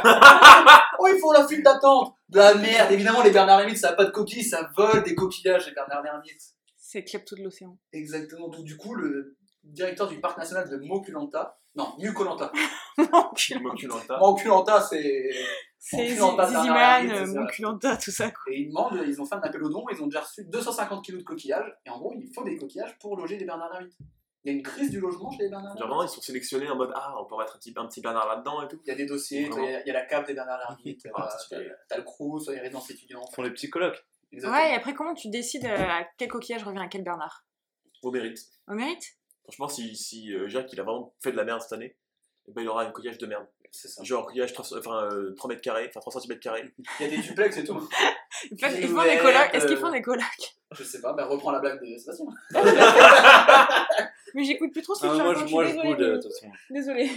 Oh, 0.98 1.06
il 1.08 1.18
faut 1.20 1.32
la 1.32 1.46
file 1.46 1.62
d'attente 1.62 2.14
De 2.28 2.38
la 2.38 2.54
merde 2.54 2.90
Évidemment, 2.92 3.22
les 3.22 3.30
Bernard 3.30 3.58
Lermite, 3.58 3.76
ça 3.78 3.90
n'a 3.90 3.96
pas 3.96 4.04
de 4.06 4.10
coquilles, 4.10 4.44
ça 4.44 4.70
vole 4.76 5.02
des 5.02 5.14
coquillages, 5.14 5.66
les 5.66 5.72
Bernard 5.72 6.02
Lermite. 6.02 6.40
C'est 6.76 7.04
klepto 7.04 7.36
de 7.36 7.42
l'océan. 7.42 7.78
Exactement. 7.92 8.48
Donc, 8.48 8.64
du 8.64 8.76
coup, 8.76 8.94
le 8.94 9.36
directeur 9.64 10.08
du 10.08 10.20
parc 10.20 10.38
national 10.38 10.68
de 10.68 10.76
Mokulanta, 10.76 11.58
non, 11.74 11.94
Mukolanta. 11.98 12.52
Moculanta. 12.98 14.18
Mokulanta, 14.18 14.80
c'est. 14.82 15.30
C'est 15.78 16.08
Ziziman. 16.08 17.26
Monculanta, 17.34 17.96
tout 17.96 18.10
ça. 18.10 18.30
quoi. 18.30 18.52
Et 18.52 18.60
ils 18.60 18.68
demandent, 18.68 19.02
ils 19.06 19.20
ont 19.20 19.24
fait 19.24 19.34
un 19.34 19.40
appel 19.40 19.62
au 19.64 19.70
don, 19.70 19.84
ils 19.90 20.02
ont 20.02 20.06
déjà 20.06 20.20
reçu 20.20 20.44
250 20.44 21.04
kilos 21.04 21.20
de 21.22 21.24
coquillages, 21.26 21.72
et 21.86 21.90
en 21.90 21.98
gros, 21.98 22.12
il 22.14 22.30
faut 22.34 22.44
des 22.44 22.56
coquillages 22.56 22.96
pour 23.00 23.16
loger 23.16 23.38
les 23.38 23.44
Bernard 23.46 23.72
Lermite. 23.72 23.96
Il 24.44 24.52
y 24.52 24.54
a 24.54 24.58
une 24.58 24.62
crise 24.64 24.90
du 24.90 24.98
logement 25.00 25.30
chez 25.30 25.44
les 25.44 25.48
Bernard 25.50 25.76
Genre 25.78 25.86
vraiment, 25.86 26.02
ils 26.02 26.08
sont 26.08 26.20
sélectionnés 26.20 26.68
en 26.68 26.74
mode 26.76 26.90
Ah, 26.96 27.14
on 27.20 27.24
peut 27.26 27.36
mettre 27.38 27.54
un 27.54 27.58
petit, 27.58 27.72
un 27.76 27.86
petit 27.86 28.00
Bernard 28.00 28.26
là-dedans 28.28 28.62
et 28.62 28.68
tout. 28.68 28.80
Il 28.84 28.88
y 28.88 28.92
a 28.92 28.96
des 28.96 29.06
dossiers, 29.06 29.42
il 29.42 29.54
y, 29.54 29.66
a- 29.74 29.80
il 29.82 29.86
y 29.86 29.90
a 29.90 29.92
la 29.94 30.04
cave 30.04 30.26
des 30.26 30.34
Bernard 30.34 30.58
Lermite, 30.58 31.06
Ah, 31.14 31.28
euh, 31.32 31.38
stylé. 31.38 31.68
t'as- 31.68 31.74
t'as 31.88 31.96
le 31.98 32.02
Crous, 32.02 32.48
les 32.48 32.58
résidences 32.58 32.90
étudiantes. 32.90 33.26
Ils 33.30 33.34
font 33.34 33.42
les 33.42 33.50
petits 33.50 33.70
colloques. 33.70 34.04
Exactement. 34.32 34.60
Ouais, 34.62 34.70
et 34.72 34.74
après, 34.74 34.94
comment 34.94 35.14
tu 35.14 35.28
décides 35.28 35.66
euh, 35.66 35.76
à 35.76 36.04
quel 36.18 36.28
coquillage 36.28 36.64
revient 36.64 36.80
à 36.80 36.88
quel 36.88 37.04
Bernard? 37.04 37.44
Au 38.02 38.10
mérite. 38.10 38.40
Au 38.66 38.72
mérite? 38.74 39.04
Franchement, 39.44 39.68
si, 39.68 39.94
si 39.96 40.32
euh, 40.34 40.48
Jacques 40.48 40.72
il 40.72 40.80
a 40.80 40.82
vraiment 40.82 41.14
fait 41.22 41.30
de 41.32 41.36
la 41.36 41.44
merde 41.44 41.60
cette 41.60 41.72
année, 41.74 41.96
eh 42.48 42.52
ben, 42.52 42.62
il 42.62 42.68
aura 42.68 42.82
un 42.82 42.90
coquillage 42.90 43.18
de 43.18 43.26
merde. 43.26 43.46
C'est 43.70 43.88
ça. 43.88 44.02
Genre 44.02 44.22
un 44.22 44.26
coquillage 44.26 44.52
3, 44.52 44.78
enfin, 44.78 45.04
euh, 45.04 45.34
3 45.36 45.48
mètres 45.48 45.62
carrés, 45.62 45.86
enfin 45.88 46.00
3 46.00 46.20
cm 46.20 46.38
carrés. 46.40 46.74
Il 47.00 47.06
y 47.06 47.08
a 47.12 47.16
des 47.16 47.22
duplex 47.22 47.56
et 47.58 47.64
tout. 47.64 47.74
En 47.74 47.80
fait, 47.80 48.68
Des 48.74 48.80
ils 48.82 48.88
font 48.88 49.02
des 49.02 49.16
ouvertes, 49.16 49.22
colocs. 49.22 49.50
Est-ce 49.54 49.66
qu'ils 49.66 49.76
euh, 49.76 49.80
font 49.80 49.90
des 49.92 50.02
colocs? 50.02 50.56
Je 50.72 50.82
sais 50.84 51.00
pas, 51.00 51.12
bah 51.12 51.26
reprends 51.26 51.52
la 51.52 51.58
blague 51.60 51.80
de 51.82 51.96
Sébastien. 51.98 52.26
Mais 54.34 54.44
j'écoute 54.44 54.72
plus 54.72 54.82
trop 54.82 54.94
ce 54.94 55.02
que 55.02 55.06
Ah, 55.06 55.10
tu 55.10 55.16
moi, 55.22 55.32
racontes, 55.32 55.48
je, 55.48 55.52
moi, 55.52 55.64
je 55.64 55.70
désolée, 55.70 55.88
boude, 55.88 55.98
de 55.98 56.08
Mimi. 56.10 56.20
toute 56.20 56.32
façon. 56.32 56.50
Désolée. 56.70 57.10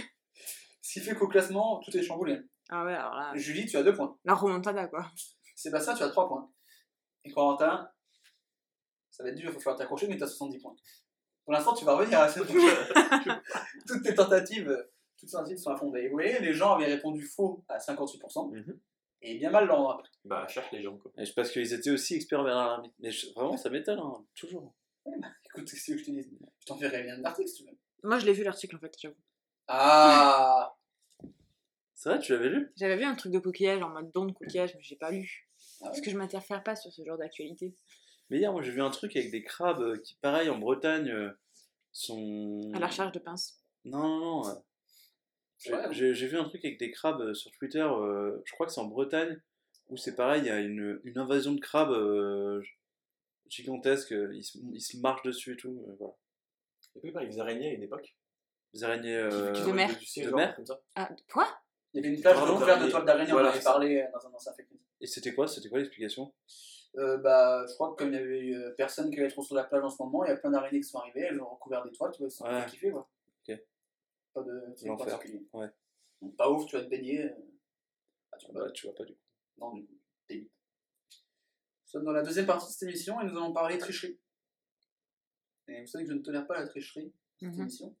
Ce 0.82 0.92
qui 0.92 1.00
fait 1.00 1.14
qu'au 1.14 1.28
classement, 1.28 1.80
tout 1.84 1.96
est 1.96 2.02
chamboulé. 2.02 2.40
Ah 2.68 2.84
ouais, 2.84 2.94
alors 2.94 3.14
là, 3.14 3.32
Julie, 3.34 3.66
tu 3.66 3.76
as 3.76 3.82
2 3.82 3.94
points. 3.94 4.16
la 4.24 4.34
remontada, 4.34 4.86
quoi. 4.88 5.06
Sébastien, 5.54 5.94
tu 5.94 6.02
as 6.02 6.08
3 6.08 6.28
points. 6.28 6.50
Et 7.24 7.30
Corentin, 7.30 7.88
ça 9.10 9.22
va 9.22 9.30
être 9.30 9.36
dur, 9.36 9.50
il 9.50 9.54
va 9.54 9.58
falloir 9.60 9.76
t'accrocher, 9.78 10.06
mais 10.08 10.16
tu 10.16 10.22
as 10.22 10.26
70 10.28 10.58
points. 10.60 10.76
Pour 11.44 11.52
l'instant, 11.52 11.74
tu 11.74 11.84
vas 11.84 11.96
revenir 11.96 12.18
à 12.20 12.28
cette 12.28 12.46
Toutes 13.86 14.02
tes 14.02 14.14
tentatives, 14.14 14.68
euh, 14.68 14.92
toutes 15.18 15.28
tes 15.28 15.32
tentatives 15.32 15.58
sont 15.58 15.70
à 15.70 15.76
fond. 15.76 15.94
Et 15.94 16.08
vous 16.08 16.14
voyez, 16.14 16.38
les 16.40 16.52
gens 16.52 16.74
avaient 16.74 16.86
répondu 16.86 17.22
faux 17.22 17.64
à 17.68 17.78
58%, 17.78 18.50
Mhm. 18.52 18.78
et 19.22 19.38
bien 19.38 19.50
mal 19.50 19.66
l'an 19.66 19.88
après. 19.90 20.08
Bah, 20.24 20.46
cherche 20.48 20.70
les 20.72 20.82
gens 20.82 20.96
quoi. 20.98 21.10
Et 21.18 21.24
je- 21.24 21.32
Parce 21.34 21.50
qu'ils 21.50 21.72
étaient 21.72 21.90
aussi 21.90 22.14
experts 22.16 22.42
Lermite. 22.42 22.92
Mais 22.98 23.10
je- 23.10 23.32
vraiment, 23.34 23.56
ça 23.56 23.70
m'étonne, 23.70 23.98
hein, 24.00 24.24
toujours. 24.34 24.74
Écoute, 25.46 25.70
qu'est-ce 25.70 25.92
que 25.92 25.98
je 25.98 26.04
te 26.04 26.10
dis? 26.10 26.38
Je 26.60 26.66
t'enverrai 26.66 27.02
bien 27.02 27.16
l'article 27.18 27.48
si 27.48 27.64
tu 27.64 27.70
veux. 27.70 27.76
Moi, 28.02 28.18
je 28.18 28.26
l'ai 28.26 28.32
vu 28.32 28.42
l'article, 28.44 28.76
en 28.76 28.78
fait, 28.80 28.94
j'avoue. 29.00 29.16
Ah 29.68 30.74
C'est 31.94 32.10
vrai, 32.10 32.18
tu 32.18 32.32
l'avais 32.32 32.50
lu? 32.50 32.72
J'avais 32.76 32.96
vu 32.96 33.04
un 33.04 33.14
truc 33.14 33.32
de 33.32 33.38
coquillage, 33.38 33.82
en 33.82 33.88
mode 33.88 34.12
don 34.12 34.26
de 34.26 34.32
coquillage, 34.32 34.74
mais 34.74 34.82
j'ai 34.82 34.96
pas 34.96 35.10
lu. 35.10 35.48
Ah 35.80 35.84
ouais? 35.84 35.88
Parce 35.90 36.00
que 36.02 36.10
je 36.10 36.16
m'interfère 36.18 36.62
pas 36.62 36.76
sur 36.76 36.92
ce 36.92 37.02
genre 37.04 37.16
d'actualité. 37.16 37.74
Mais 38.28 38.38
hier, 38.38 38.52
moi, 38.52 38.60
j'ai 38.62 38.72
vu 38.72 38.82
un 38.82 38.90
truc 38.90 39.16
avec 39.16 39.30
des 39.30 39.42
crabes 39.42 39.80
euh, 39.80 39.96
qui, 39.98 40.16
pareil, 40.16 40.50
en 40.50 40.58
Bretagne, 40.58 41.08
euh, 41.08 41.30
sont. 41.92 42.70
À 42.74 42.78
la 42.78 42.88
recherche 42.88 43.12
de 43.12 43.18
pinces. 43.18 43.62
Non, 43.84 44.00
non, 44.02 44.18
non. 44.18 44.48
euh, 44.48 44.54
j'ai- 45.58 45.72
Ouais. 45.72 45.92
J'ai 45.92 46.12
j'ai 46.12 46.26
vu 46.26 46.36
un 46.38 46.44
truc 46.44 46.62
avec 46.64 46.78
des 46.78 46.90
crabes 46.90 47.32
sur 47.32 47.50
Twitter, 47.52 47.80
euh, 47.80 48.42
je 48.44 48.52
crois 48.52 48.66
que 48.66 48.72
c'est 48.72 48.80
en 48.80 48.86
Bretagne, 48.88 49.40
où 49.88 49.96
c'est 49.96 50.14
pareil, 50.14 50.42
il 50.42 50.46
y 50.48 50.50
a 50.50 50.58
une, 50.60 51.00
une 51.04 51.18
invasion 51.18 51.54
de 51.54 51.60
crabes 51.60 51.92
euh, 51.92 52.60
gigantesque, 53.48 54.12
euh, 54.12 54.34
ils 54.34 54.44
se, 54.44 54.58
ils 54.58 54.80
se 54.80 54.96
marchent 54.98 55.22
dessus 55.22 55.54
et 55.54 55.56
tout. 55.56 55.84
euh, 55.88 55.94
voilà. 55.98 56.14
Et 56.96 57.00
puis, 57.00 57.12
pareil, 57.12 57.28
les 57.28 57.38
araignées 57.38 57.70
à 57.70 57.72
une 57.74 57.82
époque. 57.82 58.16
Des 58.74 58.84
araignées 58.84 59.16
euh, 59.16 59.52
De 59.66 59.72
mer. 59.72 59.88
dessus, 59.88 60.20
De 60.22 60.28
genre, 60.30 60.38
mer 60.38 60.54
comme 60.56 60.66
ça. 60.66 60.80
Ah, 60.94 61.10
quoi? 61.32 61.46
Il 61.92 62.02
y 62.02 62.06
avait 62.06 62.14
une 62.14 62.20
plage 62.20 62.36
Pardon, 62.36 62.54
recouverte 62.54 62.82
de 62.84 62.90
toiles 62.90 63.04
d'araignée, 63.04 63.32
on 63.32 63.36
en 63.36 63.44
avait 63.44 63.58
c'est 63.58 63.64
parlé 63.64 64.00
euh, 64.02 64.06
dans 64.12 64.26
un 64.28 64.32
ancien 64.34 64.52
news. 64.70 64.78
Et 65.00 65.06
c'était 65.06 65.34
quoi 65.34 65.46
C'était 65.48 65.68
quoi 65.68 65.78
l'explication? 65.78 66.32
Euh, 66.96 67.18
bah, 67.18 67.64
je 67.68 67.74
crois 67.74 67.90
que 67.92 67.96
comme 67.96 68.08
il 68.12 68.14
y 68.14 68.18
avait 68.18 68.38
eu, 68.40 68.54
euh, 68.56 68.70
personne 68.76 69.10
qui 69.10 69.18
allait 69.20 69.28
trop 69.28 69.42
sur 69.42 69.54
la 69.54 69.64
plage 69.64 69.84
en 69.84 69.90
ce 69.90 70.02
moment, 70.02 70.24
il 70.24 70.28
y 70.28 70.32
a 70.32 70.36
plein 70.36 70.50
d'araignées 70.50 70.80
qui 70.80 70.88
sont 70.88 70.98
arrivées, 70.98 71.20
elles 71.30 71.40
ont 71.40 71.48
recouvert 71.54 71.84
des 71.84 71.92
toiles, 71.92 72.12
tu 72.12 72.20
vois, 72.22 72.30
sont 72.30 72.44
Ouais. 72.46 72.66
kiffer 72.66 72.90
quoi. 72.90 73.08
Ok. 73.48 73.58
Pas 74.34 74.42
de 74.42 74.96
particulier. 75.04 75.46
Ouais. 75.52 75.68
Donc, 76.22 76.36
pas 76.36 76.50
ouf, 76.50 76.66
tu 76.66 76.76
vas 76.76 76.82
te 76.82 76.88
baigner. 76.88 77.24
euh, 77.24 77.30
Ah, 78.32 78.36
tu 78.38 78.46
vas 78.52 78.60
Bah, 78.64 78.70
tu 78.72 78.86
vois 78.86 78.94
pas 78.94 79.04
du 79.04 79.12
coup. 79.14 79.20
Non, 79.58 79.72
du 79.74 79.86
coup. 79.86 79.94
Nous 81.86 81.90
sommes 81.92 82.04
dans 82.04 82.12
la 82.12 82.22
deuxième 82.22 82.46
partie 82.46 82.66
de 82.66 82.72
cette 82.72 82.82
émission 82.88 83.20
et 83.20 83.24
nous 83.24 83.30
allons 83.30 83.52
parler 83.52 83.78
tricherie. 83.78 84.18
Et 85.68 85.80
vous 85.82 85.86
savez 85.86 86.04
que 86.04 86.10
je 86.10 86.16
ne 86.16 86.22
tolère 86.22 86.46
pas 86.46 86.58
la 86.58 86.66
tricherie, 86.66 87.12
cette 87.38 87.52
Mhm. 87.52 87.60
émission. 87.60 87.96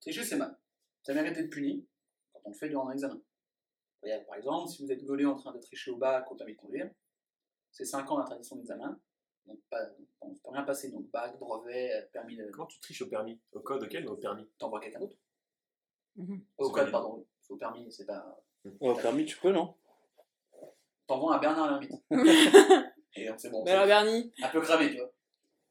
Tricher, 0.00 0.24
c'est 0.24 0.36
mal. 0.36 0.58
Ça 1.04 1.14
mérite 1.14 1.34
d'être 1.34 1.50
puni 1.50 1.86
quand 2.32 2.40
on 2.44 2.50
le 2.50 2.56
fait 2.56 2.68
durant 2.68 2.88
un 2.88 2.92
examen. 2.92 3.20
Par 4.26 4.36
exemple, 4.36 4.70
si 4.70 4.84
vous 4.84 4.90
êtes 4.92 5.04
gaulé 5.04 5.24
en 5.24 5.36
train 5.36 5.52
de 5.52 5.58
tricher 5.58 5.90
au 5.90 5.96
bac 5.96 6.30
au 6.30 6.34
permis 6.36 6.54
de 6.54 6.58
conduire, 6.58 6.90
c'est 7.72 7.84
5 7.84 8.10
ans 8.10 8.18
d'interdiction 8.18 8.56
d'examen. 8.56 9.00
Donc, 9.46 9.60
pas, 9.70 9.80
on 10.20 10.30
ne 10.30 10.34
peut 10.34 10.50
rien 10.50 10.62
passer. 10.64 10.90
Donc, 10.90 11.08
bac, 11.10 11.38
brevet, 11.38 11.92
euh, 11.92 12.06
permis 12.12 12.36
de. 12.36 12.48
Comment 12.50 12.66
tu 12.66 12.78
triches 12.80 13.02
au 13.02 13.08
permis? 13.08 13.40
Au 13.52 13.60
code 13.60 13.82
auquel? 13.84 14.06
Au 14.08 14.16
permis? 14.16 14.48
T'envoies 14.58 14.80
quelqu'un 14.80 15.00
d'autre 15.00 15.16
Mhm. 16.16 16.44
Au 16.58 16.70
code, 16.70 16.90
pardon. 16.90 17.24
Au 17.48 17.56
permis, 17.56 17.90
c'est 17.92 18.06
pas. 18.06 18.40
Ouais, 18.64 18.90
au 18.90 18.94
permis, 18.96 19.24
tu 19.24 19.36
peux, 19.38 19.52
non? 19.52 19.76
T'envoies 21.06 21.36
un 21.36 21.38
Bernard 21.38 21.70
Lermite. 21.70 21.92
Et 23.16 23.28
c'est 23.38 23.50
bon. 23.50 23.62
Mais 23.64 23.70
alors, 23.72 23.86
Bernie 23.86 24.32
un 24.42 24.48
peu 24.48 24.60
cramé, 24.60 24.90
tu 24.90 24.96
vois. 24.98 25.12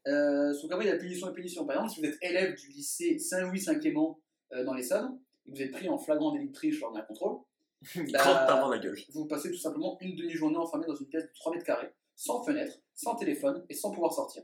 Euh, 0.08 0.54
sous 0.54 0.68
il 0.70 0.86
y 0.88 0.90
a 0.90 0.98
punition 0.98 1.30
et 1.30 1.34
punition. 1.34 1.66
Par 1.66 1.78
exemple, 1.78 1.92
si 1.94 2.00
vous 2.02 2.06
êtes 2.08 2.18
élève 2.22 2.56
du 2.56 2.68
lycée 2.70 3.18
Saint-Louis-Saint-Clément 3.18 4.20
euh, 4.54 4.64
dans 4.64 4.74
les 4.74 4.84
Sades, 4.84 5.10
et 5.48 5.52
que 5.52 5.56
vous 5.56 5.62
êtes 5.64 5.72
pris 5.72 5.90
en 5.90 5.98
flagrant 5.98 6.32
délit 6.32 6.50
de 6.50 6.54
triche 6.54 6.80
lors 6.80 6.92
d'un 6.92 7.02
contrôle, 7.02 7.40
Bah, 8.14 8.68
la 8.70 8.80
gueule. 8.80 8.98
vous 9.14 9.26
passez 9.26 9.52
tout 9.52 9.58
simplement 9.58 9.98
une 10.02 10.16
demi-journée 10.16 10.58
enfermé 10.58 10.86
dans 10.88 10.96
une 10.96 11.08
pièce 11.08 11.24
de 11.24 11.32
3 11.36 11.54
mètres 11.54 11.66
carrés, 11.66 11.92
sans 12.16 12.44
fenêtre, 12.44 12.78
sans 12.94 13.16
téléphone 13.16 13.66
et 13.70 13.74
sans 13.74 13.92
pouvoir 13.92 14.14
sortir. 14.14 14.44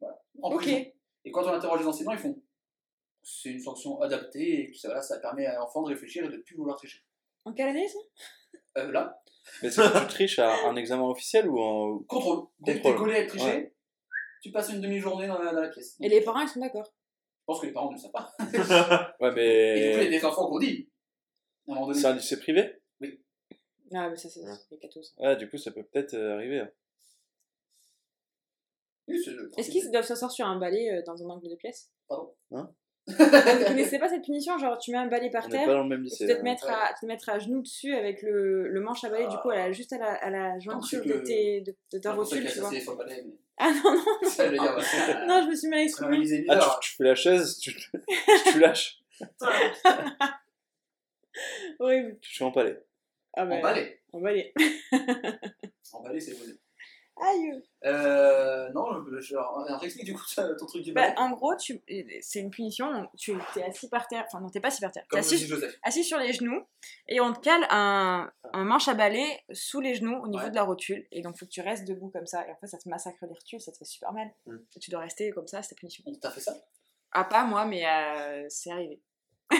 Voilà. 0.00 0.22
En 0.42 0.52
Ok. 0.52 0.62
prison. 0.62 0.84
Et 1.24 1.30
quand 1.30 1.44
on 1.44 1.48
interroge 1.52 1.80
les 1.80 1.86
enseignants, 1.86 2.12
ils 2.12 2.18
font 2.18 2.40
c'est 3.28 3.48
une 3.50 3.60
sanction 3.60 4.00
adaptée 4.00 4.70
et 4.70 4.74
ça, 4.74 4.86
voilà, 4.88 5.02
ça 5.02 5.18
permet 5.18 5.46
à 5.46 5.56
l'enfant 5.56 5.82
de 5.82 5.88
réfléchir 5.88 6.24
et 6.24 6.28
de 6.28 6.36
ne 6.36 6.42
plus 6.42 6.54
vouloir 6.56 6.76
tricher. 6.76 7.02
En 7.44 7.52
quelle 7.52 7.68
année, 7.68 7.88
ça? 7.88 7.98
Euh, 8.76 8.90
là, 8.92 9.22
Mais 9.62 9.70
c'est 9.70 9.82
quand 9.82 10.00
tu 10.02 10.06
triches 10.08 10.38
à 10.38 10.66
un 10.66 10.76
examen 10.76 11.04
officiel 11.04 11.48
ou 11.48 11.58
en. 11.58 11.98
contrôle. 12.00 12.46
Dès 12.60 12.72
que 12.72 12.76
t'es 12.78 12.82
Contrôle. 12.82 13.06
collé 13.06 13.16
à 13.16 13.20
être 13.20 13.28
triché, 13.30 13.44
Ouais. 13.46 13.74
tu 14.42 14.50
passes 14.52 14.68
une 14.70 14.80
demi-journée 14.80 15.26
dans 15.28 15.38
la, 15.38 15.52
dans 15.52 15.60
la 15.62 15.68
pièce. 15.68 15.96
Et 16.00 16.08
les 16.08 16.20
parents, 16.20 16.40
ils 16.40 16.48
sont 16.48 16.60
d'accord. 16.60 16.84
Je 16.86 17.44
pense 17.46 17.60
que 17.60 17.66
les 17.66 17.72
parents 17.72 17.90
ne 17.90 17.96
le 17.96 18.00
savent 18.00 18.12
pas. 18.12 18.32
Ouais, 19.20 19.30
Et 19.76 19.80
du 19.80 19.96
coup, 19.96 19.98
il 20.00 20.02
y 20.02 20.06
a 20.06 20.10
mais. 20.10 20.18
des 20.18 20.24
enfants 20.24 20.48
qu'on 20.48 20.58
dit. 20.58 20.90
À 21.68 21.72
un 21.72 21.74
moment 21.74 21.86
donné. 21.86 21.98
C'est 22.00 22.06
un 22.06 22.14
lycée 22.14 22.38
privé? 22.38 22.82
Ah, 23.94 24.10
mais 24.10 24.16
ça, 24.16 24.28
c'est 24.28 24.40
Ouais. 24.40 24.50
les 24.72 24.78
cathos. 24.78 25.02
ça. 25.16 25.22
Ouais, 25.22 25.36
du 25.36 25.48
coup, 25.48 25.56
ça 25.58 25.70
peut 25.70 25.84
peut-être 25.84 26.14
euh, 26.14 26.34
arriver. 26.34 26.58
hein. 26.60 26.70
Oui, 29.08 29.22
c'est 29.24 29.30
le 29.30 29.44
Est-ce 29.44 29.50
principe. 29.52 29.72
qu'ils 29.74 29.90
doivent 29.92 30.04
s'asseoir 30.04 30.32
sur 30.32 30.44
un 30.46 30.58
balai 30.58 30.90
euh, 30.90 31.02
dans 31.06 31.22
un 31.22 31.30
angle 31.30 31.48
de 31.48 31.54
pièce? 31.54 31.92
Pardon? 32.08 32.34
Vous 33.08 33.64
connaissez 33.66 33.98
pas 33.98 34.08
cette 34.08 34.24
punition 34.24 34.58
Genre, 34.58 34.78
tu 34.78 34.90
mets 34.90 34.98
un 34.98 35.06
balai 35.06 35.30
par 35.30 35.46
On 35.46 35.48
terre. 35.48 35.66
pas 35.66 35.74
dans 35.74 35.82
le 35.84 35.88
même 35.88 36.04
et 36.06 36.10
Tu 36.10 36.26
te 36.26 36.32
hein. 36.32 36.42
mettre, 36.42 36.68
à, 36.68 36.92
te 37.00 37.06
mettre 37.06 37.28
à 37.28 37.38
genoux 37.38 37.62
dessus 37.62 37.94
avec 37.94 38.22
le, 38.22 38.68
le 38.68 38.80
manche 38.80 39.04
à 39.04 39.10
balai, 39.10 39.28
du 39.28 39.36
coup, 39.38 39.50
à 39.50 39.56
la, 39.56 39.72
juste 39.72 39.92
à 39.92 39.98
la, 39.98 40.12
à 40.14 40.30
la 40.30 40.58
jointure 40.58 41.04
de, 41.04 41.12
que- 41.12 41.26
tes, 41.26 41.60
de, 41.60 41.74
de 41.92 41.98
ta 41.98 42.12
rotule, 42.12 42.44
tu 42.52 42.58
vois. 42.60 42.70
Ah 43.58 43.70
non, 43.72 43.94
non, 43.94 44.04
je 44.22 44.42
ouais. 44.42 44.48
non, 45.26 45.42
je 45.44 45.48
me 45.50 45.54
suis 45.54 45.68
mal 45.68 45.80
exprimée. 45.80 46.44
Ah, 46.48 46.78
tu, 46.80 46.90
tu 46.90 46.96
fais 46.96 47.04
la 47.04 47.14
chaise, 47.14 47.58
tu, 47.58 47.74
tu 48.52 48.58
lâches, 48.58 49.00
Horrible. 51.78 52.18
Ah, 53.34 53.44
bah, 53.44 53.56
En 53.56 53.60
balai. 53.62 54.00
En 54.12 54.20
balai. 54.20 54.52
En 55.92 56.02
balai, 56.02 56.20
c'est 56.20 56.34
posé. 56.34 56.58
Aïe 57.18 57.62
Euh, 57.84 58.68
non, 58.74 58.84
je- 59.10 59.20
je- 59.20 59.84
explique 59.84 60.04
du 60.04 60.14
coup 60.14 60.24
ton 60.58 60.66
truc 60.66 60.82
du 60.82 60.92
bah. 60.92 61.14
En 61.16 61.30
gros, 61.30 61.54
tu... 61.56 61.82
c'est 62.20 62.40
une 62.40 62.50
punition. 62.50 62.92
donc 62.92 63.08
Tu 63.16 63.32
es 63.56 63.62
assis 63.62 63.88
par 63.88 64.06
terre. 64.06 64.24
Enfin, 64.26 64.40
non, 64.40 64.50
t'es 64.50 64.60
pas 64.60 64.68
assis 64.68 64.80
par 64.82 64.92
terre. 64.92 65.04
T'es 65.10 65.18
assis, 65.18 65.50
assis 65.82 66.04
sur 66.04 66.18
les 66.18 66.32
genoux 66.34 66.62
et 67.08 67.20
on 67.20 67.32
te 67.32 67.40
cale 67.40 67.66
un, 67.70 68.30
un 68.52 68.64
manche 68.64 68.88
à 68.88 68.94
balai 68.94 69.24
sous 69.52 69.80
les 69.80 69.94
genoux 69.94 70.16
au 70.22 70.28
niveau 70.28 70.44
Ouais. 70.44 70.50
de 70.50 70.54
la 70.56 70.64
rotule. 70.64 71.06
Et 71.10 71.22
donc, 71.22 71.38
faut 71.38 71.46
que 71.46 71.50
tu 71.50 71.62
restes 71.62 71.86
debout 71.88 72.10
comme 72.10 72.26
ça. 72.26 72.46
Et 72.46 72.50
en 72.52 72.56
fait, 72.56 72.66
ça 72.66 72.76
te 72.78 72.88
massacre 72.88 73.16
les 73.22 73.28
rotules, 73.28 73.60
ça 73.60 73.72
te 73.72 73.78
fait 73.78 73.84
super 73.86 74.12
mal. 74.12 74.28
Mm. 74.44 74.56
Et 74.76 74.78
tu 74.80 74.90
dois 74.90 75.00
rester 75.00 75.30
comme 75.30 75.46
ça, 75.46 75.62
c'est 75.62 75.74
ta 75.74 75.78
punition. 75.78 76.04
On 76.06 76.14
t'a 76.14 76.30
fait 76.30 76.40
ça? 76.40 76.54
Ah, 77.12 77.24
pas 77.24 77.44
moi, 77.44 77.64
mais 77.64 77.86
euh, 77.86 78.44
c'est 78.50 78.70
arrivé. 78.70 79.00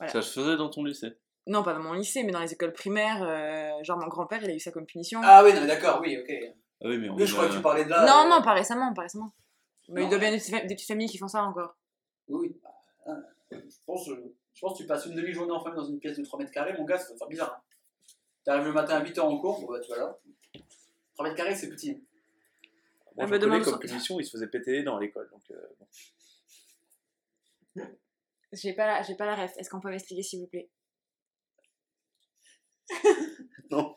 Voilà. 0.00 0.12
Ça 0.12 0.22
se 0.22 0.40
faisait 0.40 0.56
dans 0.56 0.70
ton 0.70 0.82
lycée. 0.82 1.12
Non, 1.46 1.62
pas 1.62 1.74
dans 1.74 1.80
mon 1.82 1.92
lycée, 1.92 2.22
mais 2.24 2.32
dans 2.32 2.40
les 2.40 2.52
écoles 2.52 2.72
primaires. 2.72 3.22
euh, 3.22 3.82
genre, 3.84 3.98
mon 3.98 4.08
grand-père, 4.08 4.42
il 4.42 4.50
a 4.50 4.54
eu 4.54 4.60
ça 4.60 4.70
comme 4.70 4.86
punition. 4.86 5.20
Ah 5.22 5.44
oui, 5.44 5.52
non, 5.52 5.60
mais 5.60 5.66
d'accord, 5.66 6.00
oui, 6.00 6.16
ok. 6.18 6.32
Ah 6.82 6.88
oui, 6.88 6.98
mais 6.98 7.08
on 7.10 7.18
je 7.18 7.32
crois 7.34 7.48
que 7.48 7.54
tu 7.54 7.60
parlais 7.62 7.84
de 7.84 7.90
là. 7.90 8.06
non, 8.06 8.26
euh, 8.26 8.36
non, 8.36 8.42
pas 8.42 8.54
récemment, 8.54 8.92
pas 8.94 9.02
récemment. 9.02 9.32
Mais 9.88 10.00
Non. 10.00 10.06
il 10.06 10.10
doit 10.10 10.18
bien 10.18 10.30
y 10.30 10.34
avoir 10.34 10.62
des, 10.62 10.68
des 10.68 10.74
petites 10.74 10.88
familles 10.88 11.08
qui 11.08 11.18
font 11.18 11.28
ça 11.28 11.42
encore. 11.42 11.76
Oui, 12.28 12.48
oui. 12.48 12.60
Ah, 13.06 13.16
Je 13.50 13.58
pense, 13.86 14.08
euh, 14.08 14.34
je 14.54 14.60
pense 14.60 14.72
que 14.78 14.82
tu 14.82 14.86
passes 14.86 15.04
une 15.06 15.14
demi-journée 15.14 15.52
en 15.52 15.60
famille 15.62 15.76
dans 15.76 15.84
une 15.84 15.98
pièce 15.98 16.16
de 16.18 16.24
3 16.24 16.38
mètres 16.38 16.50
carrés, 16.50 16.72
mon 16.78 16.84
gars, 16.84 16.98
ça 16.98 17.12
va 17.12 17.18
faire 17.18 17.28
bizarre. 17.28 17.54
Hein. 17.58 17.62
T'arrives 18.44 18.64
le 18.64 18.72
matin 18.72 18.96
à 18.96 19.04
8h 19.04 19.20
en 19.20 19.38
cours, 19.38 19.60
bon 19.60 19.68
bah 19.72 19.80
tu 19.80 19.90
vas 19.90 19.96
là. 19.98 20.18
3 21.14 21.24
mètres 21.26 21.36
carrés, 21.36 21.54
c'est 21.54 21.68
petit. 21.68 21.92
Moi, 21.92 22.00
Ah, 22.00 23.26
je 23.26 23.30
bah, 23.30 23.38
connais 23.38 23.38
demande 23.40 23.62
comme 23.64 23.74
ça. 23.74 23.78
punition, 23.78 24.18
il 24.18 24.24
se 24.24 24.30
faisait 24.32 24.48
péter 24.48 24.82
dans 24.82 24.98
l'école. 24.98 25.28
Donc, 25.30 25.42
euh, 25.50 25.66
bon. 25.78 25.86
J'ai 28.52 28.72
pas, 28.72 28.86
la- 28.86 29.02
j'ai 29.02 29.14
pas 29.16 29.26
la 29.26 29.34
ref. 29.34 29.52
Est-ce 29.58 29.68
qu'on 29.68 29.80
peut 29.80 29.90
m'expliquer, 29.90 30.22
s'il 30.22 30.40
vous 30.40 30.46
plaît? 30.46 30.68
Non. 33.70 33.96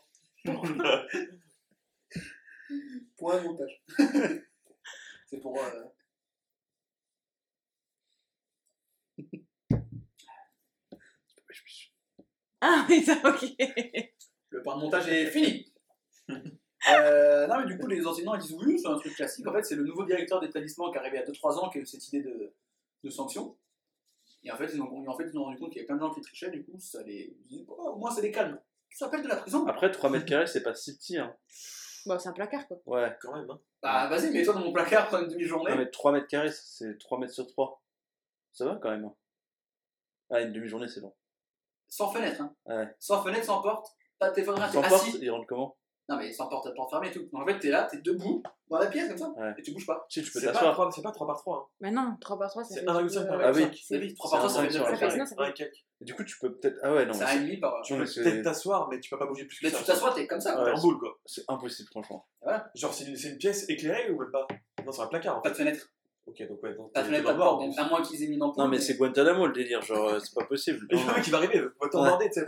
Point 3.16 3.42
montage. 3.42 3.82
c'est 5.26 5.40
pour. 5.40 5.58
euh, 5.58 5.84
Ah 12.60 12.86
oui, 12.88 13.02
ça, 13.04 13.16
ok. 13.24 13.54
Le 14.50 14.62
point 14.62 14.76
de 14.76 14.80
montage 14.82 15.08
est 15.08 15.30
fini. 15.30 15.72
Euh, 16.90 17.46
non, 17.46 17.58
mais 17.60 17.66
du 17.66 17.78
coup, 17.78 17.86
les 17.86 18.06
enseignants 18.06 18.34
ils 18.34 18.40
disent 18.40 18.52
oui, 18.54 18.78
c'est 18.78 18.88
un 18.88 18.98
truc 18.98 19.14
classique. 19.14 19.46
En 19.46 19.52
fait, 19.52 19.62
c'est 19.64 19.76
le 19.76 19.84
nouveau 19.84 20.04
directeur 20.04 20.40
d'établissement 20.40 20.90
qui 20.90 20.96
est 20.96 21.00
arrivé 21.00 21.18
à 21.18 21.24
2-3 21.24 21.58
ans 21.58 21.68
qui 21.70 21.78
a 21.78 21.80
eu 21.82 21.86
cette 21.86 22.06
idée 22.08 22.22
de, 22.22 22.52
de 23.04 23.10
sanction. 23.10 23.56
Et 24.44 24.50
en 24.52 24.56
fait, 24.56 24.70
ils 24.72 24.80
ont, 24.80 25.08
en 25.08 25.16
fait, 25.16 25.28
ils 25.32 25.38
ont 25.38 25.44
rendu 25.44 25.58
compte 25.58 25.70
qu'il 25.70 25.78
y 25.78 25.80
avait 25.80 25.86
plein 25.86 25.96
de 25.96 26.00
gens 26.00 26.10
qui 26.14 26.20
trichaient, 26.20 26.50
du 26.50 26.64
coup, 26.64 26.78
ça 26.78 27.02
les. 27.02 27.36
ils 27.42 27.46
disent, 27.48 27.64
Oh, 27.68 27.92
au 27.94 27.98
moins, 27.98 28.10
ça 28.10 28.22
les 28.22 28.30
calme. 28.32 28.60
Ça 28.92 29.06
s'appelle 29.06 29.22
de 29.22 29.28
la 29.28 29.36
prison. 29.36 29.66
Après, 29.66 29.90
3 29.90 30.10
mètres 30.10 30.26
carrés, 30.26 30.46
c'est 30.46 30.62
pas 30.62 30.74
si 30.74 30.96
petit. 30.96 31.18
Hein. 31.18 31.34
Bon, 32.06 32.18
c'est 32.18 32.28
un 32.28 32.32
placard, 32.32 32.66
quoi. 32.66 32.78
Ouais. 32.86 33.16
Quand 33.20 33.34
même, 33.36 33.50
hein. 33.50 33.60
Bah, 33.82 34.08
vas-y, 34.08 34.30
mets-toi 34.30 34.54
dans 34.54 34.60
mon 34.60 34.72
placard 34.72 35.08
pendant 35.08 35.24
une 35.24 35.30
demi-journée. 35.30 35.70
Non, 35.70 35.76
mais 35.78 35.90
3 35.90 36.12
mètres 36.12 36.26
carrés, 36.26 36.50
c'est 36.52 36.98
3 36.98 37.18
mètres 37.18 37.34
sur 37.34 37.46
3. 37.46 37.80
Ça 38.52 38.64
va 38.64 38.76
quand 38.82 38.90
même. 38.90 39.04
hein. 39.04 39.14
Ah, 40.30 40.40
une 40.40 40.52
demi-journée, 40.52 40.88
c'est 40.88 41.00
long. 41.00 41.14
Sans 41.88 42.10
fenêtre, 42.10 42.40
hein. 42.42 42.54
Ouais. 42.66 42.94
Sans 42.98 43.22
fenêtre, 43.22 43.44
sans 43.46 43.62
porte, 43.62 43.94
pas 44.18 44.30
de 44.30 44.34
téléphone, 44.34 44.56
Sans 44.72 44.82
porte, 44.82 44.92
assis. 44.92 45.18
il 45.22 45.30
rentre 45.30 45.46
comment? 45.46 45.76
Non, 46.08 46.16
mais 46.16 46.32
sans 46.32 46.48
porte, 46.48 46.74
porte 46.74 46.90
fermée 46.90 47.08
et 47.08 47.12
tout. 47.12 47.28
En 47.34 47.44
fait, 47.44 47.58
t'es 47.58 47.68
là, 47.70 47.86
t'es 47.90 47.98
debout, 47.98 48.42
dans 48.70 48.78
la 48.78 48.86
pièce 48.86 49.08
comme 49.08 49.18
ça, 49.18 49.28
Ouais. 49.36 49.52
et 49.58 49.62
tu 49.62 49.72
bouges 49.72 49.84
pas. 49.86 50.06
Si, 50.08 50.22
tu 50.22 50.30
peux 50.32 50.40
C'est 50.40 50.46
pas, 50.46 50.52
t'asseoir. 50.52 50.72
3, 50.72 50.90
c'est 50.90 51.02
pas 51.02 51.12
3 51.12 51.26
par 51.26 51.36
3. 51.36 51.58
Hein. 51.58 51.74
Mais 51.80 51.90
non, 51.90 52.16
3 52.20 52.38
par 52.38 52.48
3, 52.50 52.64
ça 52.64 52.74
C'est 52.74 52.80
fait. 52.80 52.86
1,5 52.86 53.26
par 53.28 53.40
Ah 53.42 53.52
oui. 53.52 53.62
cinq. 53.64 53.78
C'est 53.84 53.98
vite, 53.98 54.16
3 54.16 54.30
C'est 54.30 54.36
par 54.36 54.46
3, 54.46 54.50
un 54.50 54.54
ça 54.54 54.62
fait 54.62 54.66
cinq 54.68 54.72
sur 54.72 54.84
deux 54.84 54.84
la 54.84 54.90
Ça 54.90 54.94
fait 54.96 55.00
carrés. 55.00 55.12
sinon, 55.12 55.26
ça 55.26 55.34
Un 55.38 55.44
fait. 55.44 55.50
et 55.50 55.54
quelques. 55.54 55.84
Et 56.00 56.04
du 56.04 56.14
coup, 56.14 56.24
tu 56.24 56.38
peux 56.38 56.54
peut-être. 56.56 56.78
Ah 56.82 56.94
ouais, 56.94 57.04
non. 57.06 57.12
C'est 57.12 57.18
mais 57.18 57.24
un 57.24 57.28
c'est- 57.34 57.40
demi 57.40 57.56
par. 57.58 57.82
Tu 57.82 57.92
peux 57.92 57.98
mais 58.00 58.06
c'est- 58.06 58.22
peut-être 58.22 58.42
t'asseoir, 58.42 58.88
mais 58.88 59.00
tu 59.00 59.10
peux 59.10 59.18
pas 59.18 59.26
bouger 59.26 59.44
plus 59.44 59.58
que 59.58 59.66
Mais 59.66 59.70
ça. 59.72 59.78
tu 59.78 59.84
t'assois, 59.84 60.14
t'es 60.14 60.26
comme 60.26 60.40
ça. 60.40 60.54
T'es 60.64 60.70
en 60.70 60.80
boule, 60.80 60.98
quoi. 60.98 61.18
C'est 61.26 61.42
impossible, 61.48 61.88
franchement. 61.90 62.26
Genre, 62.74 62.94
c'est 62.94 63.04
une, 63.04 63.16
c'est 63.16 63.36
pièce 63.36 63.68
éclairée 63.68 64.10
ou 64.10 64.18
même 64.20 64.30
pas? 64.30 64.46
Non, 64.86 64.92
c'est 64.92 65.02
un 65.02 65.06
placard, 65.08 65.42
Pas 65.42 65.48
fait. 65.50 65.64
de 65.64 65.68
fenêtre. 65.68 65.92
Ok, 66.26 66.46
donc 66.48 66.62
ouais. 66.62 66.74
Donc, 66.74 66.92
Pas 66.92 67.00
de 67.02 67.06
t'es 67.08 67.12
fenêtre, 67.12 67.24
dans 67.24 67.28
pas 67.30 67.32
de 67.32 67.38
le 67.38 67.44
noir, 67.44 67.50
porte. 67.58 67.62
en 67.62 67.66
Donc, 67.68 67.78
à 67.78 67.88
moins 67.88 68.02
qu'ils 68.02 68.22
aient 68.22 68.28
mis 68.28 68.40
ampoule. 68.40 68.62
Non, 68.64 68.68
mais 68.70 68.78
c'est 68.78 68.96
Guantanamo 68.96 69.46
le 69.46 69.52
délire, 69.52 69.82
genre, 69.82 70.08
euh, 70.08 70.18
c'est 70.20 70.34
pas 70.34 70.44
possible. 70.46 70.86
Et 70.90 70.94
le 70.96 71.14
mec, 71.14 71.26
il 71.26 71.30
va 71.30 71.38
arriver, 71.38 71.62
on 71.80 71.84
va 71.84 71.90
t'emmerder, 71.90 72.30
tu 72.30 72.40
sais. 72.40 72.44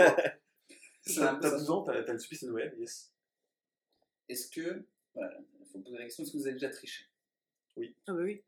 C'est 1.02 1.22
un 1.22 1.26
T'as 1.26 1.34
peu 1.34 1.40
t'as 1.40 1.50
ça. 1.50 1.56
12 1.56 1.70
ans, 1.70 1.82
t'as 1.82 2.02
t'as 2.02 2.12
le 2.12 2.18
supplice 2.18 2.44
de 2.44 2.50
Noël, 2.50 2.74
yes. 2.78 3.10
Est-ce 4.30 4.48
que. 4.48 4.84
Voilà, 5.14 5.36
il 5.60 5.66
faut 5.66 5.78
poser 5.80 5.98
la 5.98 6.04
question 6.04 6.22
est-ce 6.24 6.32
que 6.32 6.36
vous 6.38 6.44
avez 6.46 6.52
déjà 6.54 6.70
triché? 6.70 7.04
Ah, 8.06 8.12
bah 8.12 8.20
oui. 8.22 8.42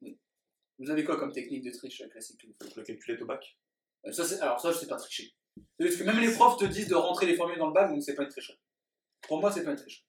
Vous 0.79 0.91
avez 0.91 1.05
quoi 1.05 1.19
comme 1.19 1.33
technique 1.33 1.63
de 1.65 1.71
triche 1.71 2.03
classique? 2.09 2.41
Que 2.41 2.47
vous 2.47 2.55
faites 2.61 2.73
Faut 2.73 2.81
le 2.81 2.87
calculer 2.87 3.21
au 3.23 3.27
bac. 3.27 3.57
Euh, 4.07 4.13
ça, 4.13 4.25
c'est- 4.25 4.41
Alors, 4.41 4.61
ça, 4.61 4.73
je 4.73 4.79
sais 4.79 4.87
pas 4.87 4.97
tricher. 4.97 5.33
C'est 5.79 5.87
juste 5.87 5.99
que 5.99 6.05
même 6.05 6.19
les 6.19 6.33
profs 6.33 6.59
te 6.59 6.65
disent 6.65 6.89
de 6.89 6.95
rentrer 6.95 7.27
les 7.27 7.37
formules 7.37 7.59
dans 7.59 7.67
le 7.69 7.73
bac, 7.73 7.91
donc 7.91 8.03
c'est 8.03 8.15
pas 8.15 8.23
une 8.23 8.29
tricherie. 8.29 8.59
Pour 9.23 9.41
moi, 9.41 9.51
c'est 9.53 9.65
pas 9.65 9.71
une 9.73 9.77
triche. 9.77 10.05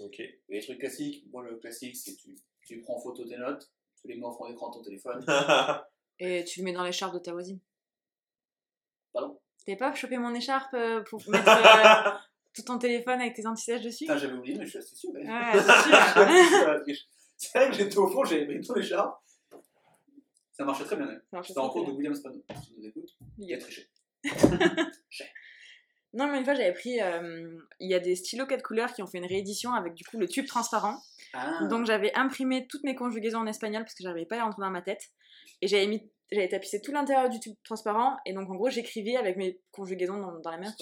Ok. 0.00 0.20
Et 0.20 0.40
les 0.48 0.60
trucs 0.60 0.78
classiques, 0.78 1.24
moi, 1.30 1.42
le 1.44 1.56
classique, 1.56 1.96
c'est 1.96 2.16
tu, 2.16 2.34
tu 2.66 2.80
prends 2.80 2.96
en 2.96 3.00
photo 3.00 3.24
tes 3.24 3.36
notes, 3.36 3.70
tu 4.00 4.08
les 4.08 4.16
mets 4.16 4.24
en 4.24 4.32
fond 4.32 4.48
d'écran 4.48 4.70
de 4.70 4.74
ton 4.76 4.82
téléphone. 4.82 5.24
Et 6.18 6.44
tu 6.44 6.60
le 6.60 6.64
mets 6.64 6.72
dans 6.72 6.84
l'écharpe 6.84 7.14
de 7.14 7.18
ta 7.18 7.32
voisine. 7.32 7.58
Pardon? 9.12 9.38
T'avais 9.64 9.76
pas 9.78 9.94
chopé 9.94 10.18
mon 10.18 10.34
écharpe 10.34 10.74
euh, 10.74 11.02
pour 11.02 11.22
mettre 11.28 11.48
euh, 11.48 12.18
tout 12.54 12.62
ton 12.62 12.78
téléphone 12.78 13.20
avec 13.20 13.34
tes 13.34 13.46
anti-sèches 13.46 13.82
dessus 13.82 14.04
Putain, 14.04 14.18
j'avais 14.18 14.34
oublié, 14.34 14.56
mais 14.58 14.64
je 14.64 14.70
suis 14.70 14.78
assez 14.78 14.94
sûr. 14.96 15.10
mais- 15.14 15.20
Ouais, 15.26 16.84
c'est 17.36 17.58
vrai 17.58 17.68
que 17.70 17.74
j'étais 17.76 17.98
au 17.98 18.08
fond, 18.08 18.24
j'avais 18.24 18.44
pris 18.46 18.60
tous 18.60 18.74
les 18.74 18.82
chars. 18.82 19.22
Ça 20.52 20.64
marchait 20.64 20.84
très 20.84 20.96
bien. 20.96 21.08
C'était 21.48 21.60
en 21.60 21.70
cours 21.70 21.86
de 21.86 21.92
William 21.92 22.14
Spano. 22.14 22.42
Si 22.62 22.74
tu 22.74 22.80
nous 22.80 22.86
écoutes, 22.86 23.08
il 23.38 23.54
a 23.54 23.58
triché. 23.58 23.88
Non, 26.14 26.30
mais 26.30 26.38
une 26.38 26.44
fois, 26.44 26.52
j'avais 26.54 26.72
pris. 26.74 27.00
euh, 27.00 27.56
Il 27.80 27.90
y 27.90 27.94
a 27.94 27.98
des 27.98 28.14
stylos 28.16 28.46
4 28.46 28.62
couleurs 28.62 28.92
qui 28.92 29.02
ont 29.02 29.06
fait 29.06 29.16
une 29.18 29.24
réédition 29.26 29.72
avec 29.72 29.94
du 29.94 30.04
coup 30.04 30.18
le 30.18 30.28
tube 30.28 30.46
transparent. 30.46 31.00
Ah, 31.32 31.64
Donc, 31.70 31.86
j'avais 31.86 32.12
imprimé 32.14 32.66
toutes 32.66 32.82
mes 32.84 32.94
conjugaisons 32.94 33.38
en 33.38 33.46
espagnol 33.46 33.82
parce 33.82 33.94
que 33.94 34.02
j'arrivais 34.02 34.26
pas 34.26 34.34
à 34.34 34.38
les 34.38 34.44
rentrer 34.44 34.60
dans 34.60 34.70
ma 34.70 34.82
tête. 34.82 35.08
Et 35.62 35.68
j'avais 35.68 35.86
mis. 35.86 36.02
J'avais 36.30 36.48
tapissé 36.48 36.80
tout 36.82 36.92
l'intérieur 36.92 37.28
du 37.30 37.40
tube 37.40 37.54
transparent 37.62 38.16
et 38.24 38.32
donc 38.32 38.48
en 38.48 38.54
gros 38.54 38.70
j'écrivais 38.70 39.16
avec 39.16 39.36
mes 39.36 39.60
conjugaisons 39.70 40.16
dans, 40.18 40.32
dans 40.40 40.50
la 40.50 40.56
mer. 40.58 40.72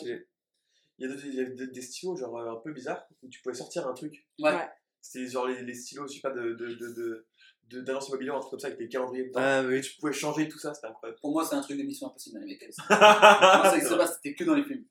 Il 1.01 1.09
y 1.09 1.12
a 1.12 1.16
des, 1.16 1.26
il 1.26 1.34
y 1.34 1.40
a 1.40 1.44
des- 1.44 1.66
des 1.68 1.82
stylos 1.82 2.16
genre 2.16 2.36
euh, 2.38 2.53
un 2.53 2.57
peu 2.57 2.72
bizarres 2.72 3.07
où 3.22 3.28
tu 3.28 3.40
pouvais 3.42 3.55
sortir 3.55 3.88
un 3.88 3.94
truc. 3.94 4.26
ouais. 4.38 4.55
Ouais. 4.55 4.68
C'était 5.03 5.26
genre 5.28 5.46
les, 5.48 5.62
les 5.62 5.74
stylos, 5.74 6.07
je 6.09 6.14
sais 6.16 6.20
pas, 6.20 6.30
de, 6.30 6.53
de, 6.53 6.74
de, 6.74 7.26
de, 7.70 8.07
immobilière, 8.07 8.36
un 8.36 8.40
truc 8.40 8.51
comme 8.51 8.61
ça, 8.61 8.66
avec 8.66 8.78
des 8.78 8.86
calendriers 8.88 9.24
dedans. 9.28 9.40
Ah 9.42 9.62
oui. 9.62 9.80
Tu 9.80 9.98
pouvais 9.98 10.12
changer 10.12 10.46
tout 10.46 10.59
ça, 10.59 10.74
c'était 10.74 10.88
incroyable. 10.88 11.18
Pour 11.22 11.32
moi, 11.32 11.42
c'est 11.46 11.55
un 11.55 11.62
truc 11.62 11.78
de 11.78 11.84
mission 11.84 12.09
impossible, 12.09 12.38
les 12.40 12.46
mecs. 12.46 12.62
C'était 14.14 14.34
que 14.34 14.44
dans 14.44 14.55
les 14.55 14.64
films. 14.64 14.84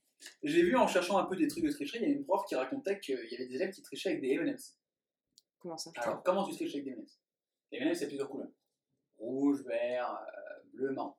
J'ai 0.43 0.63
vu 0.63 0.75
en 0.75 0.87
cherchant 0.87 1.19
un 1.19 1.25
peu 1.25 1.35
des 1.35 1.47
trucs 1.47 1.63
de 1.63 1.71
tricherie, 1.71 1.99
il 2.01 2.09
y 2.09 2.11
a 2.11 2.15
une 2.15 2.25
prof 2.25 2.43
qui 2.47 2.55
racontait 2.55 2.99
qu'il 2.99 3.15
y 3.15 3.35
avait 3.35 3.45
des 3.47 3.55
élèves 3.55 3.71
qui 3.71 3.83
trichaient 3.83 4.09
avec 4.09 4.21
des 4.21 4.31
M&M's. 4.31 4.75
Comment 5.59 5.77
ça? 5.77 5.91
Alors, 5.97 6.23
comment 6.23 6.43
tu 6.47 6.55
triches 6.55 6.73
avec 6.73 6.85
des 6.85 6.91
M&M's? 6.91 7.19
Les 7.71 7.77
M&M's, 7.77 7.99
il 7.99 8.01
y 8.01 8.05
a 8.05 8.07
plusieurs 8.07 8.29
couleurs. 8.29 8.49
Rouge, 9.17 9.61
vert, 9.63 10.11
euh, 10.11 10.63
bleu, 10.73 10.91
marron. 10.91 11.13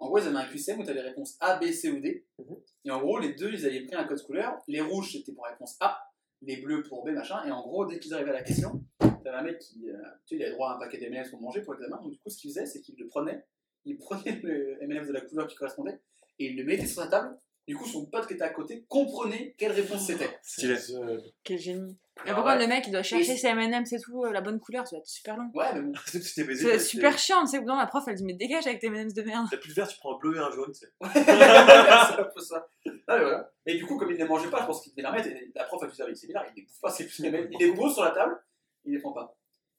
En 0.00 0.08
gros, 0.08 0.18
ils 0.18 0.26
avaient 0.26 0.36
un 0.36 0.46
QCM 0.46 0.80
où 0.80 0.84
tu 0.84 0.90
avais 0.90 1.02
réponse 1.02 1.36
A, 1.40 1.58
B, 1.58 1.66
C 1.66 1.90
ou 1.90 2.00
D. 2.00 2.26
Mhm. 2.38 2.56
Et 2.86 2.90
en 2.90 3.00
gros, 3.00 3.18
les 3.18 3.34
deux, 3.34 3.52
ils 3.52 3.66
avaient 3.66 3.82
pris 3.82 3.94
un 3.94 4.04
code 4.04 4.22
couleur. 4.22 4.58
Les 4.66 4.80
rouges, 4.80 5.12
c'était 5.12 5.32
pour 5.32 5.44
réponse 5.44 5.76
A. 5.80 6.02
Les 6.40 6.56
bleus 6.56 6.82
pour 6.82 7.04
B, 7.04 7.10
machin. 7.10 7.44
Et 7.46 7.50
en 7.50 7.60
gros, 7.60 7.84
dès 7.84 7.98
qu'ils 7.98 8.14
arrivaient 8.14 8.30
à 8.30 8.34
la 8.34 8.42
question, 8.42 8.82
t'avais 8.98 9.36
un 9.36 9.42
mec 9.42 9.58
qui, 9.58 9.90
euh, 9.90 9.98
tu 10.24 10.30
sais, 10.30 10.36
il 10.36 10.42
avait 10.42 10.52
droit 10.52 10.70
à 10.70 10.76
un 10.76 10.78
paquet 10.78 10.96
d'M&M's 10.96 11.28
pour 11.28 11.42
manger 11.42 11.60
pour 11.60 11.74
l'examen. 11.74 11.98
Donc, 11.98 12.12
du 12.12 12.18
coup, 12.18 12.30
ce 12.30 12.38
qu'il 12.38 12.50
faisait, 12.50 12.64
c'est 12.64 12.80
qu'il 12.80 12.96
le 12.98 13.06
prenait. 13.08 13.44
Il 13.84 13.98
prenait 13.98 14.40
le 14.42 14.82
M&M's 14.82 15.06
de 15.06 15.12
la 15.12 15.20
couleur 15.20 15.46
qui 15.46 15.54
correspondait. 15.54 16.00
Et 16.38 16.46
il 16.46 16.56
le 16.56 16.64
mettait 16.64 16.86
sur 16.86 17.02
sa 17.02 17.08
table. 17.08 17.38
Du 17.70 17.76
coup, 17.76 17.86
son 17.86 18.04
pote 18.06 18.26
qui 18.26 18.32
était 18.34 18.42
à 18.42 18.48
côté 18.48 18.84
comprenait 18.88 19.54
quelle 19.56 19.70
réponse 19.70 20.04
c'était. 20.08 20.28
Stylé. 20.42 20.74
Euh, 20.92 21.20
Quel 21.44 21.56
génie. 21.56 21.96
Et 22.16 22.20
Alors, 22.22 22.34
pourquoi 22.38 22.54
ouais. 22.54 22.62
le 22.62 22.66
mec 22.66 22.84
il 22.88 22.90
doit 22.90 23.04
chercher 23.04 23.36
ses 23.36 23.46
M&M, 23.46 23.86
c'est 23.86 24.00
tout, 24.00 24.24
euh, 24.24 24.32
la 24.32 24.40
bonne 24.40 24.58
couleur, 24.58 24.88
ça 24.88 24.96
va 24.96 24.98
être 24.98 25.06
super 25.06 25.36
long. 25.36 25.48
Ouais, 25.54 25.72
mais 25.74 25.82
bon. 25.82 25.92
C'était 26.06 26.42
baisé. 26.42 26.64
C'est 26.68 26.78
super 26.80 27.14
que 27.14 27.20
chiant, 27.20 27.42
tu 27.44 27.50
sais, 27.52 27.64
la 27.64 27.86
prof 27.86 28.02
elle 28.08 28.16
dit 28.16 28.24
mais 28.24 28.32
dégage 28.34 28.66
avec 28.66 28.80
tes 28.80 28.88
M&M's 28.88 29.14
de 29.14 29.22
merde. 29.22 29.46
T'as 29.48 29.56
plus 29.58 29.68
de 29.68 29.74
vert, 29.74 29.86
tu 29.86 29.96
prends 29.98 30.16
un 30.16 30.18
bleu 30.18 30.34
et 30.34 30.40
un 30.40 30.50
jaune, 30.50 30.72
tu 30.72 30.80
sais. 30.80 30.88
c'est 31.14 32.18
un 32.20 32.24
peu 32.34 32.40
ça. 32.40 32.66
Ah, 33.06 33.18
mais 33.18 33.22
voilà. 33.22 33.52
Et 33.66 33.76
du 33.76 33.86
coup, 33.86 33.96
comme 33.98 34.10
il 34.10 34.14
ne 34.14 34.18
les 34.18 34.24
mangeait 34.28 34.50
pas, 34.50 34.62
je 34.62 34.66
pense 34.66 34.82
qu'il 34.82 34.90
devait 34.92 35.02
les 35.02 35.08
remettre. 35.08 35.28
Et 35.28 35.52
la 35.54 35.62
prof 35.62 35.80
a 35.80 35.86
dit, 35.86 36.02
ah, 36.02 36.06
c'est 36.12 36.26
bizarre, 36.26 36.46
il 36.50 36.56
les 36.56 36.62
bouffe 36.66 36.80
pas, 36.80 36.90
c'est 36.90 37.04
plus 37.06 37.20
les 37.20 37.30
mêmes. 37.30 37.48
Il 37.52 37.58
les 37.64 37.72
pose 37.72 37.94
sur 37.94 38.02
la 38.02 38.10
table, 38.10 38.36
il 38.84 38.94
les 38.94 38.98
prend 38.98 39.12
pas. 39.12 39.36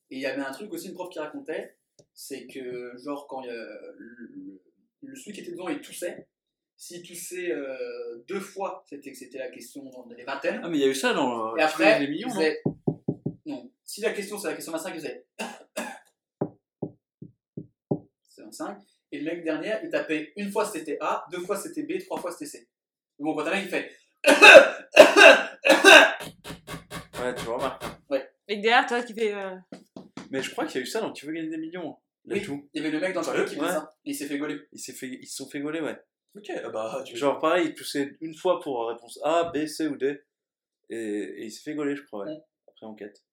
Et 0.10 0.16
il 0.16 0.22
y 0.22 0.26
avait 0.26 0.42
un 0.42 0.52
truc 0.54 0.72
aussi, 0.72 0.88
une 0.88 0.94
prof 0.94 1.10
qui 1.10 1.20
racontait, 1.20 1.76
c'est 2.14 2.48
que, 2.48 2.94
genre, 3.04 3.28
quand 3.28 3.42
il 3.42 3.48
y 3.48 3.50
a 3.50 3.54
le, 3.54 3.94
le- 3.98 4.62
le- 5.02 5.16
celui 5.18 5.34
qui 5.34 5.42
était 5.42 5.52
devant, 5.52 5.68
il 5.68 5.82
toussait. 5.82 6.30
S'il 6.84 7.04
toussait 7.08 7.52
euh, 7.52 8.24
deux 8.28 8.40
fois, 8.40 8.84
c'était 8.90 9.12
que 9.12 9.18
c'était 9.18 9.38
la 9.38 9.52
question 9.52 9.84
dans 9.84 10.08
les 10.18 10.24
vingtaines. 10.24 10.62
Ah, 10.64 10.68
mais 10.68 10.80
il 10.80 10.82
y 10.82 10.84
a 10.84 10.88
eu 10.88 10.96
ça 10.96 11.14
dans. 11.14 11.56
Et 11.56 11.62
après, 11.62 12.00
les 12.00 12.06
il 12.06 12.10
millions, 12.10 12.28
non 12.30 12.34
faisait. 12.34 12.64
Non. 13.46 13.72
Si 13.86 14.02
la 14.02 14.10
question 14.14 14.40
c'est 14.40 14.48
la 14.48 14.56
question 14.56 14.72
25, 14.72 14.90
il 14.90 14.96
faisait. 14.96 15.28
C'est 18.30 18.42
25. 18.42 18.80
Et 19.12 19.20
le 19.20 19.26
mec 19.26 19.44
dernier, 19.44 19.76
il 19.84 19.92
tapait 19.92 20.34
une 20.38 20.52
fois 20.52 20.66
c'était 20.66 20.98
A, 21.02 21.24
deux 21.32 21.42
fois 21.42 21.56
c'était 21.56 21.84
B, 21.84 22.00
trois 22.04 22.20
fois 22.20 22.32
c'était 22.32 22.48
C. 22.50 22.68
Bon, 23.20 23.36
quand 23.36 23.44
t'as 23.44 23.52
un 23.52 23.56
mec 23.58 23.66
qui 23.66 23.70
fait. 23.70 23.92
Ouais, 27.22 27.36
tu 27.36 27.48
remarques. 27.48 27.84
Et 28.48 28.56
que 28.58 28.62
derrière, 28.64 28.88
toi 28.88 29.04
qui 29.04 29.14
fais. 29.14 29.32
euh, 29.36 29.56
Mais 30.32 30.42
je 30.42 30.50
crois 30.50 30.66
qu'il 30.66 30.78
y 30.78 30.80
a 30.80 30.82
eu 30.82 30.88
ça 30.88 31.00
dans 31.02 31.12
Qui 31.14 31.28
veut 31.28 31.34
gagner 31.34 31.50
des 31.50 31.58
millions. 31.58 31.96
Oui, 32.26 32.42
tout. 32.42 32.68
il 32.74 32.82
y 32.82 32.86
avait 32.86 32.92
le 32.92 33.00
mec 33.00 33.14
dans 33.14 33.22
le 33.22 33.38
jeu 33.38 33.46
qui 33.46 33.54
faisait 33.56 33.68
Ouais. 33.68 33.72
ça. 33.72 33.94
Et 34.06 34.10
il 34.10 34.16
s'est 34.16 34.26
fait 34.26 34.40
gauler. 34.40 34.60
Ils 34.72 34.80
s'est 34.80 34.94
fait... 34.94 35.08
ils 35.22 35.28
se 35.28 35.36
sont 35.38 35.48
fait 35.48 35.60
gauler, 35.60 35.82
ouais. 35.82 35.96
Ok, 36.36 36.50
ah 36.64 36.70
bah, 36.70 37.04
tu 37.06 37.18
Genre, 37.18 37.40
pareil, 37.40 37.68
il 37.70 37.76
toussait 37.76 38.16
une 38.22 38.34
fois 38.36 38.60
pour 38.62 38.88
réponse 38.88 39.20
A, 39.24 39.52
B, 39.54 39.66
C 39.66 39.88
ou 39.88 39.98
D. 39.98 40.22
Et, 40.90 40.96
et 40.98 41.46
il 41.46 41.52
s'est 41.52 41.62
fait 41.62 41.76
gauler, 41.76 41.96
je 41.96 42.04
crois, 42.04 42.26
ouais. 42.26 42.32
Ouais. 42.32 42.42
Après 42.68 42.86
enquête. 42.86 43.24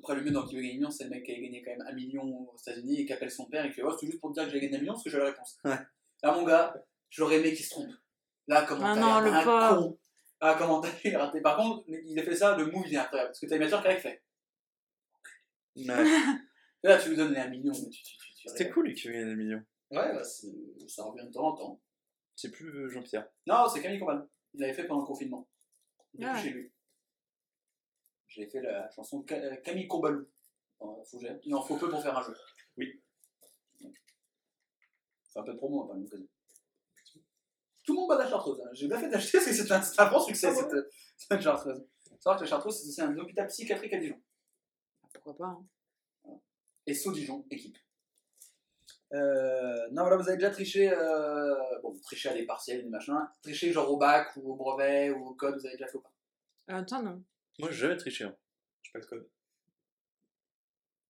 Après, 0.00 0.14
le 0.16 0.22
mieux 0.22 0.30
dans 0.30 0.46
Qui 0.46 0.56
veut 0.56 0.62
gagner 0.62 0.72
un 0.74 0.76
million, 0.78 0.90
c'est 0.90 1.04
le 1.04 1.10
mec 1.10 1.24
qui 1.24 1.32
a 1.32 1.34
gagné 1.40 1.62
quand 1.62 1.72
même 1.72 1.84
un 1.86 1.92
million 1.92 2.22
aux 2.24 2.56
États-Unis 2.58 3.00
et 3.00 3.06
qui 3.06 3.12
appelle 3.12 3.30
son 3.30 3.46
père 3.46 3.64
et 3.64 3.68
qui 3.68 3.74
fait 3.74 3.82
Oh, 3.84 3.94
c'est 3.98 4.06
juste 4.06 4.18
pour 4.20 4.30
te 4.30 4.34
dire 4.40 4.44
que 4.46 4.50
j'ai 4.52 4.60
gagné 4.60 4.76
un 4.76 4.80
million 4.80 4.92
parce 4.94 5.04
que 5.04 5.10
j'ai 5.10 5.18
la 5.18 5.26
réponse. 5.26 5.58
Ouais. 5.64 5.78
Là, 6.22 6.32
mon 6.32 6.44
gars, 6.44 6.74
j'aurais 7.10 7.36
aimé 7.38 7.52
qu'il 7.52 7.64
se 7.64 7.70
trompe. 7.70 7.90
Là, 8.48 8.64
comment 8.66 8.86
Ah 8.86 8.94
t'as 8.94 9.00
non, 9.00 9.20
l'air 9.20 9.32
le 9.32 9.32
un 9.32 9.44
pauvre. 9.44 9.88
con. 9.90 9.98
Ah, 10.40 10.56
comment 10.58 10.80
t'as 10.80 10.88
l'air 11.04 11.20
raté. 11.20 11.40
Par 11.42 11.56
contre, 11.56 11.84
il 11.88 12.18
a 12.18 12.22
fait 12.22 12.34
ça, 12.34 12.56
le 12.56 12.66
move 12.66 12.84
il 12.88 12.94
est 12.94 12.98
incroyable. 12.98 13.28
Parce 13.30 13.40
que 13.40 13.46
t'as 13.46 13.56
imaginaire 13.56 13.82
qu'avec 13.82 14.00
fait. 14.00 14.22
Ouais. 15.76 15.84
Et 15.84 15.84
Là, 16.88 16.98
tu 16.98 17.10
lui 17.10 17.16
donnes 17.16 17.34
les 17.34 17.40
1 17.40 17.48
million. 17.48 17.72
mais 17.72 17.90
tu, 17.90 18.02
tu, 18.02 18.16
tu, 18.16 18.34
tu 18.34 18.48
C'était 18.48 18.70
cool 18.70 18.86
lui 18.86 18.94
qui 18.94 19.08
gagne 19.12 19.28
des 19.28 19.36
millions. 19.36 19.62
Ouais, 19.90 20.12
bah, 20.14 20.24
c'est- 20.24 20.88
ça 20.88 21.04
revient 21.04 21.26
de 21.26 21.32
temps 21.32 21.48
en 21.48 21.56
temps. 21.56 21.80
C'est 22.36 22.50
plus 22.50 22.68
euh, 22.70 22.88
Jean-Pierre. 22.88 23.28
Non, 23.46 23.68
c'est 23.68 23.82
Camille 23.82 23.98
Combal. 23.98 24.28
Il 24.54 24.60
l'avait 24.60 24.72
fait 24.74 24.86
pendant 24.86 25.00
le 25.02 25.06
confinement. 25.06 25.48
Du 26.14 26.24
coup, 26.24 26.30
Ah 26.30 26.34
ouais. 26.36 26.42
chez 26.42 26.50
lui. 26.50 26.72
J'ai 28.28 28.46
fait 28.48 28.60
la 28.60 28.88
chanson 28.90 29.24
euh, 29.30 29.56
Camille 29.56 29.88
Combalou. 29.88 30.26
Dans 30.78 31.02
Fougère. 31.04 31.38
Il 31.44 31.54
en 31.54 31.62
faut 31.62 31.76
peu 31.76 31.90
pour 31.90 32.02
faire 32.02 32.16
un 32.16 32.22
jeu. 32.22 32.34
Oui. 32.76 33.02
C'est 35.24 35.38
un 35.38 35.42
peu 35.42 35.52
de 35.52 35.58
promo, 35.58 35.84
pas 35.86 35.94
une 35.96 36.04
occasion. 36.06 36.26
Tout 37.84 37.92
le 37.94 38.00
monde 38.00 38.08
bat 38.08 38.18
la 38.18 38.28
chartreuse. 38.28 38.60
hein. 38.62 38.70
J'ai 38.72 38.88
bien 38.88 38.98
fait 38.98 39.08
d'acheter 39.08 39.38
parce 39.38 39.50
que 39.50 39.54
c'est 39.54 40.00
un, 40.00 40.08
grand 40.08 40.20
succès 40.20 40.48
Ah 40.48 40.54
cette, 40.54 40.72
euh, 40.72 40.88
cette 41.16 41.40
chartreuse. 41.40 41.84
C'est 42.02 42.28
vrai 42.28 42.36
que 42.36 42.42
la 42.42 42.46
chartreuse, 42.46 42.80
c'est 42.82 42.90
c'est 42.90 43.02
un 43.02 43.16
hôpital 43.18 43.46
psychiatrique 43.48 43.92
à 43.92 43.98
Dijon. 43.98 44.20
Pourquoi 45.12 45.36
pas 45.36 45.58
hein. 46.26 46.40
Et 46.86 46.94
Sceaux 46.94 47.12
Dijon, 47.12 47.46
équipe. 47.50 47.76
Euh, 49.12 49.88
non, 49.90 50.02
voilà, 50.02 50.16
vous 50.16 50.28
avez 50.28 50.36
déjà 50.36 50.50
triché, 50.50 50.90
euh, 50.92 51.54
bon, 51.82 51.98
triché 52.00 52.28
à 52.28 52.34
des 52.34 52.46
partiels, 52.46 52.82
des 52.84 52.88
machins, 52.88 53.18
triché 53.42 53.72
genre 53.72 53.90
au 53.90 53.96
bac 53.96 54.28
ou 54.36 54.52
au 54.52 54.56
brevet 54.56 55.10
ou 55.10 55.26
au 55.28 55.34
code, 55.34 55.58
vous 55.58 55.66
avez 55.66 55.76
déjà 55.76 55.88
fait 55.88 55.96
ou 55.96 56.00
pas? 56.02 56.12
Euh, 56.70 56.84
Toi, 56.84 57.02
non. 57.02 57.22
Moi, 57.58 57.70
j'ai 57.72 57.78
jamais 57.78 57.96
triché. 57.96 58.24
hein. 58.24 58.36
Je 58.82 58.88
sais 58.88 58.92
pas 58.92 58.98
le 59.00 59.06
code. 59.06 59.28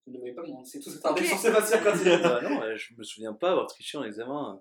Vous 0.06 0.12
ne 0.14 0.18
voyez 0.18 0.34
pas, 0.34 0.42
mais 0.42 0.52
on 0.52 0.64
s'est 0.64 0.80
tous 0.80 0.96
attardés 0.96 1.20
Ok. 1.20 1.26
sur 1.26 1.38
Sébastien 1.38 1.82
quand 1.82 1.92
il 2.00 2.08
est 2.08 2.22
Bah 2.22 2.40
non, 2.42 2.60
je 2.74 2.94
me 2.96 3.02
souviens 3.04 3.34
pas 3.34 3.50
avoir 3.50 3.66
triché 3.66 3.98
en 3.98 4.04
examen. 4.04 4.60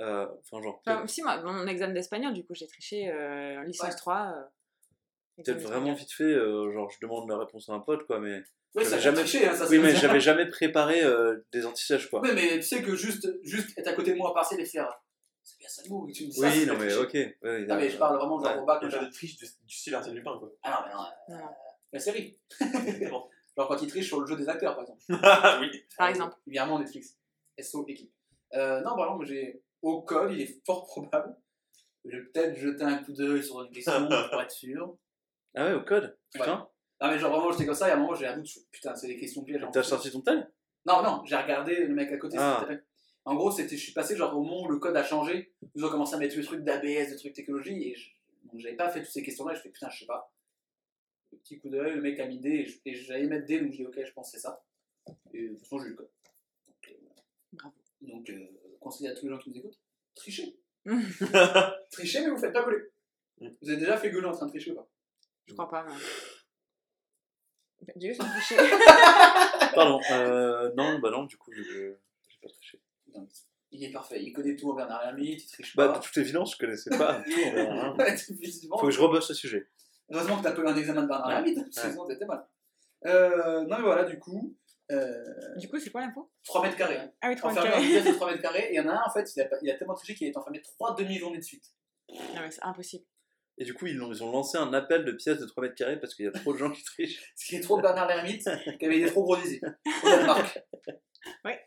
Euh, 0.00 0.26
Enfin, 0.40 0.62
genre, 0.62 0.82
Enfin, 0.86 1.06
si, 1.06 1.22
moi, 1.22 1.42
mon 1.42 1.66
examen 1.66 1.92
d'espagnol, 1.94 2.34
du 2.34 2.44
coup, 2.44 2.54
j'ai 2.54 2.66
triché 2.66 3.10
euh, 3.10 3.58
en 3.58 3.62
licence 3.62 3.88
Ouais. 3.90 3.96
3. 3.96 4.34
Peut-être 5.36 5.60
vraiment 5.62 5.92
vite 5.94 6.12
fait, 6.12 6.24
euh, 6.24 6.72
genre, 6.72 6.90
je 6.90 6.98
demande 7.02 7.28
la 7.28 7.38
réponse 7.38 7.68
à 7.68 7.72
un 7.72 7.80
pote, 7.80 8.06
quoi, 8.06 8.20
mais. 8.20 8.42
Oui, 8.74 8.84
J'avais 8.84 8.84
ça 8.86 8.98
jamais- 8.98 9.16
jamais 9.16 9.28
triché, 9.28 9.46
hein, 9.48 9.54
ça 9.56 9.66
Oui, 9.68 9.78
mais 9.80 9.94
j'avais 9.96 10.20
jamais 10.20 10.46
préparé 10.46 11.02
euh, 11.02 11.44
des 11.52 11.66
antisèches, 11.66 12.08
quoi. 12.08 12.20
Oui, 12.22 12.30
mais 12.34 12.50
tu 12.56 12.62
sais 12.62 12.82
que 12.82 12.94
juste, 12.94 13.28
juste 13.42 13.76
être 13.78 13.88
à 13.88 13.92
côté 13.94 14.12
de 14.12 14.16
moi 14.16 14.30
en 14.30 14.34
partiel 14.34 14.60
et 14.60 14.64
faire. 14.64 14.88
C'est 15.42 15.58
bien 15.58 15.68
ça 15.68 15.82
le 15.84 15.88
mot, 15.90 16.06
et 16.08 16.12
tu 16.12 16.24
me 16.26 16.30
dis 16.30 16.38
ça. 16.38 16.48
Oui, 16.48 16.66
non, 16.66 16.76
mais 16.78 16.94
ok. 16.94 17.12
ouais, 17.14 17.36
Ah, 17.68 17.74
a- 17.74 17.76
mais 17.76 17.88
je 17.90 17.96
parle 17.96 18.16
vraiment 18.18 18.38
genre 18.38 18.54
Ouais. 18.54 18.60
au 18.60 18.64
bac, 18.66 18.78
Il 18.82 18.88
n'y 18.88 18.94
a 18.94 19.00
de 19.04 19.06
du, 19.10 19.26
du 19.26 19.74
style 19.74 19.94
Arsène 19.94 20.14
Lupin, 20.14 20.38
quoi. 20.38 20.52
Ah 20.62 20.70
non, 20.70 20.86
mais 20.86 20.94
non, 20.94 21.00
euh, 21.00 21.40
Non, 21.40 21.46
non. 21.46 21.50
la 21.92 21.98
série. 21.98 22.38
Bon. 23.10 23.24
Genre 23.56 23.66
quand 23.68 23.82
il 23.82 23.88
triche 23.88 24.06
sur 24.06 24.20
le 24.20 24.26
jeu 24.26 24.36
des 24.36 24.48
acteurs, 24.48 24.74
par 24.76 24.84
exemple. 24.84 25.02
oui. 25.62 25.82
Par 25.98 26.08
exemple. 26.08 26.36
Évidemment, 26.46 26.78
Netflix. 26.78 27.16
SO 27.58 27.84
équipe. 27.88 28.12
Euh, 28.54 28.80
non, 28.82 28.94
par 28.94 29.06
exemple, 29.06 29.26
j'ai 29.26 29.62
au 29.82 30.02
code, 30.02 30.32
il 30.32 30.40
est 30.42 30.64
fort 30.64 30.86
probable. 30.86 31.34
Je 32.04 32.16
vais 32.16 32.22
peut-être 32.24 32.56
jeter 32.56 32.84
un 32.84 32.98
coup 33.02 33.12
d'œil 33.12 33.42
sur 33.42 33.60
une 33.62 33.70
question 33.72 34.06
pour 34.30 34.40
être 34.40 34.50
sûr. 34.52 34.96
Ah 35.54 35.66
ouais, 35.66 35.74
au 35.74 35.82
code 35.82 36.16
Putain. 36.32 36.68
Ah, 37.00 37.10
mais 37.10 37.18
genre 37.18 37.32
vraiment, 37.32 37.50
j'étais 37.50 37.66
comme 37.66 37.74
ça, 37.74 37.88
et 37.88 37.92
à 37.92 37.96
un 37.96 37.98
moment, 37.98 38.14
j'ai 38.14 38.26
un 38.26 38.36
doute. 38.36 38.50
Putain, 38.70 38.94
c'est 38.94 39.06
des 39.06 39.16
questions 39.16 39.42
pièges. 39.42 39.66
T'as 39.72 39.82
sorti 39.82 40.10
ton 40.10 40.20
tel? 40.20 40.50
Non, 40.86 41.02
non, 41.02 41.22
j'ai 41.24 41.36
regardé 41.36 41.84
le 41.86 41.94
mec 41.94 42.12
à 42.12 42.16
côté. 42.18 42.36
Ah. 42.38 42.66
En 43.24 43.34
gros, 43.34 43.50
c'était, 43.50 43.76
je 43.76 43.82
suis 43.82 43.92
passé 43.92 44.16
genre 44.16 44.36
au 44.36 44.42
moment 44.42 44.62
où 44.62 44.68
le 44.68 44.78
code 44.78 44.96
a 44.96 45.04
changé. 45.04 45.52
Ils 45.74 45.84
ont 45.84 45.90
commencé 45.90 46.14
à 46.14 46.18
mettre 46.18 46.34
tous 46.34 46.40
les 46.40 46.46
trucs 46.46 46.64
d'ABS, 46.64 47.10
des 47.10 47.16
trucs 47.16 47.34
technologie, 47.34 47.90
et 47.90 47.94
je, 47.94 48.10
donc 48.44 48.60
j'avais 48.60 48.76
pas 48.76 48.90
fait 48.90 49.02
toutes 49.02 49.12
ces 49.12 49.22
questions-là. 49.22 49.54
Je 49.54 49.60
fais 49.60 49.70
putain, 49.70 49.88
je 49.90 50.00
sais 50.00 50.06
pas. 50.06 50.32
Le 51.32 51.38
petit 51.38 51.58
coup 51.58 51.68
d'œil, 51.68 51.94
le 51.94 52.00
mec 52.00 52.18
a 52.18 52.26
mis 52.26 52.38
D, 52.38 52.66
et 52.84 52.94
j'allais 52.94 53.26
mettre 53.26 53.46
D, 53.46 53.60
donc 53.60 53.72
j'ai 53.72 53.78
dit 53.78 53.86
ok, 53.86 54.04
je 54.04 54.12
pense 54.12 54.32
que 54.32 54.38
c'est 54.38 54.42
ça. 54.42 54.62
Et 55.32 55.48
de 55.48 55.48
toute 55.50 55.60
façon, 55.60 55.78
j'ai 55.78 55.86
eu 55.86 55.90
le 55.90 55.96
code. 55.96 56.10
Donc, 56.66 56.88
euh, 56.88 56.94
Bravo. 57.52 57.74
donc 58.00 58.30
euh, 58.30 58.76
conseil 58.80 59.08
à 59.08 59.14
tous 59.14 59.26
les 59.26 59.32
gens 59.32 59.38
qui 59.38 59.50
nous 59.50 59.58
écoutent 59.58 59.78
trichez. 60.14 60.58
trichez, 61.90 62.20
mais 62.20 62.30
vous 62.30 62.38
faites 62.38 62.52
pas 62.52 62.64
gueuler. 62.64 62.84
Mm. 63.40 63.48
Vous 63.62 63.68
avez 63.70 63.78
déjà 63.78 63.96
fait 63.96 64.10
gueuler 64.10 64.26
en 64.26 64.32
train 64.32 64.46
de 64.46 64.50
tricher 64.50 64.72
ou 64.72 64.76
pas? 64.76 64.88
Je 65.46 65.52
crois 65.54 65.68
pas, 65.68 65.84
non. 65.84 65.94
J'ai 67.96 68.08
juste 68.08 68.20
triché. 68.20 68.56
Pardon. 69.74 70.00
Euh, 70.10 70.72
non, 70.76 70.98
bah 70.98 71.10
non, 71.10 71.24
du 71.24 71.36
coup, 71.36 71.50
je 71.52 71.62
j'ai 71.62 72.38
pas 72.42 72.48
triché. 72.48 72.80
Il 73.72 73.84
est 73.84 73.90
parfait, 73.92 74.22
il 74.22 74.32
connaît 74.32 74.56
tout 74.56 74.70
en 74.70 74.74
Bernard 74.74 75.02
Hermite, 75.04 75.44
il 75.44 75.48
triche 75.48 75.76
Bah, 75.76 75.88
pas. 75.88 75.98
de 75.98 76.02
toute 76.04 76.16
évidence, 76.18 76.52
je 76.54 76.58
connaissais 76.58 76.90
pas 76.96 77.22
tout. 77.24 77.30
hein. 77.56 77.94
Visiblement. 78.30 78.78
Faut 78.78 78.86
que 78.86 78.92
je 78.92 79.00
rebosse 79.00 79.28
ce 79.28 79.34
sujet. 79.34 79.68
Heureusement 80.10 80.38
que 80.38 80.42
t'as 80.42 80.52
pas 80.52 80.62
eu 80.62 80.66
un 80.66 80.76
examen 80.76 81.02
de 81.02 81.08
Bernard 81.08 81.44
que 81.44 81.50
Ouais. 81.50 81.64
sinon 81.70 82.06
t'étais 82.06 82.26
mal. 82.26 82.44
Euh, 83.06 83.62
non 83.62 83.76
mais 83.76 83.82
voilà, 83.84 84.04
du 84.04 84.18
coup, 84.18 84.56
euh, 84.90 85.24
du 85.56 85.68
coup, 85.68 85.78
c'est 85.78 85.90
quoi 85.90 86.00
l'info? 86.02 86.30
3 86.44 86.62
mètres 86.64 86.76
carrés. 86.76 86.96
Hein. 86.98 87.12
Ah 87.22 87.28
oui, 87.28 87.36
3 87.36 87.52
Enfermé 87.52 87.68
dans 87.70 87.74
carrés. 87.76 87.88
pièce 87.88 88.04
de 88.06 88.12
3 88.12 88.30
mètres 88.30 88.42
carrés, 88.42 88.66
et 88.70 88.72
il 88.72 88.76
y 88.76 88.80
en 88.80 88.88
a 88.88 88.92
un 88.92 89.02
en 89.06 89.10
fait, 89.12 89.34
il 89.36 89.40
a, 89.42 89.48
il 89.62 89.70
a 89.70 89.74
tellement 89.78 89.94
triché 89.94 90.14
qu'il 90.16 90.26
est 90.26 90.36
enfermé 90.36 90.60
3 90.60 90.96
demi-journées 90.96 91.38
de 91.38 91.42
suite. 91.44 91.64
Non, 92.10 92.40
mais 92.40 92.50
c'est 92.50 92.62
impossible. 92.64 93.04
Et 93.60 93.64
du 93.64 93.74
coup, 93.74 93.86
ils 93.86 94.00
ont, 94.02 94.10
ils 94.10 94.24
ont 94.24 94.32
lancé 94.32 94.56
un 94.56 94.72
appel 94.72 95.04
de 95.04 95.12
pièces 95.12 95.38
de 95.38 95.44
3 95.44 95.62
mètres 95.62 95.74
carrés 95.74 96.00
parce 96.00 96.14
qu'il 96.14 96.24
y 96.24 96.28
a 96.28 96.32
trop 96.32 96.54
de 96.54 96.58
gens 96.58 96.70
qui 96.70 96.82
trichent. 96.82 97.20
Ce 97.36 97.46
qui 97.46 97.56
est 97.56 97.60
trop 97.60 97.76
de 97.76 97.82
Bernard 97.82 98.10
Hermite, 98.10 98.48
qui 98.78 98.86
avait 98.86 99.00
des 99.00 99.06
trop 99.06 99.22
gros. 99.22 99.36
Au 99.36 100.08
Danemark. 100.08 100.62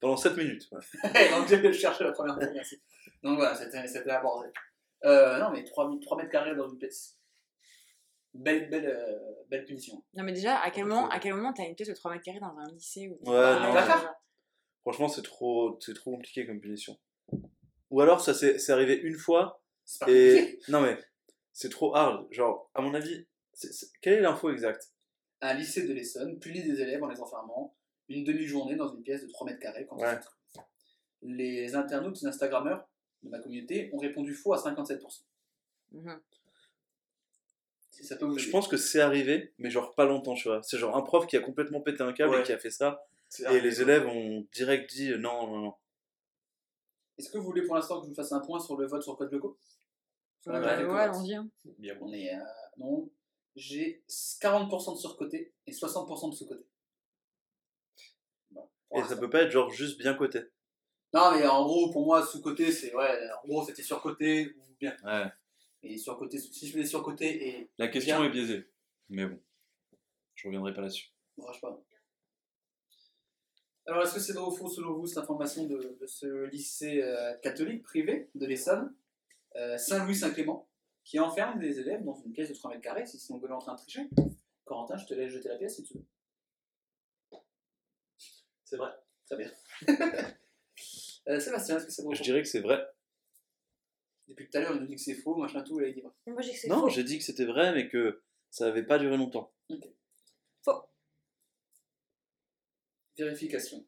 Pendant 0.00 0.16
7 0.16 0.36
minutes. 0.38 0.68
ouais. 0.72 1.30
Donc 1.30 1.48
je 1.48 1.72
chercher 1.72 2.04
la 2.04 2.12
première 2.12 2.34
fois, 2.36 2.50
merci. 2.52 2.80
Donc 3.22 3.36
voilà, 3.36 3.54
c'était 3.54 3.86
c'était 3.86 4.10
abordé. 4.10 4.48
Euh, 5.04 5.38
non 5.38 5.50
mais 5.50 5.64
3, 5.64 5.90
3 6.00 6.16
mètres 6.16 6.30
carrés 6.30 6.56
dans 6.56 6.66
une 6.68 6.78
pièce. 6.78 7.18
Belle, 8.32 8.68
belle, 8.70 8.86
euh, 8.86 9.18
belle 9.48 9.64
punition. 9.64 10.02
Non, 10.14 10.22
mais 10.24 10.32
déjà, 10.32 10.58
à 10.58 10.70
quel 10.70 10.84
moment, 10.84 11.06
faut- 11.06 11.12
à 11.12 11.18
quel 11.18 11.34
moment 11.34 11.52
t'as 11.54 11.64
une 11.64 11.74
pièce 11.74 11.88
de 11.88 11.94
3 11.94 12.10
mètres 12.12 12.24
carrés 12.24 12.40
dans 12.40 12.56
un 12.58 12.68
lycée 12.70 13.08
ou 13.08 13.30
Ouais, 13.30 13.36
Ah, 13.38 13.60
non, 13.66 13.72
genre. 13.74 14.14
Franchement, 14.82 15.08
c'est 15.08 15.22
trop, 15.22 15.78
c'est 15.80 15.94
trop 15.94 16.12
compliqué 16.12 16.46
comme 16.46 16.60
punition. 16.60 16.98
Ou 17.90 18.00
alors, 18.00 18.20
ça 18.20 18.34
s'est 18.34 18.58
c'est 18.58 18.72
arrivé 18.72 18.94
une 18.94 19.14
fois 19.16 19.62
pas 20.00 20.10
et. 20.10 20.58
Non, 20.68 20.80
mais 20.80 20.98
c'est 21.52 21.70
trop 21.70 21.94
hard. 21.94 22.26
Genre, 22.32 22.70
à 22.74 22.80
mon 22.82 22.94
avis, 22.94 23.26
quelle 24.00 24.14
est 24.14 24.20
l'info 24.20 24.50
exacte? 24.50 24.92
Un 25.40 25.54
lycée 25.54 25.86
de 25.86 25.92
l'Essonne 25.92 26.38
punit 26.38 26.62
des 26.62 26.80
élèves 26.80 27.02
en 27.02 27.08
les 27.08 27.20
enfermant 27.20 27.74
une 28.08 28.24
demi-journée 28.24 28.76
dans 28.76 28.88
une 28.94 29.02
pièce 29.02 29.22
de 29.22 29.28
3 29.28 29.46
mètres 29.46 29.60
carrés 29.60 29.86
quand 29.86 29.96
Ouais. 29.98 30.18
Les 31.22 31.74
internautes, 31.74 32.20
les 32.20 32.26
Instagrammeurs 32.28 32.88
de 33.22 33.28
ma 33.30 33.38
communauté 33.40 33.90
ont 33.92 33.98
répondu 33.98 34.34
faux 34.34 34.52
à 34.52 34.58
57%. 34.58 35.24
Mhm. 35.92 36.20
Si 37.90 38.04
ça 38.04 38.16
peut 38.16 38.26
vous 38.26 38.38
Je 38.38 38.50
pense 38.50 38.68
que 38.68 38.76
c'est 38.76 39.00
arrivé, 39.00 39.54
mais 39.58 39.70
genre 39.70 39.94
pas 39.94 40.04
longtemps, 40.04 40.34
tu 40.34 40.48
vois. 40.48 40.62
C'est 40.62 40.78
genre 40.78 40.96
un 40.96 41.02
prof 41.02 41.26
qui 41.26 41.36
a 41.36 41.40
complètement 41.40 41.80
pété 41.80 42.02
un 42.02 42.12
câble 42.12 42.34
Ouais. 42.34 42.40
et 42.40 42.44
qui 42.44 42.52
a 42.52 42.58
fait 42.58 42.70
ça. 42.70 43.02
Et 43.50 43.60
les 43.60 43.80
élèves 43.82 44.06
ont 44.06 44.46
direct 44.52 44.88
dit 44.94 45.12
euh, 45.12 45.18
non, 45.18 45.46
non, 45.48 45.58
non. 45.58 45.74
Est-ce 47.18 47.30
que 47.30 47.38
vous 47.38 47.44
voulez 47.44 47.62
pour 47.62 47.74
l'instant 47.76 47.98
que 48.00 48.04
je 48.06 48.10
vous 48.10 48.14
fasse 48.14 48.32
un 48.32 48.40
point 48.40 48.60
sur 48.60 48.76
le 48.76 48.86
vote 48.86 49.02
sur 49.02 49.16
Code 49.16 49.32
Loco 49.32 49.58
Euh, 50.48 50.52
ouais, 50.52 50.78
de 50.80 50.84
vote. 50.84 50.96
allons-y. 50.96 51.34
hein. 51.34 51.48
Bien 51.78 51.94
bon. 51.96 52.06
On 52.08 52.12
est. 52.12 52.34
euh, 52.34 52.38
non. 52.78 53.10
J'ai 53.54 54.04
40% 54.08 54.94
de 54.94 54.98
surcoté 54.98 55.54
et 55.66 55.72
60% 55.72 56.30
de 56.30 56.34
sous-côté. 56.34 56.64
Bon, 58.50 58.68
pour 58.88 58.98
Et 58.98 59.02
ça 59.02 59.08
l'instant. 59.08 59.20
peut 59.20 59.30
pas 59.30 59.42
être 59.42 59.50
genre 59.50 59.70
juste 59.70 59.98
bien 59.98 60.14
coté? 60.14 60.40
Non, 61.14 61.30
mais 61.32 61.46
en 61.46 61.64
gros, 61.64 61.90
pour 61.90 62.04
moi, 62.04 62.24
sous-côté, 62.26 62.70
c'est. 62.70 62.94
Ouais, 62.94 63.18
en 63.42 63.48
gros, 63.48 63.64
c'était 63.64 63.82
surcoté 63.82 64.54
ou 64.58 64.62
bien. 64.78 64.94
Ouais. 65.04 65.26
Et 65.82 65.96
surcoté, 65.96 66.38
si 66.38 66.66
je 66.66 66.72
fais 66.72 66.80
des 66.80 66.86
surcotés 66.86 67.48
et. 67.48 67.70
La 67.78 67.88
question 67.88 68.16
Bien. 68.18 68.26
est 68.26 68.30
biaisée. 68.30 68.68
Mais 69.08 69.24
bon, 69.24 69.40
je 70.34 70.48
reviendrai 70.48 70.74
pas 70.74 70.82
là-dessus. 70.82 71.08
Bon, 71.38 71.46
je 71.48 71.54
sais 71.54 71.60
pas. 71.60 71.80
Alors, 73.86 74.02
est-ce 74.02 74.14
que 74.14 74.20
c'est 74.20 74.32
vrai 74.32 74.44
ou 74.44 74.50
faux, 74.50 74.68
selon 74.68 74.94
vous, 74.94 75.06
cette 75.06 75.18
information 75.18 75.64
de, 75.66 75.96
de 76.00 76.06
ce 76.06 76.44
lycée 76.46 77.02
euh, 77.02 77.34
catholique 77.38 77.82
privé 77.84 78.30
de 78.34 78.46
l'Essonne, 78.46 78.94
euh, 79.54 79.78
Saint-Louis-Saint-Clément, 79.78 80.68
qui 81.04 81.20
enferme 81.20 81.60
des 81.60 81.78
élèves 81.78 82.02
dans 82.04 82.14
une 82.14 82.32
pièce 82.32 82.48
de 82.48 82.54
3 82.54 82.70
mètres 82.70 82.82
carrés 82.82 83.06
si 83.06 83.18
sont 83.18 83.38
en 83.54 83.58
train 83.58 83.74
de 83.74 83.78
tricher? 83.78 84.08
Corentin, 84.64 84.96
je 84.96 85.06
te 85.06 85.14
laisse 85.14 85.30
jeter 85.32 85.48
la 85.48 85.56
pièce 85.56 85.76
si 85.76 85.84
tu 85.84 85.94
veux. 85.94 86.04
C'est 88.64 88.76
vrai. 88.76 88.90
Très 89.26 89.36
bien. 89.36 89.50
Euh, 91.28 91.40
Sébastien, 91.40 91.76
est-ce 91.76 91.86
que 91.86 91.90
c'est 91.90 92.02
vrai 92.02 92.10
ou 92.12 92.14
Je 92.14 92.18
faux 92.18 92.22
dirais 92.22 92.40
que 92.40 92.46
c'est 92.46 92.60
vrai. 92.60 92.86
Depuis 94.28 94.48
tout 94.48 94.58
à 94.58 94.60
l'heure, 94.60 94.76
il 94.76 94.82
nous 94.82 94.86
dit 94.86 94.94
que 94.94 95.00
c'est 95.00 95.16
faux, 95.16 95.34
machin 95.34 95.60
tout, 95.62 95.80
et 95.80 95.82
là, 95.82 95.88
il 95.88 95.94
dit 95.94 96.00
vrai. 96.00 96.12
Moi, 96.28 96.40
j'ai 96.40 96.52
que 96.52 96.58
c'est 96.58 96.68
Non, 96.68 96.82
faux. 96.82 96.88
j'ai 96.88 97.02
dit 97.02 97.18
que 97.18 97.24
c'était 97.24 97.46
vrai, 97.46 97.72
mais 97.74 97.88
que 97.88 98.22
ça 98.48 98.68
avait 98.68 98.84
pas 98.84 98.96
duré 99.00 99.16
longtemps. 99.16 99.52
Vérification. 103.18 103.84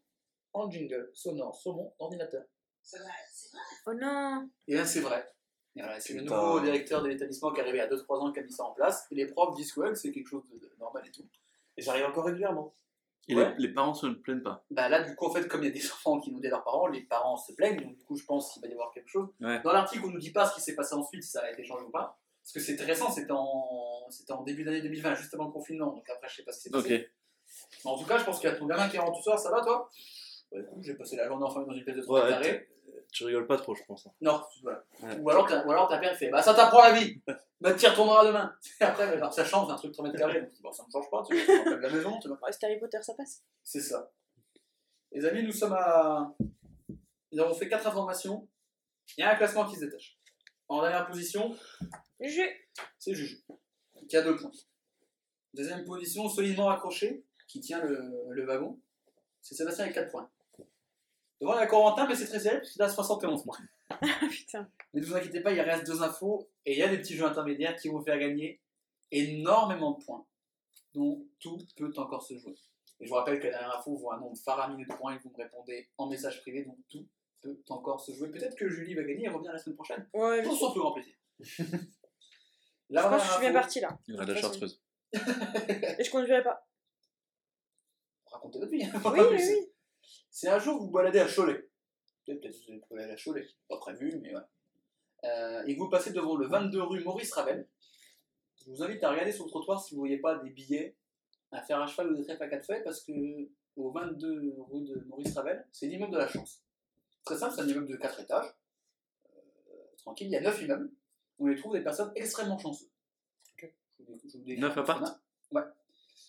En 0.52 0.70
jingle, 0.70 1.10
sonore, 1.14 1.54
saumon, 1.54 1.92
ordinateur. 1.98 2.44
C'est 2.82 2.98
vrai, 2.98 3.10
c'est 3.32 3.50
vrai. 3.52 3.60
Oh 3.86 3.94
non 3.94 4.48
Et 4.66 4.74
là, 4.74 4.84
c'est 4.86 5.00
vrai. 5.00 5.28
Voilà, 5.76 6.00
c'est 6.00 6.14
le 6.14 6.22
nouveau 6.22 6.58
directeur 6.60 7.02
de 7.02 7.08
l'établissement 7.08 7.52
qui 7.52 7.58
est 7.60 7.62
arrivé 7.62 7.78
il 7.78 7.80
y 7.80 7.84
a 7.84 7.88
2-3 7.88 8.18
ans 8.20 8.32
qui 8.32 8.40
a 8.40 8.42
mis 8.42 8.50
ça 8.52 8.64
en 8.64 8.72
place. 8.72 9.06
Et 9.10 9.14
les 9.14 9.26
profs 9.26 9.54
disent 9.54 9.72
que 9.72 9.80
ouais, 9.80 9.94
c'est 9.94 10.10
quelque 10.10 10.26
chose 10.26 10.48
de, 10.48 10.58
de 10.58 10.70
normal 10.78 11.04
et 11.06 11.12
tout. 11.12 11.28
Et 11.76 11.82
j'arrive 11.82 12.06
encore 12.06 12.24
régulièrement. 12.24 12.74
Et 13.28 13.36
Ouais. 13.36 13.54
les, 13.58 13.68
les 13.68 13.74
parents 13.74 13.92
se 13.94 14.06
ne 14.06 14.14
plaignent 14.14 14.42
pas. 14.42 14.64
Bah 14.70 14.88
là, 14.88 15.02
du 15.02 15.14
coup, 15.14 15.26
en 15.26 15.30
fait, 15.30 15.46
comme 15.46 15.62
il 15.62 15.66
y 15.66 15.70
a 15.70 15.72
des 15.72 15.86
enfants 15.92 16.18
qui 16.18 16.32
nous 16.32 16.40
disent 16.40 16.50
leurs 16.50 16.64
parents, 16.64 16.86
les 16.88 17.02
parents 17.02 17.36
se 17.36 17.52
plaignent. 17.52 17.80
Donc, 17.80 17.94
du 17.96 18.04
coup, 18.04 18.16
je 18.16 18.24
pense 18.24 18.52
qu'il 18.52 18.62
va 18.62 18.68
y 18.68 18.72
avoir 18.72 18.90
quelque 18.92 19.08
chose. 19.08 19.28
Ouais. 19.40 19.60
Dans 19.62 19.72
l'article, 19.72 20.06
on 20.06 20.10
nous 20.10 20.18
dit 20.18 20.32
pas 20.32 20.46
ce 20.46 20.54
qui 20.54 20.60
s'est 20.62 20.74
passé 20.74 20.94
ensuite, 20.94 21.22
si 21.22 21.30
ça 21.30 21.42
a 21.42 21.50
été 21.52 21.62
changé 21.62 21.84
ou 21.84 21.90
pas. 21.90 22.18
Parce 22.42 22.52
que 22.54 22.60
c'était 22.60 22.84
récent, 22.84 23.10
c'était 23.12 23.30
en, 23.32 24.08
en 24.30 24.42
début 24.42 24.64
d'année 24.64 24.80
2020, 24.80 25.14
juste 25.16 25.34
avant 25.34 25.44
le 25.44 25.52
confinement. 25.52 25.92
Donc 25.92 26.08
après, 26.08 26.28
je 26.28 26.36
sais 26.36 26.42
pas 26.44 26.52
ce 26.52 26.58
qui 26.58 26.62
s'est 26.64 26.70
passé. 26.70 27.10
Mais 27.84 27.90
en 27.90 27.98
tout 27.98 28.04
cas, 28.06 28.18
je 28.18 28.24
pense 28.24 28.38
qu'il 28.40 28.48
y 28.48 28.52
a 28.52 28.56
ton 28.56 28.66
gamin 28.66 28.88
qui 28.88 28.98
rentre 28.98 29.16
ce 29.18 29.22
soir, 29.24 29.38
ça 29.38 29.50
va 29.50 29.60
toi? 29.62 29.90
Ouais, 30.52 30.60
écoute, 30.60 30.82
j'ai 30.82 30.94
passé 30.94 31.16
la 31.16 31.26
journée 31.26 31.44
enfermé 31.44 31.66
dans 31.66 31.72
une 31.74 31.84
pièce 31.84 31.96
de 31.96 32.02
3 32.02 32.20
Ouais, 32.24 32.30
mètres 32.30 32.42
carrés. 32.42 32.68
Tu 33.12 33.24
rigoles 33.24 33.46
pas 33.46 33.56
trop, 33.56 33.74
je 33.74 33.82
pense. 33.84 34.06
hein. 34.06 34.10
Non, 34.20 34.42
voilà. 34.62 34.84
Ouais. 35.02 35.16
Ou 35.20 35.30
alors, 35.30 35.46
t'as- 35.46 35.64
ou 35.64 35.70
alors 35.70 35.88
ta 35.88 35.98
père 35.98 36.14
fait 36.16 36.28
Bah, 36.30 36.42
ça 36.42 36.52
t'apprend 36.54 36.82
la 36.82 36.92
vie 36.92 37.20
Bah, 37.60 37.72
tu 37.74 37.84
y 37.84 37.88
retourneras 37.88 38.24
demain. 38.26 38.54
Et 38.80 38.84
après, 38.84 39.04
alors, 39.04 39.32
ça 39.32 39.44
change, 39.44 39.70
un 39.70 39.76
truc 39.76 39.90
de 39.90 39.94
3 39.94 40.06
mètres 40.06 40.18
carrés. 40.18 40.48
Bon, 40.62 40.72
ça 40.72 40.84
me 40.86 40.90
change 40.92 41.10
pas, 41.10 41.22
tu 41.26 41.34
vois, 41.34 41.44
je 41.44 41.50
me 41.52 41.58
rappelle 41.58 41.76
de 41.76 41.82
la 41.82 41.90
maison, 41.90 42.18
tu 42.20 42.28
vois. 42.28 42.38
Ouais, 42.42 42.52
c'est 42.52 42.64
Harry 42.64 42.78
Potter, 42.78 42.98
ça 43.02 43.14
passe. 43.14 43.42
C'est 43.64 43.80
ça. 43.80 44.10
Les 45.12 45.24
amis, 45.24 45.42
nous 45.42 45.52
sommes 45.52 45.72
à. 45.72 46.34
Nous 47.32 47.40
avons 47.42 47.54
fait 47.54 47.68
4 47.68 47.86
informations. 47.86 48.46
Il 49.16 49.20
y 49.22 49.24
a 49.24 49.32
un 49.32 49.36
classement 49.36 49.64
qui 49.66 49.76
se 49.76 49.84
détache. 49.86 50.18
En 50.68 50.82
dernière 50.82 51.06
position, 51.06 51.56
Je... 52.20 52.42
c'est 52.98 53.14
Juju, 53.14 53.42
qui 54.08 54.16
a 54.18 54.22
2 54.22 54.36
points. 54.36 54.50
Deuxième 55.54 55.82
position, 55.84 56.28
solidement 56.28 56.68
accroché, 56.68 57.24
qui 57.48 57.60
tient 57.60 57.82
le, 57.82 58.12
le 58.30 58.46
wagon, 58.46 58.78
c'est 59.40 59.54
Sébastien 59.54 59.84
avec 59.84 59.94
4 59.94 60.10
points. 60.10 60.30
Devant, 61.40 61.54
il 61.54 61.60
y 61.60 61.62
a 61.62 61.66
Corentin, 61.66 62.06
mais 62.06 62.14
c'est 62.14 62.26
très 62.26 62.40
serré, 62.40 62.58
puisqu'il 62.58 62.82
a 62.82 62.88
71 62.88 63.42
points. 63.42 63.58
Ah 63.90 64.26
putain. 64.30 64.70
Mais 64.92 65.00
ne 65.00 65.06
vous 65.06 65.16
inquiétez 65.16 65.40
pas, 65.40 65.50
il 65.50 65.60
reste 65.60 65.86
deux 65.86 66.02
infos 66.02 66.50
et 66.66 66.72
il 66.72 66.78
y 66.78 66.82
a 66.82 66.88
des 66.88 66.98
petits 66.98 67.16
jeux 67.16 67.24
intermédiaires 67.24 67.74
qui 67.74 67.88
vont 67.88 67.98
vous 67.98 68.04
faire 68.04 68.18
gagner 68.18 68.60
énormément 69.10 69.92
de 69.92 70.04
points, 70.04 70.26
dont 70.94 71.26
tout 71.40 71.58
peut 71.74 71.90
encore 71.96 72.22
se 72.22 72.36
jouer. 72.36 72.54
Et 73.00 73.06
je 73.06 73.08
vous 73.08 73.14
rappelle 73.14 73.40
que 73.40 73.46
la 73.46 73.52
dernière 73.52 73.78
info 73.78 73.96
vaut 73.96 74.12
un 74.12 74.20
nombre 74.20 74.36
faramineux 74.36 74.84
de 74.84 74.94
points 74.94 75.14
et 75.14 75.18
vous 75.18 75.30
me 75.30 75.42
répondez 75.42 75.88
en 75.96 76.06
message 76.06 76.42
privé, 76.42 76.64
donc 76.64 76.76
tout 76.90 77.08
peut 77.42 77.58
encore 77.70 78.00
se 78.00 78.12
jouer. 78.12 78.30
Peut-être 78.30 78.56
que 78.56 78.68
Julie 78.68 78.94
va 78.94 79.04
gagner 79.04 79.24
et 79.24 79.28
revient 79.28 79.48
la 79.50 79.58
semaine 79.58 79.76
prochaine. 79.76 80.06
Ouais, 80.12 80.42
Pour 80.42 80.52
je 80.52 80.58
son 80.58 80.72
plus 80.72 80.80
grand 80.80 80.92
plaisir. 80.92 81.14
La 82.90 83.08
pense 83.08 83.22
que 83.22 83.26
je 83.26 83.32
suis 83.32 83.40
bien 83.40 83.52
partie 83.52 83.80
là. 83.80 83.98
Il 84.06 84.12
y 84.12 84.16
aura 84.16 84.26
de 84.26 84.32
la 84.32 84.40
chartreuse. 84.40 84.82
Et 85.12 86.04
je 86.04 86.10
conduirai 86.10 86.42
pas. 86.42 86.67
Racontez 88.38 88.58
votre 88.58 88.70
vie. 88.70 88.84
hein, 88.84 88.90
Oui, 88.94 89.00
pas 89.02 89.12
oui, 89.12 89.36
plus. 89.36 89.48
oui. 89.48 89.68
C'est 90.30 90.48
un 90.48 90.58
jour 90.58 90.78
vous 90.78 90.86
vous 90.86 90.90
baladez 90.92 91.18
à 91.20 91.26
Cholet. 91.28 91.68
Peut-être 92.26 92.40
que 92.42 92.72
vous 92.72 92.94
allez 92.94 93.04
aller 93.04 93.12
à 93.12 93.16
Cholet. 93.16 93.46
Pas 93.68 93.78
prévu, 93.78 94.18
mais 94.22 94.34
ouais. 94.34 94.42
Euh, 95.24 95.64
et 95.66 95.74
que 95.74 95.78
vous 95.80 95.88
passez 95.88 96.12
devant 96.12 96.36
le 96.36 96.46
22 96.46 96.82
rue 96.82 97.02
Maurice 97.02 97.32
Ravel. 97.32 97.66
Je 98.64 98.70
vous 98.70 98.82
invite 98.82 99.02
à 99.02 99.10
regarder 99.10 99.32
sur 99.32 99.44
le 99.44 99.50
trottoir 99.50 99.82
si 99.82 99.94
vous 99.94 100.02
ne 100.02 100.06
voyez 100.08 100.18
pas 100.20 100.36
des 100.38 100.50
billets 100.50 100.94
à 101.50 101.62
faire 101.62 101.80
à 101.80 101.86
cheval 101.86 102.12
ou 102.12 102.16
des 102.16 102.22
trèfles 102.24 102.42
à 102.42 102.48
quatre 102.48 102.66
feuilles 102.66 102.84
parce 102.84 103.02
que 103.02 103.12
au 103.76 103.90
22 103.90 104.54
rue 104.70 104.82
de 104.84 105.04
Maurice 105.08 105.34
Ravel, 105.34 105.66
c'est 105.72 105.86
l'immeuble 105.86 106.12
de 106.12 106.18
la 106.18 106.28
chance. 106.28 106.62
Très 107.24 107.36
simple, 107.36 107.54
c'est 107.56 107.62
un 107.62 107.68
immeuble 107.68 107.86
de 107.88 107.96
4 107.96 108.20
étages. 108.20 108.54
Euh, 109.68 109.72
tranquille, 109.98 110.26
il 110.28 110.32
y 110.32 110.36
a 110.36 110.40
9 110.40 110.62
immeubles. 110.62 110.90
On 111.38 111.48
y 111.48 111.56
trouve 111.56 111.72
des 111.74 111.82
personnes 111.82 112.12
extrêmement 112.16 112.58
chanceuses. 112.58 112.90
Je 113.60 113.66
vous- 114.04 114.18
je 114.26 114.38
vous 114.38 114.44
décris 114.44 114.60
Neuf 114.60 114.72
un 114.72 114.74
peu 114.82 114.86
ce 114.86 114.90
appartes 114.92 115.20
qu'on 115.50 115.56
a. 115.58 115.62
Ouais. 115.64 115.68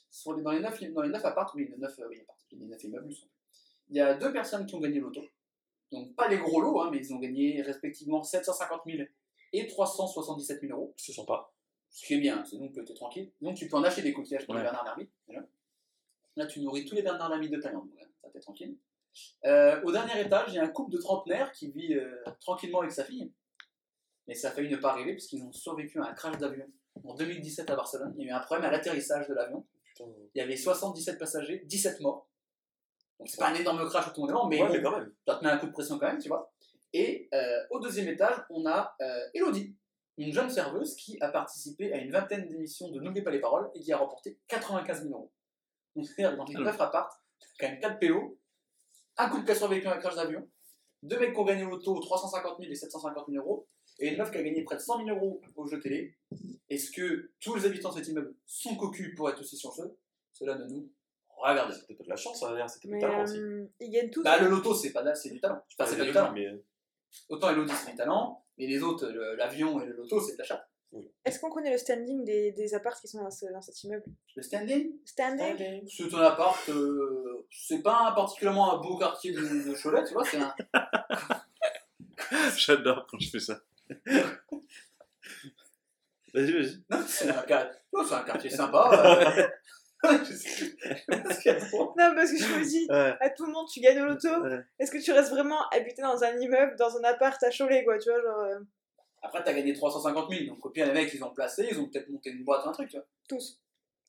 Sur 0.10 0.34
les- 0.36 0.44
dans, 0.44 0.52
les 0.52 0.60
9, 0.60 0.82
dans 0.94 1.02
les 1.02 1.10
9 1.10 1.24
appartes, 1.26 1.54
oui, 1.56 1.68
les 1.70 1.78
9, 1.78 1.94
oui, 2.10 2.20
appartes, 2.22 2.46
les 2.52 2.66
9 2.66 2.84
immeubles, 2.84 3.14
sont- 3.14 3.28
il 3.90 3.98
y 3.98 4.02
a 4.02 4.14
deux 4.16 4.32
personnes 4.32 4.66
qui 4.66 4.76
ont 4.76 4.80
gagné 4.80 5.00
l'auto. 5.00 5.22
Donc 5.92 6.16
pas 6.16 6.28
les 6.28 6.38
gros 6.38 6.62
lots, 6.62 6.82
hein, 6.82 6.90
mais 6.92 6.98
ils 7.00 7.14
ont 7.14 7.20
gagné 7.20 7.62
respectivement 7.62 8.22
750 8.24 8.82
000 8.86 9.04
et 9.54 9.68
377 9.68 10.62
000 10.62 10.74
euros. 10.78 10.94
C'est 10.98 11.14
sympa. 11.14 11.52
Ce 11.90 12.06
qui 12.06 12.14
est 12.14 12.20
bien, 12.20 12.44
c'est 12.46 12.58
donc 12.58 12.74
que 12.76 12.82
tu 12.82 12.92
es 12.92 12.96
tranquille. 12.96 13.32
Donc 13.42 13.56
tu 13.58 13.68
peux 13.68 13.76
en 13.78 13.84
acheter 13.84 14.04
des 14.04 14.14
coquillages 14.14 14.46
pour 14.46 14.54
les. 14.54 14.60
Bernard 14.72 14.96
déjà. 15.28 15.44
Là, 16.36 16.46
tu 16.46 16.62
nourris 16.62 16.86
tous 16.86 16.94
les 16.96 17.02
Bernard 17.02 17.30
Lermite 17.30 17.52
de 17.52 17.60
Thaïlande. 17.60 17.90
donc, 17.90 18.00
ça 18.22 18.30
t'es 18.30 18.40
tranquille. 18.40 18.78
Euh, 19.46 19.82
au 19.84 19.92
dernier 19.92 20.22
étage, 20.22 20.50
il 20.50 20.56
y 20.56 20.60
a 20.60 20.64
un 20.64 20.70
couple 20.70 20.92
de 20.92 21.00
trentenaires 21.00 21.52
qui 21.52 21.72
vit 21.72 21.96
euh, 21.96 22.16
tranquillement 22.40 22.80
avec 22.82 22.92
sa 22.92 23.04
fille. 23.04 23.32
Mais 24.28 24.36
ça 24.36 24.50
a 24.50 24.52
failli 24.52 24.70
ne 24.70 24.78
pas 24.78 24.92
arriver 24.92 25.14
parce 25.14 25.26
qu'ils 25.26 25.44
ont 25.44 25.52
survécu 25.52 26.00
à 26.00 26.06
un 26.06 26.14
crash 26.14 26.38
d'avion 26.38 26.68
en 27.04 27.16
2017 27.16 27.68
à 27.72 27.76
Barcelone. 27.76 28.14
Il 28.20 28.26
y 28.26 28.30
a 28.30 28.34
eu 28.34 28.36
un 28.36 28.40
problème 28.42 28.68
à 28.68 28.72
l'atterrissage 28.72 29.28
de 29.28 29.34
l'avion. 29.34 29.66
Il 30.00 30.40
y 30.40 30.42
avait 30.42 30.58
77 30.58 31.18
passagers, 31.18 31.64
17 31.66 32.00
morts. 32.02 32.28
Donc 33.20 33.28
c'est 33.28 33.38
pas 33.38 33.50
un 33.50 33.56
énorme 33.56 33.88
crash 33.90 34.08
où 34.08 34.12
tout 34.12 34.28
le 34.28 34.34
monde 34.34 34.34
est 34.34 34.34
mort, 34.34 34.50
mais 34.50 34.62
ouais, 34.62 34.70
mais 34.78 34.82
quand 34.82 34.98
même. 34.98 35.14
ça 35.28 35.36
te 35.36 35.44
met 35.44 35.52
un 35.52 35.58
coup 35.58 35.68
de 35.68 35.72
pression 35.72 36.00
quand 36.00 36.08
même, 36.08 36.20
tu 36.20 36.30
vois. 36.30 36.52
Et 36.94 37.28
euh, 37.34 37.60
au 37.72 37.80
deuxième 37.80 38.08
étage, 38.08 38.36
on 38.50 38.66
a 38.66 38.96
euh, 39.02 39.30
Elodie, 39.34 39.76
une 40.18 40.34
jeune 40.34 40.50
serveuse 40.50 40.96
qui 40.96 41.18
a 41.22 41.30
participé 41.30 41.94
à 41.94 41.98
une 41.98 42.12
vingtaine 42.12 42.48
d'émissions 42.48 42.90
de 42.90 43.00
N'oubliez 43.00 43.24
pas 43.24 43.32
les 43.32 43.40
paroles 43.40 43.70
et 43.76 43.80
qui 43.80 43.92
a 43.92 43.98
remporté 43.98 44.40
95 44.48 45.04
000 45.04 45.14
euros. 45.14 45.32
Donc 45.96 46.06
c'est-à-dire 46.06 46.38
dans 46.38 46.46
les 46.46 46.56
Ah 46.56 46.60
oui. 46.60 46.66
9 46.66 46.82
apparts, 46.82 47.24
quand 47.60 47.68
même 47.68 47.80
4 47.80 48.00
PO, 48.00 48.40
un 49.18 49.30
coup 49.30 49.40
de 49.42 49.46
casse 49.46 49.62
avec 49.62 49.86
un 49.86 49.98
crash 49.98 50.16
d'avion, 50.16 50.48
deux 51.04 51.20
mecs 51.20 51.34
qui 51.34 51.40
ont 51.40 51.46
gagné 51.46 51.64
l'auto 51.64 52.00
350 52.00 52.60
000 52.60 52.72
et 52.72 52.76
750 52.76 53.28
000 53.30 53.44
euros, 53.44 53.68
et 54.00 54.10
une 54.10 54.18
meuf 54.18 54.32
qui 54.32 54.38
a 54.38 54.44
gagné 54.44 54.64
près 54.64 54.76
de 54.76 54.82
100 54.82 55.06
000 55.06 55.18
euros 55.18 55.42
au 55.56 55.68
jeu 55.68 55.80
télé. 55.80 56.16
Est-ce 56.70 56.92
que 56.92 57.32
tous 57.40 57.56
les 57.56 57.66
habitants 57.66 57.90
de 57.90 57.96
cet 57.96 58.08
immeuble 58.08 58.34
sont 58.46 58.76
cocus 58.76 59.16
pour 59.16 59.30
être 59.30 59.40
aussi 59.40 59.60
chanceux? 59.60 59.98
Cela 60.34 60.56
ne 60.58 60.66
nous 60.66 60.90
regarde 61.38 61.70
pas. 61.72 61.76
C'était 61.76 61.96
pas 61.96 62.04
de 62.04 62.10
la 62.10 62.16
chance, 62.16 62.40
derrière, 62.42 62.70
c'était 62.70 62.88
du 62.90 63.00
talent 63.00 63.24
aussi. 63.24 63.38
euh, 63.40 63.66
ils 63.80 63.90
gagnent 63.90 64.10
tous. 64.12 64.24
Bah, 64.24 64.40
le 64.40 64.48
loto, 64.50 64.74
c'est 64.76 64.92
pas, 64.92 65.16
c'est 65.16 65.30
du 65.32 65.40
talent. 65.42 65.62
Enfin, 65.80 65.90
c'est 65.90 65.98
pas 65.98 66.06
du 66.06 66.12
talent. 66.12 66.32
mais 66.34 66.46
euh, 66.48 66.64
Autant 67.30 67.50
Elodie, 67.50 67.74
c'est 67.74 67.92
du 67.92 67.98
talent, 67.98 68.46
mais 68.58 68.68
les 68.68 68.84
autres, 68.84 69.08
le- 69.08 69.36
l'avion 69.36 69.82
et 69.82 69.86
le 69.88 69.94
loto, 69.94 70.22
c'est 70.22 70.34
de 70.34 70.38
la 70.38 70.44
chatte. 70.44 70.66
Est-ce 71.26 71.40
qu'on 71.40 71.50
connaît 71.52 71.72
le 71.72 71.78
standing 71.78 72.24
des, 72.24 72.52
des 72.52 72.74
apparts 72.74 73.00
qui 73.00 73.08
sont 73.08 73.22
dans, 73.24 73.30
ce- 73.32 73.46
dans 73.52 73.62
cet 73.62 73.84
immeuble? 73.84 74.04
Le 74.36 74.42
standing, 74.44 74.92
Standing 75.06 75.88
c'est 75.88 76.14
un 76.14 76.20
appart, 76.22 76.70
euh, 76.70 77.46
c'est 77.52 77.82
pas 77.82 78.08
un- 78.08 78.12
particulièrement 78.14 78.74
un 78.76 78.82
beau 78.82 78.98
quartier 78.98 79.32
de, 79.32 79.40
de 79.42 79.74
Cholet, 79.82 80.04
tu 80.06 80.14
vois, 80.14 80.24
c'est 80.26 80.38
un. 80.38 80.54
J'adore 82.58 83.08
quand 83.10 83.20
je 83.20 83.30
fais 83.30 83.40
ça. 83.40 83.60
Vas-y, 86.34 86.52
vas-y. 86.54 86.84
Non, 86.90 87.04
c'est 87.08 87.30
un, 87.30 87.42
quar- 87.44 87.70
non, 87.94 88.04
c'est 88.06 88.16
un 88.16 88.24
quartier 88.24 88.50
sympa. 88.50 88.90
euh. 88.94 89.48
Je 90.24 90.34
sais 90.34 90.76
pas 91.08 91.34
ce 91.34 91.42
qu'il 91.42 91.52
y 91.52 91.56
a 91.56 91.60
de 91.60 91.66
trop. 91.68 91.94
Non, 91.98 92.14
parce 92.16 92.32
que 92.32 92.38
je 92.38 92.56
me 92.58 92.64
dis, 92.64 92.88
Ouais. 92.90 93.14
à 93.20 93.30
tout 93.32 93.46
moment, 93.48 93.66
tu 93.66 93.82
gagnes 93.82 94.00
au 94.02 94.06
loto. 94.06 94.30
Ouais. 94.44 94.60
Est-ce 94.80 94.92
que 94.92 94.98
tu 94.98 95.12
restes 95.12 95.30
vraiment 95.32 95.60
habité 95.72 96.02
dans 96.02 96.24
un 96.24 96.38
immeuble, 96.40 96.76
dans 96.78 96.96
un 96.98 97.04
appart 97.04 97.42
à 97.44 97.50
Cholet, 97.52 97.84
quoi, 97.84 97.98
tu 97.98 98.10
vois, 98.10 98.22
genre, 98.22 98.40
euh, 98.40 98.60
Après, 99.22 99.44
t'as 99.44 99.52
gagné 99.54 99.74
350 99.74 100.30
000, 100.32 100.46
donc 100.56 100.66
au 100.66 100.70
pire, 100.70 100.86
les 100.86 100.94
mecs, 100.94 101.14
ils 101.14 101.22
ont 101.24 101.34
placé, 101.34 101.68
ils 101.70 101.78
ont 101.80 101.90
peut-être 101.90 102.08
monté 102.10 102.30
une 102.30 102.46
boîte, 102.46 102.66
un 102.66 102.72
truc, 102.72 102.90
tu 102.90 102.96
vois. 102.96 103.06
tous. 103.28 103.60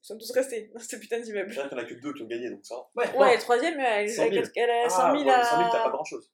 Ils 0.02 0.06
sont 0.06 0.16
tous 0.16 0.30
restés 0.30 0.70
dans 0.72 0.80
ce 0.80 0.94
putain 0.96 1.18
d'immeuble. 1.20 1.48
je 1.50 1.54
dirais 1.56 1.68
qu'il 1.68 1.76
n'y 1.76 1.82
en 1.82 1.86
a 1.86 1.88
que 1.90 1.94
deux 2.00 2.14
qui 2.14 2.22
ont 2.22 2.26
gagné, 2.26 2.50
donc 2.50 2.60
ça. 2.64 2.76
va. 2.76 3.02
Ouais, 3.02 3.16
Ouais, 3.18 3.34
le 3.34 3.40
troisième, 3.42 3.78
elle, 3.80 4.08
100 4.08 4.30
000. 4.30 4.44
elle, 4.56 4.70
a 4.70 4.88
100 4.88 4.96
Ah, 5.02 5.12
000 5.12 5.24
ouais, 5.24 5.30
à... 5.34 5.44
100 5.44 5.56
000, 5.58 5.68
t'as 5.72 5.82
pas 5.82 5.90
grand 5.90 6.04
chose. 6.04 6.30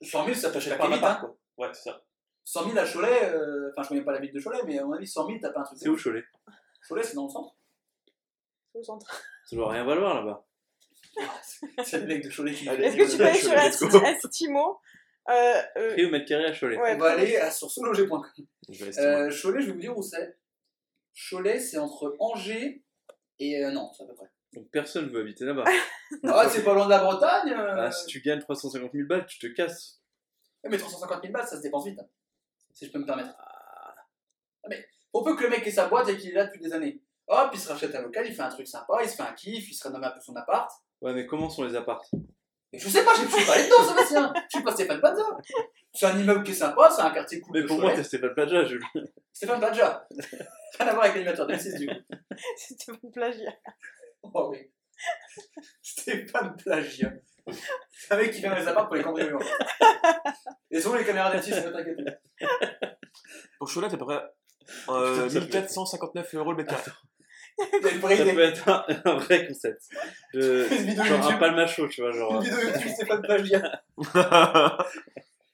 100 0.00 0.24
000, 0.24 0.34
ça 0.34 0.48
peut 0.48 0.54
T'achètes 0.54 0.78
pas 0.78 0.86
un 0.86 0.88
vite, 0.88 0.96
appart, 0.98 1.22
hein. 1.24 1.36
quoi. 1.56 1.66
Ouais, 1.66 1.74
c'est 1.74 1.90
ça. 1.90 2.02
100 2.44 2.64
000 2.66 2.78
à 2.78 2.84
Cholet, 2.86 3.24
euh, 3.32 3.70
enfin, 3.70 3.82
je 3.82 3.88
connais 3.88 4.02
pas 4.04 4.12
la 4.12 4.20
ville 4.20 4.32
de 4.32 4.40
Cholet, 4.40 4.60
mais 4.66 4.78
à 4.78 4.84
mon 4.84 4.92
avis, 4.92 5.06
100 5.06 5.26
000, 5.26 5.38
t'as 5.40 5.50
pas 5.50 5.60
un 5.60 5.64
truc. 5.64 5.78
C'est 5.80 5.88
où 5.88 5.96
Cholet? 5.96 6.24
Cholet, 6.86 7.02
c'est 7.02 7.14
dans 7.14 7.24
le 7.24 7.30
centre. 7.30 7.56
au 8.74 8.82
centre. 8.82 9.06
Ça 9.46 9.56
doit 9.56 9.70
rien 9.72 9.84
valoir 9.84 10.14
là-bas. 10.14 10.46
C'est 11.84 12.00
le 12.00 12.06
mec 12.06 12.24
de 12.24 12.30
Cholet 12.30 12.52
qui 12.52 12.68
Est-ce 12.68 12.96
que 12.96 13.10
tu 13.10 13.16
peux 13.18 13.24
aller 13.56 13.70
sur 13.72 14.04
un 14.04 14.18
Stimo 14.18 14.80
euh, 15.30 15.62
euh, 15.76 15.92
Prix 15.92 16.04
au 16.06 16.10
mètre 16.10 16.26
carré 16.26 16.44
à 16.46 16.52
Cholet. 16.52 16.76
Ouais, 16.76 16.94
On 16.96 16.98
va 16.98 17.12
aller 17.12 17.36
à- 17.36 17.50
sur 17.52 17.70
sologer.com. 17.70 18.22
Je 18.68 18.78
vais 18.80 18.84
rester. 18.86 19.02
Euh, 19.02 19.30
Cholet, 19.30 19.60
je 19.62 19.66
vais 19.68 19.72
vous 19.72 19.78
dire 19.80 19.96
où 19.96 20.02
c'est. 20.02 20.36
Cholet, 21.30 21.60
c'est 21.60 21.78
entre 21.78 22.16
Angers 22.18 22.82
et 23.38 23.64
euh, 23.64 23.70
Nantes, 23.70 23.96
à 24.00 24.04
peu 24.06 24.14
près. 24.14 24.26
Donc 24.54 24.68
personne 24.70 25.08
veut 25.10 25.20
habiter 25.20 25.44
là-bas. 25.44 25.64
Ah, 26.24 26.48
c'est 26.48 26.62
pas 26.64 26.74
loin 26.74 26.84
de 26.84 26.90
la 26.90 26.98
Bretagne. 27.02 27.50
euh. 27.52 27.74
Ah, 27.86 27.90
si 27.92 28.06
tu 28.06 28.20
gagnes 28.20 28.40
350 28.40 28.92
000 28.92 29.06
balles, 29.08 29.26
tu 29.26 29.38
te 29.38 29.46
casses. 29.48 30.00
Ouais, 30.62 30.70
Mais 30.70 30.78
350 30.78 31.22
000 31.22 31.32
balles, 31.32 31.46
ça 31.46 31.56
se 31.56 31.62
dépense 31.62 31.86
vite. 31.86 31.98
hein, 31.98 32.06
si 32.74 32.86
je 32.86 32.92
peux 32.92 32.98
me 32.98 33.06
permettre. 33.06 33.34
Ah, 33.38 33.94
mais 34.68 34.86
on 35.12 35.22
peut 35.22 35.36
que 35.36 35.44
le 35.44 35.50
mec 35.50 35.66
ait 35.66 35.70
sa 35.70 35.88
boîte 35.88 36.08
et 36.08 36.16
qu'il 36.16 36.30
est 36.30 36.34
là 36.34 36.44
depuis 36.44 36.60
des 36.60 36.72
années. 36.72 37.00
Hop, 37.26 37.50
il 37.54 37.58
se 37.58 37.68
rachète 37.68 37.94
un 37.94 38.02
local, 38.02 38.26
il 38.26 38.34
fait 38.34 38.42
un 38.42 38.50
truc 38.50 38.66
sympa, 38.66 38.98
il 39.02 39.08
se 39.08 39.16
fait 39.16 39.22
un 39.22 39.32
kiff, 39.32 39.70
il 39.70 39.74
se 39.74 39.86
rénove 39.86 40.04
un 40.04 40.10
peu 40.10 40.20
son 40.20 40.36
appart. 40.36 40.70
Ouais, 41.00 41.14
mais 41.14 41.26
comment 41.26 41.48
sont 41.48 41.64
les 41.64 41.74
apparts? 41.74 42.04
Et 42.72 42.78
je 42.78 42.88
sais 42.88 43.04
pas, 43.04 43.12
je 43.14 43.26
suis 43.26 43.46
pas 43.46 43.52
allé 43.52 43.64
dedans, 43.64 43.88
Sébastien. 43.88 44.32
Je 44.50 44.56
suis 44.56 44.64
pas 44.64 44.72
Stéphane 44.72 44.98
Plaza. 44.98 45.22
C'est 45.92 46.06
un 46.06 46.18
immeuble 46.18 46.42
qui 46.42 46.50
est 46.50 46.54
sympa, 46.54 46.90
c'est 46.90 47.02
un 47.02 47.10
quartier 47.10 47.40
cool. 47.40 47.60
Mais 47.60 47.66
pour 47.66 47.80
moi, 47.80 47.94
t'es 47.94 48.02
Stéphane 48.02 48.34
Plaza, 48.34 48.64
Jules. 48.64 48.82
Stéphane 49.32 49.60
Plaza. 49.60 50.06
Rien 50.78 50.88
à 50.88 50.92
voir 50.92 51.04
avec 51.04 51.14
l'animateur 51.14 51.46
de 51.46 51.56
6 51.56 51.74
du 51.76 51.86
coup. 51.86 51.94
C'était 52.56 52.92
mon 52.92 53.10
plagiat. 53.10 53.54
Oh 54.22 54.48
oui. 54.50 54.70
Stéphane 55.82 56.56
Plagiat. 56.56 57.12
C'est 57.90 58.14
un 58.14 58.16
mec 58.16 58.32
qui 58.32 58.40
vient 58.40 58.50
dans 58.50 58.56
les 58.56 58.68
apparts 58.68 58.86
pour 58.86 58.96
les 58.96 59.02
cambrioler. 59.02 59.34
Et 60.70 60.80
souvent 60.80 60.96
les 60.96 61.04
caméras 61.04 61.30
d'affiche, 61.32 61.54
ne 61.54 61.70
t'inquiète 61.70 62.04
pas. 62.04 62.88
Pour 63.58 63.68
Cholet, 63.72 63.88
c'est 63.88 63.94
à 63.94 63.98
peu 63.98 64.06
près 64.06 64.22
euh, 64.88 65.26
Putain, 65.26 65.28
ça 65.28 65.40
peut 65.40 65.46
1459 65.46 66.34
euros 66.34 66.50
le 66.52 66.56
mètre 66.58 66.70
carré. 66.70 66.90
Ça 68.16 68.24
peut 68.34 68.40
être 68.40 68.68
un, 68.68 68.84
un 69.04 69.16
vrai 69.16 69.46
concept. 69.46 69.82
Je- 70.32 70.66
genre 70.96 71.18
un 71.18 71.22
YouTube. 71.22 71.38
palmacho, 71.38 71.88
tu 71.88 72.00
vois, 72.02 72.10
genre. 72.12 72.34
Une 72.34 72.40
vidéo 72.42 72.58
YouTube 72.60 72.88
Stéphane 72.94 73.22
Plagiat. 73.22 73.82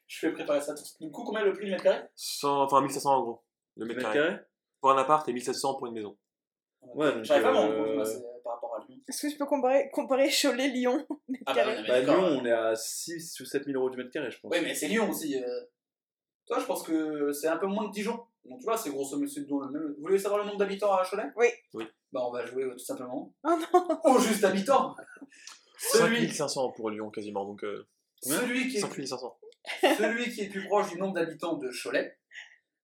Je 0.06 0.26
vais 0.26 0.32
préparer 0.32 0.60
ça 0.60 0.74
de. 0.74 0.80
Du 1.04 1.10
coup, 1.12 1.24
combien 1.24 1.42
est 1.42 1.44
le 1.46 1.52
prix 1.52 1.66
du 1.66 1.70
mètre 1.72 1.84
carré? 1.84 2.02
100, 2.16 2.62
enfin 2.62 2.80
1500 2.80 3.14
en 3.14 3.20
gros. 3.22 3.44
Le 3.76 3.86
Mètre 3.86 3.98
mètre 4.00 4.12
carré, 4.12 4.28
carré? 4.30 4.40
Pour 4.80 4.90
un 4.90 4.96
appart 4.98 5.28
et 5.28 5.32
1700 5.32 5.74
pour 5.74 5.86
une 5.86 5.94
maison. 5.94 6.16
Ouais, 6.94 7.12
donc, 7.12 7.24
J'avais 7.24 7.42
pas 7.42 7.52
mon 7.52 7.70
euh, 7.70 8.04
Est-ce 9.08 9.26
que 9.26 9.32
tu 9.32 9.38
peux 9.38 9.46
comparer, 9.46 9.90
comparer 9.92 10.30
Cholet-Lyon 10.30 11.06
Ah 11.46 11.52
bah, 11.52 11.54
carré 11.54 11.76
non, 11.76 11.82
mais 11.82 11.88
Bah, 11.88 12.00
d'accord. 12.00 12.28
Lyon, 12.28 12.38
on 12.42 12.46
est 12.46 12.52
à 12.52 12.74
6 12.76 13.40
ou 13.40 13.44
7 13.44 13.64
000 13.64 13.76
euros 13.78 13.90
du 13.90 13.96
mètre 13.96 14.10
carré, 14.10 14.30
je 14.30 14.38
pense. 14.40 14.52
Oui, 14.52 14.58
mais 14.62 14.74
c'est 14.74 14.88
Lyon 14.88 15.10
aussi. 15.10 15.36
euh. 15.36 15.60
Toi, 16.46 16.58
je 16.60 16.64
pense 16.66 16.82
que 16.82 17.32
c'est 17.32 17.48
un 17.48 17.56
peu 17.58 17.66
moins 17.66 17.86
de 17.88 17.92
Dijon. 17.92 18.20
Donc 18.44 18.58
tu 18.58 18.64
vois, 18.64 18.76
c'est 18.76 18.90
grosso 18.90 19.16
modo 19.16 19.30
c'est 19.30 19.46
dans 19.46 19.60
le 19.60 19.70
même. 19.70 19.94
Vous 19.96 20.02
voulez 20.02 20.18
savoir 20.18 20.40
le 20.40 20.46
nombre 20.46 20.58
d'habitants 20.58 20.92
à 20.94 21.04
Cholet? 21.04 21.30
Oui. 21.36 21.46
Oui. 21.74 21.84
Bah, 22.12 22.20
on 22.26 22.32
va 22.32 22.44
jouer 22.46 22.64
euh, 22.64 22.72
tout 22.72 22.78
simplement 22.84 23.32
Oh 23.44 23.50
non 23.50 24.00
au 24.04 24.18
juste 24.18 24.42
habitant. 24.44 24.96
Celui, 25.78 26.26
5500 26.28 26.72
pour 26.72 26.90
Lyon 26.90 27.10
quasiment, 27.10 27.44
donc 27.46 27.62
euh, 27.64 27.86
celui, 28.22 28.68
qui 28.68 28.76
est, 28.76 28.80
5500. 28.80 29.38
celui 29.96 30.30
qui 30.30 30.42
est 30.42 30.48
plus 30.50 30.66
proche 30.66 30.90
du 30.90 30.98
nombre 30.98 31.14
d'habitants 31.14 31.54
de 31.56 31.70
Cholet 31.70 32.18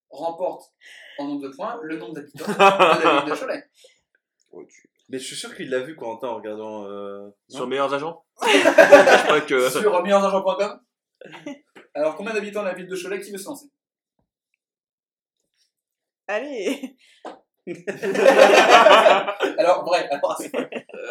remporte 0.09 0.73
en 1.19 1.27
nombre 1.27 1.41
de 1.41 1.49
points 1.49 1.79
le 1.83 1.97
nombre 1.97 2.13
d'habitants 2.13 2.47
de 2.47 2.57
la 2.57 3.21
ville 3.23 3.31
de 3.31 3.35
Cholet. 3.39 3.63
Mais 5.09 5.19
je 5.19 5.25
suis 5.25 5.35
sûr 5.37 5.55
qu'il 5.55 5.69
l'a 5.69 5.79
vu, 5.79 5.95
Corentin, 5.95 6.27
en 6.27 6.35
regardant. 6.35 6.83
euh, 6.85 7.29
Sur 7.47 7.61
non 7.61 7.67
meilleurs 7.67 7.93
agents 7.93 8.25
Je 8.41 9.23
crois 9.25 9.41
que. 9.41 9.69
Sur 9.69 10.03
meilleursagents.com. 10.03 10.79
Alors, 11.93 12.15
combien 12.15 12.33
d'habitants 12.33 12.61
de 12.61 12.67
la 12.67 12.73
ville 12.73 12.87
de 12.87 12.95
Cholet 12.95 13.19
qui 13.21 13.31
veut 13.31 13.37
se 13.37 13.47
lancer? 13.47 13.67
Allez 16.27 16.95
Alors, 19.57 19.83
vrai, 19.85 20.07
alors, 20.09 20.41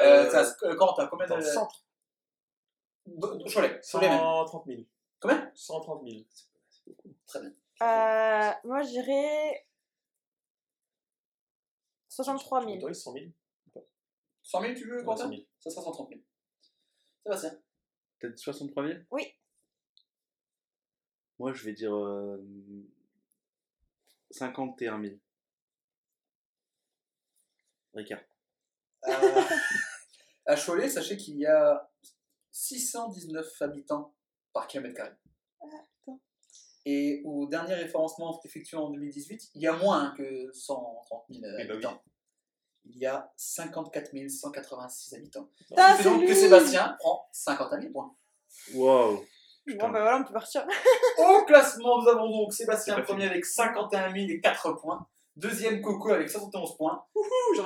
euh, 0.02 0.31
ça, 0.31 0.55
euh, 0.64 0.74
Corentin, 0.77 1.06
combien 1.06 1.27
Dans 1.27 1.36
de. 1.39 1.43
Cholet, 3.52 3.81
Cholet 3.90 4.09
même. 4.09 4.18
130 4.18 4.66
000. 4.66 4.82
Combien? 5.20 5.51
130 5.55 6.02
000. 6.09 6.24
Très 7.27 7.40
bien. 7.40 7.51
euh, 7.82 8.52
Moi, 8.64 8.82
je 8.82 8.89
dirais 8.89 9.66
63 12.09 12.62
000. 12.64 12.77
Autorise 12.77 13.02
100 13.02 13.12
000 13.12 13.24
100 14.47 14.60
000, 14.62 14.74
tu 14.74 14.86
veux, 14.89 14.98
Ouais, 14.98 15.05
Quentin 15.05 15.24
100 15.24 15.31
000. 15.31 15.43
Ça 15.59 15.70
sera 15.70 15.82
130 15.82 16.09
000. 16.09 16.20
Ça 17.24 17.31
va, 17.31 17.36
c'est. 17.36 17.62
Peut-être 18.20 18.39
63 18.39 18.86
000 18.86 18.98
Oui. 19.10 19.24
Moi, 21.39 21.52
je 21.52 21.64
vais 21.64 21.73
dire. 21.73 21.94
euh, 21.94 22.39
51 24.31 25.02
000. 25.02 25.16
Ricard. 27.94 28.20
Euh, 29.09 29.12
à 30.47 30.56
Cholet, 30.56 30.89
sachez 30.89 31.16
qu'il 31.16 31.36
y 31.39 31.47
a 31.47 31.90
619 32.52 33.62
habitants 33.62 34.14
par 34.52 34.66
kilomètre 34.66 34.94
carré. 34.97 35.12
putain. 35.98 36.20
Et 36.85 37.23
au 37.24 37.47
dernier 37.47 37.74
référencement 37.74 38.40
effectué 38.44 38.77
en 38.77 38.90
2018, 38.90 39.51
il 39.55 39.62
y 39.62 39.66
a 39.66 39.77
moins 39.77 40.14
que 40.16 40.52
130 40.52 41.24
000 41.31 41.40
bah 41.43 41.74
oui. 41.77 41.85
Il 42.88 42.98
y 42.98 43.06
a 43.06 43.32
54 43.36 44.10
186 44.28 45.14
habitants. 45.14 45.48
Fait 45.68 46.02
donc 46.04 46.26
que 46.26 46.34
Sébastien 46.34 46.96
prend 46.98 47.28
51 47.32 47.80
000 47.80 47.92
points. 47.92 48.14
Waouh 48.74 49.24
Bon, 49.68 49.90
bah 49.90 50.00
voilà, 50.00 50.18
on 50.18 50.24
peut 50.24 50.32
partir. 50.32 50.64
Au 51.18 51.44
classement, 51.44 52.00
nous 52.00 52.08
avons 52.08 52.30
donc 52.30 52.52
Sébastien 52.52 53.00
premier 53.00 53.26
avec 53.26 53.44
51 53.44 54.12
000 54.14 54.26
et 54.30 54.40
4 54.40 54.80
points. 54.80 55.08
Deuxième, 55.34 55.82
Coco 55.82 56.10
avec 56.10 56.30
71 56.30 56.76
points. 56.76 57.04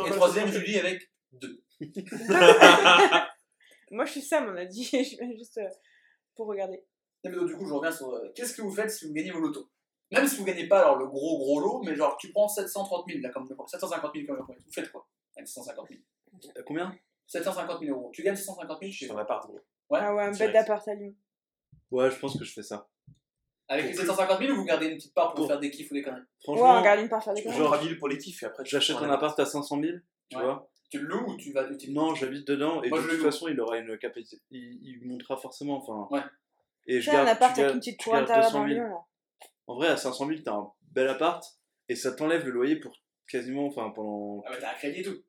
Et 0.06 0.10
troisième. 0.10 0.48
Julie 0.48 0.78
avec 0.78 1.10
2. 1.32 1.62
Moi, 3.90 4.04
je 4.06 4.12
suis 4.12 4.22
Sam, 4.22 4.48
on 4.52 4.56
a 4.56 4.64
dit. 4.64 4.84
Je 4.92 5.16
viens 5.16 5.36
juste 5.36 5.58
euh, 5.58 5.68
pour 6.34 6.46
regarder. 6.46 6.82
Mais 7.24 7.30
donc, 7.30 7.46
du 7.48 7.56
coup, 7.56 7.66
je 7.66 7.74
reviens 7.74 7.92
sur 7.92 8.08
euh, 8.14 8.32
qu'est-ce 8.34 8.54
que 8.54 8.62
vous 8.62 8.70
faites 8.72 8.90
si 8.90 9.06
vous 9.06 9.12
gagnez 9.12 9.30
vos 9.30 9.40
lotos? 9.40 9.68
Même 10.12 10.26
si 10.26 10.36
vous 10.36 10.44
gagnez 10.44 10.66
pas 10.66 10.80
alors 10.80 10.96
le 10.96 11.06
gros 11.06 11.38
gros 11.38 11.60
lot, 11.60 11.82
mais 11.84 11.94
genre 11.94 12.16
tu 12.16 12.30
prends 12.32 12.48
730 12.48 13.04
000 13.08 13.20
là, 13.22 13.28
comme 13.30 13.46
750 13.46 14.10
000 14.14 14.26
comme 14.26 14.36
le 14.36 14.42
premier. 14.42 14.58
Vous 14.64 14.72
faites 14.72 14.90
quoi 14.90 15.06
avec 15.36 15.46
750 15.48 15.88
000 15.88 16.00
Euh, 16.56 16.62
Combien? 16.66 16.94
750 17.26 17.80
000 17.80 17.96
euros. 17.96 18.10
Tu 18.12 18.22
gagnes 18.22 18.36
650 18.36 18.78
000 18.80 18.92
chez 18.92 19.10
un 19.10 19.16
appart, 19.18 19.46
gros. 19.46 19.60
Ouais, 19.90 20.00
ah 20.02 20.14
ouais, 20.14 20.22
un 20.24 20.32
bête 20.32 20.52
d'appart 20.52 20.86
à 20.88 20.94
Lyon. 20.94 21.14
Ouais, 21.92 22.10
je 22.10 22.16
pense 22.18 22.36
que 22.38 22.44
je 22.44 22.52
fais 22.52 22.62
ça. 22.62 22.88
Avec 23.68 23.86
les 23.86 23.94
750 23.94 24.38
000 24.40 24.52
ou 24.52 24.56
vous 24.56 24.64
gardez 24.64 24.86
une 24.86 24.96
petite 24.96 25.14
part 25.14 25.28
pour 25.28 25.36
Pour- 25.36 25.46
faire 25.46 25.60
des 25.60 25.70
kiffs 25.70 25.90
ou 25.92 25.94
des 25.94 26.02
conneries? 26.02 26.20
Ouais, 26.20 26.26
Franchement, 26.42 26.78
on 26.78 26.82
garde 26.82 27.00
une 27.00 27.08
part 27.08 27.22
faire 27.22 27.34
des 27.34 27.42
conneries. 27.44 27.58
genre 27.58 27.80
1000 27.80 27.98
pour 27.98 28.08
les 28.08 28.18
kiffs 28.18 28.42
et 28.42 28.46
après 28.46 28.64
tu 28.64 28.70
j'achète 28.70 28.96
un 28.96 29.10
appart 29.10 29.38
à 29.38 29.46
500 29.46 29.80
000, 29.80 29.98
tu 30.28 30.36
Ouais. 30.36 30.42
vois. 30.42 30.68
Tu 30.90 30.98
le 30.98 31.06
loues 31.06 31.24
ou 31.30 31.36
tu 31.36 31.52
vas 31.52 31.72
tu- 31.76 31.92
Non, 31.92 32.16
j'habite 32.16 32.48
dedans 32.48 32.82
et 32.82 32.88
Moi, 32.88 32.98
de 32.98 33.04
toute 33.04 33.12
le 33.12 33.18
façon, 33.22 33.46
il 33.46 33.60
aura 33.60 33.78
une 33.78 33.96
capacité. 33.96 34.42
Il, 34.50 34.80
il 34.82 35.06
montera 35.06 35.36
forcément, 35.36 35.76
enfin. 35.76 36.08
Ouais. 36.10 36.22
Et 36.86 37.00
je 37.00 37.04
C'est 37.10 37.16
un 37.16 37.24
garde, 37.24 37.28
appart 37.28 37.56
avec 37.56 37.74
une 37.74 37.78
petite 37.78 38.04
gardes 38.04 38.22
intérieure 38.24 38.44
200 38.46 38.58
dans 38.60 38.66
000. 38.68 38.74
Lyon, 38.80 38.88
là. 38.88 39.04
En 39.66 39.74
vrai, 39.76 39.88
à 39.88 39.96
500 39.96 40.26
000, 40.28 40.40
t'as 40.44 40.54
un 40.54 40.70
bel 40.92 41.08
appart 41.08 41.44
et 41.88 41.94
ça 41.96 42.12
t'enlève 42.12 42.44
le 42.44 42.50
loyer 42.50 42.76
pour 42.76 42.96
quasiment, 43.28 43.66
enfin, 43.66 43.90
pendant. 43.90 44.42
Ah, 44.46 44.50
mais 44.52 44.58
t'as 44.58 44.72
un 44.72 44.74
crédit 44.74 45.00
et 45.00 45.04
tout. 45.04 45.22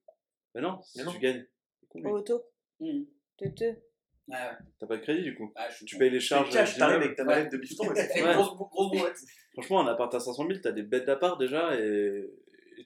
Mais 0.56 0.62
non, 0.62 0.82
si 0.82 1.04
non. 1.04 1.12
tu 1.12 1.20
gagnes. 1.20 1.46
Au 1.94 2.10
auto. 2.10 2.44
Mmh. 2.80 3.04
Ouais, 3.42 4.38
ouais. 4.38 4.52
T'as 4.80 4.88
pas 4.88 4.98
de 4.98 5.02
crédit 5.02 5.24
du 5.24 5.36
coup. 5.36 5.52
Ah, 5.56 5.68
je 5.70 5.84
Tu 5.86 5.98
payes 5.98 6.10
les 6.10 6.20
charges. 6.20 6.52
cash, 6.52 6.74
du 6.74 6.80
t'arrives 6.80 7.02
avec 7.02 7.16
ta 7.16 7.24
Ouais. 7.24 7.28
mallette 7.36 7.52
de 7.52 7.58
bifton 7.58 7.84
c'est 7.96 8.24
Ouais. 8.24 8.34
grosse, 8.34 8.56
grosse 8.56 8.92
brouette. 8.92 9.18
Franchement, 9.54 9.82
un 9.82 9.88
appart 9.92 10.14
à 10.16 10.20
500 10.20 10.48
000, 10.48 10.60
t'as 10.62 10.72
des 10.72 10.84
bêtes 10.84 11.06
d'appart 11.06 11.40
déjà 11.40 11.78
et 11.80 12.30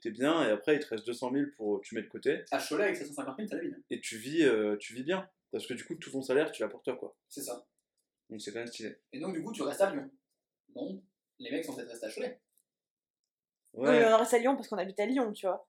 t'es 0.01 0.11
bien. 0.11 0.47
Et 0.47 0.51
après, 0.51 0.75
il 0.75 0.79
te 0.79 0.87
reste 0.87 1.05
200 1.05 1.31
000 1.33 1.45
pour 1.55 1.81
tu 1.81 1.95
mets 1.95 2.01
de 2.01 2.07
côté 2.07 2.43
À 2.51 2.59
Cholet, 2.59 2.85
avec 2.85 2.95
750 2.97 3.37
000, 3.37 3.47
t'as 3.49 3.55
la 3.57 3.61
vie. 3.63 3.73
hein. 3.75 3.81
et 3.89 3.99
tu 4.01 4.17
vis, 4.17 4.43
euh, 4.43 4.75
tu 4.77 4.93
vis 4.93 5.03
bien. 5.03 5.29
Parce 5.51 5.67
que 5.67 5.73
du 5.73 5.83
coup, 5.85 5.95
tout 5.95 6.09
ton 6.11 6.21
salaire, 6.21 6.51
tu 6.51 6.61
l'as 6.63 6.69
pour 6.69 6.81
toi 6.83 6.95
quoi. 6.95 7.15
C'est 7.29 7.41
ça. 7.41 7.65
Donc 8.29 8.41
c'est 8.41 8.51
quand 8.51 8.59
même 8.59 8.67
stylé. 8.67 8.95
Et 9.13 9.19
donc, 9.19 9.33
du 9.35 9.43
coup, 9.43 9.51
tu 9.51 9.61
restes 9.61 9.81
à 9.81 9.91
Lyon. 9.93 10.09
Donc, 10.75 11.01
les 11.39 11.51
mecs 11.51 11.65
sont 11.65 11.75
peut-être 11.75 11.89
restés 11.89 12.05
à 12.05 12.11
Cholet. 12.11 12.39
Oui, 13.73 13.89
Ouais. 13.89 14.05
on 14.13 14.17
reste 14.17 14.33
à 14.33 14.37
Lyon 14.37 14.55
parce 14.55 14.67
qu'on 14.67 14.77
habite 14.77 14.99
à 14.99 15.05
Lyon, 15.05 15.31
tu 15.33 15.45
vois. 15.47 15.67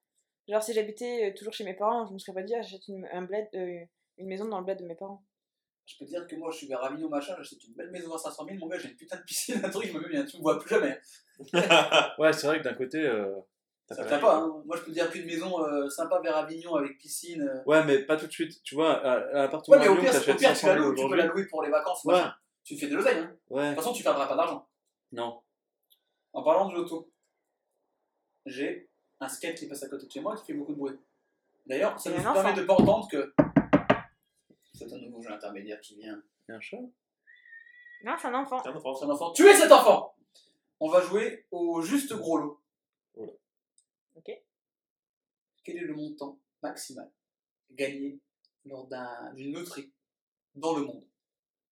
Genre, 0.48 0.62
si 0.62 0.72
j'habitais 0.72 1.30
euh, 1.30 1.34
toujours 1.36 1.52
chez 1.52 1.64
mes 1.64 1.74
parents, 1.74 2.06
je 2.06 2.12
me 2.12 2.18
serais 2.18 2.32
pas 2.34 2.42
dit, 2.42 2.54
ah, 2.54 2.62
j'achète 2.62 2.86
une, 2.88 3.06
un 3.12 3.22
bled, 3.22 3.48
euh, 3.54 3.80
une 4.18 4.26
maison 4.28 4.44
dans 4.46 4.58
le 4.60 4.64
bled 4.64 4.78
de 4.78 4.84
mes 4.84 4.94
parents. 4.94 5.24
Je 5.86 5.96
peux 5.98 6.04
te 6.04 6.10
dire 6.10 6.26
que 6.26 6.36
moi, 6.36 6.50
je 6.52 6.58
suis 6.58 6.66
vers 6.68 6.82
Avignon, 6.84 7.08
machin, 7.08 7.34
j'achète 7.36 7.62
une 7.64 7.74
belle 7.74 7.90
maison 7.90 8.12
à 8.14 8.18
500 8.18 8.44
000, 8.46 8.58
mon 8.58 8.66
gars, 8.68 8.78
j'ai 8.78 8.88
une 8.90 8.96
putain 8.96 9.16
de 9.16 9.22
piscine, 9.22 9.60
un 9.64 9.70
truc, 9.70 9.86
je 9.88 9.92
me 9.92 10.00
mets 10.00 10.08
bien, 10.08 10.24
tu 10.24 10.36
me 10.38 10.42
vois 10.42 10.58
plus 10.58 10.68
jamais. 10.68 10.98
Ouais, 12.18 12.32
c'est 12.32 12.46
vrai 12.46 12.58
que 12.58 12.64
d'un 12.64 12.74
côté. 12.74 12.98
euh, 13.04 13.34
Ça 13.90 14.02
me 14.02 14.08
pas 14.20 14.36
hein. 14.36 14.62
Moi, 14.64 14.76
je 14.76 14.82
peux 14.82 14.86
te 14.88 14.92
dire 14.92 15.10
qu'une 15.10 15.26
maison 15.26 15.60
euh, 15.64 15.88
sympa 15.90 16.20
vers 16.20 16.36
Avignon 16.36 16.74
avec 16.76 16.96
piscine. 16.98 17.42
euh. 17.42 17.62
Ouais, 17.66 17.84
mais 17.84 17.98
pas 18.00 18.16
tout 18.16 18.26
de 18.26 18.32
suite. 18.32 18.62
Tu 18.62 18.74
vois, 18.74 18.94
à, 19.04 19.12
à 19.14 19.42
l'appartement 19.42 19.76
Ouais, 19.76 19.82
mais 19.84 19.88
au 19.88 19.94
Lyon, 20.00 20.10
pire, 20.10 20.20
au 20.20 20.24
pire 20.24 20.36
tu 20.36 20.44
500 20.44 20.66
la 20.68 20.74
000 20.74 20.86
loues, 20.88 20.94
tu 20.94 21.08
peux 21.08 21.14
la 21.16 21.26
louer 21.26 21.46
pour 21.46 21.62
les 21.62 21.70
vacances, 21.70 22.04
Ouais. 22.04 22.14
machin. 22.14 22.34
Tu 22.64 22.76
fais 22.78 22.86
de 22.88 22.96
l'oseille, 22.96 23.18
hein. 23.18 23.36
De 23.50 23.54
Ouais. 23.54 23.68
toute 23.74 23.76
façon, 23.82 23.92
tu 23.92 24.02
perdras 24.02 24.26
pas 24.26 24.36
d'argent. 24.36 24.66
Non. 25.12 25.40
En 26.36 26.42
parlant 26.42 26.68
de 26.68 26.74
l'auto, 26.74 27.10
j'ai 28.44 28.90
un 29.20 29.28
skate 29.28 29.56
qui 29.56 29.66
passe 29.66 29.82
à 29.84 29.88
côté 29.88 30.04
de 30.04 30.10
chez 30.12 30.20
moi 30.20 30.36
qui 30.36 30.44
fait 30.44 30.52
beaucoup 30.52 30.74
de 30.74 30.78
bruit. 30.78 30.98
D'ailleurs, 31.64 31.98
ça 31.98 32.10
nous 32.10 32.18
un 32.26 32.34
permet 32.34 32.52
de 32.52 32.62
pas 32.64 32.74
entendre 32.74 33.08
que. 33.10 33.32
C'est 34.74 34.92
un 34.92 34.98
nouveau 34.98 35.22
jeu 35.22 35.32
intermédiaire 35.32 35.80
qui 35.80 35.96
vient. 35.96 36.22
Il 36.46 36.50
y 36.50 36.52
a 36.52 36.56
un 36.58 36.60
chat? 36.60 36.76
Non, 36.76 38.16
c'est 38.20 38.28
un 38.28 38.34
enfant. 38.34 38.62
C'est 38.62 38.68
un 38.68 38.76
enfant. 38.76 38.94
C'est 38.94 39.04
un 39.06 39.08
enfant. 39.08 39.32
Tuez 39.32 39.54
cet 39.54 39.72
enfant 39.72 40.14
On 40.78 40.90
va 40.90 41.00
jouer 41.00 41.46
au 41.50 41.80
juste 41.80 42.12
gros 42.12 42.36
lot. 42.36 42.62
Voilà. 43.14 43.32
Ok. 44.16 44.30
Quel 45.64 45.78
est 45.78 45.86
le 45.86 45.94
montant 45.94 46.38
maximal 46.62 47.10
gagné 47.70 48.20
lors 48.66 48.86
d'un- 48.88 49.32
d'une 49.32 49.54
loterie 49.54 49.90
dans 50.54 50.76
le 50.76 50.84
monde? 50.84 51.06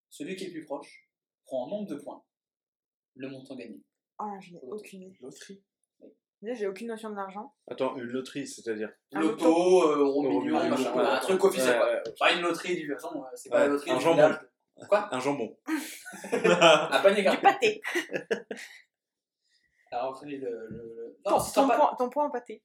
Celui 0.08 0.36
qui 0.36 0.44
est 0.44 0.46
le 0.46 0.52
plus 0.54 0.64
proche 0.64 1.06
prend 1.44 1.64
en 1.64 1.68
nombre 1.68 1.88
de 1.90 1.96
points 1.96 2.24
le 3.16 3.28
montant 3.28 3.56
gagné. 3.56 3.82
Ah, 4.18 4.38
je 4.40 4.52
n'ai 4.52 4.60
aucune 4.62 5.02
idée. 5.02 5.16
Loterie. 5.20 5.62
Déjà, 6.42 6.54
j'ai 6.54 6.66
aucune 6.66 6.88
notion 6.88 7.10
de 7.10 7.16
l'argent. 7.16 7.54
Attends, 7.68 7.96
une 7.96 8.02
loterie, 8.04 8.46
c'est-à-dire 8.46 8.92
Un 9.12 9.20
Loto, 9.20 9.46
euh, 9.90 9.96
euro 9.98 10.24
Euro 10.24 10.40
million, 10.42 10.58
million, 10.58 10.68
machin, 10.70 10.94
ouais, 10.94 11.02
un 11.04 11.18
truc 11.20 11.42
officiel. 11.42 11.78
Ouais, 11.80 11.92
ouais. 11.94 12.02
Pas 12.18 12.32
une 12.32 12.42
loterie, 12.42 12.76
du 12.76 12.94
c'est 13.34 13.48
pas 13.48 13.60
la 13.60 13.66
loterie 13.68 13.90
un 13.92 13.96
du 13.96 14.02
jambon. 14.04 14.16
village. 14.26 14.38
Quoi 14.88 15.08
Un 15.14 15.20
jambon. 15.20 15.56
Un 16.32 17.00
panier 17.02 17.22
Du 17.30 17.36
pâté. 17.38 17.80
Alors, 19.90 20.10
après, 20.14 20.26
le. 20.26 20.36
le- 20.38 20.68
le- 20.68 21.18
Ton, 21.24 21.30
Non, 21.30 21.38
ton 21.54 21.68
pas. 21.68 21.76
point, 21.78 21.94
ton 21.96 22.10
point 22.10 22.24
en 22.26 22.30
pâté. 22.30 22.62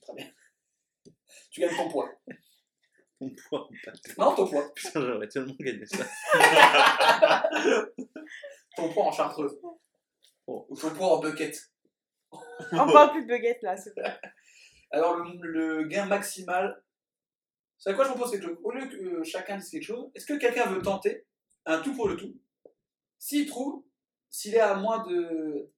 Très 0.00 0.14
bien. 0.14 0.26
Tu 1.50 1.60
gagnes 1.60 1.76
ton 1.76 1.90
poids. 1.90 2.08
Poids. 3.30 3.68
Non, 4.18 4.34
ton 4.34 4.46
poids. 4.46 4.72
Putain, 4.74 5.00
j'aurais 5.00 5.28
tellement 5.28 5.54
gagné 5.58 5.86
ça. 5.86 6.04
Ton 8.76 8.92
poids 8.92 9.04
en 9.04 9.12
chartreuse. 9.12 9.58
Oh. 10.46 10.66
Ou 10.68 10.76
ton 10.76 10.90
poids 10.90 11.18
en 11.18 11.20
bucket. 11.20 11.56
On 12.72 12.92
parle 12.92 13.10
plus 13.12 13.22
de 13.22 13.28
buguette 13.28 13.62
là, 13.62 13.76
c'est 13.76 13.92
vrai. 13.94 14.18
Alors, 14.90 15.16
le, 15.16 15.38
le 15.40 15.84
gain 15.84 16.06
maximal. 16.06 16.82
C'est 17.78 17.90
à 17.90 17.94
quoi 17.94 18.04
je 18.04 18.10
propose 18.10 18.30
quelque 18.30 18.46
chose 18.46 18.58
Au 18.62 18.70
lieu 18.70 18.86
que 18.86 18.96
euh, 18.96 19.24
chacun 19.24 19.56
dise 19.56 19.70
quelque 19.70 19.82
chose, 19.82 20.10
est-ce 20.14 20.26
que 20.26 20.38
quelqu'un 20.38 20.66
veut 20.66 20.80
tenter 20.82 21.26
un 21.66 21.80
tout 21.80 21.94
pour 21.94 22.08
le 22.08 22.16
tout? 22.16 22.34
S'il 23.18 23.46
trouve, 23.46 23.84
s'il 24.30 24.54
est 24.54 24.60
à 24.60 24.74
moins 24.74 25.04
de. 25.06 25.70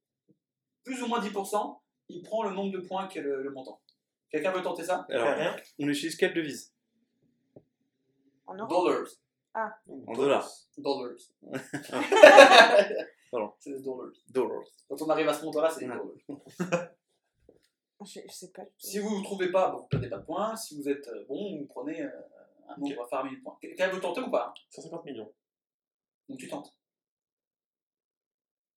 plus 0.84 1.02
ou 1.02 1.06
moins 1.06 1.20
10%, 1.20 1.80
il 2.08 2.22
prend 2.22 2.44
le 2.44 2.54
nombre 2.54 2.72
de 2.72 2.80
points 2.86 3.08
qu'est 3.08 3.22
le, 3.22 3.42
le 3.42 3.50
montant. 3.50 3.80
Quelqu'un 4.30 4.52
veut 4.52 4.62
tenter 4.62 4.84
ça? 4.84 5.06
Alors, 5.10 5.34
rien. 5.34 5.56
on 5.78 5.88
utilise 5.88 6.16
quelle 6.16 6.34
devise 6.34 6.73
En 8.46 8.54
euros. 8.54 8.68
Dollars. 8.68 9.08
En 9.54 10.12
dollars. 10.14 10.50
Dollars. 10.78 11.16
Pardon. 13.30 13.52
C'est 13.58 13.70
des 13.72 13.82
dollars. 13.82 14.12
Dollars. 14.28 14.64
Quand 14.88 15.02
on 15.02 15.08
arrive 15.10 15.28
à 15.28 15.34
ce 15.34 15.44
montant-là, 15.44 15.70
c'est 15.70 15.80
des 15.80 15.86
dollars. 15.86 16.90
Je, 18.04 18.20
je 18.28 18.32
sais 18.32 18.50
pas. 18.52 18.62
Si 18.76 18.98
vous 18.98 19.18
ne 19.18 19.22
trouvez 19.24 19.50
pas, 19.50 19.70
bon, 19.70 19.78
vous 19.78 19.86
perdez 19.86 20.08
pas 20.10 20.18
de 20.18 20.24
points. 20.26 20.54
Si 20.56 20.76
vous 20.76 20.88
êtes 20.88 21.06
euh, 21.08 21.24
bon, 21.28 21.58
vous 21.58 21.66
prenez 21.66 22.02
euh, 22.02 22.10
un 22.68 22.76
nombre 22.76 23.06
faramineux 23.08 23.38
de 23.38 23.42
points. 23.42 23.56
Quelqu'un 23.60 23.88
veut 23.88 24.00
tenter 24.00 24.20
ou 24.20 24.30
pas 24.30 24.52
150 24.70 25.04
millions. 25.06 25.32
Donc 26.28 26.38
tu 26.38 26.48
tentes. 26.48 26.70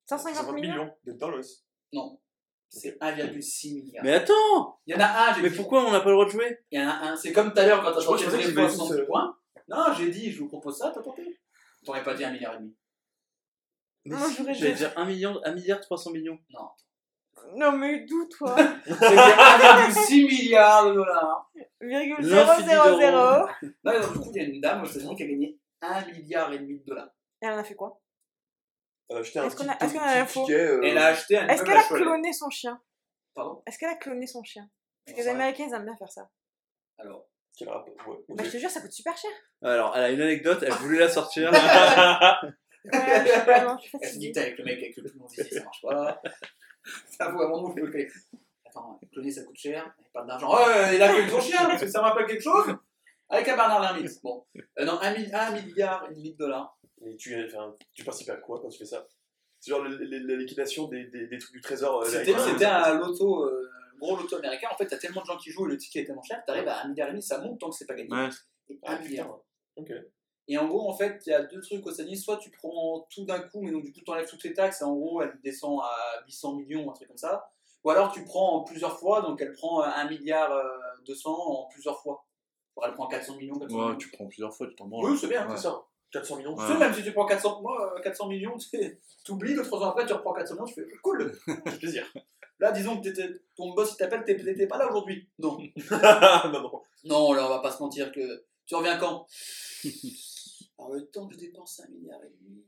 150 0.05 0.53
millions 0.53 0.93
de 1.03 1.11
dollars. 1.13 1.43
Non. 1.91 2.19
C'est 2.69 2.99
1,6 2.99 3.73
milliard. 3.75 4.03
Mais 4.03 4.13
attends 4.13 4.79
Il 4.85 4.93
y 4.93 4.97
en 4.97 4.99
a 4.99 5.29
un, 5.29 5.33
j'ai 5.33 5.41
Mais 5.41 5.49
dit. 5.49 5.55
pourquoi 5.55 5.85
on 5.85 5.91
n'a 5.91 6.01
pas 6.01 6.09
le 6.09 6.13
droit 6.13 6.25
de 6.25 6.31
jouer? 6.31 6.59
Il 6.71 6.79
y 6.79 6.83
en 6.83 6.87
a 6.89 6.93
un. 7.09 7.15
C'est 7.15 7.31
comme 7.31 7.51
tout 7.53 7.59
à 7.59 7.65
l'heure 7.65 7.81
quand 7.83 7.93
t'as 7.93 8.01
chanté 8.01 8.25
tous, 8.25 9.05
points. 9.07 9.36
Non, 9.67 9.93
j'ai 9.97 10.09
dit, 10.09 10.31
je 10.31 10.39
vous 10.39 10.47
propose 10.47 10.77
ça, 10.77 10.91
t'as 10.93 11.01
tenté. 11.01 11.39
T'aurais 11.85 12.03
pas 12.03 12.13
dit 12.13 12.23
un 12.23 12.31
milliard 12.31 12.55
et 12.55 12.57
demi. 12.59 12.75
Moi, 14.05 14.19
j'aurais 14.37 14.53
J'allais 14.53 14.71
dit- 14.71 14.77
dire 14.79 14.93
1 14.95 15.05
million, 15.05 15.41
1 15.43 15.51
milliard 15.53 15.79
300 15.81 16.11
millions. 16.11 16.39
Non. 16.49 16.69
Non, 17.55 17.71
mais 17.73 18.05
d'où, 18.05 18.25
toi 18.29 18.55
C'était 18.85 19.05
1,6 19.05 20.25
milliard 20.27 20.87
de 20.89 20.93
dollars. 20.93 21.51
Virgule 21.81 22.15
L'infini 22.25 22.69
000. 22.69 22.83
d'euros. 22.99 23.47
Non, 23.83 23.91
donc, 24.01 24.13
du 24.13 24.19
coup, 24.19 24.31
il 24.33 24.41
y 24.41 24.45
a 24.45 24.47
une 24.47 24.61
dame 24.61 24.83
aux 24.83 24.85
États-Unis 24.85 25.15
qui 25.15 25.23
a 25.23 25.27
gagné 25.27 25.59
1 25.81 26.05
milliard 26.07 26.51
et 26.53 26.59
demi 26.59 26.79
de 26.79 26.85
dollars. 26.85 27.09
Et 27.41 27.45
elle 27.45 27.53
en 27.53 27.57
a 27.57 27.63
fait 27.63 27.75
quoi? 27.75 28.01
Euh, 29.11 29.23
J'étais 29.23 29.39
un 29.39 29.45
Est-ce 29.45 29.55
qu'on 29.55 29.63
petit, 29.65 29.71
a- 29.71 29.85
est-ce 29.85 29.93
qu'on 29.93 29.99
a 29.99 30.07
petit 30.07 30.17
l'info? 30.19 30.41
ticket, 30.45 30.59
euh, 30.59 30.81
Elle 30.83 30.97
a 30.97 31.05
acheté 31.07 31.37
un 31.37 31.47
Est-ce 31.47 31.61
immeuble 31.63 31.67
qu'elle 31.69 31.77
à 31.77 31.79
a 31.85 31.87
Cholet. 31.87 32.01
cloné 32.03 32.33
son 32.33 32.49
chien? 32.49 32.81
Pardon? 33.33 33.61
Est-ce 33.65 33.77
qu'elle 33.77 33.89
a 33.89 33.95
cloné 33.95 34.27
son 34.27 34.43
chien? 34.43 34.69
Parce 35.05 35.17
que 35.17 35.21
les 35.23 35.27
Américains, 35.29 35.65
ils 35.69 35.73
aiment 35.73 35.85
bien 35.85 35.95
faire 35.95 36.11
ça. 36.11 36.29
Alors, 36.97 37.27
quel 37.57 37.69
rapport 37.69 37.93
ouais, 38.07 38.17
Bah, 38.29 38.43
je 38.45 38.51
te 38.51 38.57
jure, 38.57 38.69
ça 38.69 38.81
coûte 38.81 38.91
super 38.91 39.17
cher. 39.17 39.31
Alors, 39.63 39.95
elle 39.97 40.03
a 40.03 40.09
une 40.11 40.21
anecdote, 40.21 40.63
elle 40.63 40.73
voulait 40.73 40.99
la 40.99 41.09
sortir. 41.09 41.51
Ouais, 42.93 43.25
je 43.25 43.31
suis 43.31 43.41
vraiment- 43.41 43.77
je 43.79 43.87
suis 43.87 43.97
elle 44.01 44.09
se 44.09 44.17
dit 44.17 44.27
fatiguée. 44.27 44.29
que 44.29 44.33
t'es 44.33 44.39
avec 44.39 44.57
le 44.59 44.63
mec 44.63 44.77
avec 44.77 44.97
le 44.97 45.03
plus 45.03 45.19
long 45.19 45.27
ça 45.27 45.63
marche 45.63 45.81
pas. 45.81 46.21
Ça 47.09 47.29
vaut 47.31 47.41
un 47.41 47.73
peux 47.73 47.81
le 47.81 47.91
caler. 47.91 48.07
Attends, 48.65 48.99
cloner 49.11 49.31
ça 49.31 49.43
coûte 49.43 49.57
cher, 49.57 49.93
il 49.97 50.01
n'y 50.03 50.07
a 50.07 50.09
pas 50.13 50.23
d'argent. 50.23 50.55
Ouais, 50.55 50.95
il 50.95 51.01
a 51.01 51.09
cloné 51.09 51.29
son 51.29 51.41
chien, 51.41 51.65
parce 51.65 51.81
que 51.81 51.89
ça 51.89 51.99
me 51.99 52.05
rappelle 52.05 52.27
quelque 52.27 52.43
chose. 52.43 52.75
Avec 53.29 53.45
un 53.49 53.57
Bernard 53.57 53.81
Lermite. 53.81 54.21
Bon, 54.23 54.45
Euh, 54.79 54.85
non, 54.85 54.97
1 55.01 55.13
milliard 55.51 56.07
et 56.09 56.13
demi 56.15 56.31
de 56.31 56.37
dollars. 56.37 56.77
Mais 57.01 57.15
tu, 57.17 57.35
enfin, 57.45 57.75
tu 57.93 58.05
participes 58.05 58.29
à 58.29 58.37
quoi 58.37 58.61
quand 58.61 58.69
tu 58.69 58.77
fais 58.77 58.85
ça? 58.85 59.05
C'est 59.59 59.71
genre 59.71 59.81
le- 59.83 59.97
le- 59.97 60.19
la 60.25 60.35
liquidation 60.37 60.87
des, 60.87 61.05
des, 61.07 61.27
des 61.27 61.37
trucs 61.39 61.51
du 61.55 61.61
trésor. 61.61 62.03
euh, 62.03 62.05
C'était 62.05 62.33
américain. 62.33 62.53
c'était 62.53 62.65
un 62.65 62.93
loto, 62.99 63.43
euh, 63.43 63.69
un 63.75 63.76
gros 63.99 64.15
loto 64.17 64.35
américain. 64.37 64.67
En 64.71 64.77
fait, 64.77 64.87
t'as 64.87 64.97
tellement 64.97 65.21
de 65.21 65.25
gens 65.25 65.37
qui 65.37 65.51
jouent 65.51 65.67
et 65.67 65.71
le 65.71 65.77
ticket 65.77 66.01
est 66.01 66.05
tellement 66.05 66.21
cher, 66.23 66.43
t'arrives 66.45 66.67
à 66.67 66.83
1 66.83 66.89
milliard 66.89 67.07
et 67.09 67.11
demi, 67.11 67.21
ça 67.23 67.39
monte 67.39 67.59
tant 67.59 67.69
que 67.69 67.75
c'est 67.75 67.85
pas 67.85 67.95
gagné. 67.95 68.09
Ouais. 68.11 68.29
Et 68.69 68.79
Ah, 68.83 68.93
1 68.93 68.99
milliard. 68.99 69.39
putain. 69.75 69.95
Ok. 69.95 70.03
Et 70.49 70.57
en 70.57 70.65
gros, 70.67 70.89
en 70.89 70.93
fait, 70.95 71.21
il 71.25 71.29
y 71.29 71.33
a 71.33 71.43
deux 71.43 71.59
trucs 71.59 71.85
aux 71.85 71.91
États-Unis. 71.91 72.17
Soit 72.17 72.37
tu 72.37 72.49
prends 72.51 73.05
tout 73.13 73.25
d'un 73.25 73.39
coup, 73.39 73.61
mais 73.61 73.71
donc 73.71 73.83
du 73.83 73.91
coup, 73.91 73.99
tu 74.05 74.09
enlèves 74.11 74.29
toutes 74.29 74.43
les 74.45 74.53
taxes, 74.53 74.81
et 74.81 74.85
en 74.85 74.95
gros, 74.95 75.21
elle 75.21 75.37
descend 75.43 75.79
à 75.81 76.23
800 76.25 76.55
millions, 76.55 76.89
un 76.89 76.93
truc 76.93 77.07
comme 77.09 77.17
ça. 77.17 77.51
Ou 77.83 77.89
alors 77.89 78.11
tu 78.11 78.23
prends 78.23 78.53
en 78.55 78.63
plusieurs 78.63 78.97
fois, 78.97 79.21
donc 79.21 79.41
elle 79.41 79.51
prend 79.51 79.81
1 79.83 80.09
milliard 80.09 80.51
euh, 80.51 80.63
200 81.05 81.29
en 81.31 81.65
plusieurs 81.67 81.99
fois. 82.01 82.25
Alors, 82.77 82.89
elle 82.89 82.93
prend 82.95 83.07
400 83.07 83.35
millions, 83.35 83.59
400 83.59 83.75
Ouais, 83.75 83.83
millions. 83.85 83.97
tu 83.97 84.09
prends 84.11 84.25
plusieurs 84.27 84.53
fois, 84.55 84.67
tu 84.67 84.75
t'en 84.75 84.85
branles. 84.87 85.11
Oui, 85.11 85.17
c'est 85.17 85.27
bien. 85.27 85.47
Ouais. 85.49 85.55
C'est 85.57 85.63
ça. 85.63 85.81
400 86.11 86.37
millions. 86.37 86.55
Tu 86.55 86.61
Ouais. 86.61 86.67
sais, 86.67 86.77
même 86.77 86.93
si 86.93 87.03
tu 87.03 87.11
prends 87.11 87.25
400, 87.25 87.61
moi, 87.61 87.95
euh, 87.97 88.01
400 88.01 88.27
millions, 88.29 88.55
tu 89.25 89.31
oublies, 89.31 89.53
deux, 89.55 89.63
trois 89.63 89.79
ans 89.81 89.89
après, 89.89 90.05
tu 90.05 90.13
reprends 90.13 90.31
400 90.33 90.53
millions, 90.55 90.65
tu 90.65 90.73
fais 90.75 90.87
cool, 91.03 91.33
fait 91.45 91.77
plaisir. 91.77 92.05
Là, 92.59 92.71
disons 92.71 92.99
que 92.99 93.09
ton 93.55 93.73
boss 93.73 93.93
il 93.93 93.97
t'appelle, 93.97 94.23
t'es 94.23 94.35
t'étais 94.35 94.67
pas 94.67 94.77
là 94.77 94.89
aujourd'hui. 94.89 95.29
Non. 95.37 95.57
non, 95.91 96.61
non. 96.61 96.81
Non, 97.03 97.33
là, 97.33 97.45
on 97.45 97.49
va 97.49 97.59
pas 97.59 97.71
se 97.71 97.81
mentir 97.81 98.11
que. 98.11 98.45
Tu 98.65 98.75
reviens 98.75 98.97
quand? 98.97 99.27
Alors, 100.77 100.93
le 100.93 101.05
temps 101.07 101.27
que 101.27 101.35
je 101.35 101.39
dépense 101.39 101.79
un 101.79 101.87
milliard 101.89 102.23
et 102.23 102.29
demi. 102.29 102.65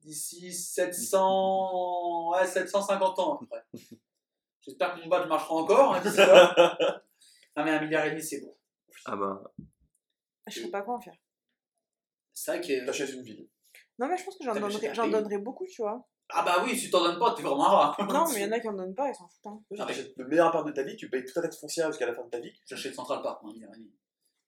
D'ici 0.00 0.52
700. 0.52 2.30
Ouais, 2.30 2.46
750 2.46 3.18
ans 3.18 3.34
à 3.34 3.38
peu 3.38 3.46
près. 3.46 3.64
J'espère 4.62 4.94
que 4.94 5.00
mon 5.00 5.08
badge 5.08 5.28
marchera 5.28 5.54
encore. 5.54 5.94
Hein, 5.94 6.00
d'ici 6.02 6.16
là. 6.16 6.78
Ah, 7.56 7.64
mais 7.64 7.72
un 7.72 7.80
milliard 7.80 8.06
et 8.06 8.10
demi, 8.10 8.22
c'est 8.22 8.40
bon. 8.40 8.56
Ah 9.04 9.16
bah. 9.16 9.42
Je 10.46 10.60
sais 10.60 10.70
pas 10.70 10.82
quoi 10.82 10.94
en 10.94 11.00
faire. 11.00 11.16
C'est 12.32 12.52
vrai 12.52 12.60
que. 12.60 12.86
T'achètes 12.86 13.12
une 13.12 13.22
ville. 13.22 13.48
Non, 13.98 14.06
mais 14.06 14.16
je 14.16 14.24
pense 14.24 14.38
que 14.38 14.44
j'en 14.44 14.54
donnerais, 14.54 15.10
donnerais 15.10 15.38
beaucoup, 15.38 15.66
tu 15.66 15.82
vois. 15.82 16.08
Ah, 16.32 16.42
bah 16.44 16.62
oui, 16.64 16.76
si 16.76 16.86
tu 16.86 16.90
t'en 16.90 17.02
donnes 17.02 17.18
pas, 17.18 17.34
t'es 17.34 17.42
vraiment 17.42 17.62
rare. 17.64 17.96
Non, 18.08 18.24
mais 18.32 18.40
il 18.40 18.42
y 18.42 18.44
en 18.46 18.52
a 18.52 18.60
qui 18.60 18.68
en 18.68 18.72
donnent 18.72 18.94
pas, 18.94 19.08
ils 19.08 19.14
s'en 19.14 19.28
foutent. 19.28 19.46
hein. 19.46 19.60
Ah, 19.62 19.66
mais 19.70 19.76
T'achètes 19.86 20.12
le 20.16 20.26
meilleur 20.26 20.46
appart 20.48 20.66
de 20.66 20.72
ta 20.72 20.82
vie, 20.82 20.96
tu 20.96 21.08
payes 21.10 21.24
toute 21.24 21.34
ta 21.34 21.42
taxe 21.42 21.58
foncière 21.58 21.88
jusqu'à 21.88 22.06
la 22.06 22.14
fin 22.14 22.24
de 22.24 22.30
ta 22.30 22.38
vie. 22.40 22.52
J'achète 22.66 22.94
Central 22.94 23.22
Park, 23.22 23.42
moi, 23.42 23.50
un 23.50 23.54
milliard 23.54 23.72
et 23.74 23.78
demi. 23.78 23.92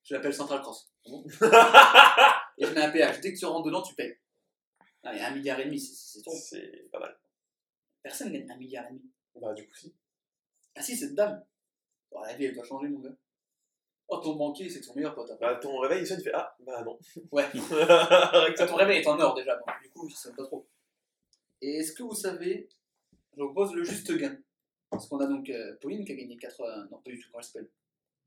Je 0.05 0.15
l'appelle 0.15 0.35
Central 0.35 0.61
Cross. 0.61 0.93
Bon. 1.07 1.25
et 2.59 2.67
je 2.67 2.73
mets 2.75 2.83
un 2.83 2.91
péage. 2.91 3.21
Dès 3.21 3.33
que 3.33 3.39
tu 3.39 3.45
rentres 3.47 3.65
dedans, 3.67 3.83
tu 3.83 3.95
payes. 3.95 4.17
Ah, 5.05 5.13
mais 5.13 5.21
un 5.21 5.31
milliard 5.35 5.59
et 5.61 5.65
demi, 5.67 5.79
c'est- 5.81 6.21
trop. 6.23 6.33
C'est 6.35 6.89
pas 6.93 6.99
mal. 6.99 7.17
Personne 8.03 8.33
gagne 8.33 8.51
un 8.51 8.57
milliard 8.57 8.85
et 8.87 8.95
demi. 8.95 9.11
Bah, 9.41 9.53
du 9.55 9.67
coup, 9.67 9.75
si. 9.77 9.95
Ah 10.75 10.83
si, 10.83 10.97
cette 10.97 11.15
dame. 11.15 11.45
Oh, 12.11 12.21
la 12.25 12.35
vie, 12.35 12.47
elle 12.47 12.55
doit 12.55 12.65
changer, 12.65 12.89
mon 12.89 12.99
gars. 13.01 13.15
Oh, 14.09 14.19
ton 14.19 14.35
banquier, 14.35 14.69
c'est 14.69 14.81
ton 14.81 14.95
meilleur 14.95 15.15
pote. 15.15 15.31
après. 15.31 15.47
Bah, 15.47 15.57
ton 15.61 15.79
réveil, 15.79 16.03
il 16.03 16.07
sonne, 16.07 16.19
il 16.21 16.25
fait 16.25 16.35
Ah, 16.35 16.55
bah 16.61 16.83
non. 16.83 16.99
Ouais. 17.31 17.47
Ça, 18.57 18.67
ton 18.69 18.75
réveil 18.77 19.01
est 19.01 19.07
en 19.07 19.19
or 19.19 19.35
déjà, 19.35 19.55
donc 19.57 19.67
du 19.83 19.91
coup, 19.91 20.09
je 20.09 20.15
sais 20.17 20.33
pas 20.35 20.45
trop. 20.45 20.69
Et 21.63 21.77
est-ce 21.77 21.93
que 21.93 22.03
vous 22.03 22.15
savez, 22.15 22.69
je 23.37 23.43
vous 23.43 23.55
pose 23.55 23.73
le 23.73 23.85
juste 23.85 24.13
gain. 24.19 24.37
Parce 24.91 25.09
qu'on 25.09 25.19
a 25.19 25.27
donc 25.27 25.49
euh, 25.49 25.77
Pauline 25.81 26.05
qui 26.05 26.13
a 26.13 26.17
gagné 26.17 26.37
80. 26.37 26.89
Non, 26.91 26.99
pas 26.99 27.11
du 27.11 27.19
tout, 27.21 27.29
comment 27.31 27.39
elle 27.41 27.45
s'appelle? 27.45 27.71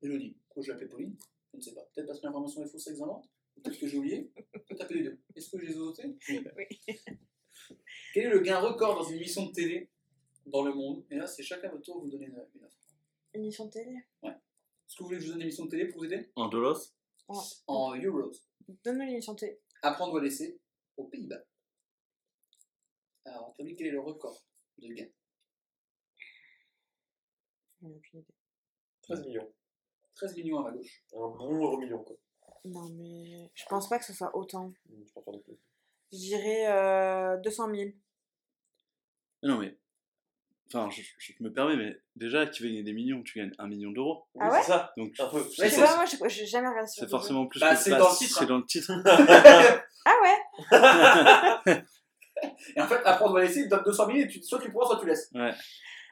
Elodie. 0.02 0.38
Pourquoi 0.48 0.64
je 0.64 0.72
l'appelle 0.72 0.88
Pauline? 0.88 1.16
Je 1.52 1.57
ne 1.57 1.62
sais 1.62 1.74
pas. 1.74 1.82
Peut-être 1.94 2.07
parce 2.07 2.20
que 2.22 2.26
l'information 2.26 2.64
est 2.64 2.68
fausse 2.68 2.88
Ou 2.88 3.62
Peut-être 3.62 3.78
que 3.78 3.88
j'ai 3.88 3.98
oublié 3.98 4.32
Peut-être 4.53 4.78
taper 4.78 4.94
les 4.95 5.03
deux. 5.03 5.20
Est-ce 5.36 5.49
que 5.49 5.60
je 5.60 5.66
les 5.66 5.72
ai 5.72 5.76
sautés 5.76 6.16
Oui. 6.30 6.68
Quel 8.14 8.26
est 8.26 8.30
le 8.30 8.40
gain 8.40 8.60
record 8.60 8.95
dans 8.95 9.10
une 9.10 9.18
émission 9.18 9.45
de 9.48 9.52
télé 9.52 9.90
dans 10.45 10.64
le 10.64 10.74
monde? 10.74 11.03
Et 11.12 11.18
là, 11.18 11.28
c'est 11.28 11.44
chacun 11.44 11.70
votre 11.70 11.84
tour, 11.84 11.99
vous 11.99 12.10
donnez 12.10 12.28
une, 12.28 12.41
une 12.56 12.64
offre. 12.64 12.78
Émission 13.34 13.66
de 13.66 13.72
télé? 13.72 13.98
Est-ce 14.24 14.95
que 14.95 14.99
vous 15.03 15.07
voulez 15.07 15.18
que 15.18 15.24
je 15.24 15.28
vous 15.28 15.34
donne 15.34 15.41
une 15.41 15.48
émission 15.48 15.66
de 15.66 15.72
télé 15.72 15.88
pour 15.90 15.99
vous 15.99 16.06
aider? 16.06 16.30
En 16.36 16.48
dolos 16.48 16.94
En 17.68 17.95
euros. 17.95 18.32
Donne-nous 18.84 19.06
l'émission 19.06 19.34
de 19.34 19.40
télé. 19.40 19.60
Apprendre 19.82 20.14
ou 20.14 20.18
à 20.18 20.24
laisser 20.24 20.57
aux 20.95 21.06
Pays-Bas. 21.06 21.44
Alors, 23.26 23.53
t'as 23.57 23.64
vu 23.64 23.76
quel 23.76 23.88
est 23.88 23.91
le 23.91 23.99
record 23.99 24.43
de 24.77 24.88
gain 24.93 25.07
J'en 27.81 27.89
ai 27.89 27.95
aucune 27.95 28.19
idée. 28.19 28.34
13 29.03 29.26
millions. 29.26 29.52
13 30.15 30.35
millions 30.38 30.60
à 30.60 30.64
ma 30.64 30.72
gauche. 30.77 31.03
Un 31.14 31.27
bon 31.30 31.56
euro 31.56 31.77
million, 31.77 32.03
quoi. 32.03 32.15
Non, 32.65 32.89
mais 32.91 33.52
je 33.53 33.65
pense 33.65 33.89
pas 33.89 33.99
que 33.99 34.06
ce 34.06 34.14
soit 34.14 34.35
autant. 34.35 34.72
Je 34.89 35.11
pense 35.14 35.23
pas 35.26 35.31
non 35.31 35.39
plus. 35.39 35.57
Je 36.11 36.18
dirais 36.18 36.68
euh, 36.72 37.38
200 37.38 37.73
000. 37.76 37.89
Non, 39.43 39.57
mais. 39.60 39.77
Enfin, 40.68 40.89
je, 40.89 41.02
je 41.19 41.34
me 41.41 41.53
permets, 41.53 41.76
mais 41.76 41.95
déjà, 42.15 42.45
veut 42.45 42.52
gagner 42.68 42.81
des 42.84 42.93
millions, 42.93 43.22
tu 43.22 43.38
gagnes 43.38 43.53
un 43.60 43.68
million 43.68 43.91
d'euros. 43.91 44.26
Ah 44.39 44.47
Oui, 44.47 44.53
ouais 44.56 44.61
c'est 44.61 44.68
ça. 44.68 44.93
Donc, 44.97 45.14
Un 45.19 45.27
peu. 45.27 45.43
Je 45.43 45.49
c'est 45.49 45.69
sais 45.69 45.81
pas, 45.81 45.95
moi, 45.95 46.27
j'ai- 46.27 46.45
jamais 46.47 46.68
regardé 46.68 46.89
sur 46.89 47.03
c'est 47.03 47.10
forcément 47.10 47.45
plus 47.45 47.60
Bah, 47.60 47.76
que 47.76 47.81
c'est 47.81 47.91
bah, 47.91 47.99
dans 47.99 48.10
le 48.10 48.15
titre, 48.18 48.38
C'est 48.39 48.43
hein. 48.43 48.47
dans 48.47 48.57
le 48.57 48.65
titre. 48.65 48.91
Ah 50.07 50.15
ouais 50.22 51.84
Et 52.76 52.82
en 52.82 52.88
fait, 52.88 53.02
apprendre 53.06 53.34
ou 53.34 53.38
à 53.38 53.41
laisser, 53.41 53.60
il 53.61 53.65
te 53.65 53.69
donne 53.76 53.84
200 53.86 54.06
000 54.07 54.18
et 54.19 54.27
tu, 54.27 54.41
soit 54.44 54.60
tu 54.60 54.72
prends, 54.72 54.86
soit 54.86 54.99
tu 54.99 55.06
laisses. 55.07 55.30
Ouais. 55.34 55.41
Ouais, 55.41 55.53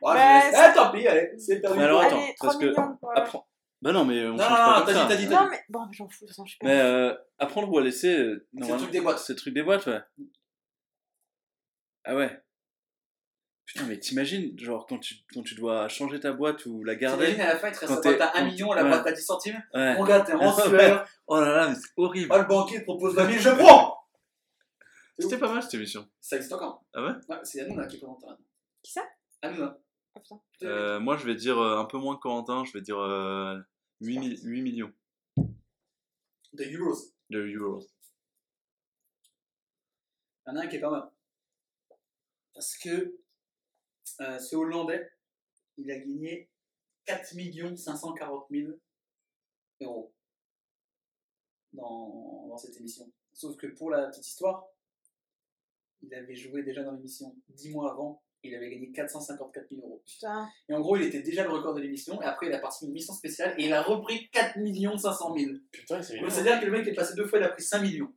Bah, 0.02 0.40
je 0.41 0.45
laisse. 0.48 0.56
c'est- 0.56 0.70
Eh, 0.72 0.74
tant 0.76 0.91
pis, 0.91 1.07
allez, 1.07 1.32
c'est 1.38 1.61
perdu. 1.61 1.78
Mais 1.80 1.86
alors, 1.86 2.02
attends, 2.02 2.18
Allez, 2.22 2.36
3 2.36 2.49
parce 2.49 2.60
que 2.61 2.65
millions. 2.65 2.98
voilà. 3.02 3.22
Apprends. 3.22 3.48
Bah 3.82 3.91
non, 3.91 4.06
mais 4.06 4.26
on 4.26 4.32
Non, 4.34 4.38
change 4.38 4.49
non, 4.49 4.56
pas 4.56 4.68
non, 4.68 4.74
comme 4.76 4.86
t'as 4.86 4.94
ça. 4.94 5.02
dit, 5.03 5.07
t'as 5.10 5.15
dit, 5.18 5.28
t'as 5.30 5.44
Non, 5.44 5.49
mais 5.49 5.60
bon, 5.70 5.80
j'en 5.91 6.07
fous, 6.07 6.14
de 6.14 6.20
toute 6.20 6.28
façon, 6.30 6.45
je 6.45 6.49
suis 6.52 6.60
pas. 6.60 6.68
Mais 6.68 6.80
euh, 6.80 7.14
apprendre 7.38 7.70
ou 7.72 7.78
à 7.78 7.82
laisser, 7.82 8.18
euh, 8.18 8.48
C'est 8.61 8.72
le 8.72 8.78
truc 8.78 8.91
des 8.91 9.02
boîtes. 9.02 9.20
c'est 9.20 9.34
le 9.34 9.38
truc 9.40 9.53
des 9.53 9.64
boîtes, 9.64 9.86
ouais. 9.88 9.99
Ah 12.06 12.15
ouais. 12.15 12.40
Putain, 13.65 13.86
mais 13.86 13.98
t'imagines, 13.98 14.57
genre, 14.60 14.86
quand 14.88 14.99
tu, 14.99 15.15
quand 15.34 15.41
tu 15.41 15.56
dois 15.56 15.88
changer 15.88 16.20
ta 16.20 16.34
boîte 16.34 16.65
ou 16.65 16.84
la 16.84 16.95
garder. 16.95 17.26
T'imagines, 17.28 17.41
à 17.41 17.53
la 17.53 17.60
fin, 17.60 17.70
il 17.70 17.74
te 17.74 17.80
reste 17.80 17.94
Quand 18.03 18.10
la 18.10 18.18
boîte 18.18 18.22
à 18.22 18.38
1 18.38 18.40
quand- 18.41 18.45
million, 18.45 18.74
la 18.74 18.84
ouais. 18.84 18.90
boîte 18.90 19.07
à 19.07 19.11
10 19.14 19.22
centimes. 19.26 19.64
Ouais. 19.74 19.95
Mon 19.95 20.03
gars, 20.03 20.20
t'es 20.22 20.34
en 20.34 20.52
sueur. 20.99 21.07
Oh 21.28 21.40
là 21.40 21.56
là, 21.56 21.68
mais 21.70 21.76
c'est 21.76 21.90
horrible. 21.98 22.30
Ah, 22.34 22.38
le 22.40 22.45
banquier 22.45 22.80
te 22.80 22.84
propose 22.84 23.15
20 23.15 23.26
000, 23.32 23.40
je 23.40 23.49
prends 23.61 23.93
C'était 25.19 25.38
pas 25.38 25.53
mal 25.53 25.61
cette 25.61 25.73
émission. 25.76 26.10
Ça 26.19 26.38
existe 26.38 26.53
encore? 26.53 26.84
Ah 26.94 27.03
ouais? 27.03 27.11
Ouais, 27.30 27.40
c'est 27.44 27.61
Hanouna 27.61 27.85
qui 27.88 27.98
présente 27.98 28.23
là. 28.23 28.38
Qui 28.81 28.91
ça? 28.91 29.07
Hanouna. 29.41 29.80
Ah 30.15 30.19
putain. 30.19 30.41
Euh, 30.64 30.99
Moi, 30.99 31.18
je 31.18 31.26
vais 31.26 31.35
dire 31.35 31.57
euh, 31.60 31.77
un 31.80 31.85
peu 31.85 31.98
moins 31.98 32.15
que 32.15 32.22
Corentin, 32.22 32.64
je 32.65 32.73
vais 32.73 32.81
dire 32.81 32.98
euh, 32.99 33.60
8, 34.02 34.19
mi- 34.19 34.40
8 34.44 34.61
millions 34.61 34.94
De 36.53 36.64
euros. 36.77 36.95
de 37.30 37.40
euros. 37.57 37.80
Il 40.45 40.49
y 40.49 40.52
en 40.52 40.56
a 40.60 40.64
un 40.64 40.68
qui 40.68 40.76
est 40.77 40.80
pas 40.81 40.91
mal. 40.91 41.10
Parce 42.53 42.77
que 42.77 43.15
euh, 44.22 44.40
ce 44.40 44.56
Hollandais, 44.56 45.10
il 45.77 45.90
a 45.91 45.98
gagné 45.98 46.49
4 47.06 47.77
540 47.77 48.48
000 48.52 48.72
euros 49.81 50.14
dans, 51.73 52.48
dans 52.49 52.57
cette 52.57 52.76
émission. 52.77 53.11
Sauf 53.34 53.56
que 53.57 53.68
pour 53.68 53.90
la 53.90 54.07
petite 54.07 54.27
histoire, 54.27 54.68
il 56.03 56.13
avait 56.13 56.35
joué 56.35 56.63
déjà 56.63 56.84
dans 56.84 56.91
l'émission 56.91 57.35
10 57.49 57.71
mois 57.71 57.91
avant, 57.91 58.21
il 58.43 58.53
avait 58.53 58.69
gagné 58.69 58.91
454 58.91 59.69
000 59.69 59.81
euros. 59.88 60.03
Putain. 60.05 60.49
Et 60.67 60.73
en 60.73 60.81
gros, 60.81 60.97
il 60.97 61.03
était 61.03 61.21
déjà 61.21 61.43
le 61.43 61.51
record 61.51 61.73
de 61.73 61.81
l'émission, 61.81 62.21
et 62.21 62.25
après, 62.25 62.47
il 62.47 62.53
a 62.53 62.59
participé 62.59 62.88
à 62.88 62.89
une 62.89 62.93
mission 62.93 63.13
spéciale, 63.13 63.55
et 63.57 63.65
il 63.65 63.73
a 63.73 63.81
repris 63.81 64.30
4 64.31 64.55
500 64.99 65.35
000. 65.35 65.51
Putain, 65.71 66.01
c'est 66.01 66.19
Donc, 66.19 66.30
c'est-à-dire 66.30 66.59
que 66.59 66.65
le 66.65 66.71
mec 66.71 66.88
est 66.88 66.93
passé 66.93 67.15
deux 67.15 67.25
fois, 67.25 67.39
il 67.39 67.45
a 67.45 67.49
pris 67.49 67.63
5 67.63 67.81
millions. 67.81 68.13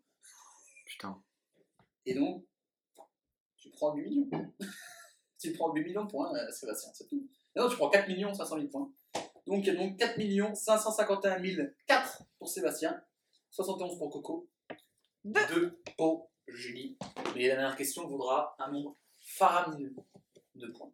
Putain. 0.85 1.23
Et 2.05 2.15
donc, 2.15 2.45
tu 3.57 3.71
prends 3.71 3.95
8 3.95 4.03
millions. 4.03 4.29
tu 5.39 5.53
prends 5.53 5.73
8 5.73 5.85
millions 5.85 6.05
de 6.05 6.11
points, 6.11 6.35
euh, 6.35 6.51
Sébastien, 6.51 6.91
c'est 6.93 7.07
tout. 7.07 7.29
Et 7.55 7.61
non, 7.61 7.69
tu 7.69 7.77
prends 7.77 7.89
4 7.89 8.09
millions 8.09 8.35
500 8.35 8.57
000 8.57 8.69
points. 8.69 8.93
Donc, 9.47 9.65
il 9.65 9.67
y 9.67 9.71
a 9.71 9.75
donc 9.77 9.97
4 9.97 10.19
millions 10.19 10.55
551 10.55 11.41
000 11.41 11.69
4 11.87 12.23
pour 12.39 12.49
Sébastien, 12.49 13.01
71 13.51 13.97
pour 13.97 14.11
Coco, 14.11 14.49
Deux. 15.25 15.47
2 15.55 15.83
pour 15.97 16.31
Julie. 16.49 16.97
Mais 17.35 17.49
la 17.49 17.57
dernière 17.57 17.77
question 17.77 18.07
vaudra 18.07 18.57
un 18.59 18.71
nombre 18.71 18.97
faramineux 19.19 19.95
de 20.55 20.67
points. 20.69 20.93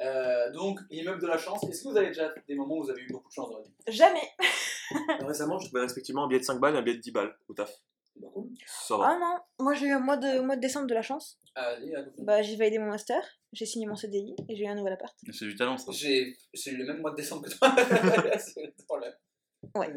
Euh, 0.00 0.50
donc, 0.52 0.80
l'immeuble 0.90 1.20
de 1.20 1.26
la 1.26 1.38
chance, 1.38 1.62
est-ce 1.64 1.82
que 1.82 1.88
vous 1.88 1.96
avez 1.96 2.08
déjà 2.08 2.32
des 2.46 2.54
moments 2.54 2.76
où 2.76 2.84
vous 2.84 2.90
avez 2.90 3.02
eu 3.02 3.08
beaucoup 3.08 3.28
de 3.28 3.34
chance 3.34 3.50
dans 3.50 3.56
votre 3.56 3.68
vie? 3.68 3.76
Jamais. 3.88 4.28
Récemment, 5.20 5.58
je 5.58 5.66
trouvais 5.66 5.82
respectivement 5.82 6.24
un 6.24 6.28
billet 6.28 6.40
de 6.40 6.44
5 6.44 6.60
balles 6.60 6.76
et 6.76 6.78
un 6.78 6.82
billet 6.82 6.96
de 6.96 7.02
10 7.02 7.10
balles 7.10 7.36
au 7.48 7.54
taf. 7.54 7.70
C'est 8.14 8.20
pas 8.20 8.30
cool. 8.32 8.48
Ça 8.66 8.96
va. 8.96 9.10
Ah 9.10 9.18
non, 9.18 9.64
moi 9.64 9.74
j'ai 9.74 9.86
eu 9.86 9.92
un 9.92 10.00
mois 10.00 10.16
de, 10.16 10.40
mois 10.40 10.56
de 10.56 10.60
décembre 10.60 10.86
de 10.86 10.94
la 10.94 11.02
chance. 11.02 11.38
Ah, 11.54 11.74
vas-y, 11.74 11.94
raconte. 11.94 12.14
Bah 12.18 12.42
j'ai 12.42 12.56
validé 12.56 12.78
mon 12.78 12.86
master, 12.86 13.22
j'ai 13.52 13.66
signé 13.66 13.86
mon 13.86 13.96
CDI 13.96 14.34
et 14.48 14.56
j'ai 14.56 14.64
eu 14.64 14.66
un 14.66 14.74
nouvel 14.74 14.94
appart. 14.94 15.14
C'est 15.32 15.44
du 15.44 15.54
talent, 15.56 15.76
ça. 15.76 15.92
J'ai 15.92 16.36
eu 16.66 16.76
le 16.76 16.84
même 16.86 17.00
mois 17.00 17.10
de 17.10 17.16
décembre 17.16 17.42
que 17.42 17.50
toi. 17.50 17.74
c'est 18.38 18.62
le 18.64 18.84
problème. 18.84 19.12
Ouais. 19.74 19.92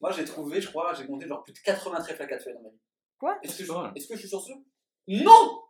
Moi, 0.00 0.12
j'ai 0.12 0.24
trouvé, 0.24 0.60
je 0.60 0.68
crois, 0.68 0.94
j'ai 0.94 1.06
compté 1.06 1.26
genre 1.26 1.42
plus 1.42 1.52
de 1.52 1.58
80 1.58 2.00
trèfles 2.00 2.22
à 2.22 2.26
4 2.26 2.44
feuilles 2.44 2.54
dans 2.54 2.62
ma 2.62 2.68
vie. 2.68 2.78
Quoi? 3.18 3.38
Est-ce 3.42 3.58
que, 3.58 3.64
je, 3.64 3.72
mal. 3.72 3.92
est-ce 3.94 4.08
que 4.08 4.14
je 4.14 4.20
suis 4.20 4.28
chanceux? 4.28 4.54
Non 5.08 5.62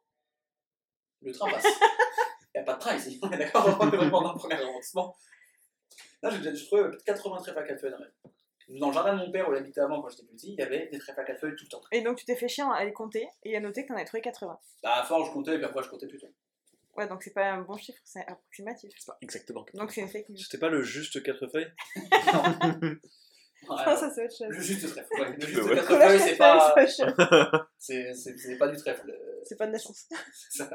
Le 1.22 1.32
train 1.32 1.50
passe. 1.50 1.64
Il 2.54 2.58
n'y 2.58 2.62
a 2.62 2.64
pas 2.64 2.74
de 2.74 2.80
train 2.80 2.96
ici, 2.96 3.18
on 3.22 3.30
est 3.30 3.38
d'accord 3.38 3.76
On 3.80 3.90
est 3.92 3.96
vraiment 3.96 4.22
dans 4.22 4.32
le 4.32 4.38
premier 4.38 4.54
arrondissement. 4.54 5.14
Là, 6.22 6.30
j'ai 6.30 6.66
trouvé 6.66 6.88
plus 6.88 6.98
de 6.98 7.02
80 7.02 7.36
trèfles 7.42 7.58
à 7.58 7.62
4 7.62 7.80
feuilles 7.80 7.94
dans 8.68 8.88
le 8.88 8.92
jardin 8.92 9.14
de 9.14 9.18
mon 9.24 9.30
père 9.30 9.48
où 9.48 9.52
il 9.52 9.58
habitait 9.58 9.80
avant 9.80 10.02
quand 10.02 10.08
j'étais 10.08 10.24
petit, 10.24 10.52
il 10.52 10.58
y 10.58 10.62
avait 10.62 10.88
des 10.88 10.98
trèfles 10.98 11.20
à 11.20 11.24
4 11.24 11.40
feuilles 11.40 11.56
tout 11.56 11.64
le 11.64 11.68
temps. 11.68 11.82
Et 11.92 12.02
donc 12.02 12.16
tu 12.16 12.24
t'es 12.24 12.36
fait 12.36 12.48
chier 12.48 12.64
à 12.64 12.84
les 12.84 12.92
compter 12.92 13.28
et 13.44 13.56
à 13.56 13.60
noter 13.60 13.84
que 13.84 13.88
t'en 13.88 13.94
avais 13.94 14.04
trouvé 14.04 14.22
80. 14.22 14.58
Bah, 14.82 14.94
à 14.94 15.04
force, 15.04 15.28
je 15.28 15.32
comptais, 15.32 15.54
et 15.54 15.56
puis 15.56 15.64
après, 15.64 15.82
je 15.82 15.88
comptais 15.88 16.06
plus. 16.06 16.18
toi. 16.18 16.28
Ouais, 16.96 17.06
donc 17.06 17.22
c'est 17.22 17.32
pas 17.32 17.50
un 17.50 17.60
bon 17.60 17.76
chiffre, 17.76 18.00
c'est 18.04 18.26
approximatif. 18.26 18.90
C'est 18.96 19.06
pas 19.06 19.18
exactement. 19.20 19.66
Donc 19.74 19.92
c'est 19.92 20.00
une 20.00 20.08
fake 20.08 20.30
news. 20.30 20.38
C'était 20.38 20.58
pas 20.58 20.68
le 20.68 20.82
juste 20.82 21.22
4 21.22 21.46
feuilles? 21.48 21.72
Ouais, 23.62 23.76
Ah, 23.84 23.96
ça 23.96 24.10
c'est 24.10 24.24
autre 24.24 24.36
chose. 24.36 24.46
le 24.48 24.60
juste 24.60 24.88
trèfle. 24.90 25.08
Ouais, 25.18 25.32
le 25.36 25.40
juste 25.46 25.62
Ouais. 25.62 25.74
4 25.76 25.86
Collage 25.88 26.10
feuilles, 26.20 26.28
c'est 26.30 26.36
pas, 26.36 26.68
c'est 26.68 26.74
pas 26.74 26.86
cher. 26.86 27.68
c'est, 27.78 28.14
c'est, 28.14 28.38
c'est 28.38 28.56
pas 28.58 28.68
du 28.68 28.76
trèfle. 28.76 29.10
euh, 29.10 29.40
C'est 29.44 29.56
pas 29.56 29.66
de 29.66 29.72
la 29.72 29.78
chance. 29.78 30.06
c'est 30.50 30.58
ça. 30.64 30.70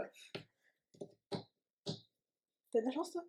T'as 2.71 2.79
de 2.81 2.85
la 2.85 2.91
chance 2.91 3.11
toi? 3.11 3.21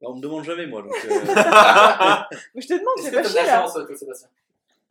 Bah, 0.00 0.08
On 0.10 0.16
me 0.16 0.20
demande 0.22 0.44
jamais, 0.44 0.66
moi, 0.66 0.82
donc. 0.82 0.92
euh, 0.92 1.08
Mais 2.54 2.60
je 2.60 2.68
te 2.68 2.72
demande, 2.74 2.98
Est-ce 2.98 3.04
c'est 3.04 3.10
que 3.10 3.16
pas 3.16 3.22
t'as 3.22 3.28
de 3.28 3.32
chier 3.32 3.42
la 3.46 3.62
chance, 3.62 3.72
toi, 3.74 3.96
Sébastien? 3.96 4.28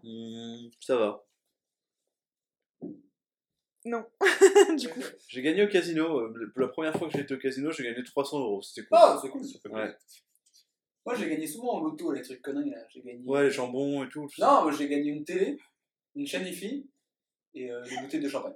Hmm, 0.04 0.68
ça 0.80 0.96
va. 0.98 1.24
Non. 3.86 4.04
du 4.78 4.90
coup, 4.90 5.00
J'ai 5.28 5.42
gagné 5.44 5.64
au 5.64 5.68
casino. 5.68 6.20
euh, 6.22 6.52
La 6.56 6.68
première 6.68 6.94
fois 6.98 7.08
que 7.08 7.14
j'ai 7.14 7.20
été 7.22 7.36
au 7.36 7.38
casino, 7.38 7.72
j'ai 7.72 7.84
gagné 7.84 8.04
300 8.04 8.40
euros. 8.40 8.62
C'était 8.64 8.88
cool. 8.88 8.98
Ah, 9.00 9.20
c'est 9.22 9.30
cool. 9.30 9.44
ça. 9.46 9.70
Ouais. 9.70 9.96
Moi, 11.06 11.16
j'ai 11.16 11.30
gagné 11.30 11.46
souvent 11.48 11.74
en 11.76 11.80
loto, 11.84 12.12
les 12.12 12.22
trucs 12.22 12.42
conneries 12.42 12.72
là. 12.72 12.78
J'ai 12.90 13.02
gagné. 13.02 13.22
Ouais, 13.26 13.44
les 13.44 13.52
jambons 13.52 14.04
et 14.04 14.10
tout. 14.10 14.28
Non, 14.40 14.64
moi, 14.64 14.72
j'ai 14.72 14.88
gagné 14.88 15.12
une 15.12 15.24
télé, 15.24 15.58
une 16.16 16.26
chaîne 16.26 16.48
IFI 16.48 16.88
et 17.54 17.72
euh, 17.72 17.84
des 17.84 17.98
bouteilles 18.02 18.22
de 18.22 18.30
champagne. 18.30 18.56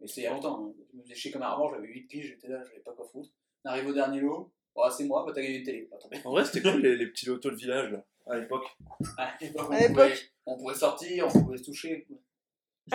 Mais 0.00 0.06
c'est 0.06 0.20
il 0.20 0.24
y 0.24 0.26
a 0.26 0.30
longtemps. 0.30 0.62
hein. 0.66 0.72
Je 0.92 0.96
me 0.98 1.02
faisais 1.02 1.14
chier 1.14 1.30
comme 1.30 1.42
un 1.42 1.50
avant, 1.50 1.68
j'avais 1.70 1.88
8 1.88 2.02
piges, 2.02 2.26
j'étais 2.28 2.48
là, 2.48 2.62
j'avais 2.64 2.80
pas 2.80 2.92
quoi 2.92 3.06
foutre. 3.10 3.30
On 3.64 3.70
arrive 3.70 3.86
au 3.88 3.92
dernier 3.94 4.20
lot. 4.20 4.52
Oh, 4.74 4.86
c'est 4.96 5.04
moi, 5.04 5.24
bah 5.26 5.32
t'as 5.34 5.40
gagné 5.42 5.56
une 5.58 5.64
télé. 5.64 5.88
En 6.24 6.30
vrai, 6.30 6.44
c'était 6.44 6.60
cool 6.70 6.80
les, 6.82 6.96
les 6.96 7.06
petits 7.08 7.26
lotos 7.26 7.50
de 7.50 7.56
village, 7.56 7.90
là, 7.90 8.04
à 8.28 8.38
l'époque. 8.38 8.64
À 9.16 9.32
l'époque, 9.40 9.66
on, 9.70 9.86
pouvait, 9.88 10.14
on 10.46 10.56
pouvait 10.56 10.74
sortir, 10.74 11.26
on 11.34 11.42
pouvait 11.44 11.58
se 11.58 11.64
toucher. 11.64 12.06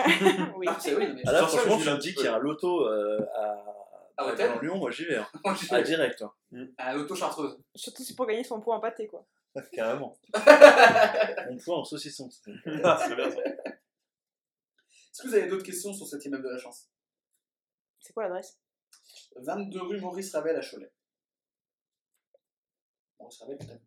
oui. 0.56 0.66
Ah, 0.66 0.78
c'est 0.80 0.94
oui, 0.96 1.04
mais 1.14 1.22
Ah 1.26 1.38
Sur 1.40 1.50
ça, 1.50 1.58
franchement, 1.58 1.78
je 1.78 1.90
tu 1.90 1.94
me 1.96 2.00
dis 2.00 2.14
qu'il 2.14 2.24
y 2.24 2.28
a 2.28 2.36
un 2.36 2.38
loto 2.38 2.86
euh, 2.88 3.20
à, 3.34 3.64
Ah, 3.66 3.83
à 4.16 4.26
Hôtel 4.26 4.50
dans 4.54 4.60
Lyon, 4.60 4.76
moi 4.78 4.90
j'y 4.90 5.04
vais. 5.04 5.16
Hein. 5.16 5.28
j'ai 5.60 5.66
Ah, 5.70 5.82
direct. 5.82 6.22
Hein. 6.22 6.32
un 6.78 6.92
loto 6.94 7.14
chartreuse. 7.14 7.58
Surtout 7.74 8.02
c'est 8.04 8.14
pour 8.14 8.26
gagner 8.26 8.44
son 8.44 8.60
pot 8.60 8.72
en 8.72 8.80
pâté 8.80 9.06
quoi. 9.06 9.26
Carrément. 9.72 10.18
On 10.34 11.56
voit 11.56 11.78
en 11.78 11.84
saucisson. 11.84 12.28
Ah, 12.84 12.98
c'est 13.06 13.14
bien 13.16 13.30
ça. 13.30 13.40
Est-ce 13.40 15.22
que 15.22 15.28
vous 15.28 15.34
avez 15.34 15.46
d'autres 15.48 15.64
questions 15.64 15.92
sur 15.92 16.06
cet 16.08 16.24
immeuble 16.24 16.44
de 16.44 16.50
la 16.50 16.58
chance? 16.58 16.88
C'est 18.00 18.12
quoi 18.12 18.24
l'adresse? 18.24 18.58
22 19.36 19.80
rue 19.82 20.00
Maurice 20.00 20.32
Ravel 20.34 20.56
à 20.56 20.60
Cholet. 20.60 20.92
Maurice 23.20 23.38
Ravel, 23.40 23.58
putain 23.58 23.78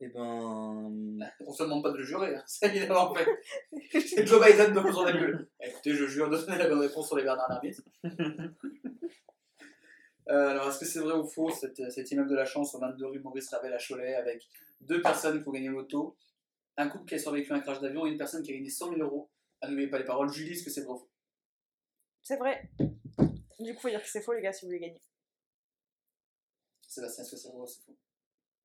de 0.00 0.04
petit. 0.04 0.04
Et 0.04 0.08
ben. 0.08 1.30
On 1.46 1.52
se 1.52 1.62
demande 1.62 1.82
pas 1.82 1.90
de 1.90 1.98
le 1.98 2.04
jurer, 2.04 2.34
hein. 2.36 2.42
c'est 2.46 2.66
évidemment 2.66 3.14
fait. 3.14 3.26
C'est 4.00 4.26
Joe 4.26 4.44
Biden 4.44 4.72
de 4.72 4.92
son 4.92 5.04
la 5.04 5.12
gueule. 5.12 5.48
Écoutez, 5.60 5.94
je 5.94 6.06
jure 6.06 6.28
de 6.28 6.36
donner 6.36 6.58
la 6.58 6.68
bonne 6.68 6.80
réponse 6.80 7.06
sur 7.06 7.16
les 7.16 7.24
Bernard 7.24 7.48
Lermite. 7.48 7.82
Euh, 10.30 10.48
alors, 10.48 10.68
est-ce 10.68 10.78
que 10.80 10.84
c'est 10.84 11.00
vrai 11.00 11.14
ou 11.14 11.24
faux 11.24 11.50
cet, 11.50 11.90
cet 11.90 12.10
immeuble 12.10 12.28
de 12.28 12.34
la 12.34 12.44
chance 12.44 12.74
au 12.74 12.78
22 12.78 13.06
rue 13.06 13.20
Maurice 13.20 13.48
Ravel 13.48 13.72
à 13.72 13.78
Cholet 13.78 14.14
avec 14.14 14.46
deux 14.82 15.00
personnes 15.00 15.42
qui 15.42 15.48
ont 15.48 15.52
gagné 15.52 15.68
l'auto, 15.68 16.18
un 16.76 16.88
couple 16.88 17.06
qui 17.06 17.14
a 17.14 17.18
survécu 17.18 17.50
à 17.52 17.56
un 17.56 17.60
crash 17.60 17.80
d'avion 17.80 18.06
et 18.06 18.10
une 18.10 18.18
personne 18.18 18.42
qui 18.42 18.52
a 18.52 18.54
gagné 18.54 18.68
100 18.68 18.90
000 18.90 19.00
euros? 19.00 19.30
Ah, 19.62 19.68
N'oubliez 19.68 19.88
pas 19.88 19.98
les 19.98 20.04
paroles. 20.04 20.30
Julie, 20.30 20.52
est-ce 20.52 20.64
que 20.64 20.70
c'est 20.70 20.82
vrai 20.82 20.92
ou 20.92 20.98
faux? 20.98 21.08
C'est 22.22 22.36
vrai. 22.36 22.70
Du 23.58 23.74
coup, 23.74 23.80
faut 23.80 23.88
dire 23.88 24.02
que 24.02 24.08
c'est 24.08 24.20
faux 24.20 24.34
les 24.34 24.42
gars 24.42 24.52
si 24.52 24.66
vous 24.66 24.68
voulez 24.68 24.80
gagner. 24.80 25.00
Sébastien, 26.86 27.24
est-ce 27.24 27.30
que 27.30 27.36
c'est 27.38 27.48
vrai 27.48 27.60
ou 27.60 27.66
c'est 27.66 27.82
faux? 27.82 27.96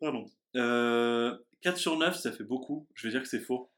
Pardon. 0.04 0.30
Euh, 0.58 1.38
4 1.62 1.78
sur 1.78 1.98
9, 1.98 2.20
ça 2.20 2.34
fait 2.34 2.44
beaucoup. 2.44 2.86
Je 2.94 3.08
vais 3.08 3.12
dire 3.12 3.22
que 3.22 3.28
c'est 3.30 3.40
faux. 3.40 3.72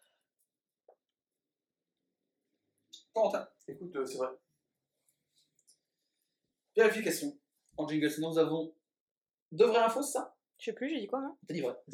Quentin, 3.13 3.47
Écoute, 3.67 3.95
euh, 3.95 4.07
c'est 4.07 4.17
vrai. 4.17 4.29
vérification. 6.75 7.39
En 7.77 7.87
jingle, 7.87 8.09
sinon 8.09 8.31
nous 8.31 8.39
avons 8.39 8.73
deux 9.51 9.67
vraies 9.67 9.83
infos, 9.83 10.01
c'est 10.01 10.13
ça? 10.13 10.35
Je 10.57 10.65
sais 10.65 10.73
plus, 10.73 10.89
j'ai 10.89 11.01
dit 11.01 11.05
quoi 11.05 11.19
moi? 11.19 11.37
T'as 11.47 11.53
dit 11.53 11.61
vrai. 11.61 11.75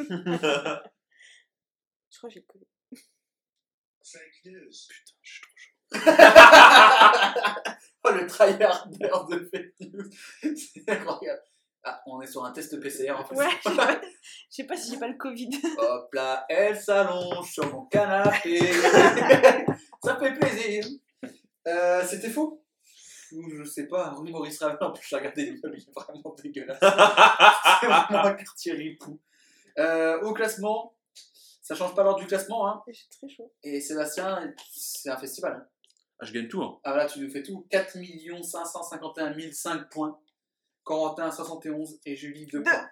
Je 2.09 2.17
crois 2.17 2.29
que 2.29 2.33
j'ai 2.33 2.39
le 2.39 2.45
Covid. 2.45 2.65
Putain, 2.89 4.19
je 4.31 4.71
suis 4.71 5.03
trop 5.05 5.19
chaud. 5.23 5.45
oh, 8.05 8.11
le 8.11 8.25
tryhard 8.27 8.87
de 8.87 9.49
fake 9.51 9.77
news. 9.81 10.09
C'est 10.55 10.89
incroyable. 10.89 11.50
Ah, 11.83 12.01
on 12.05 12.21
est 12.21 12.27
sur 12.27 12.45
un 12.45 12.51
test 12.51 12.79
PCR 12.79 13.11
en 13.11 13.25
fait. 13.25 13.35
Ouais, 13.35 13.47
je 13.65 13.69
sais 13.69 13.75
pas- 13.75 14.01
je 14.01 14.55
sais 14.55 14.63
pas 14.65 14.77
si 14.77 14.91
j'ai 14.91 14.99
pas 14.99 15.07
le 15.07 15.17
Covid. 15.17 15.49
Hop 15.77 16.13
là, 16.13 16.45
elle 16.49 16.79
s'allonge 16.79 17.51
sur 17.51 17.71
mon 17.73 17.85
canapé. 17.85 18.59
Ça 20.03 20.15
fait 20.19 20.33
plaisir. 20.33 20.85
Euh, 21.67 22.03
C'était 22.07 22.29
faux? 22.29 22.63
Ou 23.33 23.49
Je 23.49 23.63
sais 23.63 23.87
pas, 23.87 24.09
Rue 24.11 24.29
Maurice 24.29 24.61
Ravel, 24.61 24.77
en 24.81 24.91
plus 24.91 25.07
j'ai 25.07 25.15
regardé 25.15 25.43
il 25.43 25.55
est 25.55 25.91
vraiment 25.95 26.35
dégueulasse. 26.43 26.79
C'est 26.81 27.87
vraiment 27.87 28.25
un 28.25 28.33
quartier 28.33 28.73
ripou. 28.73 29.19
Euh, 29.79 30.19
au 30.21 30.33
classement, 30.33 30.95
ça 31.61 31.75
change 31.75 31.95
pas 31.95 32.03
l'ordre 32.03 32.19
du 32.19 32.27
classement, 32.27 32.67
hein. 32.67 32.83
Je 32.87 32.93
suis 32.93 33.07
très 33.09 33.29
chaud. 33.29 33.51
Et 33.63 33.79
Sébastien, 33.79 34.53
c'est 34.75 35.09
un 35.09 35.17
festival. 35.17 35.53
hein. 35.53 35.67
Ah, 36.19 36.25
je 36.25 36.33
gagne 36.33 36.47
tout. 36.49 36.61
Hein. 36.61 36.77
Ah 36.83 36.95
là, 36.95 37.05
tu 37.05 37.19
nous 37.21 37.29
fais 37.31 37.41
tout. 37.41 37.65
4 37.69 37.97
551 38.43 39.33
005 39.53 39.89
points. 39.89 40.19
Corentin 40.83 41.31
71 41.31 41.99
et 42.05 42.15
Julie 42.15 42.45
2 42.47 42.59
Deux. 42.59 42.63
points. 42.63 42.89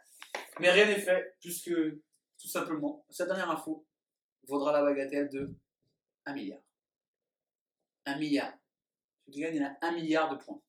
Mais 0.60 0.72
rien 0.72 0.86
n'est 0.86 1.00
fait, 1.00 1.36
puisque 1.40 1.72
tout 1.72 2.48
simplement, 2.48 3.06
cette 3.10 3.28
dernière 3.28 3.50
info 3.50 3.86
vaudra 4.48 4.72
la 4.72 4.84
bagatelle 4.84 5.30
de 5.30 5.54
1 6.26 6.34
milliard. 6.34 6.62
1 8.06 8.18
milliard. 8.18 8.54
Tu 9.32 9.40
gagnes 9.40 9.60
là 9.60 9.78
1 9.82 9.92
milliard 9.94 10.30
de 10.30 10.44
points. 10.44 10.62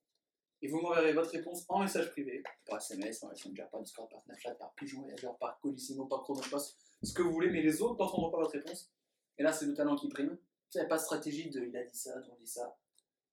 Et 0.62 0.68
vous 0.68 0.80
m'enverrez 0.80 1.14
votre 1.14 1.30
réponse 1.30 1.64
en 1.68 1.80
message 1.80 2.10
privé, 2.10 2.42
par 2.66 2.78
SMS, 2.78 3.20
par 3.20 3.30
Messenger, 3.30 3.64
par 3.70 3.80
Discord, 3.82 4.10
par 4.10 4.20
Snapchat, 4.22 4.54
par 4.56 4.74
Pigeon 4.74 5.00
Voyageur, 5.00 5.36
par 5.38 5.58
Colissimo, 5.60 6.04
par 6.04 6.22
Chronopost, 6.22 6.78
ce 7.02 7.14
que 7.14 7.22
vous 7.22 7.32
voulez, 7.32 7.48
mais 7.48 7.62
les 7.62 7.80
autres 7.80 7.98
n'entendront 7.98 8.30
pas 8.30 8.38
votre 8.38 8.52
réponse. 8.52 8.92
Et 9.38 9.42
là, 9.42 9.52
c'est 9.52 9.64
le 9.64 9.74
talent 9.74 9.96
qui 9.96 10.08
prime. 10.08 10.36
Il 10.74 10.78
n'y 10.78 10.84
a 10.84 10.88
pas 10.88 10.98
de 10.98 11.02
stratégie 11.02 11.48
de 11.50 11.64
il 11.64 11.76
a 11.76 11.82
dit 11.82 11.96
ça, 11.96 12.14
on 12.30 12.36
dit 12.36 12.46
ça. 12.46 12.76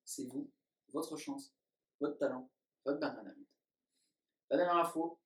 C'est 0.06 0.24
vous, 0.24 0.50
votre 0.94 1.18
chance, 1.18 1.54
votre 2.00 2.18
talent, 2.18 2.50
votre 2.86 3.00
Lamite. 3.00 3.47
La 4.50 4.58
dernière 4.58 4.78
info, 4.78 5.20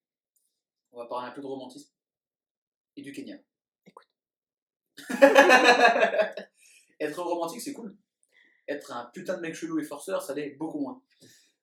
on 0.91 0.97
va 0.99 1.05
parler 1.07 1.29
un 1.29 1.31
peu 1.31 1.41
de 1.41 1.47
romantisme 1.47 1.91
et 2.95 3.01
du 3.01 3.11
Kenya. 3.11 3.37
Écoute. 3.85 4.07
Être 6.99 7.21
romantique, 7.21 7.61
c'est 7.61 7.73
cool. 7.73 7.97
Être 8.67 8.91
un 8.91 9.05
putain 9.13 9.35
de 9.35 9.41
mec 9.41 9.53
chelou 9.53 9.79
et 9.79 9.83
forceur, 9.83 10.21
ça 10.21 10.33
l'est 10.33 10.51
beaucoup 10.51 10.79
moins. 10.79 11.01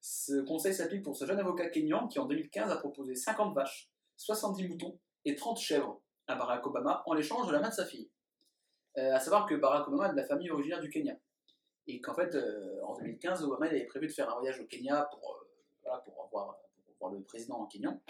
Ce 0.01 0.40
conseil 0.44 0.74
s'applique 0.74 1.02
pour 1.02 1.16
ce 1.16 1.24
jeune 1.24 1.39
avocat 1.39 1.68
kényan 1.70 2.09
qui, 2.09 2.18
en 2.18 2.26
2015, 2.26 2.70
a 2.70 2.76
proposé 2.76 3.14
50 3.14 3.55
vaches, 3.55 3.90
70 4.16 4.68
moutons 4.68 4.98
et 5.24 5.35
30 5.35 5.59
chèvres 5.59 6.01
à 6.26 6.36
Barack 6.36 6.66
Obama 6.66 7.02
en 7.06 7.14
l'échange 7.14 7.47
de 7.47 7.52
la 7.52 7.60
main 7.60 7.70
de 7.70 7.74
sa 7.74 7.86
fille. 7.86 8.10
Euh, 8.97 9.14
à 9.14 9.20
savoir 9.20 9.47
que 9.47 9.55
Barack 9.55 9.89
Obama 9.89 10.09
est 10.09 10.12
de 10.12 10.16
la 10.16 10.26
famille 10.26 10.51
originaire 10.51 10.80
du 10.80 10.90
Kenya. 10.90 11.16
Et 11.86 12.01
qu'en 12.01 12.14
fait, 12.14 12.35
euh, 12.35 12.80
en 12.85 12.94
2015, 12.94 13.43
Obama 13.44 13.66
il 13.66 13.76
avait 13.76 13.86
prévu 13.86 14.06
de 14.06 14.12
faire 14.12 14.28
un 14.30 14.39
voyage 14.39 14.60
au 14.60 14.66
Kenya 14.66 15.09
pour, 15.10 15.32
euh, 15.32 15.48
voilà, 15.82 15.98
pour, 16.01 16.28
voir, 16.30 16.57
pour 16.57 16.57
voir 17.01 17.12
le 17.12 17.23
président 17.23 17.66
kenyan 17.66 18.01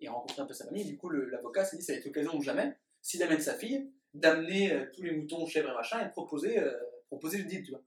et 0.00 0.08
rencontrer 0.08 0.42
un 0.42 0.46
peu 0.46 0.54
sa 0.54 0.66
famille. 0.66 0.84
Du 0.84 0.96
coup, 0.96 1.10
l'avocat 1.10 1.64
s'est 1.64 1.76
dit 1.76 1.82
ça 1.82 1.92
va 1.92 1.98
être 1.98 2.04
l'occasion 2.04 2.36
ou 2.36 2.42
jamais, 2.42 2.76
s'il 3.00 3.22
amène 3.22 3.40
sa 3.40 3.54
fille, 3.54 3.90
d'amener 4.12 4.72
euh, 4.72 4.86
tous 4.92 5.02
les 5.02 5.12
moutons, 5.12 5.46
chèvres 5.46 5.70
et 5.70 5.74
machin 5.74 6.06
et 6.06 6.10
proposer, 6.10 6.58
euh, 6.58 6.72
proposer 7.06 7.38
le 7.38 7.44
deal, 7.44 7.62
tu 7.64 7.70
vois. 7.72 7.82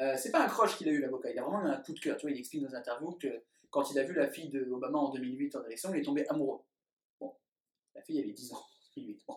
Euh, 0.00 0.16
c'est 0.16 0.32
pas 0.32 0.44
un 0.44 0.48
croche 0.48 0.76
qu'il 0.76 0.88
a 0.88 0.92
eu 0.92 1.00
l'avocat, 1.00 1.30
il 1.30 1.38
a 1.38 1.42
vraiment 1.42 1.62
eu 1.62 1.70
un 1.70 1.80
coup 1.80 1.92
de 1.92 2.00
cœur. 2.00 2.16
Tu 2.16 2.22
vois, 2.26 2.32
il 2.32 2.38
explique 2.38 2.62
dans 2.62 2.68
une 2.68 2.74
interview 2.74 3.12
que 3.12 3.42
quand 3.70 3.90
il 3.90 3.98
a 3.98 4.04
vu 4.04 4.14
la 4.14 4.28
fille 4.28 4.50
d'Obama 4.50 4.98
en 4.98 5.10
2008 5.10 5.56
en 5.56 5.64
élection, 5.64 5.94
il 5.94 6.00
est 6.00 6.04
tombé 6.04 6.26
amoureux. 6.28 6.60
Bon, 7.20 7.34
la 7.94 8.02
fille 8.02 8.20
avait 8.20 8.32
10 8.32 8.52
ans 8.52 8.56
en 8.96 9.00
2008. 9.00 9.22
Bon. 9.26 9.36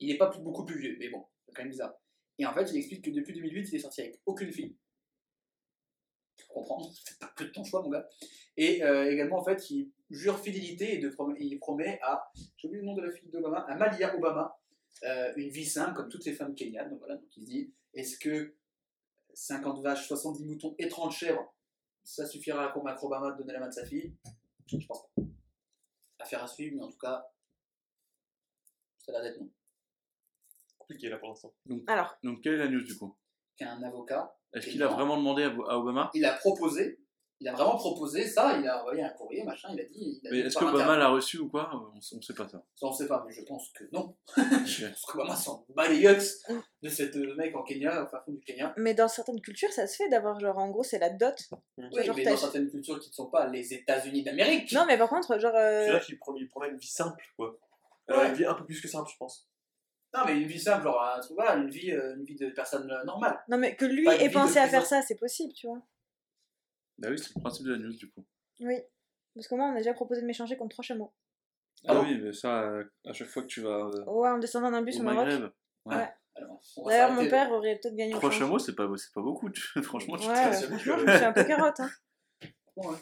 Il 0.00 0.08
n'est 0.08 0.18
pas 0.18 0.30
beaucoup 0.38 0.64
plus 0.64 0.78
vieux, 0.78 0.96
mais 0.98 1.08
bon, 1.08 1.24
c'est 1.44 1.52
quand 1.52 1.62
même 1.62 1.70
bizarre. 1.70 1.94
Et 2.38 2.46
en 2.46 2.54
fait, 2.54 2.70
il 2.70 2.76
explique 2.76 3.04
que 3.04 3.10
depuis 3.10 3.34
2008, 3.34 3.68
il 3.70 3.76
est 3.76 3.78
sorti 3.78 4.02
avec 4.02 4.20
aucune 4.26 4.52
fille. 4.52 4.76
C'est 7.04 7.18
pas 7.18 7.28
que 7.36 7.44
de 7.44 7.48
ton 7.50 7.64
choix, 7.64 7.82
mon 7.82 7.90
gars. 7.90 8.08
Et 8.56 8.82
euh, 8.82 9.10
également, 9.10 9.38
en 9.38 9.44
fait, 9.44 9.70
il 9.70 9.90
jure 10.10 10.38
fidélité 10.38 10.94
et 10.94 10.98
de 10.98 11.08
prom- 11.10 11.36
il 11.38 11.58
promet 11.58 11.98
à, 12.02 12.30
j'ai 12.56 12.68
oublié 12.68 12.80
le 12.82 12.86
nom 12.86 12.94
de 12.94 13.02
la 13.02 13.12
fille 13.12 13.28
d'Obama, 13.30 13.60
à 13.68 13.74
Malia 13.76 14.16
Obama, 14.16 14.58
euh, 15.04 15.32
une 15.36 15.50
vie 15.50 15.66
simple 15.66 15.94
comme 15.94 16.08
toutes 16.08 16.24
les 16.24 16.32
femmes 16.32 16.54
kenyanes. 16.54 16.90
Donc 16.90 17.00
voilà, 17.00 17.16
donc 17.16 17.36
il 17.36 17.42
se 17.42 17.46
dit, 17.46 17.74
est-ce 17.94 18.18
que 18.18 18.54
50 19.34 19.82
vaches, 19.82 20.06
70 20.08 20.44
moutons 20.46 20.74
et 20.78 20.88
30 20.88 21.12
chèvres, 21.12 21.54
ça 22.02 22.24
suffira 22.26 22.64
à 22.68 22.72
convaincre 22.72 23.04
Obama 23.04 23.32
de 23.32 23.38
donner 23.38 23.52
la 23.52 23.60
main 23.60 23.68
de 23.68 23.74
sa 23.74 23.84
fille? 23.84 24.14
Je 24.66 24.78
pense 24.86 25.02
pas. 25.14 25.22
Affaire 26.20 26.42
à 26.44 26.46
suivre, 26.48 26.76
mais 26.76 26.82
en 26.84 26.90
tout 26.90 26.98
cas, 26.98 27.26
ça 28.98 29.12
a 29.12 29.20
l'air 29.20 29.22
d'être 29.22 29.40
non. 29.40 29.50
Compliqué 30.78 31.08
là 31.08 31.18
pour 31.18 31.28
l'instant. 31.28 31.52
Alors, 31.88 32.16
Donc, 32.22 32.42
quelle 32.42 32.54
est 32.54 32.58
la 32.58 32.68
news 32.68 32.82
du 32.82 32.96
coup? 32.96 33.14
Qu'un 33.56 33.82
avocat, 33.82 34.36
Est-ce 34.52 34.66
qu'il 34.68 34.82
a 34.82 34.88
vraiment 34.88 35.16
demandé 35.16 35.44
à, 35.44 35.48
à 35.48 35.76
Obama? 35.78 36.10
il 36.14 36.24
a 36.24 36.32
proposé, 36.34 37.00
il 37.40 37.48
a 37.48 37.52
vraiment 37.52 37.76
proposé 37.76 38.26
ça, 38.26 38.56
il 38.58 38.66
a 38.68 38.80
envoyé 38.80 39.02
un 39.02 39.10
courrier, 39.10 39.44
machin, 39.44 39.68
il 39.72 39.80
a 39.80 39.84
dit. 39.84 40.20
Il 40.22 40.28
a 40.28 40.30
Mais 40.30 40.38
est-ce 40.40 40.56
qu'Obama 40.58 40.96
l'a 40.96 41.08
reçu 41.08 41.38
ou 41.38 41.48
quoi? 41.48 41.70
On, 41.72 41.98
on 41.98 42.20
sait 42.22 42.34
pas 42.34 42.48
ça. 42.48 42.62
Ça, 42.74 42.86
on 42.86 42.92
sait 42.92 43.06
pas, 43.06 43.22
mais 43.26 43.32
je 43.32 43.42
pense 43.42 43.70
que 43.70 43.84
non. 43.92 44.14
Ok. 44.36 44.80
Parce 44.82 45.02
qu'Obama 45.06 45.36
s'en 45.36 45.64
bat 45.74 45.88
les 45.88 45.98
yucks 46.00 46.22
de 46.82 46.88
cette 46.88 47.16
euh, 47.16 47.34
mec 47.36 47.54
en 47.56 47.62
Kenya, 47.62 48.04
au 48.04 48.06
fin 48.08 48.20
fond 48.20 48.32
du 48.32 48.40
Kenya. 48.40 48.72
mais 48.76 48.94
dans 48.94 49.08
certaines 49.08 49.40
cultures, 49.40 49.72
ça 49.72 49.86
se 49.86 49.96
fait 49.96 50.08
d'avoir, 50.08 50.38
genre, 50.40 50.56
en 50.58 50.70
gros, 50.70 50.82
c'est 50.82 50.98
la 50.98 51.10
dot. 51.10 51.34
Oui, 51.78 52.04
genre, 52.04 52.16
mais 52.16 52.24
dans 52.24 52.36
certaines 52.36 52.70
cultures 52.70 52.98
qui 53.00 53.08
ne 53.10 53.14
sont 53.14 53.30
pas 53.30 53.46
les 53.48 53.72
États-Unis 53.74 54.22
d'Amérique. 54.22 54.72
Non, 54.72 54.84
mais 54.86 54.96
par 54.98 55.08
contre, 55.08 55.38
genre. 55.38 55.54
euh, 55.54 55.84
C'est 55.86 55.92
là 55.92 56.00
qu'il 56.00 56.18
promet, 56.18 56.68
une 56.70 56.76
vie 56.78 56.86
simple, 56.86 57.24
quoi. 57.36 57.58
Euh. 58.10 58.28
Une 58.28 58.34
vie 58.34 58.44
un 58.46 58.54
peu 58.54 58.64
plus 58.64 58.80
que 58.80 58.88
simple, 58.88 59.10
je 59.10 59.16
pense. 59.18 59.46
Non, 60.16 60.24
mais 60.26 60.40
une 60.40 60.46
vie 60.48 60.58
simple, 60.60 60.84
genre 60.84 61.02
un 61.02 61.20
truc, 61.20 61.32
voilà, 61.34 61.56
une 61.56 61.68
vie, 61.70 61.90
euh, 61.92 62.14
une 62.16 62.24
vie 62.24 62.36
de 62.36 62.48
personne 62.50 62.90
euh, 62.90 63.04
normale. 63.04 63.38
Non, 63.48 63.58
mais 63.58 63.76
que 63.76 63.84
lui 63.84 64.04
Pas 64.04 64.14
une 64.14 64.20
ait 64.22 64.24
vie 64.28 64.34
de 64.34 64.40
pensé 64.40 64.58
à 64.58 64.68
faire 64.68 64.80
prison. 64.82 64.96
ça, 64.96 65.02
c'est 65.02 65.16
possible, 65.16 65.52
tu 65.52 65.66
vois. 65.66 65.80
Bah 66.98 67.08
oui, 67.10 67.18
c'est 67.18 67.34
le 67.34 67.40
principe 67.40 67.66
de 67.66 67.72
la 67.72 67.78
news 67.78 67.92
du 67.94 68.10
coup. 68.10 68.24
Oui. 68.60 68.76
Parce 69.34 69.48
que 69.48 69.54
moi, 69.54 69.66
on 69.66 69.72
a 69.74 69.78
déjà 69.78 69.92
proposé 69.92 70.22
de 70.22 70.26
m'échanger 70.26 70.56
contre 70.56 70.74
trois 70.74 70.82
chameaux. 70.84 71.12
Ah 71.86 71.94
bon 71.94 72.02
oui, 72.04 72.18
mais 72.22 72.32
ça, 72.32 72.62
euh, 72.62 72.84
à 73.06 73.12
chaque 73.12 73.28
fois 73.28 73.42
que 73.42 73.48
tu 73.48 73.60
vas 73.60 73.68
euh, 73.94 74.04
Ouais, 74.06 74.30
en 74.30 74.38
descendant 74.38 74.70
d'un 74.70 74.80
bus 74.82 74.96
au 74.96 75.00
au 75.00 75.02
Maroc. 75.02 75.26
Maghreb, 75.26 75.50
Alors, 76.34 76.60
on 76.78 76.84
va 76.84 76.90
D'ailleurs, 76.90 77.10
mon 77.10 77.16
s'arrêter. 77.16 77.30
père 77.30 77.52
aurait 77.52 77.78
peut-être 77.78 77.94
gagné 77.96 78.14
au 78.14 78.18
trois 78.18 78.30
change. 78.30 78.38
chameaux, 78.40 78.58
c'est 78.58 78.74
pas, 78.74 78.88
c'est 78.96 79.12
pas 79.12 79.20
beaucoup. 79.20 79.50
tu- 79.50 79.60
Franchement, 79.82 80.16
tu 80.16 80.26
Ouais, 80.28 80.34
casses. 80.34 80.64
franchement, 80.66 80.96
je 80.98 81.04
me 81.04 81.16
suis 81.16 81.24
un 81.24 81.32
peu 81.32 81.44
carotte. 81.44 81.80
Hein. 81.80 81.90
Ouais. 82.76 82.96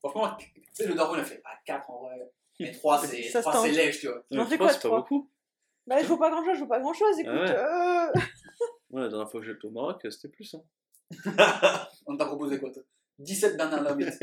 Franchement, 0.00 0.36
tu 0.36 0.46
sais, 0.74 0.86
le 0.86 0.94
Darwin 0.94 1.20
a 1.20 1.24
fait 1.24 1.40
à 1.44 1.58
4 1.64 1.90
en 1.90 2.02
vrai. 2.02 2.30
Mais 2.58 2.70
3, 2.72 2.98
c'est 2.98 3.22
Ça 3.22 3.42
se 3.42 3.48
3, 3.48 3.62
c'est 3.62 3.68
tente. 3.68 3.76
lèche, 3.76 4.00
tu 4.00 4.08
vois. 4.08 4.22
Trois, 4.30 4.44
quoi, 4.44 4.48
c'est 4.48 4.58
pas 4.58 4.68
trois 4.88 4.98
beaucoup. 4.98 5.30
Bah, 5.90 5.98
il 5.98 6.06
faut 6.06 6.16
pas 6.16 6.30
grand 6.30 6.44
chose, 6.44 6.54
je 6.54 6.60
veux 6.62 6.68
pas 6.68 6.78
grand 6.78 6.92
chose, 6.92 7.18
écoute. 7.18 7.32
ouais. 7.32 7.50
euh, 7.50 8.12
la 8.92 9.08
dernière 9.08 9.28
fois 9.28 9.40
que 9.40 9.46
j'étais 9.46 9.64
au 9.66 9.70
Maroc, 9.72 10.00
c'était 10.08 10.28
plus. 10.28 10.54
Hein. 10.54 10.62
On 12.06 12.16
t'a 12.16 12.26
proposé 12.26 12.60
quoi 12.60 12.70
toi? 12.70 12.84
17 13.18 13.56
bananes 13.56 13.82
la 13.82 13.96
minute. 13.96 14.14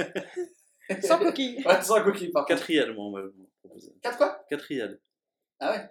Sans 1.04 1.20
coquille. 1.20 1.62
Ouais, 1.68 1.82
sans 1.82 2.02
coquille 2.02 2.32
par 2.32 2.46
contre. 2.46 2.60
4 2.60 2.68
rials, 2.68 2.94
moi, 2.94 3.06
on 3.08 3.12
m'a 3.12 3.22
proposé. 3.62 3.92
4 4.02 4.18
quoi? 4.18 4.46
4 4.50 4.62
rials. 4.62 4.98
Ah 5.60 5.72
ouais? 5.72 5.90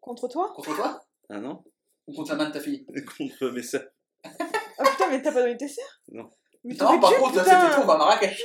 Contre 0.00 0.26
toi? 0.26 0.52
Contre 0.52 0.74
toi? 0.74 1.00
Ah 1.28 1.38
non 1.38 1.62
Ou 2.08 2.14
contre 2.14 2.32
la 2.32 2.36
main 2.38 2.48
de 2.48 2.54
ta 2.54 2.60
fille? 2.60 2.84
Contre 3.18 3.50
mes 3.50 3.62
sœurs. 3.62 3.86
Ah 4.24 4.84
putain, 4.84 5.10
mais 5.10 5.22
t'as 5.22 5.30
pas 5.32 5.42
donné 5.42 5.56
tes 5.56 5.68
sœurs? 5.68 6.00
Non. 6.08 6.28
Mais 6.64 6.74
Non, 6.74 6.98
par 6.98 7.14
contre, 7.14 7.38
c'était 7.38 7.50
tout, 7.50 7.82
on 7.82 7.86
va 7.86 7.94
à 7.94 7.98
Marrakech. 7.98 8.44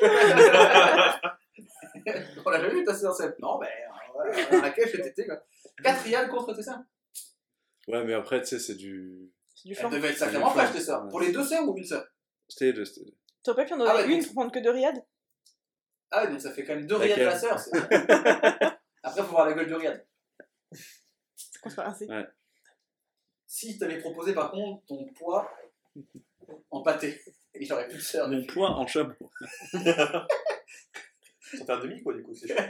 on 2.46 2.50
l'a 2.52 2.60
jamais 2.62 2.74
vu 2.76 2.84
ta 2.84 2.94
sœur. 2.94 3.16
Non, 3.40 3.58
ouais, 3.58 3.68
à 3.68 4.52
Marrakech 4.56 4.92
cet 4.92 5.08
été, 5.08 5.26
quoi. 5.26 5.42
4 5.84 6.04
rials 6.04 6.30
contre 6.30 6.54
tes 6.54 6.64
sœurs. 6.64 6.80
Ouais, 7.88 8.04
mais 8.04 8.14
après, 8.14 8.40
tu 8.42 8.48
sais, 8.48 8.60
c'est 8.60 8.76
du. 8.76 9.32
C'est 9.56 9.68
du 9.70 9.74
Elle 9.74 9.80
flan. 9.80 9.90
devait 9.90 10.10
être 10.10 10.18
sacrément 10.18 10.54
C'est 10.56 10.72
tes 10.74 10.80
sœurs. 10.82 11.04
ouais. 11.04 11.10
Pour 11.10 11.22
les 11.22 11.32
deux 11.32 11.44
sœurs 11.44 11.68
ou 11.68 11.78
une 11.78 11.86
sœur? 11.86 12.06
C'était 12.48 12.66
les 12.66 12.74
deux. 12.74 12.86
c'était 12.86 13.02
les 13.06 13.12
deux. 13.12 13.18
T'aurais 13.44 13.64
pas 13.64 13.68
pu 13.68 13.74
en 13.74 13.78
donner 13.78 13.92
Ah 13.92 13.96
ouais, 13.98 14.06
une 14.06 14.18
donc- 14.18 14.26
pour 14.26 14.34
prendre 14.36 14.52
que 14.52 14.60
deux 14.60 14.70
riades? 14.72 15.04
Ah 16.12 16.28
donc 16.28 16.42
ça 16.42 16.52
fait 16.52 16.64
quand 16.66 16.76
même 16.76 16.86
2 16.88 16.96
rials 16.96 17.20
de 17.20 17.24
la 17.26 17.40
sœur. 17.40 17.58
c'est- 17.60 17.72
Après, 19.04 19.22
faut 19.24 19.30
voir 19.32 19.48
la 19.50 19.54
gueule 19.54 19.70
de 19.70 19.76
rial. 19.76 20.06
C'est 21.36 21.60
quoi 21.62 21.72
ça 21.72 21.94
c'est 21.98 22.08
Si 23.48 23.78
t'avais 23.80 24.00
proposé 24.00 24.34
par 24.34 24.52
contre 24.52 24.86
ton 24.86 25.06
poids 25.14 25.50
en 26.70 26.82
pâté, 26.84 27.22
il 27.60 27.72
aurait 27.74 27.88
plus 27.88 27.98
de 27.98 28.02
sœur. 28.04 28.28
Mon 28.30 28.46
poids 28.46 28.70
en 28.72 28.86
chameau. 28.88 29.14
Ça 29.74 31.66
fait 31.66 31.70
un 31.72 31.80
demi, 31.80 32.02
quoi, 32.02 32.14
du 32.14 32.24
coup. 32.24 32.34
C'est 32.34 32.48
chaud. 32.56 32.64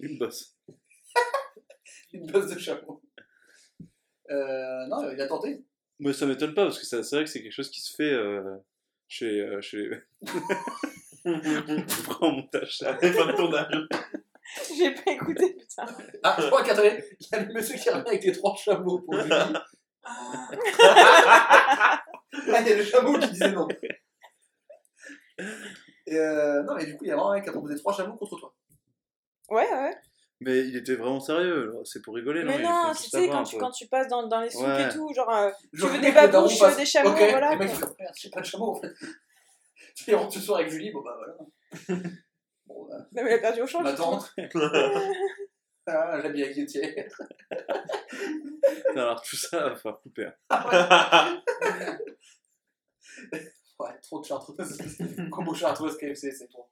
Une 0.00 0.18
bosse. 0.18 0.56
Une 2.12 2.26
bosse 2.30 2.50
de 2.52 2.58
chameau. 2.58 3.02
Euh, 4.30 4.86
non, 4.86 5.10
il 5.10 5.20
a 5.20 5.26
tenté. 5.26 5.64
Mais 5.98 6.12
ça 6.12 6.26
m'étonne 6.26 6.54
pas, 6.54 6.64
parce 6.64 6.78
que 6.78 6.86
ça- 6.86 7.02
c'est 7.02 7.16
vrai 7.16 7.24
que 7.24 7.30
c'est 7.30 7.42
quelque 7.42 7.52
chose 7.52 7.70
qui 7.70 7.80
se 7.80 7.94
fait 7.94 8.12
euh, 8.12 8.56
chez. 9.08 9.40
euh, 9.40 9.60
chez... 9.60 9.90
on 11.24 11.88
fera 11.88 12.26
en 12.26 12.32
montage 12.32 12.78
ça. 12.78 12.96
Fin 12.98 13.26
de 13.26 13.32
tournage. 13.36 13.88
J'ai 14.76 14.94
pas 14.94 15.12
écouté, 15.12 15.54
putain. 15.54 15.86
Ah, 16.22 16.36
je 16.40 16.46
crois 16.46 16.62
qu'attendez, 16.64 17.04
il 17.20 17.26
y 17.32 17.34
a 17.36 17.42
le 17.44 17.52
monsieur 17.52 17.76
qui 17.76 17.90
revient 17.90 18.08
avec 18.08 18.24
les 18.24 18.32
trois 18.32 18.56
chameaux 18.56 19.00
pour 19.00 19.16
lui. 19.16 19.30
Ah, 20.02 22.00
il 22.60 22.66
y 22.68 22.72
a 22.72 22.76
le 22.76 22.84
chameau 22.84 23.18
qui 23.18 23.28
disait 23.30 23.52
non. 23.52 23.68
Et 26.06 26.16
euh, 26.16 26.62
non, 26.62 26.74
mais 26.74 26.86
du 26.86 26.96
coup, 26.96 27.04
il 27.04 27.08
y 27.08 27.10
a 27.10 27.16
vraiment 27.16 27.32
un 27.32 27.34
mec 27.34 27.44
qui 27.44 27.50
a 27.50 27.52
proposé 27.52 27.76
trois 27.76 27.92
chameaux 27.92 28.16
contre 28.16 28.38
toi. 28.38 28.54
Ouais, 29.50 29.68
ouais. 29.70 29.94
Mais 30.42 30.60
il 30.60 30.74
était 30.76 30.94
vraiment 30.94 31.20
sérieux, 31.20 31.74
c'est 31.84 32.00
pour 32.02 32.14
rigoler, 32.14 32.44
Mais 32.44 32.62
non, 32.62 32.94
faut 32.94 33.02
tu 33.02 33.10
sais, 33.10 33.28
quand 33.28 33.42
tu, 33.42 33.56
peu. 33.56 33.60
quand 33.60 33.70
tu 33.72 33.86
passes 33.88 34.08
dans, 34.08 34.26
dans 34.26 34.40
les 34.40 34.48
souks 34.50 34.62
Ouais. 34.66 34.88
et 34.88 34.92
tout, 34.92 35.12
genre, 35.14 35.28
euh, 35.30 35.50
Je 35.72 35.86
Tu 35.86 35.92
veux 35.92 35.98
des 36.00 36.12
babouches, 36.12 36.58
fasse, 36.58 36.76
des 36.78 36.86
chameaux, 36.86 37.10
Ok, 37.10 37.18
voilà, 37.30 37.52
Le 37.52 37.58
mec, 37.58 37.70
j'ai 38.16 38.30
pas 38.30 38.40
de 38.40 38.46
chameau 38.46 38.70
en 38.70 38.80
fait. 38.80 38.92
Tu 39.96 40.14
rentres 40.14 40.32
ce 40.32 40.40
soir 40.40 40.60
avec 40.60 40.70
Julie, 40.70 40.90
bon 40.92 41.02
bah 41.02 41.16
voilà. 41.18 42.04
Bon, 42.66 42.86
bah, 42.88 42.96
non, 43.12 43.22
mais 43.24 43.30
il 43.32 43.34
a 43.34 43.38
perdu 43.38 43.62
au 43.62 43.66
change. 43.66 43.82
ma 43.82 43.92
tante. 43.92 44.32
Ah, 45.86 46.20
j'habille 46.22 46.44
avec 46.44 46.56
Gauthier. 46.56 47.08
Alors 48.94 49.20
tout 49.22 49.34
ça 49.36 49.70
va 49.70 49.76
faire 49.76 49.98
couper. 50.00 50.28
hein. 50.50 51.42
Ouais, 53.78 53.88
trop 54.02 54.20
de 54.20 54.24
chartreuse. 54.26 54.78
Combo 55.30 55.54
chartreuse 55.54 55.96
KFC, 55.96 56.30
c'est 56.32 56.48
trop. 56.48 56.68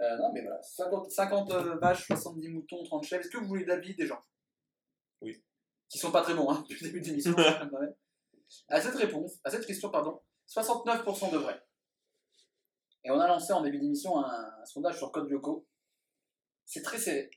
Euh, 0.00 0.16
non, 0.16 0.32
mais 0.32 0.40
voilà. 0.42 0.62
50, 0.62 1.10
50 1.10 1.52
euh, 1.52 1.76
vaches, 1.76 2.06
70 2.06 2.48
moutons, 2.48 2.82
30 2.84 3.04
chèvres. 3.04 3.22
Est-ce 3.22 3.30
que 3.30 3.38
vous 3.38 3.46
voulez 3.46 3.64
l'avis 3.64 3.94
des 3.94 4.06
gens? 4.06 4.22
Oui. 5.20 5.42
Qui 5.88 5.98
sont 5.98 6.10
pas 6.10 6.22
très 6.22 6.34
bons, 6.34 6.50
hein, 6.50 6.64
depuis 6.68 6.84
le 6.84 6.90
début 6.90 7.00
de 7.00 7.06
l'émission. 7.06 7.34
à 8.68 8.80
cette 8.80 8.94
réponse, 8.94 9.38
à 9.44 9.50
cette 9.50 9.66
question, 9.66 9.90
pardon, 9.90 10.20
69% 10.48 11.32
de 11.32 11.38
vrai. 11.38 11.62
Et 13.04 13.10
on 13.10 13.18
a 13.18 13.26
lancé 13.26 13.52
en 13.52 13.62
début 13.62 13.78
d'émission 13.78 14.18
un, 14.24 14.60
un 14.60 14.64
sondage 14.64 14.98
sur 14.98 15.10
Code 15.12 15.28
Lyoko. 15.28 15.66
C'est 16.64 16.82
très 16.82 16.98
serré. 16.98 17.30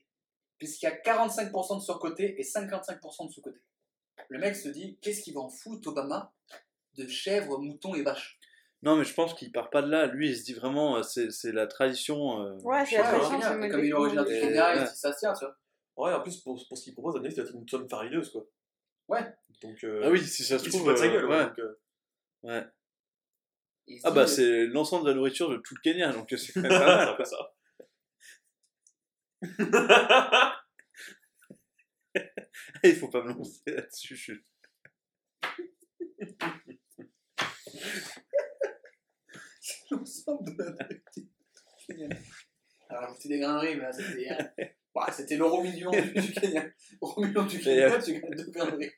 Puisqu'il 0.58 0.86
y 0.86 0.88
a 0.88 0.96
45% 0.96 1.78
de 1.78 1.82
surcoté 1.82 2.40
et 2.40 2.44
55% 2.44 3.26
de 3.26 3.32
sous-côté. 3.32 3.60
Le 4.28 4.38
mec 4.38 4.56
se 4.56 4.68
dit, 4.68 4.98
qu'est-ce 5.00 5.22
qu'il 5.22 5.34
va 5.34 5.40
en 5.40 5.50
foutre, 5.50 5.88
Obama, 5.88 6.32
de 6.94 7.06
chèvres, 7.08 7.58
moutons 7.58 7.94
et 7.94 8.02
vaches? 8.02 8.38
Non, 8.84 8.96
mais 8.96 9.04
je 9.04 9.14
pense 9.14 9.34
qu'il 9.34 9.50
part 9.50 9.70
pas 9.70 9.80
de 9.82 9.90
là. 9.90 10.06
Lui, 10.06 10.28
il 10.30 10.36
se 10.36 10.44
dit 10.44 10.52
vraiment, 10.54 10.96
euh, 10.98 11.02
c'est 11.02 11.30
c'est 11.30 11.52
la 11.52 11.66
tradition. 11.66 12.42
euh, 12.42 12.56
Ouais, 12.62 12.84
c'est 12.84 12.98
la 12.98 13.04
tradition, 13.04 13.40
c'est 13.40 13.68
comme 13.70 13.84
il 13.84 13.88
est 13.88 13.92
originaire 13.94 14.24
du 14.24 14.32
Kenya, 14.32 14.74
il 14.74 14.80
ouais. 14.80 14.86
se 14.86 14.96
ça 14.96 15.12
se 15.12 15.18
tient, 15.18 15.32
tu 15.32 15.44
vois. 15.44 15.56
Ouais, 15.96 16.12
en 16.14 16.20
plus, 16.22 16.36
pour, 16.42 16.60
pour 16.68 16.76
ce 16.76 16.84
qu'il 16.84 16.92
propose, 16.92 17.24
être 17.24 17.54
une 17.54 17.68
somme 17.68 17.88
farineuse, 17.88 18.30
quoi. 18.30 18.44
Ouais. 19.08 19.24
Donc, 19.62 19.82
euh, 19.84 20.02
Ah 20.04 20.10
oui, 20.10 20.20
si 20.22 20.42
ça 20.44 20.58
se 20.58 20.64
il 20.66 20.72
se 20.72 20.76
trouve. 20.76 20.82
fout 20.82 20.88
pas 20.88 20.92
de 20.94 20.98
sa 20.98 21.08
gueule, 21.08 21.24
ouais. 21.26 21.36
ouais. 21.36 21.44
donc, 21.46 21.58
euh, 21.60 21.78
ouais. 22.42 22.66
Il 23.86 24.00
se 24.00 24.06
Ah 24.06 24.10
bah 24.10 24.26
c'est 24.26 24.66
l'ensemble 24.66 25.04
de 25.04 25.10
la 25.10 25.16
nourriture 25.16 25.48
de 25.50 25.56
tout 25.58 25.74
le 25.74 25.80
Kenya, 25.82 26.12
donc 26.12 26.28
c'est 26.36 26.52
quand 26.52 26.60
même 26.62 26.70
pas 26.70 26.78
c'est 26.78 26.96
mal. 26.96 27.08
un 27.08 27.14
peu 27.14 27.24
ça. 27.24 27.54
Il 32.84 32.94
faut 32.96 33.08
pas 33.08 33.22
me 33.22 33.32
lancer 33.32 33.62
là-dessus. 33.66 34.44
l'ensemble 39.90 40.56
de 40.56 40.62
la. 40.62 40.88
Génial. 41.88 42.16
Alors, 42.88 43.14
c'était 43.16 43.30
des 43.30 43.38
graineries, 43.40 43.76
mais 43.76 43.82
là, 43.82 43.92
c'était. 43.92 44.30
euh, 44.30 44.64
ouais, 44.94 45.12
c'était 45.12 45.36
l'euro 45.36 45.62
million 45.62 45.90
du, 45.90 46.12
du 46.12 46.32
Kenya. 46.32 46.64
Euro 47.02 47.20
million 47.22 47.44
du 47.44 47.58
Kenya, 47.58 48.00
tu 48.00 48.12
gagnes 48.12 48.34
deux 48.34 48.50
graineries. 48.50 48.92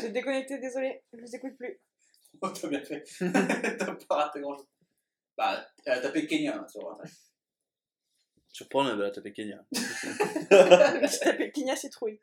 J'ai 0.00 0.10
déconnecté, 0.10 0.58
désolé, 0.58 1.02
je 1.12 1.20
vous 1.20 1.36
écoute 1.36 1.56
plus. 1.56 1.80
Oh, 2.40 2.48
t'as 2.48 2.68
bien 2.68 2.82
fait. 2.82 3.04
t'as 3.18 3.94
pas 4.08 4.16
raté 4.16 4.40
grand 4.40 4.56
chose. 4.56 4.66
Bah, 5.36 5.66
elle 5.84 5.92
a 5.92 6.00
tapé 6.00 6.26
Kenya 6.26 6.56
hein, 6.56 6.66
sur 6.68 6.90
Internet. 6.90 7.12
Sur 8.48 8.68
Pornhub, 8.68 8.98
elle 9.00 9.06
a 9.06 9.10
tapé 9.10 9.32
Kenya. 9.32 9.64
J'ai 9.72 11.18
tapé 11.20 11.52
Kenya 11.52 11.76
citrouille. 11.76 12.20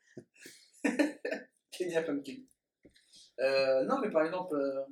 Kenya 1.71 2.03
Pumpkin. 2.03 2.43
Euh, 3.40 3.84
non, 3.86 3.99
mais 3.99 4.10
par 4.10 4.24
exemple, 4.24 4.56
euh, 4.56 4.86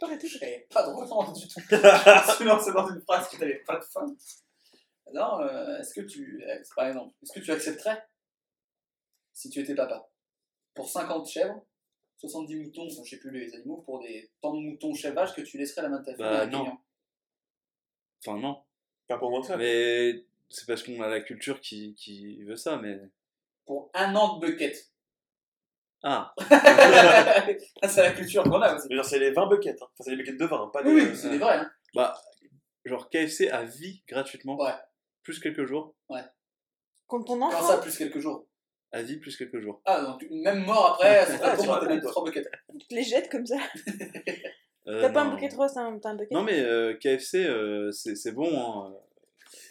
j'avais 0.00 0.66
pas 0.70 0.86
de 0.86 0.92
retard 0.92 1.32
du 1.32 1.48
tout. 1.48 1.60
je 1.70 2.34
suis 2.36 2.44
lancé 2.44 2.72
dans 2.72 2.88
une 2.88 3.00
phrase 3.00 3.28
qui 3.28 3.38
n'avait 3.38 3.62
pas 3.66 3.78
de 3.78 3.84
fin. 3.84 4.06
Alors, 5.06 5.40
euh, 5.40 5.78
est-ce 5.78 5.94
que 5.94 6.02
tu, 6.02 6.44
euh, 6.46 6.62
par 6.76 6.86
exemple, 6.86 7.14
est-ce 7.22 7.32
que 7.32 7.40
tu 7.40 7.50
accepterais, 7.50 8.02
si 9.32 9.48
tu 9.48 9.60
étais 9.60 9.74
papa, 9.74 10.10
pour 10.74 10.88
50 10.88 11.28
chèvres, 11.28 11.64
70 12.18 12.56
moutons, 12.56 12.88
je 12.88 13.08
sais 13.08 13.18
plus 13.18 13.30
les 13.30 13.54
animaux, 13.54 13.78
pour 13.78 14.00
des 14.00 14.30
tant 14.40 14.54
de 14.54 14.60
moutons 14.60 14.94
chèvres 14.94 15.14
vaches 15.14 15.34
que 15.34 15.40
tu 15.40 15.56
laisserais 15.56 15.82
la 15.82 15.88
main 15.88 16.00
de 16.00 16.04
ta 16.04 16.12
fille 16.12 16.20
Bah, 16.20 16.40
à 16.40 16.46
non. 16.46 16.78
Enfin, 18.20 18.38
non. 18.38 18.62
Pas 19.06 19.18
pour 19.18 19.40
que 19.40 19.46
ça. 19.46 19.56
Mais 19.56 20.24
c'est 20.50 20.66
parce 20.66 20.82
qu'on 20.82 21.00
a 21.00 21.08
la 21.08 21.20
culture 21.20 21.60
qui, 21.60 21.94
qui 21.94 22.42
veut 22.42 22.56
ça, 22.56 22.76
mais. 22.76 23.00
Pour 23.64 23.90
un 23.94 24.14
an 24.14 24.38
de 24.38 24.46
bucket. 24.46 24.90
Ah, 26.02 26.32
Ah, 27.82 27.88
c'est 27.88 28.02
la 28.02 28.12
culture 28.12 28.44
qu'on 28.44 28.60
a 28.62 28.76
aussi. 28.76 28.88
C'est 29.02 29.18
les 29.18 29.32
20 29.32 29.46
buckets. 29.48 29.82
Hein. 29.82 29.86
Enfin, 29.86 30.04
c'est 30.04 30.10
les 30.10 30.16
buckets 30.16 30.38
de 30.38 30.44
vin, 30.46 30.62
hein, 30.62 30.70
pas 30.72 30.82
des. 30.82 30.92
Oui, 30.92 31.06
oui, 31.10 31.16
c'est 31.16 31.30
des 31.30 31.38
vrais. 31.38 31.58
Hein. 31.58 31.70
bah, 31.94 32.14
genre 32.84 33.08
KFC 33.10 33.48
à 33.50 33.64
vie 33.64 34.02
gratuitement. 34.08 34.56
Ouais. 34.60 34.72
Plus 35.22 35.38
quelques 35.40 35.64
jours. 35.64 35.94
Contre 37.06 37.24
ton 37.26 37.38
Quand 37.40 37.46
enfant. 37.48 37.66
ça, 37.68 37.78
plus 37.78 37.96
quelques 37.96 38.20
jours. 38.20 38.46
À 38.92 39.02
vie 39.02 39.18
plus 39.18 39.36
quelques 39.36 39.60
jours. 39.60 39.82
Ah, 39.84 40.02
donc 40.02 40.24
même 40.30 40.64
mort 40.64 40.92
après, 40.94 41.26
c'est 41.26 41.38
pas 41.40 41.56
pour 41.56 41.64
moi, 41.66 41.80
trois 42.02 42.24
buckets. 42.24 42.48
Tu 42.80 42.86
te 42.86 42.94
les 42.94 43.02
jettes 43.02 43.30
comme 43.30 43.44
ça. 43.46 43.56
Euh, 44.86 45.02
T'as 45.02 45.10
pas 45.10 45.20
un 45.20 45.24
non. 45.26 45.30
bouquet 45.32 45.48
de 45.48 45.54
roses, 45.54 45.76
hein, 45.76 45.98
t'as 46.00 46.10
un 46.10 46.14
bucket. 46.14 46.30
Non, 46.30 46.42
mais 46.42 46.60
euh, 46.60 46.94
KFC, 46.94 47.44
euh, 47.44 47.90
c'est 47.92 48.14
c'est 48.14 48.32
bon. 48.32 48.48
Hein. 48.58 48.94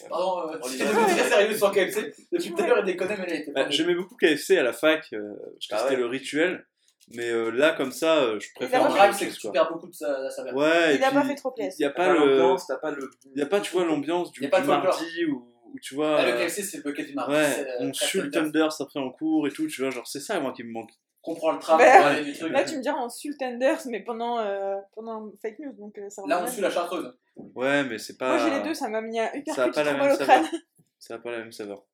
Pardon, 0.09 0.49
euh, 0.49 0.57
es 0.57 0.77
très 0.77 1.29
sérieux 1.29 1.57
sur 1.57 1.71
KFC. 1.71 2.13
Depuis 2.31 2.53
tout 2.53 2.61
à 2.61 2.67
l'heure, 2.67 2.79
il 2.79 2.85
déconne, 2.85 3.09
mais 3.09 3.17
là, 3.17 3.33
il 3.33 3.41
était 3.41 3.51
pas 3.51 3.63
Bah, 3.63 3.69
J'aimais 3.69 3.95
beaucoup 3.95 4.15
KFC 4.15 4.57
à 4.57 4.63
la 4.63 4.73
fac, 4.73 5.07
euh, 5.13 5.33
parce 5.53 5.67
que 5.67 5.75
Ah 5.75 5.77
c'était 5.79 5.95
ouais. 5.95 6.01
le 6.01 6.05
rituel. 6.07 6.65
Mais 7.09 7.29
euh, 7.29 7.51
là, 7.51 7.71
comme 7.71 7.91
ça, 7.91 8.17
euh, 8.17 8.39
je 8.39 8.47
préfère. 8.53 8.83
Le 8.83 8.89
problème, 8.89 9.13
c'est 9.13 9.27
que 9.27 9.33
tu 9.33 9.49
perds 9.51 9.71
beaucoup 9.71 9.87
de 9.87 9.93
sa, 9.93 10.29
sa 10.29 10.43
saveur. 10.43 10.55
Ouais, 10.55 10.95
Il 10.95 11.01
et 11.01 11.03
a 11.03 11.11
pas 11.11 11.21
puis, 11.21 11.29
fait 11.29 11.35
trop 11.35 11.51
plaisir. 11.51 11.73
Il 11.79 11.81
n'y 11.83 11.85
a 11.85 11.91
pas 11.91 12.11
le. 12.13 12.19
l'ambiance, 12.19 12.67
pas 12.81 12.91
le. 12.91 13.09
Il 13.33 13.39
y 13.39 13.41
a 13.41 13.45
pas, 13.45 13.61
tu 13.61 13.71
vois, 13.71 13.85
l'ambiance 13.85 14.31
du, 14.31 14.41
le 14.41 14.49
mardi 14.49 15.25
où, 15.25 15.47
où 15.73 15.79
tu 15.81 15.95
vois. 15.95 16.17
Ah, 16.19 16.25
le 16.25 16.33
euh, 16.33 16.45
KFC, 16.45 16.63
c'est 16.63 16.77
le 16.77 16.83
bucket 16.83 17.07
du 17.07 17.13
mardi. 17.13 17.33
Ouais, 17.33 17.45
c'est, 17.45 17.69
euh, 17.69 17.75
on 17.79 17.93
suit 17.93 18.19
le. 18.21 18.29
Thunders 18.29 18.81
après 18.81 18.99
en 18.99 19.09
cours 19.11 19.47
et 19.47 19.51
tout, 19.51 19.67
tu 19.67 19.81
vois, 19.81 19.89
genre 19.89 20.05
c'est 20.05 20.19
ça 20.19 20.37
moi 20.41 20.51
qui 20.51 20.63
me 20.63 20.71
manque. 20.71 20.91
Comprend 21.27 21.51
le 21.51 21.59
tram. 21.59 21.79
Là, 21.79 22.63
tu 22.63 22.77
me 22.77 22.81
diras, 22.81 22.97
on 23.03 23.09
suit 23.09 23.29
le 23.29 23.37
Tenders, 23.37 23.81
mais 23.87 24.01
pendant, 24.01 24.39
euh, 24.39 24.77
pendant 24.93 25.31
fake 25.41 25.59
news, 25.59 25.73
donc 25.73 25.97
euh, 25.97 26.09
ça 26.09 26.23
Là, 26.25 26.43
on 26.43 26.47
suit 26.47 26.61
la 26.61 26.71
chartreuse. 26.71 27.13
Ouais, 27.35 27.83
mais 27.83 27.99
c'est 27.99 28.17
pas. 28.17 28.37
Moi, 28.37 28.37
j'ai 28.37 28.57
les 28.57 28.63
deux, 28.63 28.73
ça 28.73 28.87
m'a 28.89 29.01
mis 29.01 29.19
un 29.19 29.31
hyper 29.33 29.53
Ça 29.53 29.65
a 29.65 29.69
pas 29.69 29.83
la 29.83 29.93
même 29.93 30.15
saveur. 30.15 30.45
Ça 30.99 31.15
a 31.15 31.19
pas 31.19 31.31
la 31.31 31.39
même 31.39 31.51
saveur. 31.51 31.85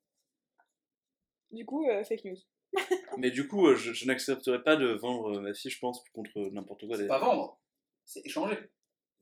Du 1.50 1.66
coup, 1.66 1.86
euh, 1.88 2.02
fake 2.04 2.24
news. 2.24 2.38
Mais 3.18 3.30
du 3.30 3.46
coup, 3.46 3.66
euh, 3.68 3.76
je, 3.76 3.92
je 3.92 4.06
n'accepterai 4.06 4.62
pas 4.62 4.76
de 4.76 4.86
vendre 4.94 5.40
ma 5.40 5.52
fille, 5.52 5.70
je 5.70 5.78
pense, 5.78 6.02
contre 6.12 6.50
n'importe 6.52 6.86
quoi. 6.86 6.96
C'est 6.96 7.06
pas 7.06 7.18
vendre, 7.18 7.60
c'est 8.04 8.24
échanger. 8.24 8.58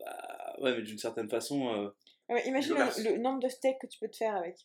Ah, 0.06 0.60
ouais, 0.60 0.74
mais 0.74 0.82
d'une 0.82 0.98
certaine 0.98 1.28
façon. 1.28 1.92
ouais, 2.28 2.48
imagine 2.48 2.74
le 2.74 3.18
nombre 3.18 3.40
de 3.40 3.48
steaks 3.48 3.78
que 3.80 3.86
tu 3.86 3.98
peux 3.98 4.08
te 4.08 4.16
faire 4.16 4.34
avec. 4.34 4.56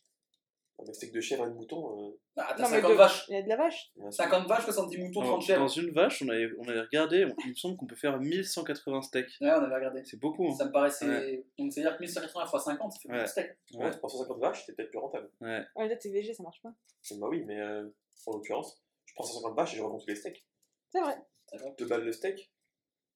Un 0.80 0.92
steak 0.92 1.12
de 1.12 1.20
chèvre 1.20 1.44
et 1.44 1.50
de 1.50 1.54
mouton. 1.54 2.08
euh, 2.08 2.20
Bah, 2.36 2.46
t'as 2.56 2.62
Non, 2.62 2.68
mais 2.70 2.76
50 2.76 2.90
de- 2.92 2.96
vaches. 2.96 3.24
Il 3.28 3.34
y 3.34 3.36
a 3.36 3.42
de 3.42 3.48
la 3.48 3.56
vache. 3.56 3.90
ouais, 3.96 4.10
c'est- 4.12 4.22
50 4.22 4.46
vaches, 4.48 4.64
70 4.64 4.98
moutons, 4.98 5.20
dans, 5.22 5.26
30 5.26 5.42
chèvres. 5.42 5.60
dans 5.60 5.68
une 5.68 5.90
vache, 5.90 6.22
on 6.22 6.28
avait, 6.28 6.48
on 6.58 6.68
avait 6.68 6.80
regardé, 6.82 7.24
on- 7.24 7.34
il 7.44 7.50
me 7.50 7.54
semble 7.54 7.76
qu'on 7.76 7.86
peut 7.86 7.96
faire 7.96 8.18
1180 8.20 9.02
steaks. 9.02 9.28
Ouais, 9.40 9.50
on 9.50 9.64
avait 9.64 9.74
regardé. 9.74 10.04
C'est 10.04 10.18
beaucoup. 10.20 10.46
Hein. 10.48 10.54
Ça 10.56 10.66
me 10.66 10.70
paraissait. 10.72 11.06
Ouais. 11.08 11.44
Donc, 11.58 11.72
c'est-à-dire 11.72 11.96
que 11.96 12.02
1180 12.02 12.44
x 12.44 12.64
50, 12.64 12.92
ça 12.92 12.98
fait 13.00 13.08
beaucoup 13.08 13.18
Ouais. 13.18 13.24
de 13.24 13.28
steak. 13.28 13.50
Ouais, 13.74 13.90
pour 13.98 14.10
150 14.10 14.38
vaches, 14.38 14.60
c'était 14.60 14.74
peut-être 14.76 14.90
plus 14.90 14.98
rentable. 15.00 15.30
Ouais. 15.40 15.64
Ouais, 15.74 15.88
là, 15.88 15.96
t'es 15.96 16.10
végé, 16.10 16.32
ça 16.32 16.42
marche 16.44 16.62
pas. 16.62 16.72
Bah 17.18 17.26
oui, 17.28 17.42
mais 17.44 17.58
euh, 17.60 17.88
en 18.26 18.32
l'occurrence, 18.32 18.80
je 19.04 19.14
prends 19.14 19.24
150 19.24 19.56
vaches 19.56 19.74
et 19.74 19.76
je 19.78 19.82
revends 19.82 19.98
tous 19.98 20.06
les 20.06 20.14
steaks. 20.16 20.46
C'est 20.90 21.00
vrai. 21.00 21.16
2 21.76 21.86
balles 21.86 22.04
le 22.04 22.12
steak, 22.12 22.52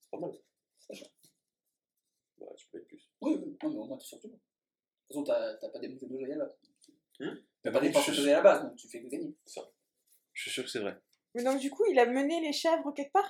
c'est 0.01 0.10
pas 0.10 0.18
mal. 0.18 0.32
C'est. 0.80 0.94
Bah, 2.39 2.47
tu 2.56 2.66
peux 2.70 2.78
être 2.78 2.86
plus. 2.89 3.09
Oui, 3.20 3.36
oui, 3.40 3.56
non, 3.62 3.70
mais 3.70 3.76
au 3.78 3.84
moins, 3.86 3.98
tu 3.98 4.06
surtout. 4.09 4.28
De 4.28 4.34
toute 4.34 4.43
façon, 5.09 5.22
t'as 5.24 5.55
t'as 5.59 5.68
pas 5.68 5.78
des 5.78 5.89
montées 5.89 6.06
d'oseille 6.06 6.32
à 6.32 6.36
la 6.36 6.44
base. 6.47 6.56
Hum 7.20 7.39
T'as 7.62 7.70
Mais 7.70 7.78
pas 7.90 7.98
contre, 8.01 8.10
d'oseille 8.10 8.32
à 8.32 8.36
la 8.36 8.43
base, 8.43 8.62
donc 8.62 8.76
tu 8.76 8.89
fais 8.89 9.01
que 9.02 9.09
gagner. 9.09 9.32
Je 10.32 10.43
suis 10.43 10.51
sûr 10.51 10.64
que 10.64 10.70
c'est 10.70 10.80
vrai. 10.80 10.97
Mais 11.34 11.44
donc, 11.44 11.59
du 11.59 11.70
coup, 11.70 11.84
il 11.90 11.98
a 11.98 12.06
mené 12.06 12.40
les 12.40 12.52
chèvres 12.52 12.93
quelque 12.94 13.12
part? 13.12 13.28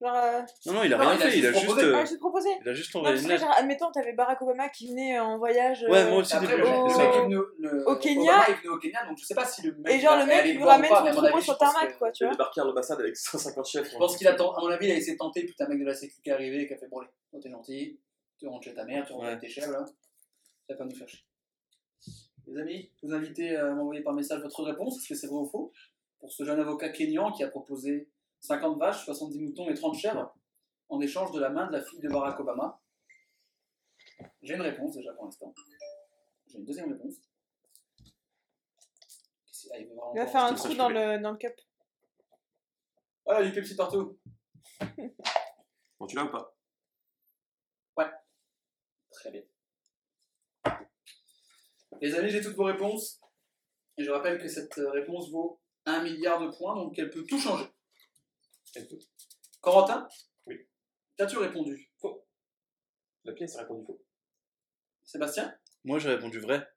Genre. 0.00 0.14
Euh... 0.14 0.42
Non, 0.66 0.72
non, 0.74 0.82
il 0.84 0.92
a 0.92 0.98
Non, 0.98 1.04
rien 1.08 1.14
il 1.18 1.22
a 1.22 1.30
fait, 1.30 1.38
il 1.38 1.46
a 1.46 1.52
juste 1.52 1.60
juste, 1.62 1.66
proposé. 1.72 1.86
euh, 1.86 1.96
Ah, 1.98 2.04
je 2.04 2.10
te 2.12 2.18
proposé. 2.18 2.48
il 2.62 2.68
a 2.68 2.74
juste 2.74 2.94
Non, 2.94 3.00
envoyé 3.00 3.14
parce 3.14 3.22
une 3.22 3.28
que, 3.28 3.32
lettre. 3.32 3.44
genre, 3.46 3.54
admettons, 3.56 3.90
t'avais 3.92 4.12
Barack 4.12 4.42
Obama 4.42 4.68
qui 4.68 4.88
venait 4.88 5.18
en 5.18 5.38
voyage. 5.38 5.82
Ouais, 5.88 5.98
euh, 6.00 6.08
moi 6.10 6.18
aussi, 6.18 6.34
Après, 6.34 6.48
des 6.48 6.56
le 6.58 6.64
j'ai 6.66 6.70
fait 6.72 6.82
mec 6.82 6.90
ça. 6.92 7.02
est 7.04 7.22
venu 7.22 7.36
au- 7.38 7.46
le- 7.58 7.88
Au 7.88 7.96
Kenya. 7.96 8.22
Obama 8.32 8.48
est 8.48 8.54
venu 8.54 8.68
au 8.68 8.78
Kenya, 8.78 9.06
donc 9.06 9.18
je 9.18 9.24
sais 9.24 9.34
pas 9.34 9.46
si 9.46 9.62
le 9.62 9.74
mec. 9.76 9.94
Et 9.94 10.00
genre, 10.00 10.16
il 10.16 10.20
a 10.20 10.20
le 10.20 10.26
mec, 10.26 10.42
il 10.44 10.48
le 10.48 10.52
lui 10.52 10.62
voir 10.62 10.68
ou 10.68 10.82
ramène 10.82 10.90
son 10.90 10.94
mais 11.02 11.08
à 11.08 11.12
mon 11.12 11.18
troupeau 11.22 11.36
avis, 11.36 11.44
sur 11.44 11.58
tarmac, 11.58 11.98
quoi, 11.98 12.12
tu 12.12 12.18
Tu 12.18 12.24
vois. 12.24 12.32
débarqué 12.32 12.60
à 12.60 12.64
l'ambassade 12.64 13.00
avec 13.00 13.16
150 13.16 13.66
chefs. 13.66 13.90
Je 13.90 13.96
pense 13.96 14.16
qu'il 14.18 14.28
attend, 14.28 14.52
à 14.54 14.60
mon 14.60 14.68
avis, 14.68 14.86
il 14.86 14.92
a 14.92 14.96
essayé 14.96 15.12
de 15.14 15.18
tenter, 15.18 15.44
puis 15.44 15.54
t'as 15.56 15.64
un 15.64 15.68
mec 15.68 15.80
de 15.80 15.86
la 15.86 15.94
sécu 15.94 16.20
qui 16.22 16.28
est 16.28 16.32
arrivé 16.32 16.62
et 16.62 16.66
qui 16.66 16.74
a 16.74 16.78
fait 16.78 16.88
brûler. 16.88 17.08
Toi, 17.30 17.40
t'es 17.42 17.50
gentil, 17.50 17.98
tu 18.38 18.46
rentres 18.48 18.64
chez 18.64 18.74
ta 18.74 18.84
mère, 18.84 19.06
tu 19.06 19.12
rentres 19.14 19.24
Ouais. 19.24 19.30
avec 19.30 19.40
tes 19.40 19.48
chèvres, 19.48 19.72
là. 19.72 19.84
Ça 19.86 20.74
va 20.74 20.76
pas 20.76 20.84
nous 20.84 20.94
faire 20.94 21.08
chier. 21.08 21.20
Les 22.46 22.58
amis, 22.58 22.90
je 22.96 23.06
vous 23.06 23.12
invite 23.12 23.40
à 23.40 23.74
m'envoyer 23.74 24.02
par 24.02 24.14
message 24.14 24.40
votre 24.40 24.62
réponse, 24.62 24.98
est-ce 24.98 25.08
que 25.08 25.14
c'est 25.14 25.26
vrai 25.26 25.38
ou 25.38 25.46
faux 25.46 25.72
Pour 26.20 26.32
ce 26.32 26.44
jeune 26.44 26.60
avocat 26.60 26.90
kényan 26.90 27.32
qui 27.32 27.42
a 27.42 27.48
proposé 27.48 28.08
50 28.40 28.78
vaches, 28.78 29.04
70 29.04 29.40
moutons 29.40 29.68
et 29.68 29.74
30 29.74 29.96
chèvres 29.96 30.34
en 30.88 31.00
échange 31.00 31.32
de 31.32 31.40
la 31.40 31.50
main 31.50 31.66
de 31.66 31.72
la 31.72 31.82
fille 31.82 32.00
de 32.00 32.08
Barack 32.08 32.38
Obama. 32.38 32.80
J'ai 34.42 34.54
une 34.54 34.62
réponse 34.62 34.94
déjà 34.94 35.12
pour 35.14 35.24
l'instant. 35.24 35.52
J'ai 36.46 36.58
une 36.58 36.64
deuxième 36.64 36.92
réponse. 36.92 37.16
Ah, 39.72 39.78
il 39.78 39.88
veut 39.88 39.94
vraiment 39.94 40.14
Il 40.14 40.18
va 40.20 40.26
faire 40.28 40.44
un 40.44 40.54
trou 40.54 40.74
dans 40.74 40.88
le, 40.88 41.20
dans 41.20 41.32
le 41.32 41.38
cup. 41.38 41.60
Ah, 43.26 43.40
il 43.40 43.46
y 43.46 43.48
a 43.48 43.50
du 43.50 43.60
Pepsi 43.60 43.74
partout. 43.74 44.16
Bon, 45.98 46.06
tu 46.06 46.14
l'as 46.14 46.24
ou 46.24 46.30
pas? 46.30 46.56
Très 49.16 49.30
bien. 49.30 49.42
Les 52.00 52.14
amis, 52.14 52.30
j'ai 52.30 52.40
toutes 52.40 52.56
vos 52.56 52.64
réponses. 52.64 53.20
Et 53.98 54.04
je 54.04 54.10
rappelle 54.10 54.38
que 54.38 54.48
cette 54.48 54.74
réponse 54.74 55.30
vaut 55.30 55.60
1 55.86 56.02
milliard 56.02 56.40
de 56.40 56.54
points, 56.56 56.74
donc 56.74 56.98
elle 56.98 57.10
peut 57.10 57.24
tout 57.24 57.38
changer. 57.38 57.66
Elle 58.74 58.86
peut. 58.86 58.98
Corentin 59.60 60.06
Oui. 60.46 60.68
Qu'as-tu 61.16 61.38
répondu? 61.38 61.90
Faux. 61.98 62.26
La 63.24 63.32
pièce 63.32 63.56
a 63.56 63.62
répondu 63.62 63.86
faux. 63.86 64.04
Sébastien? 65.04 65.56
Moi, 65.84 65.98
j'ai 65.98 66.10
répondu 66.10 66.40
vrai. 66.40 66.68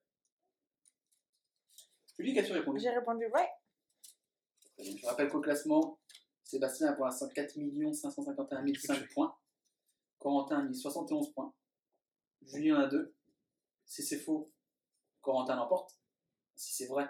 Julie, 2.18 2.34
qu'as-tu 2.34 2.54
répondu? 2.54 2.80
J'ai 2.80 2.90
répondu 2.90 3.26
bien. 3.34 3.46
Je 4.78 5.06
rappelle 5.06 5.30
qu'au 5.30 5.42
classement, 5.42 6.00
Sébastien 6.44 6.88
a 6.88 6.94
pour 6.94 7.06
l'instant 7.06 7.28
4 7.28 7.54
551 7.94 8.66
005 8.74 9.14
points. 9.14 9.38
Corentin 10.20 10.60
a 10.60 10.64
mis 10.64 10.76
71 10.76 11.34
points. 11.34 11.54
Julie 12.42 12.72
en 12.72 12.80
a 12.80 12.88
2. 12.88 13.14
Si 13.86 14.04
c'est 14.04 14.20
faux, 14.20 14.52
Corentin 15.22 15.56
l'emporte. 15.56 15.98
Si 16.56 16.74
c'est 16.74 16.88
vrai, 16.88 17.08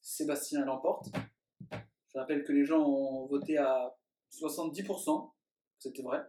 Sébastien 0.00 0.64
l'emporte. 0.64 1.08
Je 1.70 2.18
rappelle 2.18 2.44
que 2.44 2.52
les 2.52 2.64
gens 2.64 2.80
ont 2.80 3.26
voté 3.26 3.56
à 3.56 3.96
70%, 4.32 5.32
c'était 5.78 6.02
vrai. 6.02 6.20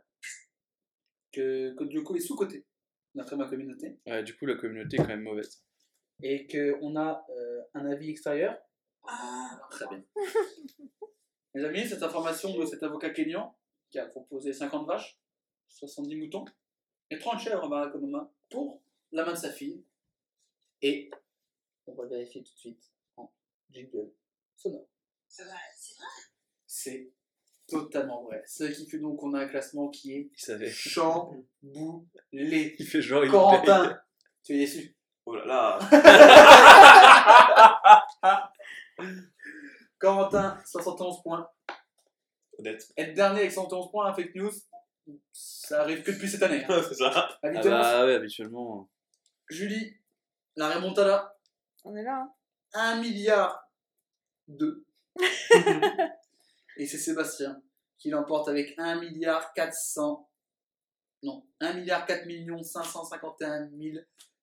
Que 1.32 1.74
Code 1.74 1.92
Lyoko 1.92 2.16
est 2.16 2.22
sous-coté, 2.22 2.66
d'après 3.16 3.36
ma 3.36 3.48
communauté. 3.48 4.00
Ouais, 4.06 4.24
du 4.24 4.36
coup, 4.38 4.46
la 4.46 4.56
communauté 4.56 4.96
est 4.96 5.00
quand 5.00 5.08
même 5.08 5.24
mauvaise. 5.24 5.64
Et 6.22 6.48
qu'on 6.48 6.96
a 6.96 7.26
euh, 7.30 7.62
un 7.74 7.86
avis 7.86 8.10
extérieur. 8.12 8.58
Ah, 9.06 9.60
très 9.72 9.88
bien. 9.88 10.04
Les 11.56 11.64
amis, 11.64 11.88
cette 11.88 12.04
information 12.04 12.58
de 12.58 12.66
cet 12.66 12.82
avocat 12.82 13.12
kényan 13.12 13.56
qui 13.90 14.00
a 14.00 14.08
proposé 14.08 14.54
50 14.54 14.88
vaches, 14.88 15.20
70 15.68 16.16
moutons 16.16 16.46
et 17.12 17.20
30 17.20 17.40
chèvres 17.40 17.66
à 17.66 17.68
Barack 17.68 17.96
Obama 17.96 18.32
pour 18.50 18.82
la 19.12 19.26
main 19.26 19.34
de 19.34 19.38
sa 19.38 19.52
fille. 19.52 19.84
Et 20.86 21.10
on 21.88 21.96
va 21.96 22.04
le 22.04 22.10
vérifier 22.10 22.44
tout 22.44 22.52
de 22.54 22.60
suite 22.60 22.84
en 23.16 23.32
jingle 23.72 24.12
sonore. 24.56 24.86
C'est 25.30 25.44
vrai, 25.46 25.56
c'est 25.78 25.96
vrai. 25.96 26.06
C'est 26.68 27.12
totalement 27.68 28.24
vrai. 28.26 28.44
Ce 28.46 28.66
qui 28.66 28.90
fait 28.90 28.98
donc 29.00 29.18
qu'on 29.18 29.34
a 29.34 29.40
un 29.40 29.48
classement 29.48 29.88
qui 29.90 30.12
est 30.14 30.30
chamboulé. 30.70 32.76
Il 32.78 32.86
fait 32.86 33.02
genre, 33.02 33.24
il 33.24 33.32
paye. 33.32 33.40
Corentin, 33.40 33.98
tu 34.44 34.56
es 34.56 34.58
déçu 34.58 34.98
Oh 35.26 35.36
là 35.38 35.46
là 35.46 35.80
Corentin, 40.00 40.62
71 40.66 41.24
points. 41.24 41.50
Honnête. 42.60 42.92
Être 42.98 43.14
dernier 43.14 43.40
avec 43.40 43.54
111 43.54 43.90
points 43.90 44.14
fake 44.14 44.36
news, 44.36 44.52
ça 45.32 45.80
arrive 45.82 46.04
que 46.04 46.12
depuis 46.12 46.30
cette 46.30 46.44
année. 46.44 46.66
hein. 46.68 46.82
c'est 46.90 46.96
ça. 46.96 47.10
Ah 47.16 47.40
Habituellement, 47.48 47.80
bah 47.82 48.06
ouais, 48.06 48.16
habituellement. 48.16 48.90
Julie, 49.50 49.96
la 50.56 50.70
remontada, 50.70 51.38
On 51.84 51.96
est 51.96 52.04
là. 52.04 52.28
Hein. 52.74 52.98
1 52.98 53.02
milliard 53.02 53.72
2. 54.48 54.86
Et 56.78 56.88
c'est 56.88 56.98
Sébastien 56.98 57.62
qui 57.98 58.10
l'emporte 58.10 58.50
avec 58.50 58.74
1 58.78 59.00
milliard 59.00 59.54
400. 59.54 60.30
Non, 61.24 61.46
1 61.60 61.74
milliard 61.74 62.06
4 62.06 62.26
millions 62.26 62.62
551 62.62 63.70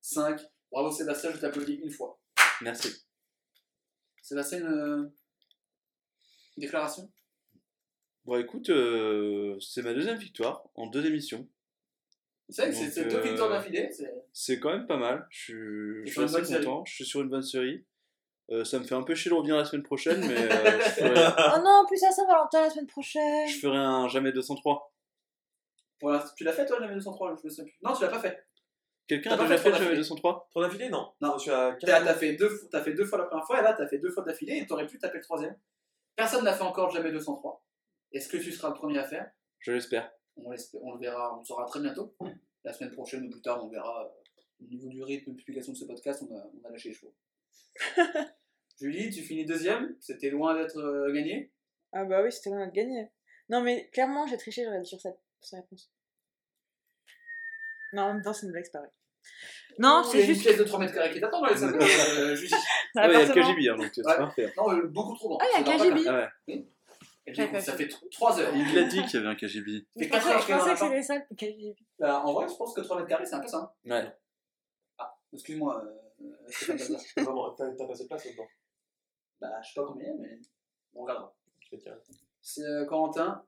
5. 0.00 0.40
Bravo 0.70 0.90
Sébastien, 0.90 1.32
je 1.32 1.38
t'applaudis 1.38 1.74
une 1.74 1.90
fois. 1.90 2.18
Merci. 2.62 3.04
Sébastien, 4.22 4.60
une 4.60 4.66
euh, 4.66 5.14
déclaration? 6.56 7.10
Bon, 8.24 8.38
écoute, 8.38 8.70
euh, 8.70 9.58
c'est 9.60 9.82
ma 9.82 9.92
deuxième 9.92 10.18
victoire 10.18 10.64
en 10.74 10.86
deux 10.86 11.04
émissions. 11.04 11.48
C'est 12.50 12.62
vrai 12.62 12.70
que 12.70 12.90
c'est 12.90 13.04
deux 13.04 13.16
euh, 13.16 13.20
victoires 13.20 13.48
d'affilée. 13.50 13.90
c'est- 14.32 14.58
quand 14.60 14.70
même 14.70 14.86
pas 14.86 14.96
mal. 14.96 15.26
Je 15.30 15.38
suis, 15.38 16.06
je 16.12 16.20
assez 16.22 16.32
bonne 16.34 16.44
série. 16.44 16.64
content. 16.64 16.84
Je 16.86 16.94
suis 16.94 17.04
sur 17.04 17.20
une 17.20 17.28
bonne 17.28 17.42
série. 17.42 17.84
Euh, 18.50 18.64
ça 18.64 18.78
me 18.80 18.84
fait 18.84 18.94
un 18.96 19.02
peu 19.02 19.14
chier 19.14 19.30
de 19.30 19.36
revenir 19.36 19.56
la 19.56 19.64
semaine 19.64 19.84
prochaine, 19.84 20.20
mais 20.26 20.34
euh, 20.36 20.80
ferai, 20.80 21.24
Oh 21.56 21.58
non, 21.62 21.82
en 21.82 21.86
plus 21.86 22.02
à 22.02 22.10
Saint-Valentin 22.10 22.62
la 22.62 22.70
semaine 22.70 22.86
prochaine. 22.88 23.48
je 23.48 23.58
ferai 23.60 23.76
un 23.78 24.08
jamais 24.08 24.32
203. 24.32 24.92
Pour 26.00 26.10
l'instant, 26.10 26.32
tu 26.36 26.44
l'as 26.44 26.52
fait 26.52 26.66
toi, 26.66 26.78
jamais 26.80 26.94
203 26.94 27.36
Je 27.40 27.44
me 27.46 27.50
souviens 27.50 27.64
plus. 27.64 27.78
Non, 27.82 27.92
tu 27.94 28.02
l'as 28.02 28.08
pas 28.08 28.18
fait. 28.20 28.44
Quelqu'un 29.06 29.32
a 29.32 29.36
déjà 29.36 29.48
fait 29.48 29.56
fait 29.58 29.64
jamais 29.70 29.78
d'affilée 29.80 29.96
203 29.98 30.48
Ton 30.52 30.62
affilée, 30.62 30.88
non. 30.88 31.12
Non. 31.20 31.34
Je 31.36 31.42
suis 31.42 31.50
à 31.50 31.76
T'as 31.80 32.14
fait, 32.14 32.34
deux, 32.34 32.48
fait 32.48 32.94
deux 32.94 33.04
fois 33.04 33.18
la 33.18 33.24
première 33.24 33.44
fois 33.44 33.58
et 33.60 33.62
là 33.62 33.72
t'as 33.72 33.86
fait 33.88 33.98
deux 33.98 34.10
fois 34.10 34.22
d'affilée 34.24 34.58
et 34.58 34.66
t'aurais 34.66 34.86
pu 34.86 34.98
taper 34.98 35.18
le 35.18 35.24
troisième. 35.24 35.56
Personne 36.16 36.44
n'a 36.44 36.52
fait 36.52 36.62
encore 36.62 36.90
jamais 36.90 37.10
203. 37.12 37.64
Est-ce 38.12 38.28
que 38.28 38.36
tu 38.36 38.50
seras 38.52 38.68
le 38.68 38.74
premier 38.74 38.98
à 38.98 39.04
faire? 39.04 39.30
Je 39.60 39.72
l'espère. 39.72 40.10
On, 40.44 40.94
le 40.94 40.98
verra, 41.00 41.34
on 41.36 41.40
le 41.40 41.44
saura 41.44 41.66
très 41.66 41.80
bientôt. 41.80 42.14
La 42.64 42.72
semaine 42.72 42.92
prochaine 42.92 43.24
ou 43.26 43.30
plus 43.30 43.40
tard, 43.42 43.64
on 43.64 43.68
verra. 43.68 44.04
euh, 44.04 44.64
Au 44.64 44.68
niveau 44.68 44.88
du 44.88 45.02
rythme 45.02 45.32
de 45.32 45.36
publication 45.36 45.72
de 45.72 45.76
ce 45.78 45.84
podcast, 45.84 46.22
on 46.28 46.36
a, 46.36 46.50
on 46.62 46.68
a 46.68 46.70
lâché 46.70 46.90
les 46.90 46.94
chevaux. 46.94 47.14
Julie, 48.80 49.10
tu 49.10 49.22
finis 49.22 49.44
deuxième. 49.44 49.94
C'était 50.00 50.30
loin 50.30 50.54
d'être 50.54 50.76
euh, 50.78 51.12
gagné. 51.12 51.52
Ah 51.92 52.04
bah 52.04 52.22
oui, 52.22 52.30
c'était 52.32 52.50
loin 52.50 52.66
de 52.66 52.72
gagner. 52.72 53.08
Non 53.48 53.60
mais 53.62 53.88
clairement, 53.90 54.26
j'ai 54.26 54.36
triché, 54.36 54.64
j'aurais 54.64 54.84
sur 54.84 55.00
cette, 55.00 55.18
sa 55.40 55.56
réponse. 55.58 55.90
Non, 57.92 58.02
en 58.02 58.14
même 58.14 58.22
temps, 58.22 58.32
c'est 58.32 58.46
une 58.46 58.52
blague, 58.52 58.64
c'est 58.64 58.70
pareil. 58.72 58.90
Non, 59.78 60.02
Il 60.04 60.08
y 60.08 60.10
c'est 60.10 60.18
a 60.18 60.20
une 60.20 60.26
juste. 60.28 60.42
pièce 60.42 60.58
de 60.58 60.64
3 60.64 60.78
mètres 60.78 60.94
carrés 60.94 61.12
qui 61.12 61.20
t'attend 61.20 61.44
les 61.44 61.56
salles. 61.56 61.74
euh, 61.80 62.34
Julie. 62.36 62.50
dans 62.50 63.02
Ah 63.02 63.08
ouais, 63.08 63.14
il 63.14 63.18
y 63.18 63.22
a 63.22 63.26
le. 63.26 63.34
KGB, 63.34 63.68
hein, 63.68 63.76
donc 63.76 63.90
c'est 63.92 64.06
Ouais. 64.06 64.16
parfait. 64.16 64.52
Non, 64.56 64.78
beaucoup 64.86 65.14
trop 65.16 65.28
grand. 65.30 65.38
Ah, 65.42 65.46
il 65.58 65.66
y 65.66 65.70
a 65.70 65.76
KGB. 65.76 66.64
Et 67.26 67.32
du 67.32 67.46
coup, 67.48 67.60
ça 67.60 67.76
fait. 67.76 67.88
fait 67.90 68.08
3 68.10 68.40
heures. 68.40 68.52
Il 68.56 68.74
l'a 68.74 68.84
dit 68.84 69.02
qu'il 69.04 69.14
y 69.14 69.16
avait 69.18 69.28
un 69.28 69.34
KGB. 69.34 69.86
fait 69.98 70.04
Je 70.04 70.08
4 70.08 70.22
pensais, 70.22 70.32
heures 70.34 70.40
je 70.40 70.46
qu'il 70.46 70.50
y 70.50 70.52
a 70.52 70.56
un 70.56 70.58
pensais 70.58 70.70
que 70.70 70.76
appart. 70.76 70.90
c'était 70.92 71.02
ça 71.02 71.14
le 71.30 71.36
KGB. 71.36 71.76
Bah, 71.98 72.22
en 72.24 72.32
vrai, 72.32 72.48
je 72.48 72.54
pense 72.54 72.74
que 72.74 72.80
3 72.80 72.96
mètres 72.96 73.08
carrés, 73.08 73.26
c'est 73.26 73.34
un 73.34 73.40
peu 73.40 73.48
ça. 73.48 73.58
hein. 73.58 73.90
Ouais. 73.90 74.12
Ah, 74.98 75.14
excuse-moi. 75.32 75.84
euh. 75.84 75.96
Vraiment, 77.16 77.50
t'as 77.54 77.70
t'as 77.76 77.86
passé 77.86 78.02
de 78.04 78.08
place 78.08 78.24
là-dedans. 78.26 78.48
bah, 79.40 79.60
je 79.62 79.68
sais 79.68 79.80
pas 79.80 79.86
combien, 79.86 80.12
mais 80.18 80.38
on 80.94 81.02
regardera. 81.02 81.34
C'est 82.42 82.62
euh, 82.62 82.84
Corentin. 82.86 83.44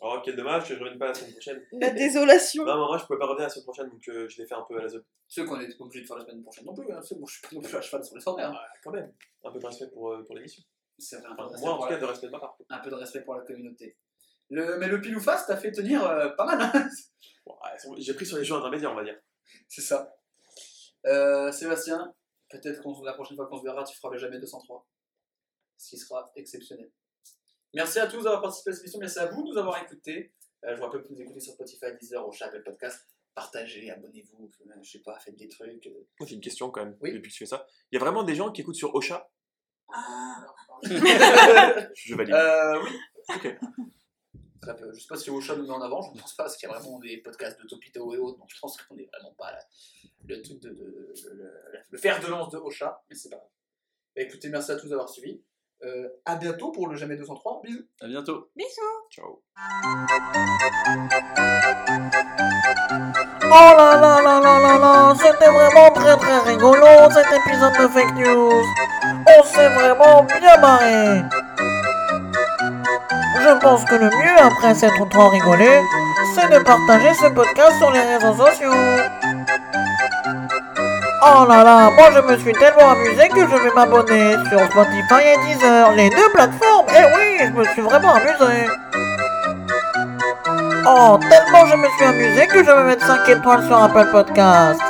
Oh, 0.00 0.18
quel 0.24 0.34
dommage 0.36 0.68
que 0.68 0.74
je 0.74 0.80
revienne 0.80 0.98
pas 0.98 1.06
la 1.08 1.14
semaine 1.14 1.32
prochaine. 1.32 1.64
La 1.72 1.90
désolation. 1.90 2.64
Non, 2.64 2.72
mais 2.74 2.86
moi, 2.86 2.98
je 2.98 3.04
pouvais 3.06 3.18
pas 3.18 3.26
revenir 3.26 3.44
la 3.44 3.48
semaine 3.48 3.64
prochaine, 3.64 3.88
donc 3.88 4.08
euh, 4.08 4.28
je 4.28 4.38
l'ai 4.42 4.46
fait 4.46 4.54
un 4.54 4.62
peu 4.68 4.76
à 4.78 4.82
la 4.82 4.88
zone. 4.88 5.04
Ceux 5.28 5.44
qu'on 5.46 5.58
est 5.60 5.68
obligé 5.80 6.02
de 6.02 6.06
faire 6.06 6.16
la 6.18 6.24
semaine 6.24 6.42
prochaine 6.42 6.64
non 6.66 6.74
plus. 6.74 6.92
Hein. 6.92 7.00
C'est 7.02 7.18
bon, 7.18 7.26
je 7.26 7.38
suis 7.38 7.42
pas 7.42 7.54
non 7.54 7.62
plus 7.62 7.76
à 7.76 7.80
cheval 7.80 8.04
sur 8.04 8.16
les 8.16 8.28
horaires. 8.28 8.52
Ah, 8.54 8.66
quand 8.82 8.90
même. 8.90 9.12
Un 9.44 9.50
peu 9.52 9.58
de 9.60 9.66
respect 9.66 9.88
pour, 9.88 10.10
euh, 10.12 10.24
pour 10.24 10.34
l'émission. 10.34 10.62
Un 10.98 11.34
peu, 11.36 11.54
de 11.54 11.60
moi, 11.60 11.72
en 11.74 11.86
cas, 11.88 11.98
de 11.98 12.04
respect 12.04 12.28
de 12.28 12.32
un 12.70 12.78
peu 12.78 12.90
de 12.90 12.94
respect 12.94 13.22
pour 13.22 13.34
la 13.34 13.42
communauté. 13.44 13.96
Le, 14.50 14.76
mais 14.78 14.86
le 14.88 15.00
pile 15.00 15.16
ou 15.16 15.20
face 15.20 15.46
t'a 15.46 15.56
fait 15.56 15.72
tenir 15.72 16.04
euh, 16.06 16.28
pas 16.30 16.44
mal. 16.44 16.60
hein. 16.62 16.88
Ouais, 17.46 17.96
J'ai 17.98 18.14
pris 18.14 18.26
sur 18.26 18.36
les 18.38 18.44
jeux 18.44 18.54
intermédiaires, 18.54 18.92
on 18.92 18.94
va 18.96 19.04
dire. 19.04 19.18
C'est 19.68 19.80
ça. 19.80 20.14
Euh, 21.06 21.50
Sébastien, 21.52 22.14
peut-être 22.50 22.82
qu'on 22.82 23.02
la 23.02 23.12
prochaine 23.14 23.36
fois 23.36 23.46
qu'on 23.46 23.58
se 23.58 23.64
verra, 23.64 23.84
tu 23.84 23.96
feras 23.96 24.12
le 24.12 24.18
jamais 24.18 24.38
203. 24.38 24.86
Ce 25.76 25.90
qui 25.90 25.98
sera 25.98 26.30
exceptionnel. 26.36 26.90
Merci 27.74 27.98
à 27.98 28.06
tous 28.06 28.22
d'avoir 28.22 28.40
participé 28.40 28.70
à 28.70 28.72
cette 28.74 28.82
émission. 28.84 29.00
Merci 29.00 29.18
à 29.18 29.26
vous 29.26 29.42
de 29.42 29.48
nous 29.50 29.58
avoir 29.58 29.82
écoutés. 29.82 30.32
Euh, 30.64 30.70
je 30.74 30.76
vous 30.76 30.84
rappelle 30.86 31.02
que 31.02 31.08
vous 31.08 31.20
écoutez 31.20 31.40
sur 31.40 31.52
Spotify, 31.54 31.86
Deezer, 32.00 32.26
au 32.26 32.30
Apple 32.40 32.62
Podcast. 32.62 33.04
Partagez, 33.34 33.90
abonnez-vous, 33.90 34.48
je 34.82 34.90
sais 34.90 35.00
pas, 35.00 35.18
faites 35.18 35.34
des 35.36 35.48
trucs. 35.48 35.84
Moi, 36.20 36.28
j'ai 36.28 36.36
une 36.36 36.40
question 36.40 36.70
quand 36.70 36.84
même, 36.84 36.96
Oui. 37.00 37.12
depuis 37.12 37.28
que 37.30 37.34
tu 37.34 37.38
fais 37.38 37.46
ça. 37.46 37.66
Il 37.90 37.96
y 37.96 37.98
a 37.98 38.00
vraiment 38.00 38.22
des 38.22 38.36
gens 38.36 38.52
qui 38.52 38.60
écoutent 38.60 38.76
sur 38.76 38.94
Ocha? 38.94 39.28
Euh, 39.90 40.82
Je 41.94 42.14
valide. 42.14 42.34
oui. 42.84 42.98
Ok. 43.34 43.56
Je 44.94 44.98
sais 44.98 45.06
pas 45.08 45.16
si 45.16 45.28
Ocha 45.28 45.54
nous 45.56 45.64
met 45.64 45.70
en 45.72 45.82
avant, 45.82 46.00
je 46.00 46.14
ne 46.16 46.20
pense 46.22 46.32
pas, 46.36 46.44
parce 46.44 46.56
qu'il 46.56 46.66
y 46.66 46.72
a 46.72 46.78
vraiment 46.78 46.98
des 46.98 47.18
podcasts 47.18 47.60
de 47.60 47.66
Topito 47.68 48.14
et 48.14 48.16
autres, 48.16 48.38
donc 48.38 48.48
je 48.48 48.58
pense 48.58 48.80
qu'on 48.80 48.94
n'est 48.94 49.04
vraiment 49.12 49.34
pas 49.34 49.52
là. 49.52 49.58
le 50.26 50.40
truc 50.40 50.58
de, 50.60 50.70
le- 50.70 51.12
le 51.90 51.98
fer 51.98 52.18
de 52.18 52.26
lance 52.28 52.48
de 52.50 52.56
Ocha, 52.56 53.04
mais 53.10 53.14
c'est 53.14 53.28
pas 53.28 53.36
grave. 53.36 53.48
Bah, 54.16 54.22
écoutez, 54.22 54.48
merci 54.48 54.70
à 54.72 54.76
tous 54.76 54.88
d'avoir 54.88 55.10
suivi. 55.10 55.42
Euh, 55.82 56.08
à 56.24 56.36
bientôt 56.36 56.72
pour 56.72 56.88
le 56.88 56.96
Jamais 56.96 57.16
203. 57.16 57.60
Bisous. 57.62 57.86
À 58.00 58.06
bientôt. 58.08 58.50
Bisous. 58.56 58.80
Ciao. 59.10 59.42
Oh 63.46 63.74
là 63.76 63.96
là 64.00 64.20
là 64.22 64.40
là 64.40 64.58
là 64.58 64.78
là, 64.78 65.14
c'était 65.16 65.50
vraiment 65.50 65.90
très 65.90 66.16
très 66.16 66.38
rigolo 66.50 66.86
cet 67.12 67.26
épisode 67.26 67.72
de 67.74 67.88
Fake 67.88 68.14
News. 68.16 68.62
On 69.38 69.44
s'est 69.44 69.68
vraiment 69.68 70.22
bien 70.22 70.56
marré. 70.60 71.22
Je 73.40 73.58
pense 73.60 73.84
que 73.84 73.94
le 73.96 74.06
mieux 74.06 74.38
après 74.40 74.74
s'être 74.74 75.08
trop 75.10 75.28
rigolé, 75.28 75.82
c'est 76.34 76.50
de 76.50 76.58
partager 76.62 77.12
ce 77.14 77.26
podcast 77.26 77.72
sur 77.78 77.90
les 77.90 78.00
réseaux 78.00 78.34
sociaux. 78.46 78.72
Oh 81.26 81.46
là 81.48 81.64
là, 81.64 81.90
moi 81.90 82.10
je 82.14 82.20
me 82.20 82.38
suis 82.38 82.52
tellement 82.52 82.90
amusé 82.90 83.28
que 83.28 83.40
je 83.40 83.56
vais 83.56 83.74
m'abonner 83.74 84.36
sur 84.48 84.60
Spotify 84.60 85.22
et 85.26 85.36
Deezer, 85.46 85.92
les 85.92 86.10
deux 86.10 86.30
plateformes. 86.32 86.86
Eh 86.90 87.04
oui, 87.16 87.38
je 87.46 87.50
me 87.50 87.64
suis 87.64 87.82
vraiment 87.82 88.14
amusé. 88.14 88.66
Oh, 90.86 91.18
tellement 91.18 91.66
je 91.66 91.76
me 91.76 91.88
suis 91.96 92.04
amusé 92.04 92.46
que 92.46 92.58
je 92.58 92.70
vais 92.70 92.84
mettre 92.84 93.06
5 93.06 93.28
étoiles 93.28 93.64
sur 93.66 93.82
Apple 93.82 94.06
Podcast. 94.12 94.80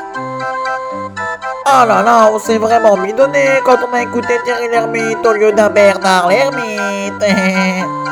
Ah 1.66 1.86
là 1.86 2.02
là, 2.02 2.30
on 2.32 2.38
s'est 2.38 2.58
vraiment 2.58 2.96
bidonné 2.96 3.60
quand 3.64 3.78
on 3.88 3.94
a 3.94 4.02
écouté 4.02 4.34
Thierry 4.44 4.68
Lhermitte 4.68 5.24
au 5.24 5.32
lieu 5.32 5.52
d'un 5.52 5.70
Bernard 5.70 6.28
Lhermitte. 6.28 7.22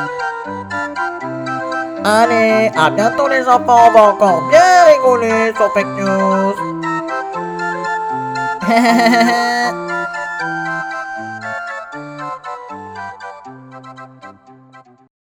Allez, 2.04 2.70
à 2.76 2.90
bientôt 2.90 3.28
les 3.28 3.46
enfants, 3.46 3.88
on 3.88 3.92
va 3.92 4.02
encore 4.02 4.48
bien 4.48 4.84
rigoler 4.92 5.52
sur 5.56 5.72
Fake 5.72 5.86
News. 5.98 6.54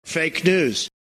Fake 0.05 0.45
news. 0.45 0.94